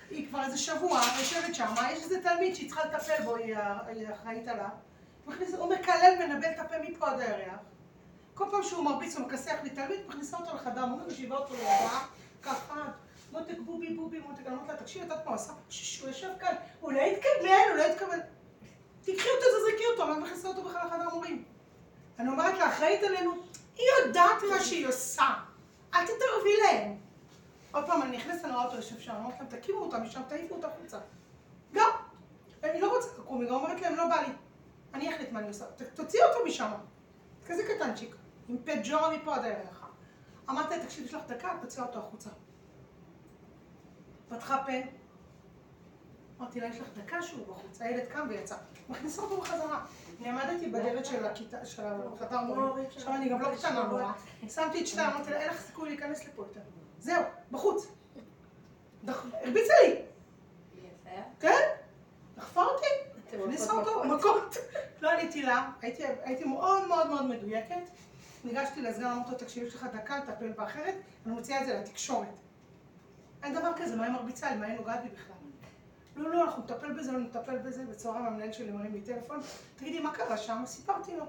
היא 0.10 0.28
כבר 0.28 0.44
איזה 0.44 0.58
שבוע 0.58 1.02
יושבת 1.20 1.56
שם, 1.56 1.74
יש 1.92 2.04
איזה 2.04 2.22
תלמיד 2.24 2.56
שהיא 2.56 2.70
צריכה 2.70 2.86
לטפל 2.86 3.24
בו, 3.24 3.36
היא 3.36 3.56
אחראית 4.14 4.48
עליו. 4.48 4.70
הוא 5.58 5.74
מקלל, 5.74 6.14
מנבל 6.20 6.50
את 6.52 6.60
הפה 6.60 6.76
מפה 6.90 7.10
עד 7.10 7.20
הירח. 7.20 7.60
כל 8.34 8.46
פעם 8.52 8.64
שהוא 8.64 8.84
מרביץ 8.84 9.18
או 9.18 9.22
מכסח 9.22 9.56
לי 9.64 9.70
תלמיד, 9.70 10.00
מכניסה 10.08 10.38
אותו 10.38 10.56
לחדר 10.56 10.86
מורים, 10.86 11.08
משיבה 11.08 11.36
אותו 11.38 11.54
לידה, 11.54 12.00
ככה, 12.42 12.84
מותק 13.32 13.58
בובי 13.66 13.94
בובי 13.94 14.20
מותק, 14.20 14.48
אני 14.48 14.56
אומרת 14.56 14.68
לה, 14.68 14.76
תקשיבי, 14.76 15.06
את 15.06 15.10
יודעת 15.10 15.26
מה 15.26 15.32
הוא 15.32 15.36
עשה? 15.36 15.54
שש, 15.70 16.00
הוא 16.00 16.08
יושב 16.08 16.30
כאן, 16.40 16.56
הוא 16.80 16.92
לא 16.92 17.00
התכוון, 17.02 17.70
הוא 17.70 17.78
לא 17.78 17.84
התכוון. 17.84 18.20
תיקחי 19.02 19.28
אותו, 19.30 19.46
תזרקי 19.46 19.84
אותו, 19.92 20.08
מה 20.08 20.14
את 20.14 20.18
מכניסה 20.18 20.48
אותו 20.48 20.64
בכלל 20.64 20.82
לחדר 20.88 21.10
מורים? 21.10 21.44
אני 22.20 22.30
אומרת 22.30 22.58
לה, 22.58 22.70
אחראית 22.70 23.04
עלינו, 23.04 23.32
היא 23.76 23.86
יודעת 24.06 24.38
מה 24.52 24.64
שהיא 24.64 24.88
עושה, 24.88 25.28
אל 25.94 26.06
תתערבי 26.06 26.58
להם. 26.64 26.98
עוד 27.72 27.86
פעם, 27.86 28.02
אני 28.02 28.18
נכנסת, 28.18 28.46
אותו 28.46 28.76
יושב 28.76 29.00
שם, 29.00 29.12
אני 29.12 29.20
אומרת 29.24 29.40
להם, 29.40 29.48
תקימו 29.50 29.78
אותה 29.80 30.00
משם, 30.00 30.22
תעיפו 30.28 30.56
אותה 30.56 30.68
החוצה. 30.68 30.98
גם, 31.74 31.90
אני 32.64 32.82
לא 32.82 32.96
רוצה 32.96 33.08
לקום, 33.20 33.42
היא 33.42 33.50
גם 33.50 33.56
אומרת 33.56 33.82
להם, 33.82 33.96
לא 33.96 34.08
בא 34.08 34.22
לי. 34.22 34.34
אני 34.94 35.16
אחליט 35.16 35.32
מה 35.32 35.40
אני 35.40 35.48
עושה, 35.48 35.66
ת- 35.66 35.82
תוציאי 35.96 36.24
אותו 36.24 36.46
משם. 36.46 36.72
כזה 37.48 37.64
קטנצ'יק, 37.64 38.16
עם 38.48 38.58
פג'ורה 38.66 39.18
מפה 39.18 39.36
עד 39.36 39.44
הערך. 39.46 39.86
אמרתי 40.50 40.78
לה, 40.78 40.84
תקשיבי, 40.86 41.08
יש 41.08 41.14
לך 41.14 41.22
דקה, 41.28 41.58
תוציאה 41.62 41.86
אותו 41.86 42.00
החוצה. 42.00 42.30
פתחה 44.30 44.64
פה, 44.66 44.72
אמרתי 46.40 46.60
לה, 46.60 46.68
יש 46.68 46.80
לך 46.80 46.88
דקה 46.98 47.22
שהוא 47.22 47.48
בחוץ, 47.48 47.82
הילד 47.82 48.08
קם 48.08 48.26
ויצא. 48.30 48.56
מכניסה 48.90 49.22
אותו 49.22 49.38
בחזרה. 49.42 49.86
אני 50.20 50.30
עמדתי 50.30 50.70
בדלת 50.70 51.06
של 51.06 51.26
הכיתה, 51.26 51.66
של 51.66 51.84
החדר 52.14 52.42
מורים, 52.42 52.86
עכשיו 52.96 53.16
אני 53.16 53.30
גם 53.30 53.42
לא 53.42 53.56
קטנה 53.56 53.84
נורא. 53.84 54.12
שמתי 54.50 54.82
את 54.82 54.88
שתיים, 54.88 55.10
אמרתי 55.10 55.32
לה, 55.32 55.40
אין 55.40 55.50
לך 55.50 55.62
סיכוי 55.62 55.90
להיכנס 55.90 56.28
לפה 56.28 56.42
יותר. 56.42 56.60
זהו, 57.00 57.24
בחוץ. 57.52 57.88
הרביצה 59.08 59.74
לי, 59.88 59.96
כן? 61.40 61.70
דחפה 62.38 62.64
אותי, 62.64 62.86
הכניסה 63.44 63.74
אותו 63.74 64.04
מכות. 64.04 64.58
לא 65.02 65.10
עניתי 65.12 65.42
לה, 65.42 65.72
הייתי 65.82 66.44
מאוד 66.44 66.88
מאוד 66.88 67.08
מאוד 67.08 67.26
מדויקת. 67.26 67.90
ניגשתי 68.44 68.82
לסגן, 68.82 69.06
אמרתי 69.06 69.32
לו, 69.32 69.38
תקשיב, 69.38 69.68
יש 69.68 69.76
לך 69.76 69.88
דקה 69.94 70.18
לטפל 70.18 70.52
באחרת, 70.52 70.96
אני 71.26 71.34
מוציאה 71.34 71.62
את 71.62 71.66
זה 71.66 71.80
לתקשורת. 71.80 72.28
אין 73.44 73.54
דבר 73.54 73.72
כזה, 73.78 73.96
מה 73.96 74.06
היא 74.06 74.14
מרביצה 74.14 74.50
לי, 74.50 74.56
מה 74.56 74.66
היא 74.66 74.76
נוגעת 74.76 75.02
בי 75.02 75.10
בכלל? 75.10 75.36
לא, 76.20 76.30
לא, 76.30 76.44
אנחנו 76.44 76.64
נטפל 76.64 76.94
בזה, 76.94 77.12
לא 77.12 77.20
נטפל 77.20 77.58
בזה, 77.58 77.86
בצהריים 77.86 78.26
המנהל 78.26 78.52
שלי 78.52 78.72
מרים 78.72 78.94
לי 78.94 79.02
טלפון, 79.02 79.40
תגידי, 79.76 80.00
מה 80.00 80.14
קרה 80.14 80.38
שם? 80.38 80.64
סיפרתי 80.66 81.18
לו. 81.18 81.26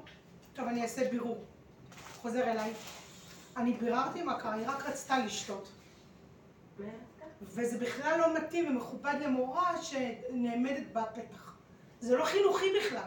טוב, 0.53 0.69
אני 0.69 0.83
אעשה 0.83 1.11
בירור. 1.11 1.45
חוזר 2.21 2.51
אליי. 2.51 2.73
אני 3.57 3.73
ביררתי 3.73 4.23
מה 4.23 4.41
קרה, 4.41 4.55
היא 4.55 4.69
רק 4.69 4.87
רצתה 4.87 5.19
לשתות. 5.19 5.69
וזה 7.43 7.79
בכלל 7.79 8.19
לא 8.19 8.35
מתאים 8.35 8.71
ומכובד 8.71 9.15
למורה 9.21 9.83
שנעמדת 9.83 10.87
בפתח. 10.93 11.57
זה 12.01 12.17
לא 12.17 12.25
חינוכי 12.25 12.67
בכלל. 12.81 13.03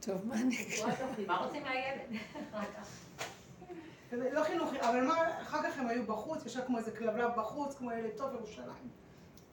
טוב, 0.00 0.26
מה 0.26 0.34
אני 0.34 0.62
אגיד? 0.62 1.26
מה 1.26 1.36
רוצים 1.36 1.62
מהילד? 1.62 2.20
לא 4.32 4.44
חינוכי, 4.44 4.80
אבל 4.80 5.06
מה, 5.06 5.42
אחר 5.42 5.62
כך 5.62 5.78
הם 5.78 5.86
היו 5.86 6.06
בחוץ, 6.06 6.46
ישב 6.46 6.60
כמו 6.66 6.78
איזה 6.78 6.90
כלבלב 6.90 7.30
בחוץ, 7.36 7.74
כמו 7.74 7.92
ילד 7.92 8.10
טוב 8.16 8.34
ירושלים. 8.34 9.01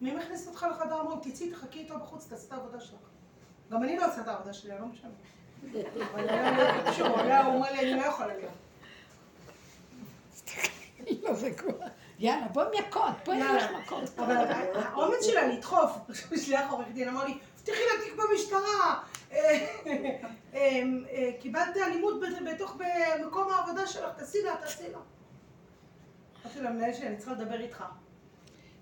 מי 0.02 0.16
מכניס 0.16 0.48
אותך 0.48 0.66
לחדר 0.72 1.02
אמרו, 1.02 1.16
תצאי, 1.16 1.52
תחכי 1.52 1.80
איתו 1.80 2.00
בחוץ, 2.00 2.28
תעשי 2.28 2.48
את 2.48 2.52
העבודה 2.52 2.80
שלך. 2.80 3.00
גם 3.72 3.84
אני 3.84 3.98
לא 3.98 4.08
עושה 4.08 4.22
את 4.22 4.28
העבודה 4.28 4.54
שלי, 4.54 4.72
אני 4.72 4.80
לא 4.82 4.86
משנה. 4.88 5.10
אבל 6.14 6.30
היה 6.30 6.92
קשור, 6.92 7.20
היה 7.20 7.46
הוא 7.46 7.56
אומר 7.56 7.72
לי, 7.72 7.80
אני 7.94 8.02
לא 8.02 8.06
יכולה 8.06 8.28
להיות. 8.38 8.52
לא. 11.24 11.34
יאללה, 12.20 12.48
בואי 12.48 12.66
מכות, 12.80 13.14
בואי 13.26 13.38
נלך 13.38 13.72
מכות. 13.72 14.20
אבל 14.20 14.36
האומץ 14.76 15.26
שלה 15.26 15.48
לדחוף, 15.48 15.92
שליח 16.46 16.72
עורך 16.72 16.88
דין 16.94 17.08
אמר 17.10 17.26
לי, 17.26 17.38
פתחי 17.58 17.72
לה 17.72 18.04
תיק 18.04 18.14
במשטרה, 18.16 19.04
אה, 19.32 19.68
אה, 20.54 20.82
אה, 21.12 21.30
קיבלת 21.40 21.78
אלימות 21.78 22.14
בת- 22.20 22.54
בתוך 22.54 22.78
מקום 23.28 23.52
העבודה 23.52 23.88
שלך, 23.88 24.10
תעשי 24.18 24.44
לה, 24.44 24.56
תעשי 24.62 24.84
לה. 24.92 24.98
אמרתי 26.46 26.60
למנהל 26.62 26.94
שלי, 26.94 27.08
אני 27.08 27.18
צריכה 27.18 27.32
לדבר 27.32 27.60
איתך. 27.62 27.84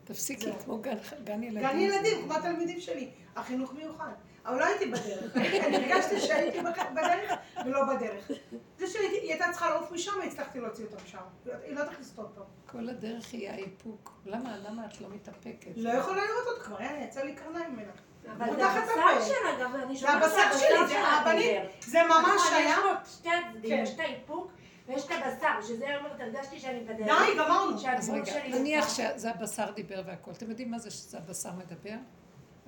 תפסיקי, 0.07 0.51
כמו 0.63 0.77
גן- 0.81 0.93
גן 1.23 1.43
ילדים. 1.43 1.61
גן 1.69 1.79
ילדים, 1.79 2.23
כמו 2.23 2.33
התלמידים 2.33 2.79
שלי, 2.79 3.09
החינוך 3.35 3.73
מיוחד. 3.73 4.11
אבל 4.45 4.59
לא 4.59 4.65
הייתי 4.65 4.85
בדרך, 4.85 5.37
אני 5.65 5.75
הרגשתי 5.77 6.19
שהייתי 6.19 6.59
בדרך 6.93 7.31
ולא 7.65 7.83
בדרך. 7.83 8.31
זה 8.77 8.87
שהיא 8.87 9.29
הייתה 9.31 9.45
צריכה 9.51 9.69
לעוף 9.69 9.91
משם, 9.91 10.11
הצלחתי 10.27 10.59
להוציא 10.59 10.85
אותה 10.85 11.03
משם. 11.03 11.17
היא 11.63 11.75
לא 11.75 11.83
תכניס 11.83 12.13
אותו. 12.17 12.41
כל 12.71 12.89
הדרך 12.89 13.33
היא 13.33 13.49
האיפוק. 13.49 14.11
למה, 14.25 14.57
למה 14.57 14.85
את 14.85 15.01
לא 15.01 15.07
מתאפקת? 15.09 15.71
לא 15.75 15.89
יכולה 15.89 16.21
לראות 16.25 16.47
אותה 16.47 16.63
כבר, 16.63 16.77
יצא 17.03 17.21
לי 17.23 17.35
קרניים 17.35 17.73
ממנה. 17.73 17.91
אבל 18.37 18.55
זה 18.55 18.65
הבשר. 18.65 19.25
שלה, 19.25 19.63
גם 19.63 19.75
אני 19.75 19.93
זה 19.95 19.99
שומעת 20.01 20.23
הבשר 20.23 20.37
שהבשר 20.37 20.57
שלי, 20.59 20.87
זה 20.87 20.93
דיבר. 21.37 21.69
זה 21.81 21.99
ממש 22.03 22.41
נכון, 22.41 22.53
היה... 22.53 22.69
יש 22.69 22.75
פה 22.75 23.11
שתי 23.11 23.29
הצדדים, 23.29 23.77
כן. 23.77 23.83
יש 23.83 23.93
את 23.95 23.99
האיפוק 23.99 24.51
ויש 24.87 25.05
את 25.05 25.11
הבשר, 25.11 25.67
שזה 25.67 25.97
אומרת, 25.97 26.19
הרגשתי 26.19 26.59
שאני 26.59 26.79
בדרך. 26.83 27.07
די, 27.07 27.37
גמרנו. 27.37 27.77
אז 27.97 28.09
רגע, 28.09 28.47
נניח. 28.47 28.89
שזה 28.89 29.31
הבשר 29.31 29.71
דיבר 29.71 30.03
והכל. 30.05 30.31
אתם 30.31 30.49
יודעים 30.49 30.71
מה 30.71 30.79
זה 30.79 30.91
שזה 30.91 31.17
הבשר 31.17 31.51
מדבר? 31.51 31.95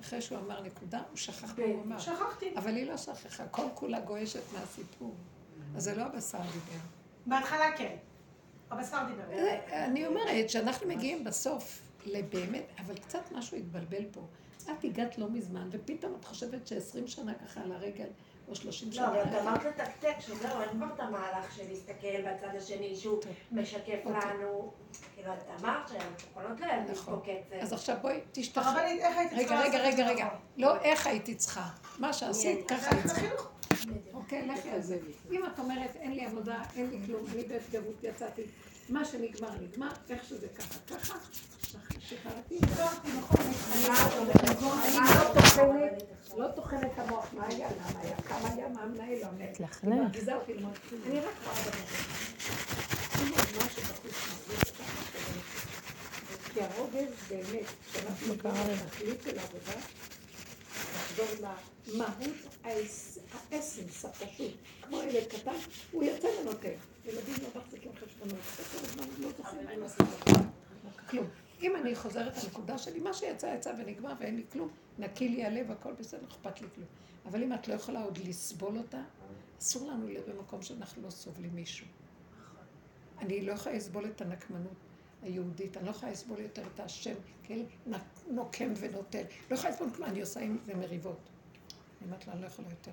אחרי 0.00 0.20
שהוא 0.20 0.38
אמר 0.38 0.60
נקודה, 0.62 0.98
הוא 1.10 1.16
שכח 1.16 1.44
מה 1.44 1.54
כן. 1.54 1.62
הוא 1.62 1.82
אמר. 1.84 1.98
שכחתי. 1.98 2.54
אבל 2.56 2.76
היא 2.76 2.86
לא 2.86 2.96
שכחה, 2.96 3.48
כל 3.48 3.66
כולה 3.74 4.00
גועשת 4.00 4.52
מהסיפור. 4.52 5.14
אז 5.76 5.82
זה 5.84 5.94
לא 5.94 6.02
הבשר 6.02 6.38
דיבר. 6.38 6.80
בהתחלה 7.26 7.76
כן. 7.76 7.96
הבשר 8.70 8.98
דיבר. 9.08 9.30
אה, 9.32 9.84
אני 9.84 10.06
אומרת 10.06 10.50
שאנחנו 10.50 10.88
מגיעים 10.88 11.24
בסוף 11.24 11.82
לבאמת, 12.06 12.64
אבל 12.78 12.94
קצת 12.98 13.32
משהו 13.32 13.56
התבלבל 13.56 14.04
פה. 14.12 14.20
את 14.64 14.84
הגעת 14.84 15.18
לא 15.18 15.30
מזמן, 15.30 15.68
ופתאום 15.70 16.14
את 16.20 16.24
חושבת 16.24 16.66
ש-20 16.66 17.06
שנה 17.06 17.34
ככה 17.34 17.60
על 17.60 17.72
הרגל, 17.72 18.08
או 18.50 18.54
30 18.54 18.88
לא, 18.88 18.94
שנה. 18.94 19.08
אבל 19.08 19.20
את 19.20 19.42
אמרת 19.42 19.64
לתקתק 19.64 20.14
שזהו, 20.20 20.60
אין 20.60 20.68
כבר 20.70 20.86
את 20.94 21.00
המהלך 21.00 21.56
של 21.56 21.62
להסתכל 21.68 22.22
בצד 22.22 22.56
השני 22.56 22.96
שהוא 22.96 23.22
טוב. 23.22 23.32
משקף 23.52 23.98
אוקיי. 24.04 24.34
לנו. 24.34 24.72
כאילו, 25.14 25.32
את 25.32 25.60
אמרת 25.60 25.90
יכולות 26.30 26.60
להדליק 26.60 26.96
נכון. 26.96 27.20
אז 27.60 27.72
עכשיו 27.72 27.96
בואי, 28.02 28.20
תשתחררי. 28.32 28.80
הרבנית, 28.80 29.02
איך 29.02 29.18
הייתי 29.18 29.34
רגע, 29.34 29.48
צריכה 29.48 29.62
רגע, 29.62 29.78
רגע, 29.78 29.96
זה 29.96 30.06
רגע. 30.06 30.24
נכון? 30.24 30.38
לא 30.56 30.80
איך 30.80 31.06
הייתי 31.06 31.34
צריכה. 31.34 31.68
מה 31.98 32.12
שעשית, 32.12 32.68
ככה 32.68 32.96
היית 32.96 33.06
צריכה. 33.06 33.26
אוקיי, 34.14 34.46
לכי 34.46 34.70
על 34.70 34.82
זה. 34.82 34.98
אם 35.30 35.46
את 35.46 35.58
אומרת, 35.58 35.96
אין 35.96 36.12
לי 36.12 36.24
עבודה, 36.24 36.62
אין 36.76 36.90
לי 36.90 36.98
כלום, 37.06 37.24
אני 37.32 37.44
בהתגרות 37.44 37.96
יצאתי, 38.04 38.42
מה 38.88 39.04
שנגמר, 39.04 39.50
נגמר, 39.60 39.88
איך 40.10 40.24
שזה 40.24 40.48
ככה, 40.48 40.78
ככה, 40.88 41.14
שחררתי, 42.00 42.58
אני 42.58 42.70
לא 45.14 45.34
טוחנת, 45.34 46.02
לא 46.36 46.48
טוחנת 46.56 46.84
את 46.94 46.98
המוח, 46.98 47.26
מה 47.32 47.46
היה, 47.46 47.68
למה 47.70 48.00
היה, 48.00 48.16
כמה 48.16 48.48
היה, 48.48 48.68
מה 48.68 48.82
המנהל 48.82 49.18
לא 49.22 49.26
המנהל. 49.26 49.52
היא 49.82 50.00
מרגיזה 50.02 50.34
אותי 50.34 50.54
ללמוד, 50.54 50.72
אני 51.06 51.20
רק 51.20 51.34
רואה 51.44 51.66
אותך, 51.66 51.80
כי 56.54 56.60
הרוגז 56.62 57.12
באמת, 57.30 57.64
כשאנחנו 57.92 58.34
בתכלית 58.34 59.22
של 59.24 59.38
העבודה, 59.38 59.72
לחזור 60.94 61.26
למהות 61.88 62.16
האס- 62.64 63.18
האסנס 63.52 64.04
הפשוט, 64.04 64.52
כמו 64.82 65.02
ילד 65.02 65.26
קטן, 65.28 65.50
הוא 65.92 66.04
יוצא 66.04 66.28
ונותן. 66.40 66.68
ילדים 67.04 67.34
לא 67.42 67.60
מחזיקים 67.60 67.92
חשבונות, 67.96 68.38
לא 69.18 69.28
זוכרים. 69.36 69.68
כלום. 71.10 71.26
אם 71.62 71.76
אני 71.76 71.94
חוזרת 71.94 72.44
לנקודה 72.44 72.78
שלי, 72.78 73.00
מה 73.00 73.12
שיצא 73.12 73.46
יצא 73.46 73.72
ונגמר 73.78 74.12
ואין 74.20 74.36
לי 74.36 74.44
כלום, 74.52 74.68
נקי 74.98 75.28
לי 75.28 75.44
הלב, 75.44 75.70
הכל 75.70 75.92
בסדר, 75.92 76.20
לא 76.22 76.28
אכפת 76.28 76.60
לי 76.60 76.66
כלום. 76.74 76.86
אבל 77.26 77.42
אם 77.42 77.52
את 77.52 77.68
לא 77.68 77.74
יכולה 77.74 78.02
עוד 78.02 78.18
לסבול 78.18 78.78
אותה, 78.78 79.02
אסור 79.60 79.90
לנו 79.90 80.06
להיות 80.06 80.28
במקום 80.28 80.62
שאנחנו 80.62 81.02
לא 81.02 81.10
סובלים 81.10 81.54
מישהו. 81.54 81.86
אני 83.18 83.40
לא 83.40 83.52
יכולה 83.52 83.76
לסבול 83.76 84.06
את 84.06 84.20
הנקמנות 84.20 84.72
היהודית, 85.22 85.76
אני 85.76 85.86
לא 85.86 85.90
יכולה 85.90 86.12
לסבול 86.12 86.38
יותר 86.38 86.62
את 86.74 86.80
השם, 86.80 87.14
כן, 87.42 87.58
נוקם 88.30 88.72
ונוטל. 88.76 89.22
לא 89.50 89.54
יכולה 89.54 89.72
לסבול 89.72 89.90
כלום, 89.90 90.08
אני 90.08 90.20
עושה 90.20 90.40
עם 90.40 90.58
זה 90.64 90.74
מריבות. 90.74 91.18
אני 92.00 92.06
אומרת 92.06 92.26
לה, 92.26 92.32
אני 92.32 92.42
לא 92.42 92.46
יכולה 92.46 92.68
יותר. 92.70 92.92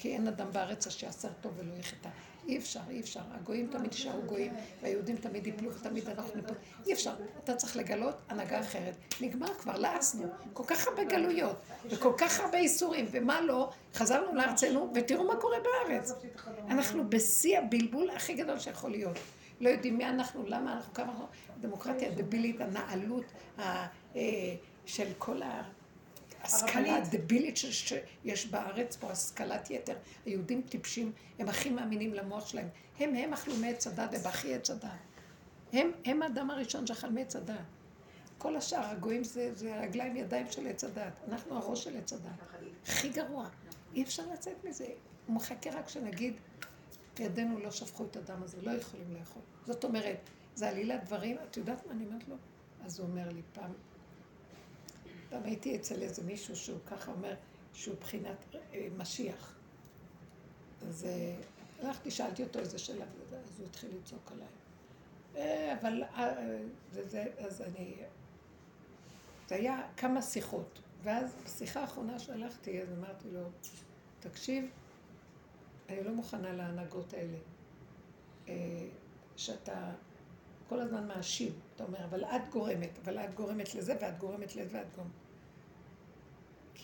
כי 0.00 0.12
אין 0.14 0.28
אדם 0.28 0.52
בארץ 0.52 0.86
אשר 0.86 1.06
יעשר 1.06 1.28
טוב 1.40 1.52
ולא 1.56 1.72
יחטא. 1.80 2.08
אי 2.48 2.58
אפשר, 2.58 2.80
אי 2.90 3.00
אפשר. 3.00 3.20
הגויים 3.32 3.68
תמיד 3.70 3.92
יישארו 3.92 4.22
גויים, 4.22 4.52
והיהודים 4.82 5.16
תמיד 5.16 5.46
יפלו 5.46 5.74
ותמיד 5.74 6.08
אנחנו 6.08 6.34
ניפול. 6.36 6.56
אי 6.86 6.92
אפשר. 6.92 7.12
אתה 7.44 7.56
צריך 7.56 7.76
לגלות 7.76 8.14
הנהגה 8.28 8.60
אחרת. 8.60 8.94
נגמר 9.20 9.54
כבר, 9.54 9.76
לעסנו. 9.78 10.24
כל 10.52 10.62
כך 10.66 10.88
הרבה 10.88 11.04
גלויות, 11.04 11.56
וכל 11.90 12.12
כך 12.18 12.40
הרבה 12.40 12.58
איסורים, 12.58 13.06
ומה 13.10 13.40
לא, 13.40 13.70
חזרנו 13.94 14.34
לארצנו, 14.34 14.92
ותראו 14.94 15.24
מה 15.24 15.36
קורה 15.36 15.56
בארץ. 15.62 16.12
אנחנו 16.70 17.10
בשיא 17.10 17.58
הבלבול 17.58 18.10
הכי 18.10 18.34
גדול 18.34 18.58
שיכול 18.58 18.90
להיות. 18.90 19.16
לא 19.60 19.68
יודעים 19.68 19.98
מי 19.98 20.06
אנחנו, 20.06 20.44
למה 20.46 20.72
אנחנו, 20.72 20.94
כמה 20.94 21.12
אנחנו, 21.12 21.26
הדמוקרטיה 21.58 22.08
הדבילית, 22.08 22.60
הנעלות 22.60 23.24
ה- 23.58 23.86
אה, 24.16 24.20
של 24.86 25.08
כל 25.18 25.40
ההשכלה 26.42 26.96
הדבילית 26.96 27.56
ש- 27.56 27.88
שיש 27.88 28.46
בארץ 28.46 28.96
פה, 28.96 29.10
השכלת 29.10 29.70
יתר. 29.70 29.94
היהודים 30.26 30.62
טיפשים, 30.62 31.12
הם 31.38 31.48
הכי 31.48 31.70
מאמינים 31.70 32.14
למוח 32.14 32.46
שלהם. 32.46 32.68
הם, 32.98 33.14
הם 33.14 33.32
אכלו 33.32 33.56
מעץ 33.56 33.86
הדת, 33.86 34.14
הם 34.14 34.20
הכי 34.24 34.54
עץ 34.54 34.70
הדת. 34.70 34.90
הם, 35.72 35.90
הם 36.04 36.22
האדם 36.22 36.50
הראשון 36.50 36.86
שאכל 36.86 37.10
מעץ 37.10 37.36
הדת. 37.36 37.54
כל 38.38 38.56
השאר, 38.56 38.84
הגויים 38.84 39.24
זה, 39.24 39.54
זה 39.54 39.80
רגליים, 39.80 40.16
ידיים 40.16 40.46
של 40.50 40.66
עץ 40.66 40.84
הדת. 40.84 41.12
אנחנו 41.28 41.56
הראש 41.56 41.84
של 41.84 41.96
עץ 41.96 42.12
הדת. 42.12 42.30
הכי 42.86 43.08
גרוע. 43.08 43.48
אי 43.94 44.02
אפשר 44.02 44.22
לצאת 44.32 44.64
מזה. 44.64 44.86
הוא 45.26 45.36
מחכה 45.36 45.70
רק 45.70 45.88
שנגיד, 45.88 46.34
ידינו 47.18 47.58
לא 47.58 47.70
שפכו 47.70 48.04
את 48.04 48.16
הדם 48.16 48.42
הזה, 48.42 48.62
לא 48.62 48.70
יכולים 48.70 49.14
לאכול. 49.18 49.42
זאת 49.66 49.84
אומרת, 49.84 50.16
זה 50.54 50.68
עלילת 50.68 51.04
דברים, 51.04 51.36
את 51.50 51.56
יודעת 51.56 51.86
מה 51.86 51.92
אני 51.92 52.06
אומרת 52.06 52.28
לו? 52.28 52.36
אז 52.84 52.98
הוא 53.00 53.08
אומר 53.08 53.28
לי 53.28 53.42
פעם, 53.52 53.72
פעם 55.30 55.44
הייתי 55.44 55.76
אצל 55.76 56.02
איזה 56.02 56.22
מישהו 56.22 56.56
שהוא 56.56 56.78
ככה 56.86 57.12
אומר, 57.12 57.34
שהוא 57.72 57.96
בחינת 58.00 58.36
אה, 58.54 58.88
משיח. 58.96 59.54
אז 60.88 61.04
אה, 61.04 61.36
הלכתי, 61.82 62.10
שאלתי 62.10 62.42
אותו 62.42 62.58
איזה 62.58 62.78
שאלה, 62.78 63.04
אז 63.04 63.60
הוא 63.60 63.66
התחיל 63.66 63.90
לצעוק 63.96 64.32
עליי. 64.32 64.46
אה, 65.36 65.76
אבל, 65.80 66.02
זה, 66.92 67.24
אז 67.38 67.62
אני, 67.62 67.94
זה 69.48 69.54
היה 69.54 69.82
כמה 69.96 70.22
שיחות, 70.22 70.80
ואז 71.02 71.34
בשיחה 71.44 71.80
האחרונה 71.80 72.18
שהלכתי, 72.18 72.82
אז 72.82 72.88
אמרתי 72.98 73.28
לו, 73.30 73.40
תקשיב, 74.20 74.64
אני 75.88 76.04
לא 76.04 76.12
מוכנה 76.12 76.52
להנהגות 76.52 77.14
האלה. 77.14 77.38
שאתה 79.36 79.92
כל 80.68 80.80
הזמן 80.80 81.08
מאשים, 81.08 81.52
אתה 81.74 81.84
אומר, 81.84 82.04
אבל 82.04 82.24
את 82.24 82.48
גורמת, 82.50 82.98
אבל 83.04 83.18
את 83.18 83.34
גורמת 83.34 83.74
לזה, 83.74 83.96
ואת 84.00 84.18
גורמת 84.18 84.56
לזה, 84.56 84.78
ואת 84.78 84.86
גורמת. 84.96 85.19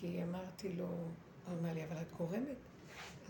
כי 0.00 0.22
אמרתי 0.22 0.68
לו, 0.72 0.84
הוא 0.84 1.56
אומר 1.58 1.74
לי, 1.74 1.84
אבל 1.84 1.96
את 1.96 2.12
גורמת? 2.18 2.56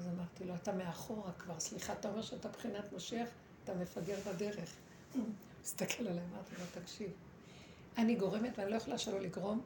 אז 0.00 0.08
אמרתי 0.14 0.44
לו, 0.44 0.54
אתה 0.54 0.72
מאחורה 0.72 1.32
כבר, 1.32 1.60
סליחה, 1.60 1.92
אתה 1.92 2.08
אומר 2.08 2.22
שאתה 2.22 2.48
בחינת 2.48 2.92
משיח, 2.92 3.28
אתה 3.64 3.74
מפגר 3.74 4.16
בדרך. 4.26 4.70
הוא 5.14 5.24
הסתכל 5.64 6.06
עליי, 6.08 6.24
אמרתי 6.32 6.54
לו, 6.58 6.82
תקשיב, 6.82 7.10
אני 7.98 8.14
גורמת 8.14 8.58
ואני 8.58 8.70
לא 8.70 8.76
יכולה 8.76 8.98
שלא 8.98 9.20
לגרום, 9.20 9.60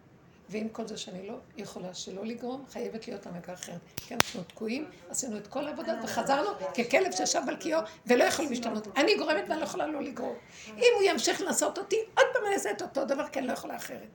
ועם 0.49 0.69
כל 0.69 0.89
זה 0.89 0.97
שאני 0.97 1.27
לא 1.27 1.39
יכולה 1.57 1.95
שלא 1.95 2.25
לגרום, 2.25 2.65
חייבת 2.69 3.09
להיות 3.09 3.27
הנהגה 3.27 3.53
אחרת. 3.53 3.81
כי 3.97 4.15
אנחנו 4.15 4.43
תקועים, 4.43 4.91
עשינו 5.09 5.37
את 5.37 5.47
כל 5.47 5.67
העבודות 5.67 5.97
וחזרנו 6.05 6.49
ככלב 6.75 7.13
שישב 7.13 7.43
על 7.49 7.57
קיאו 7.57 7.81
ולא 8.07 8.25
יכולים 8.25 8.51
להשתנות. 8.51 8.89
אני 8.97 9.17
גורמת 9.19 9.45
ואני 9.49 9.61
לא 9.61 9.65
יכולה 9.65 9.87
לא 9.87 10.03
לגרום. 10.03 10.37
אם 10.69 10.93
הוא 10.95 11.03
ימשיך 11.03 11.41
לנסות 11.41 11.79
אותי, 11.79 11.97
עוד 11.97 12.27
פעם 12.33 12.43
אני 12.47 12.55
אעשה 12.55 12.71
את 12.71 12.83
אותו 12.83 13.05
דבר, 13.05 13.29
כי 13.29 13.39
אני 13.39 13.47
לא 13.47 13.53
יכולה 13.53 13.77
אחרת. 13.77 14.09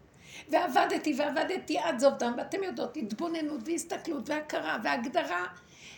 ועבדתי 0.49 1.16
ועבדתי 1.18 1.78
עד 1.78 1.99
זוב 1.99 2.14
דם, 2.14 2.34
ואתם 2.38 2.64
יודעות, 2.64 2.98
התבוננות 2.98 3.62
והסתכלות 3.66 4.30
והכרה 4.30 4.78
והגדרה 4.84 5.45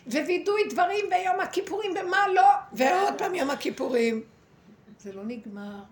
ווידוי 0.07 0.61
דברים 0.69 1.05
ביום 1.09 1.39
הכיפורים 1.39 1.91
ומה 1.91 2.27
לא, 2.35 2.47
ועוד 2.73 3.13
פעם 3.17 3.35
יום 3.35 3.49
הכיפורים. 3.49 4.23
זה 4.99 5.13
לא 5.13 5.23
נגמר. 5.25 5.83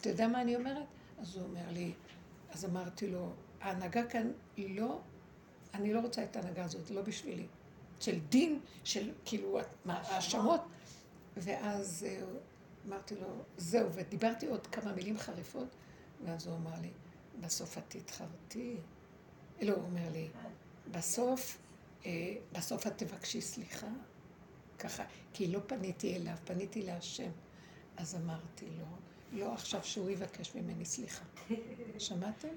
אתה 0.00 0.08
יודע 0.08 0.28
מה 0.28 0.40
אני 0.40 0.56
אומרת? 0.56 0.84
אז 1.20 1.36
הוא 1.36 1.44
אומר 1.44 1.72
לי, 1.72 1.92
אז 2.52 2.64
אמרתי 2.64 3.06
לו, 3.06 3.30
ההנהגה 3.60 4.02
כאן 4.04 4.30
היא 4.56 4.80
לא, 4.80 4.98
אני 5.74 5.94
לא 5.94 6.00
רוצה 6.00 6.24
את 6.24 6.36
ההנהגה 6.36 6.64
הזאת, 6.64 6.90
לא 6.90 7.02
בשבילי. 7.02 7.46
של 8.00 8.18
דין, 8.28 8.60
של 8.84 9.10
כאילו 9.24 9.58
האשמות. 9.86 10.60
ואז 11.36 12.06
אה, 12.08 12.24
אמרתי 12.88 13.14
לו, 13.14 13.26
זהו, 13.56 13.92
ודיברתי 13.92 14.46
עוד 14.46 14.66
כמה 14.66 14.92
מילים 14.92 15.18
חריפות, 15.18 15.68
ואז 16.24 16.46
הוא 16.46 16.56
אמר 16.56 16.80
לי, 16.80 16.90
בסוף 17.40 17.78
את 17.78 17.82
תתחרתי. 17.88 18.76
לא, 19.62 19.74
הוא 19.74 19.82
אומר 19.84 20.10
לי, 20.12 20.28
בסוף, 20.90 21.58
אה, 22.06 22.34
בסוף 22.52 22.86
את 22.86 22.92
תבקשי 22.98 23.40
סליחה. 23.40 23.86
ככה, 24.78 25.04
כי 25.32 25.46
לא 25.48 25.60
פניתי 25.66 26.16
אליו, 26.16 26.34
פניתי 26.44 26.82
להשם. 26.82 27.30
אז 27.96 28.14
אמרתי 28.14 28.66
לו, 28.78 28.86
לא 29.32 29.54
עכשיו 29.54 29.84
שהוא 29.84 30.10
יבקש 30.10 30.54
ממני 30.54 30.84
סליחה. 30.84 31.24
שמעתם? 31.98 32.48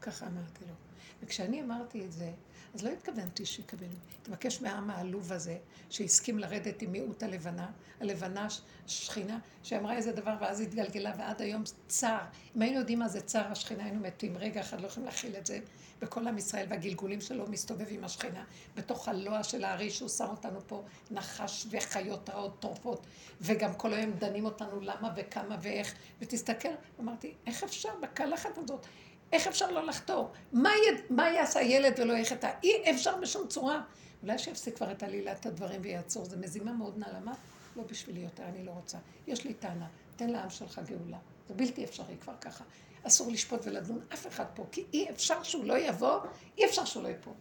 ככה 0.00 0.26
אמרתי 0.26 0.64
לו. 0.68 0.74
וכשאני 1.22 1.62
אמרתי 1.62 2.04
את 2.04 2.12
זה, 2.12 2.32
אז 2.74 2.82
לא 2.82 2.90
התכוונתי 2.90 3.46
שיקבל. 3.46 3.86
תבקש 4.22 4.62
מהעם 4.62 4.90
העלוב 4.90 5.32
הזה, 5.32 5.58
שהסכים 5.90 6.38
לרדת 6.38 6.82
עם 6.82 6.92
מיעוט 6.92 7.22
הלבנה, 7.22 7.70
הלבנה 8.00 8.46
שכינה, 8.86 9.38
שאמרה 9.62 9.96
איזה 9.96 10.12
דבר 10.12 10.34
ואז 10.40 10.60
התגלגלה, 10.60 11.12
ועד 11.18 11.42
היום 11.42 11.62
צער. 11.88 12.24
אם 12.56 12.62
היינו 12.62 12.78
יודעים 12.78 12.98
מה 12.98 13.08
זה 13.08 13.20
צער 13.20 13.52
השכינה, 13.52 13.84
היינו 13.84 14.00
מתים. 14.00 14.36
רגע 14.36 14.60
אחד 14.60 14.80
לא 14.80 14.86
יכולים 14.86 15.06
להכיל 15.06 15.36
את 15.36 15.46
זה. 15.46 15.58
וכל 16.02 16.28
עם 16.28 16.38
ישראל 16.38 16.66
והגלגולים 16.68 17.20
שלו 17.20 17.46
מסתובב 17.48 17.86
עם 17.88 18.04
השכינה, 18.04 18.44
בתוך 18.74 19.08
הלוע 19.08 19.42
של 19.42 19.64
הארי 19.64 19.90
שהוא 19.90 20.08
שם 20.08 20.24
אותנו 20.24 20.60
פה, 20.66 20.84
נחש 21.10 21.66
וחיות 21.70 22.30
רעות 22.30 22.60
טורפות, 22.60 23.06
וגם 23.40 23.74
כל 23.74 23.94
היום 23.94 24.12
דנים 24.12 24.44
אותנו 24.44 24.80
למה 24.80 25.12
וכמה 25.16 25.56
ואיך, 25.62 25.94
ותסתכל, 26.20 26.68
אמרתי, 27.00 27.34
איך 27.46 27.64
אפשר 27.64 27.90
בקלחת 28.02 28.58
הזאת? 28.58 28.86
איך 29.32 29.46
אפשר 29.46 29.70
לא 29.70 29.86
לחתור? 29.86 30.30
מה, 30.52 30.70
י... 30.70 31.02
מה 31.10 31.30
יעשה 31.30 31.62
ילד 31.62 32.00
ולא 32.00 32.12
יחטא? 32.12 32.50
אי 32.62 32.90
אפשר 32.90 33.16
בשום 33.16 33.48
צורה. 33.48 33.80
אולי 34.22 34.38
שיפסיק 34.38 34.76
כבר 34.76 34.92
את 34.92 35.02
עלילת 35.02 35.46
הדברים 35.46 35.80
ויעצור. 35.84 36.24
זה 36.24 36.36
מזימה 36.36 36.72
מאוד 36.72 36.98
נעלמה, 36.98 37.34
לא 37.76 37.82
בשבילי 37.82 38.20
יותר, 38.20 38.42
אני 38.42 38.64
לא 38.64 38.70
רוצה. 38.70 38.98
יש 39.26 39.44
לי 39.44 39.54
טענה, 39.54 39.86
תן 40.16 40.30
לעם 40.30 40.50
שלך 40.50 40.80
גאולה. 40.86 41.18
זה 41.48 41.54
בלתי 41.54 41.84
אפשרי 41.84 42.16
כבר 42.20 42.34
ככה. 42.40 42.64
אסור 43.02 43.30
לשפוט 43.30 43.60
ולדון 43.64 44.00
אף 44.12 44.26
אחד 44.26 44.44
פה, 44.54 44.64
כי 44.72 44.84
אי 44.92 45.10
אפשר 45.10 45.42
שהוא 45.42 45.64
לא 45.64 45.78
יבוא, 45.78 46.20
אי 46.58 46.64
אפשר 46.64 46.84
שהוא 46.84 47.02
לא 47.02 47.08
יפול. 47.08 47.32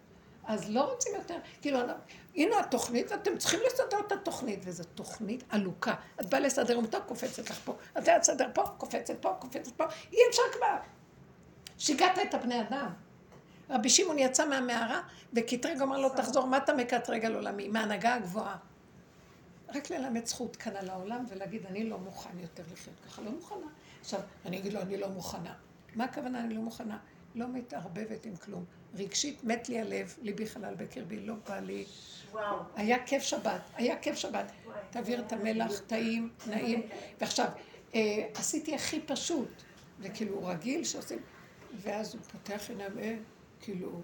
אז 0.44 0.70
לא 0.70 0.92
רוצים 0.92 1.16
יותר, 1.16 1.38
כאילו, 1.62 1.80
הנה 2.36 2.60
התוכנית, 2.60 3.12
ואתם 3.12 3.38
צריכים 3.38 3.60
לסדר 3.68 4.00
את 4.08 4.12
התוכנית, 4.12 4.60
וזו 4.64 4.84
תוכנית 4.84 5.44
עלוקה. 5.50 5.94
את 6.22 6.26
באה 6.26 6.40
לסדר 6.40 6.76
אותה, 6.76 7.00
קופצת 7.00 7.50
לך 7.50 7.60
פה. 7.66 7.76
את 7.98 8.04
באה 8.04 8.18
לסדר 8.18 8.48
פה, 8.54 8.64
קופצת 8.78 9.22
פה, 9.22 9.34
קופצת 9.40 9.72
פה, 9.78 9.84
אי 10.14 10.18
אפשר 10.30 10.44
כבר. 10.54 10.78
שיגעת 11.78 12.20
את 12.30 12.34
הבני 12.34 12.62
אדם. 12.62 12.90
רבי 13.70 13.90
שמעון 13.90 14.20
יצא 14.20 14.50
מהמערה, 14.50 15.02
וקטרג 15.34 15.82
אמר 15.82 15.98
לו, 15.98 16.10
תחזור, 16.10 16.48
מה 16.48 16.58
אתה 16.58 16.74
מקטרג 16.74 17.26
על 17.26 17.36
עולמי? 17.36 17.68
מההנהגה 17.68 18.16
הגבוהה. 18.16 18.58
רק 19.76 19.90
ללמד 19.90 20.26
זכות 20.26 20.56
כאן 20.56 20.76
על 20.76 20.90
העולם 20.90 21.26
ולהגיד, 21.30 21.66
אני 21.66 21.90
לא 21.90 21.98
מוכן 21.98 22.40
יותר 22.40 22.64
לחיות 22.74 22.96
ככה, 23.08 23.22
לא 23.22 23.32
מוכנה. 23.32 23.68
עכשיו, 24.02 24.20
אני 24.46 24.58
אגיד 24.58 24.74
לו, 24.74 24.82
אני 24.82 24.98
לא 24.98 25.10
מוכנה. 25.10 25.54
מה 25.96 26.04
הכוונה 26.04 26.40
אני 26.40 26.54
לא 26.54 26.62
מוכנה? 26.62 26.98
לא 27.36 27.48
מתערבבת 27.48 28.26
עם 28.26 28.36
כלום. 28.36 28.66
רגשית 28.96 29.44
מת 29.44 29.70
לי 29.70 29.80
הלב, 29.80 30.16
ליבי 30.22 30.48
חלל 30.48 30.74
בקרבי, 30.76 31.20
לא 31.20 31.34
בא 31.50 31.60
לי. 31.60 31.86
וואו. 32.32 32.58
היה 32.76 33.06
כיף 33.06 33.24
שבת, 33.24 33.62
היה 33.76 34.00
כיף 34.00 34.16
שבת. 34.16 34.52
תעביר 34.90 35.20
את 35.20 35.34
המלח, 35.34 35.80
טעים, 35.88 36.30
נעים. 36.48 36.82
ועכשיו, 37.22 37.48
אה, 37.96 38.28
עשיתי 38.36 38.76
הכי 38.76 39.02
פשוט. 39.02 39.50
וכאילו 40.00 40.48
רגיל 40.48 40.84
שעושים... 40.84 41.20
ואז 41.78 42.16
הוא 42.16 42.22
פותח 42.24 42.70
עיניו, 42.70 43.00
אה, 43.00 43.16
כאילו... 43.60 44.02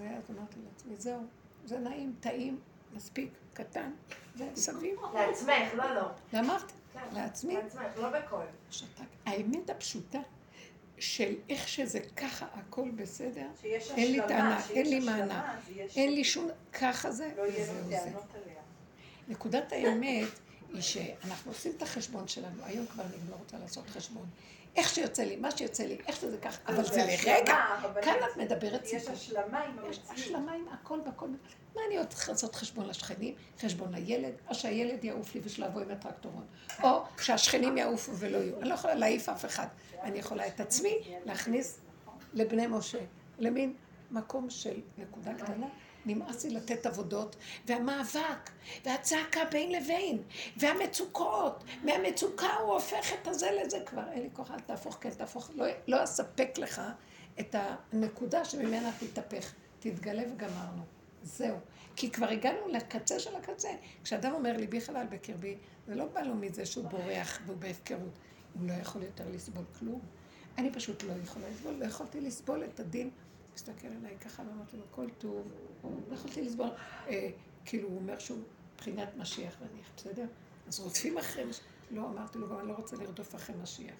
ואז 0.00 0.30
אמרתי 0.30 0.56
לעצמי, 0.64 0.96
זהו, 0.96 1.20
זה 1.64 1.78
נעים, 1.78 2.14
טעים, 2.20 2.60
מספיק, 2.92 3.30
קטן, 3.52 3.90
זה 4.34 4.48
סביב. 4.54 4.98
לעצמך, 5.14 5.74
לא, 5.74 5.94
לא. 5.94 6.08
ואמרתי, 6.32 6.72
כן, 6.92 7.00
לעצמי. 7.12 7.54
לעצמך, 7.54 7.82
לא 7.96 8.10
בקול. 8.10 8.44
שתק. 8.70 9.04
האמת 9.26 9.70
הפשוטה 9.70 10.20
של 10.98 11.34
איך 11.48 11.68
שזה 11.68 12.00
ככה, 12.16 12.46
הכל 12.52 12.90
בסדר, 12.90 13.46
אין 13.64 14.12
לי 14.12 14.20
טענה, 14.28 14.66
אין 14.70 14.86
לי 14.86 15.00
מענה, 15.00 15.58
אין 15.96 16.14
לי 16.14 16.24
שום, 16.24 16.48
ככה 16.72 17.10
זה, 17.10 17.32
לא 17.36 17.42
וזהו 17.42 17.88
זה. 17.88 18.12
נקודת 19.28 19.72
האמת 19.72 20.28
היא 20.72 20.82
שאנחנו 20.82 21.50
עושים 21.50 21.72
את 21.76 21.82
החשבון 21.82 22.28
שלנו, 22.28 22.64
היום 22.64 22.86
כבר 22.86 23.02
אני 23.02 23.30
לא 23.30 23.36
רוצה 23.36 23.58
לעשות 23.58 23.90
חשבון. 23.90 24.26
איך 24.76 24.94
שיוצא 24.94 25.22
לי, 25.22 25.36
מה 25.36 25.50
שיוצא 25.50 25.84
לי, 25.84 25.98
איך 26.06 26.16
שזה 26.16 26.38
ככה, 26.38 26.58
אבל 26.66 26.84
זה 26.84 27.06
לרגע, 27.06 27.56
כאן 28.02 28.14
את 28.32 28.36
מדברת 28.36 28.84
סיפור. 28.84 29.00
יש 29.00 29.08
השלמה 29.08 29.60
עם 29.60 29.78
המציאות. 29.78 29.90
יש 30.18 30.24
השלמה 30.24 30.52
עם 30.52 30.64
הכל 30.72 30.98
והכל. 31.06 31.28
מה 31.74 31.82
אני 31.86 31.98
עוד 31.98 32.06
צריכה 32.06 32.32
לעשות 32.32 32.54
חשבון 32.54 32.86
לשכנים, 32.88 33.34
חשבון 33.60 33.92
לילד, 33.94 34.32
או 34.48 34.54
שהילד 34.54 35.04
יעוף 35.04 35.34
לי 35.34 35.40
ושלא 35.44 35.66
אבוא 35.66 35.80
עם 35.80 35.90
הטרקטורון, 35.90 36.46
או 36.82 37.02
שהשכנים 37.20 37.78
יעופו 37.78 38.12
ולא 38.16 38.38
יהיו. 38.38 38.60
אני 38.60 38.68
לא 38.68 38.74
יכולה 38.74 38.94
להעיף 38.94 39.28
אף 39.28 39.44
אחד. 39.44 39.66
אני 40.02 40.18
יכולה 40.18 40.46
את 40.46 40.60
עצמי 40.60 40.98
להכניס 41.24 41.80
לבני 42.34 42.66
משה, 42.66 42.98
למין 43.38 43.74
מקום 44.10 44.50
של 44.50 44.80
נקודה 44.98 45.34
קטנה. 45.34 45.66
נמאס 46.06 46.44
לי 46.44 46.50
לתת 46.50 46.86
עבודות, 46.86 47.36
והמאבק, 47.66 48.50
והצעקה 48.84 49.40
בין 49.50 49.72
לבין, 49.72 50.22
והמצוקות, 50.56 51.64
מהמצוקה 51.84 52.54
הוא 52.54 52.72
הופך 52.72 53.12
את 53.22 53.28
הזה 53.28 53.50
לזה 53.62 53.78
כבר, 53.86 54.02
אין 54.12 54.22
לי 54.22 54.28
כוח, 54.32 54.50
אל 54.50 54.60
תהפוך, 54.60 54.98
כן 55.00 55.10
תהפוך, 55.10 55.50
לא, 55.54 55.66
לא 55.88 56.04
אספק 56.04 56.58
לך 56.58 56.82
את 57.40 57.54
הנקודה 57.58 58.44
שממנה 58.44 58.90
תתהפך, 58.98 59.52
תתגלה 59.80 60.22
וגמרנו, 60.32 60.82
זהו. 61.22 61.56
כי 61.96 62.10
כבר 62.10 62.28
הגענו 62.28 62.68
לקצה 62.68 63.18
של 63.18 63.36
הקצה. 63.36 63.68
כשאדם 64.04 64.32
אומר 64.32 64.56
ליבי 64.56 64.80
חלל 64.80 65.06
בקרבי, 65.10 65.56
זה 65.86 65.94
לא 65.94 66.04
בא 66.04 66.20
לו 66.20 66.34
מזה 66.34 66.66
שהוא 66.66 66.88
בורח 66.88 67.40
והוא 67.46 67.56
בהפקרות. 67.56 68.18
הוא 68.54 68.68
לא 68.68 68.72
יכול 68.72 69.02
יותר 69.02 69.24
לסבול 69.34 69.64
כלום. 69.78 70.00
אני 70.58 70.72
פשוט 70.72 71.02
לא 71.02 71.12
יכולה 71.24 71.48
לסבול, 71.48 71.74
לא 71.74 71.84
יכולתי 71.84 72.20
לסבול 72.20 72.64
את 72.64 72.80
הדין 72.80 73.10
מסתכל 73.56 73.86
עליי 73.86 74.16
ככה 74.18 74.42
ואמרתי 74.42 74.76
לו, 74.76 74.82
כל 74.90 75.06
טוב, 75.18 75.52
לא 75.84 76.14
יכולתי 76.14 76.42
לסבור, 76.42 76.68
אה, 77.08 77.30
כאילו 77.64 77.88
הוא 77.88 77.96
אומר 77.96 78.18
שהוא 78.18 78.38
מבחינת 78.74 79.16
משיח 79.16 79.56
נניח, 79.60 79.90
בסדר? 79.96 80.26
אז 80.68 80.80
רודפים 80.80 81.18
אחרי 81.18 81.44
משיח, 81.44 81.64
לא, 81.90 82.04
אמרתי 82.04 82.38
לו, 82.38 82.48
גם 82.48 82.58
אני 82.58 82.68
לא 82.68 82.72
רוצה 82.72 82.96
לרדוף 82.96 83.34
אחרי 83.34 83.56
משיח. 83.62 83.94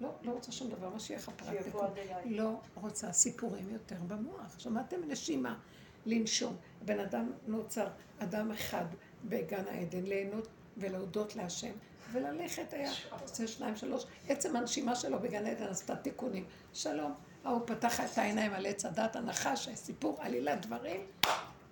לא, 0.00 0.10
לא 0.22 0.32
רוצה 0.32 0.52
שום 0.52 0.70
דבר, 0.70 0.90
משיח 0.90 1.28
הפרקטיקום. 1.28 1.86
לא 2.24 2.60
רוצה 2.74 3.12
סיפורים 3.12 3.68
יותר 3.70 3.96
במוח. 4.08 4.58
שמעתם 4.58 4.96
נשימה, 5.08 5.58
לנשום. 6.06 6.56
הבן 6.82 7.00
אדם 7.00 7.32
נוצר, 7.46 7.88
אדם 8.18 8.52
אחד 8.52 8.84
בגן 9.24 9.64
העדן, 9.68 10.02
ליהנות 10.02 10.48
ולהודות 10.76 11.36
להשם, 11.36 11.72
וללכת 12.12 12.72
היה, 12.72 12.92
עושה 13.22 13.46
שניים, 13.46 13.76
שלוש, 13.76 14.04
עצם 14.28 14.56
הנשימה 14.56 14.96
שלו 14.96 15.18
בגן 15.18 15.46
עדן 15.46 15.66
עשתה 15.66 15.96
תיקונים. 15.96 16.44
שלום. 16.72 17.14
ההוא 17.46 17.60
פתח 17.66 18.00
את 18.00 18.18
העיניים 18.18 18.52
על 18.52 18.66
עץ 18.66 18.84
הדת, 18.84 19.16
הנחש, 19.16 19.68
סיפור, 19.74 20.16
עלילת 20.20 20.66
דברים. 20.66 21.00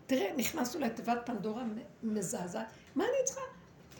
תראה, 0.07 0.33
נכנסנו 0.37 0.81
לתיבת 0.81 1.19
פנדורה 1.27 1.65
מזעזעת. 2.03 2.67
מה 2.95 3.05
אני 3.05 3.25
צריכה? 3.25 3.41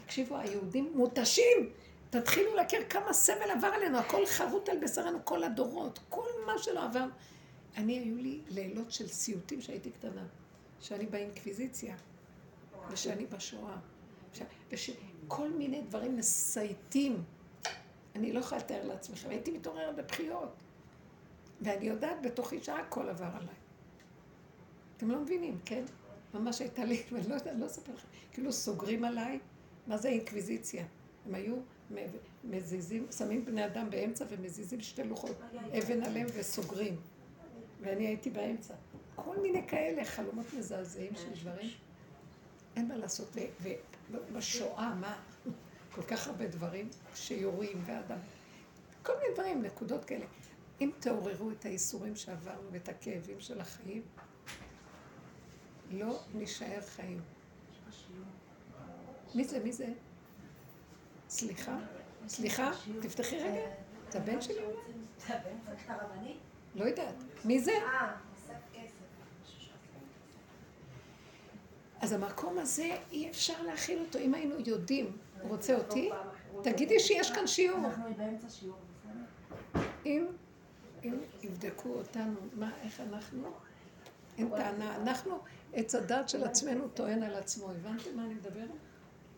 תקשיבו, 0.05 0.37
היהודים 0.37 0.91
מותשים. 0.95 1.69
תתחילו 2.09 2.55
להכיר 2.55 2.79
כמה 2.89 3.13
סבל 3.13 3.51
עבר 3.51 3.67
עלינו, 3.67 3.97
הכל 3.97 4.25
חרוט 4.25 4.69
על 4.69 4.77
בשרנו, 4.77 5.19
כל 5.23 5.43
הדורות, 5.43 5.99
כל 6.09 6.27
מה 6.45 6.57
שלא 6.57 6.83
עבר. 6.83 7.05
אני, 7.77 7.99
היו 7.99 8.15
לי 8.15 8.41
לילות 8.49 8.91
של 8.91 9.07
סיוטים 9.07 9.59
כשהייתי 9.59 9.91
קטנה, 9.91 10.25
שאני 10.81 11.05
באינקוויזיציה, 11.05 11.95
ושאני 12.89 13.25
בשואה, 13.25 13.75
וכל 14.71 15.49
מיני 15.49 15.81
דברים 15.81 16.17
מסייטים. 16.17 17.23
אני 18.15 18.33
לא 18.33 18.39
יכולה 18.39 18.61
לתאר 18.61 18.87
לעצמכם, 18.87 19.29
הייתי 19.29 19.51
מתעוררת 19.51 19.95
בבחיות. 19.95 20.64
ואני 21.61 21.85
יודעת 21.85 22.21
בתוכי 22.21 22.63
שהכל 22.63 23.09
עבר 23.09 23.25
עליי. 23.25 23.55
אתם 24.97 25.11
לא 25.11 25.19
מבינים, 25.19 25.59
כן? 25.65 25.83
ממש 26.33 26.61
הייתה 26.61 26.85
לי, 26.85 27.03
ואני 27.11 27.29
לא 27.29 27.35
יודעת, 27.35 27.55
לא 27.57 27.65
אספר 27.65 27.93
לכם, 27.93 28.07
כאילו 28.33 28.51
סוגרים 28.51 29.05
עליי, 29.05 29.39
מה 29.87 29.97
זה 29.97 30.09
אינקוויזיציה? 30.09 30.85
הם 31.25 31.35
היו 31.35 31.55
מזיזים, 32.43 33.07
שמים 33.17 33.45
בני 33.45 33.65
אדם 33.65 33.89
באמצע 33.89 34.25
ומזיזים 34.29 34.81
שתי 34.81 35.03
לוחות 35.03 35.35
אבן 35.77 36.03
עליהם 36.03 36.27
וסוגרים. 36.35 36.95
ואני 37.81 38.07
הייתי 38.07 38.29
באמצע. 38.29 38.73
כל 39.15 39.37
מיני 39.41 39.67
כאלה 39.67 40.05
חלומות 40.05 40.45
מזעזעים 40.57 41.15
של 41.15 41.41
דברים. 41.41 41.69
אין 42.75 42.87
מה 42.87 42.97
לעשות. 42.97 43.35
ובשואה, 44.11 44.93
מה? 44.95 45.21
כל 45.95 46.01
כך 46.01 46.27
הרבה 46.27 46.47
דברים 46.47 46.89
שיורים 47.15 47.83
ואדם. 47.85 48.17
כל 49.03 49.13
מיני 49.21 49.33
דברים, 49.33 49.61
נקודות 49.61 50.05
כאלה. 50.05 50.25
אם 50.81 50.91
תעוררו 50.99 51.51
את 51.51 51.65
האיסורים 51.65 52.15
שעברנו 52.15 52.71
ואת 52.71 52.89
הכאבים 52.89 53.39
של 53.39 53.61
החיים, 53.61 54.01
לא 55.91 56.19
נישאר 56.33 56.81
חיים. 56.81 57.21
מי 59.35 59.43
זה? 59.43 59.63
מי 59.63 59.73
זה? 59.73 59.87
סליחה? 61.29 61.77
סליחה? 62.27 62.71
תפתחי 63.01 63.37
רגע. 63.37 63.69
זה 64.11 64.19
הבן 64.19 64.41
שלי? 64.41 64.55
זה 65.27 65.35
הבן, 65.35 65.57
צריך 65.65 65.85
את 65.85 65.89
הרבנית? 65.89 66.37
לא 66.75 66.85
יודעת. 66.85 67.15
מי 67.45 67.59
זה? 67.59 67.71
אז 71.99 72.11
המקום 72.11 72.57
הזה, 72.57 72.97
אי 73.11 73.29
אפשר 73.29 73.63
להכיל 73.63 73.99
אותו. 73.99 74.19
אם 74.19 74.33
היינו 74.33 74.55
יודעים, 74.65 75.17
הוא 75.41 75.49
רוצה 75.49 75.75
אותי, 75.75 76.09
תגידי 76.63 76.99
שיש 76.99 77.31
כאן 77.31 77.47
שיעור. 77.47 77.85
אנחנו 77.85 78.03
באמצע 78.17 78.49
שיעור, 78.49 78.77
בסדר? 78.99 79.81
אם, 80.05 80.25
אם 81.05 81.17
יבדקו 81.43 81.89
אותנו, 81.89 82.39
מה, 82.53 82.71
איך 82.81 82.99
אנחנו, 82.99 83.51
אין 84.37 84.49
טענה. 84.49 84.95
אנחנו, 84.95 85.39
עץ 85.73 85.95
הדת 85.95 86.29
של 86.29 86.43
עצמנו 86.43 86.87
טוען 86.87 87.23
על 87.23 87.35
עצמו. 87.35 87.71
הבנתם 87.71 88.15
מה 88.15 88.25
אני 88.25 88.33
מדברת? 88.33 88.69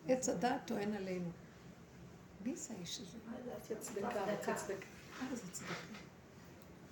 עץ 0.08 0.28
הדת 0.28 0.60
טוען 0.64 0.94
עלינו. 0.94 1.30
מי 2.44 2.56
זה 2.56 2.74
האיש 2.74 3.00
הזה? 3.00 3.18
צדקה, 3.80 4.54
צדקה. 4.54 4.86
אה, 5.22 5.36
זה 5.36 5.42
צדקה. 5.52 5.74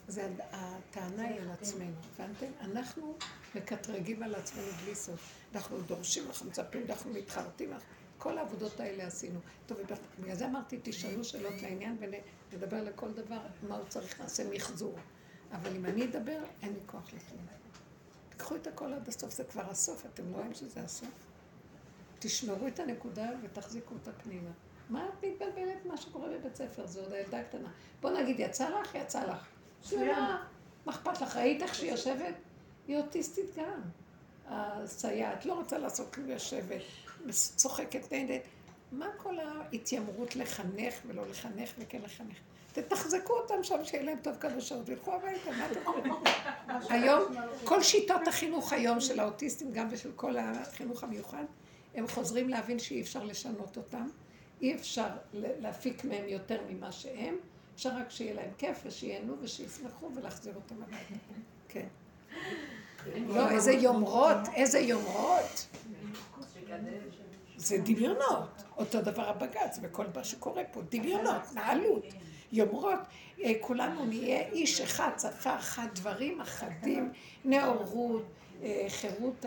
זה 0.08 0.28
הטענה 0.52 1.22
היא 1.22 1.40
על 1.40 1.50
עצמנו, 1.50 1.94
הבנתם? 2.14 2.46
אנחנו 2.60 3.14
מקטרגים 3.54 4.22
על 4.22 4.34
עצמנו 4.34 4.66
בלי 4.84 4.94
סוף. 4.94 5.32
אנחנו 5.54 5.80
דורשים, 5.80 6.26
אנחנו 6.26 6.46
מצפים, 6.46 6.82
אנחנו 6.88 7.12
מתחרטים, 7.12 7.72
כל 8.18 8.38
העבודות 8.38 8.80
האלה 8.80 9.06
עשינו. 9.06 9.40
טוב, 9.66 9.78
בגלל 10.20 10.34
זה 10.34 10.46
אמרתי, 10.46 10.78
תשאלו 10.82 11.24
שאלות 11.24 11.62
לעניין 11.62 11.96
ונדבר 12.00 12.82
לכל 12.82 13.12
דבר, 13.12 13.40
מה 13.68 13.76
הוא 13.76 13.84
צריך, 13.88 14.20
נעשה 14.20 14.50
מחזור. 14.50 14.94
אבל 15.52 15.76
אם 15.76 15.84
אני 15.84 16.04
אדבר, 16.04 16.38
אין 16.62 16.72
לי 16.72 16.80
כוח 16.86 17.06
לכלום. 17.06 17.46
תקחו 18.28 18.56
את 18.56 18.66
הכל 18.66 18.92
עד 18.92 19.08
הסוף, 19.08 19.32
זה 19.32 19.44
כבר 19.44 19.70
הסוף, 19.70 20.06
אתם 20.06 20.32
לא 20.32 20.36
רואים 20.36 20.54
שזה 20.54 20.80
הסוף? 20.80 21.26
תשמרו 22.18 22.66
את 22.66 22.80
הנקודה 22.80 23.30
ותחזיקו 23.42 23.94
אותה 23.94 24.12
פנימה. 24.12 24.50
מה 24.90 25.08
את 25.08 25.24
מתבלבלת 25.24 25.86
מה 25.86 25.96
שקורה 25.96 26.28
בבית 26.28 26.56
ספר? 26.56 26.86
זו 26.86 27.00
עוד 27.00 27.12
הילדה 27.12 27.42
קטנה. 27.42 27.68
בוא 28.00 28.10
נגיד, 28.10 28.40
יצא 28.40 28.68
לך? 28.68 28.94
יצא 28.94 29.24
לך. 29.24 29.46
שמה? 29.82 30.46
מה 30.86 30.92
אכפת 30.92 31.20
לך? 31.20 31.36
ראית 31.36 31.62
איך 31.62 31.74
שהיא 31.74 31.90
יושבת? 31.90 32.34
היא 32.88 32.96
אוטיסטית 32.96 33.56
גם. 33.56 33.80
הסייעת 34.48 35.46
לא 35.46 35.54
רוצה 35.54 35.78
לעשות 35.78 36.14
כלום 36.14 36.30
יושבת, 36.30 36.82
צוחקת 37.30 38.12
נהנית. 38.12 38.42
מה 38.92 39.06
כל 39.16 39.38
ההתיימרות 39.38 40.36
לחנך 40.36 40.94
ולא 41.06 41.28
לחנך 41.28 41.70
וכן 41.78 42.00
לחנך? 42.02 42.36
תתחזקו 42.72 43.32
אותם 43.32 43.62
שם, 43.62 43.84
שיהיה 43.84 44.02
להם 44.02 44.18
טוב 44.22 44.36
כמה 44.40 44.60
שעות, 44.60 44.88
וילכו 44.88 45.14
הביתה, 45.14 45.50
מה 45.50 45.66
אתם 45.70 45.80
קוראים? 45.84 46.12
היום, 46.88 47.22
כל 47.64 47.82
שיטות 47.82 48.28
החינוך 48.28 48.72
היום 48.72 49.00
של 49.00 49.20
האוטיסטים, 49.20 49.72
גם 49.72 49.88
ושל 49.90 50.12
כל 50.16 50.36
החינוך 50.38 51.04
המיוחד, 51.04 51.44
הם 51.94 52.08
חוזרים 52.08 52.48
להבין 52.48 52.78
שאי 52.78 53.00
אפשר 53.00 53.24
לשנות 53.24 53.76
אותם, 53.76 54.08
אי 54.62 54.74
אפשר 54.74 55.08
להפיק 55.34 56.04
מהם 56.04 56.28
יותר 56.28 56.60
ממה 56.68 56.92
שהם, 56.92 57.36
אפשר 57.74 57.90
רק 57.96 58.10
שיהיה 58.10 58.34
להם 58.34 58.50
כיף 58.58 58.78
ושיהנו 58.86 59.34
ושישמחו 59.40 60.10
ולהחזיר 60.14 60.54
אותם 60.54 60.82
הביתה. 60.82 61.14
כן. 61.68 61.86
לא, 63.26 63.50
איזה 63.50 63.72
יומרות, 63.72 64.38
איזה 64.54 64.78
יומרות. 64.78 65.66
זה 67.56 67.78
דמיונות. 67.78 68.62
אותו 68.76 69.02
דבר 69.02 69.28
הבג"ץ 69.28 69.78
וכל 69.82 70.06
מה 70.14 70.24
שקורה 70.24 70.62
פה, 70.72 70.80
דמיונות, 70.90 71.42
נעלות, 71.54 72.04
יומרות. 72.52 72.98
כולנו 73.60 74.04
נהיה 74.04 74.48
איש 74.48 74.80
אחד, 74.80 75.10
שפה 75.22 75.56
אחת, 75.56 75.88
דברים 75.94 76.40
אחדים, 76.40 77.12
נאורות, 77.44 78.22
חירות 78.88 79.44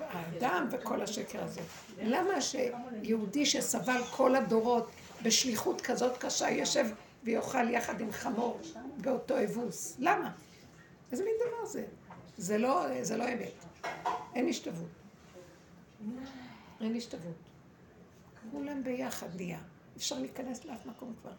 האדם 0.00 0.68
וכל 0.70 1.02
השקר 1.02 1.44
הזה. 1.44 1.60
למה 2.02 2.40
שיהודי 2.40 3.46
שסבל 3.46 4.00
כל 4.10 4.34
הדורות 4.34 4.90
בשליחות 5.22 5.80
כזאת 5.80 6.16
קשה 6.18 6.50
יושב 6.50 6.86
ויאכל 7.24 7.70
יחד 7.70 8.00
עם 8.00 8.12
חמור 8.12 8.60
באותו 8.96 9.44
אבוס? 9.44 9.96
למה? 9.98 10.30
איזה 11.12 11.24
מין 11.24 11.34
דבר 11.46 11.66
זה? 11.66 11.84
זה 12.40 12.58
לא, 12.58 13.02
זה 13.02 13.16
לא 13.16 13.24
אמת. 13.24 13.64
אין 14.34 14.48
השתוות. 14.48 14.88
אין 16.80 16.96
השתוות. 16.96 17.36
כולם 18.50 18.84
ביחד 18.84 19.26
נהיה. 19.36 19.60
אפשר 19.96 20.18
להיכנס 20.18 20.64
לאף 20.64 20.86
מקום 20.86 21.14
כבר. 21.20 21.32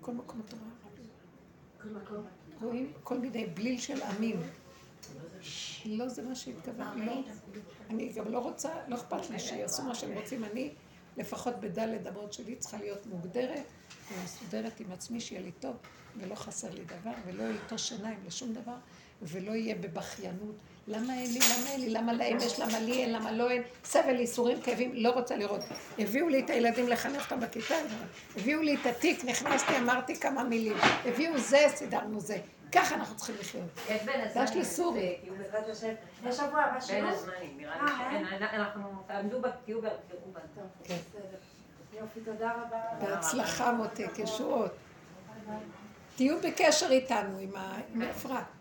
כל 0.00 0.12
מקום 0.12 0.38
מקום. 0.38 0.58
רואים 2.62 2.92
כל 3.02 3.18
מיני 3.18 3.46
בליל 3.46 3.78
של 3.78 4.02
עמים. 4.02 4.40
לא 5.86 6.08
זה 6.08 6.22
מה 6.22 6.34
שהתכוונתי, 6.34 7.06
לא. 7.06 7.22
אני 7.90 8.12
גם 8.12 8.32
לא 8.32 8.38
רוצה, 8.38 8.70
לא 8.88 8.94
אכפת 8.94 9.30
לי 9.30 9.38
שיעשו 9.38 9.82
מה 9.82 9.94
שהם 9.94 10.18
רוצים. 10.18 10.44
אני, 10.44 10.70
לפחות 11.16 11.54
בדלת 11.60 12.06
אמות 12.06 12.32
שלי, 12.32 12.56
צריכה 12.56 12.78
להיות 12.78 13.06
מוגדרת 13.06 13.64
ומסודרת 14.12 14.80
עם 14.80 14.92
עצמי, 14.92 15.20
שיהיה 15.20 15.42
לי 15.42 15.52
טוב, 15.52 15.76
ולא 16.16 16.34
חסר 16.34 16.70
לי 16.70 16.84
דבר, 16.84 17.12
ולא 17.26 17.42
ילטוש 17.42 17.92
עיניים 17.92 18.18
לשום 18.26 18.52
דבר, 18.52 18.76
ולא 19.22 19.52
יהיה 19.52 19.74
בבכיינות. 19.74 20.54
למה 20.86 21.14
אין 21.14 21.32
לי, 21.32 21.38
למה 21.38 21.70
אין 21.70 21.80
לי, 21.80 21.90
למה 21.90 22.12
להם 22.12 22.36
יש, 22.36 22.60
למה 22.60 22.80
לי 22.80 22.92
אין, 22.92 23.12
למה 23.12 23.32
לא 23.32 23.50
אין, 23.50 23.62
סבל, 23.84 24.20
ייסורים, 24.20 24.60
כאבים, 24.60 24.92
לא 24.94 25.10
רוצה 25.10 25.36
לראות. 25.36 25.60
הביאו 25.98 26.28
לי 26.28 26.40
את 26.40 26.50
הילדים 26.50 26.88
לחנך 26.88 27.32
אותם 27.32 27.40
בכיתה, 27.40 27.74
הביאו 28.36 28.62
לי 28.62 28.74
את 28.74 28.86
התיק, 28.86 29.24
נכנסתי, 29.24 29.76
אמרתי 29.78 30.16
כמה 30.16 30.44
מילים, 30.44 30.76
הביאו 31.04 31.38
זה, 31.38 31.66
סידרנו 31.74 32.20
זה. 32.20 32.38
ככה 32.72 32.94
אנחנו 32.94 33.16
צריכים 33.16 33.34
לחיות. 33.40 33.64
יש 33.90 34.02
בין 34.02 34.20
יש 34.44 34.54
לי 34.54 34.64
סורי. 34.64 35.16
בעזרת 35.38 35.68
השם. 35.68 35.92
יש 36.26 36.36
שבוע 36.36 36.60
הבא 36.60 36.72
בין 36.72 36.80
שיעור? 36.80 37.10
הזמנים, 37.10 37.56
נראה 37.56 37.82
לי 37.82 37.90
שאין, 37.98 38.42
אנחנו, 38.42 38.82
תעמדו, 39.06 39.40
ברובן. 39.40 40.40
בסדר. 40.84 41.38
יופי, 41.92 42.20
תודה 42.20 42.52
רבה. 42.52 42.78
בהצלחה 43.00 43.72
מותק, 43.72 44.18
ישועות. 44.18 44.70
תהיו 46.16 46.36
בקשר 46.40 46.90
איתנו, 46.90 47.38
עם 47.38 47.52
עם 47.94 48.02
אפרת. 48.02 48.57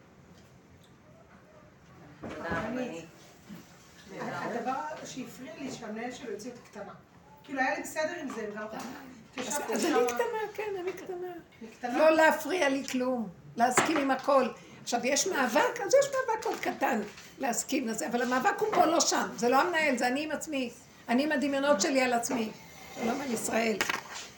הדבר 4.21 4.73
שהפריע 5.05 5.51
לי 5.59 5.71
שהמנהל 5.71 6.11
שלו 6.11 6.31
יוציא 6.31 6.51
אותי 6.51 6.61
קטנה. 6.71 6.93
כאילו 7.43 7.59
היה 7.59 7.75
לי 7.75 7.83
בסדר 7.83 8.13
עם 8.21 8.29
זה, 8.35 8.49
גם 8.55 8.67
אז 8.71 8.81
התיישבתי 9.31 9.73
אז. 9.73 9.85
אני 9.85 10.07
קטנה, 10.07 10.53
כן, 10.53 10.71
אני 10.79 10.91
קטנה. 11.71 11.97
לא 11.97 12.11
להפריע 12.11 12.69
לי 12.69 12.87
כלום, 12.87 13.29
להסכים 13.55 13.97
עם 13.97 14.11
הכל. 14.11 14.47
עכשיו, 14.83 14.99
יש 15.03 15.27
מאבק, 15.27 15.81
אז 15.85 15.93
יש 15.93 16.09
מאבק 16.13 16.45
עוד 16.45 16.59
קטן 16.59 17.01
להסכים 17.39 17.87
לזה, 17.87 18.07
אבל 18.07 18.21
המאבק 18.21 18.59
הוא 18.59 18.67
פה, 18.73 18.85
לא 18.85 18.99
שם. 18.99 19.27
זה 19.35 19.49
לא 19.49 19.61
המנהל, 19.61 19.97
זה 19.97 20.07
אני 20.07 20.23
עם 20.23 20.31
עצמי. 20.31 20.71
אני 21.09 21.23
עם 21.23 21.31
הדמיונות 21.31 21.81
שלי 21.81 22.01
על 22.01 22.13
עצמי. 22.13 22.49
שלום 22.95 23.21
על 23.21 23.31
ישראל. 23.31 23.77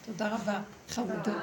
תודה 0.05 0.27
רבה, 0.27 0.59
חמודות. 0.89 1.37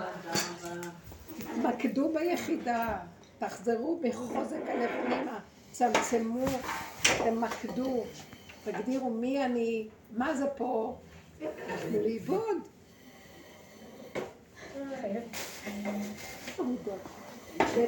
תתמקדו 1.39 2.13
ביחידה, 2.15 2.99
תחזרו 3.39 4.01
בחוזק 4.03 4.63
הלב 4.69 4.91
פנימה, 5.07 5.39
צמצמו, 5.77 6.45
תמקדו, 7.19 8.05
תגדירו 8.65 9.11
מי 9.11 9.45
אני, 9.45 9.89
מה 10.17 10.35
זה 10.35 10.47
פה, 10.47 10.97
הלכו 11.41 11.99
לאיבוד. 12.03 12.57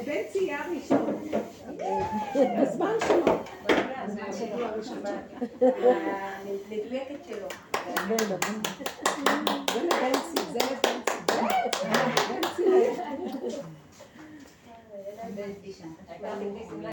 בן 0.05 0.23
צייה 0.31 0.61
ראשון, 0.75 1.29
בזמן 2.61 2.95
שלו. 3.07 3.33
המדויקת 6.37 7.25
שלו. 7.27 7.47
זה 9.73 9.81
לבנצי, 9.83 10.41
זה 10.51 10.59
לבנצי. 10.59 11.09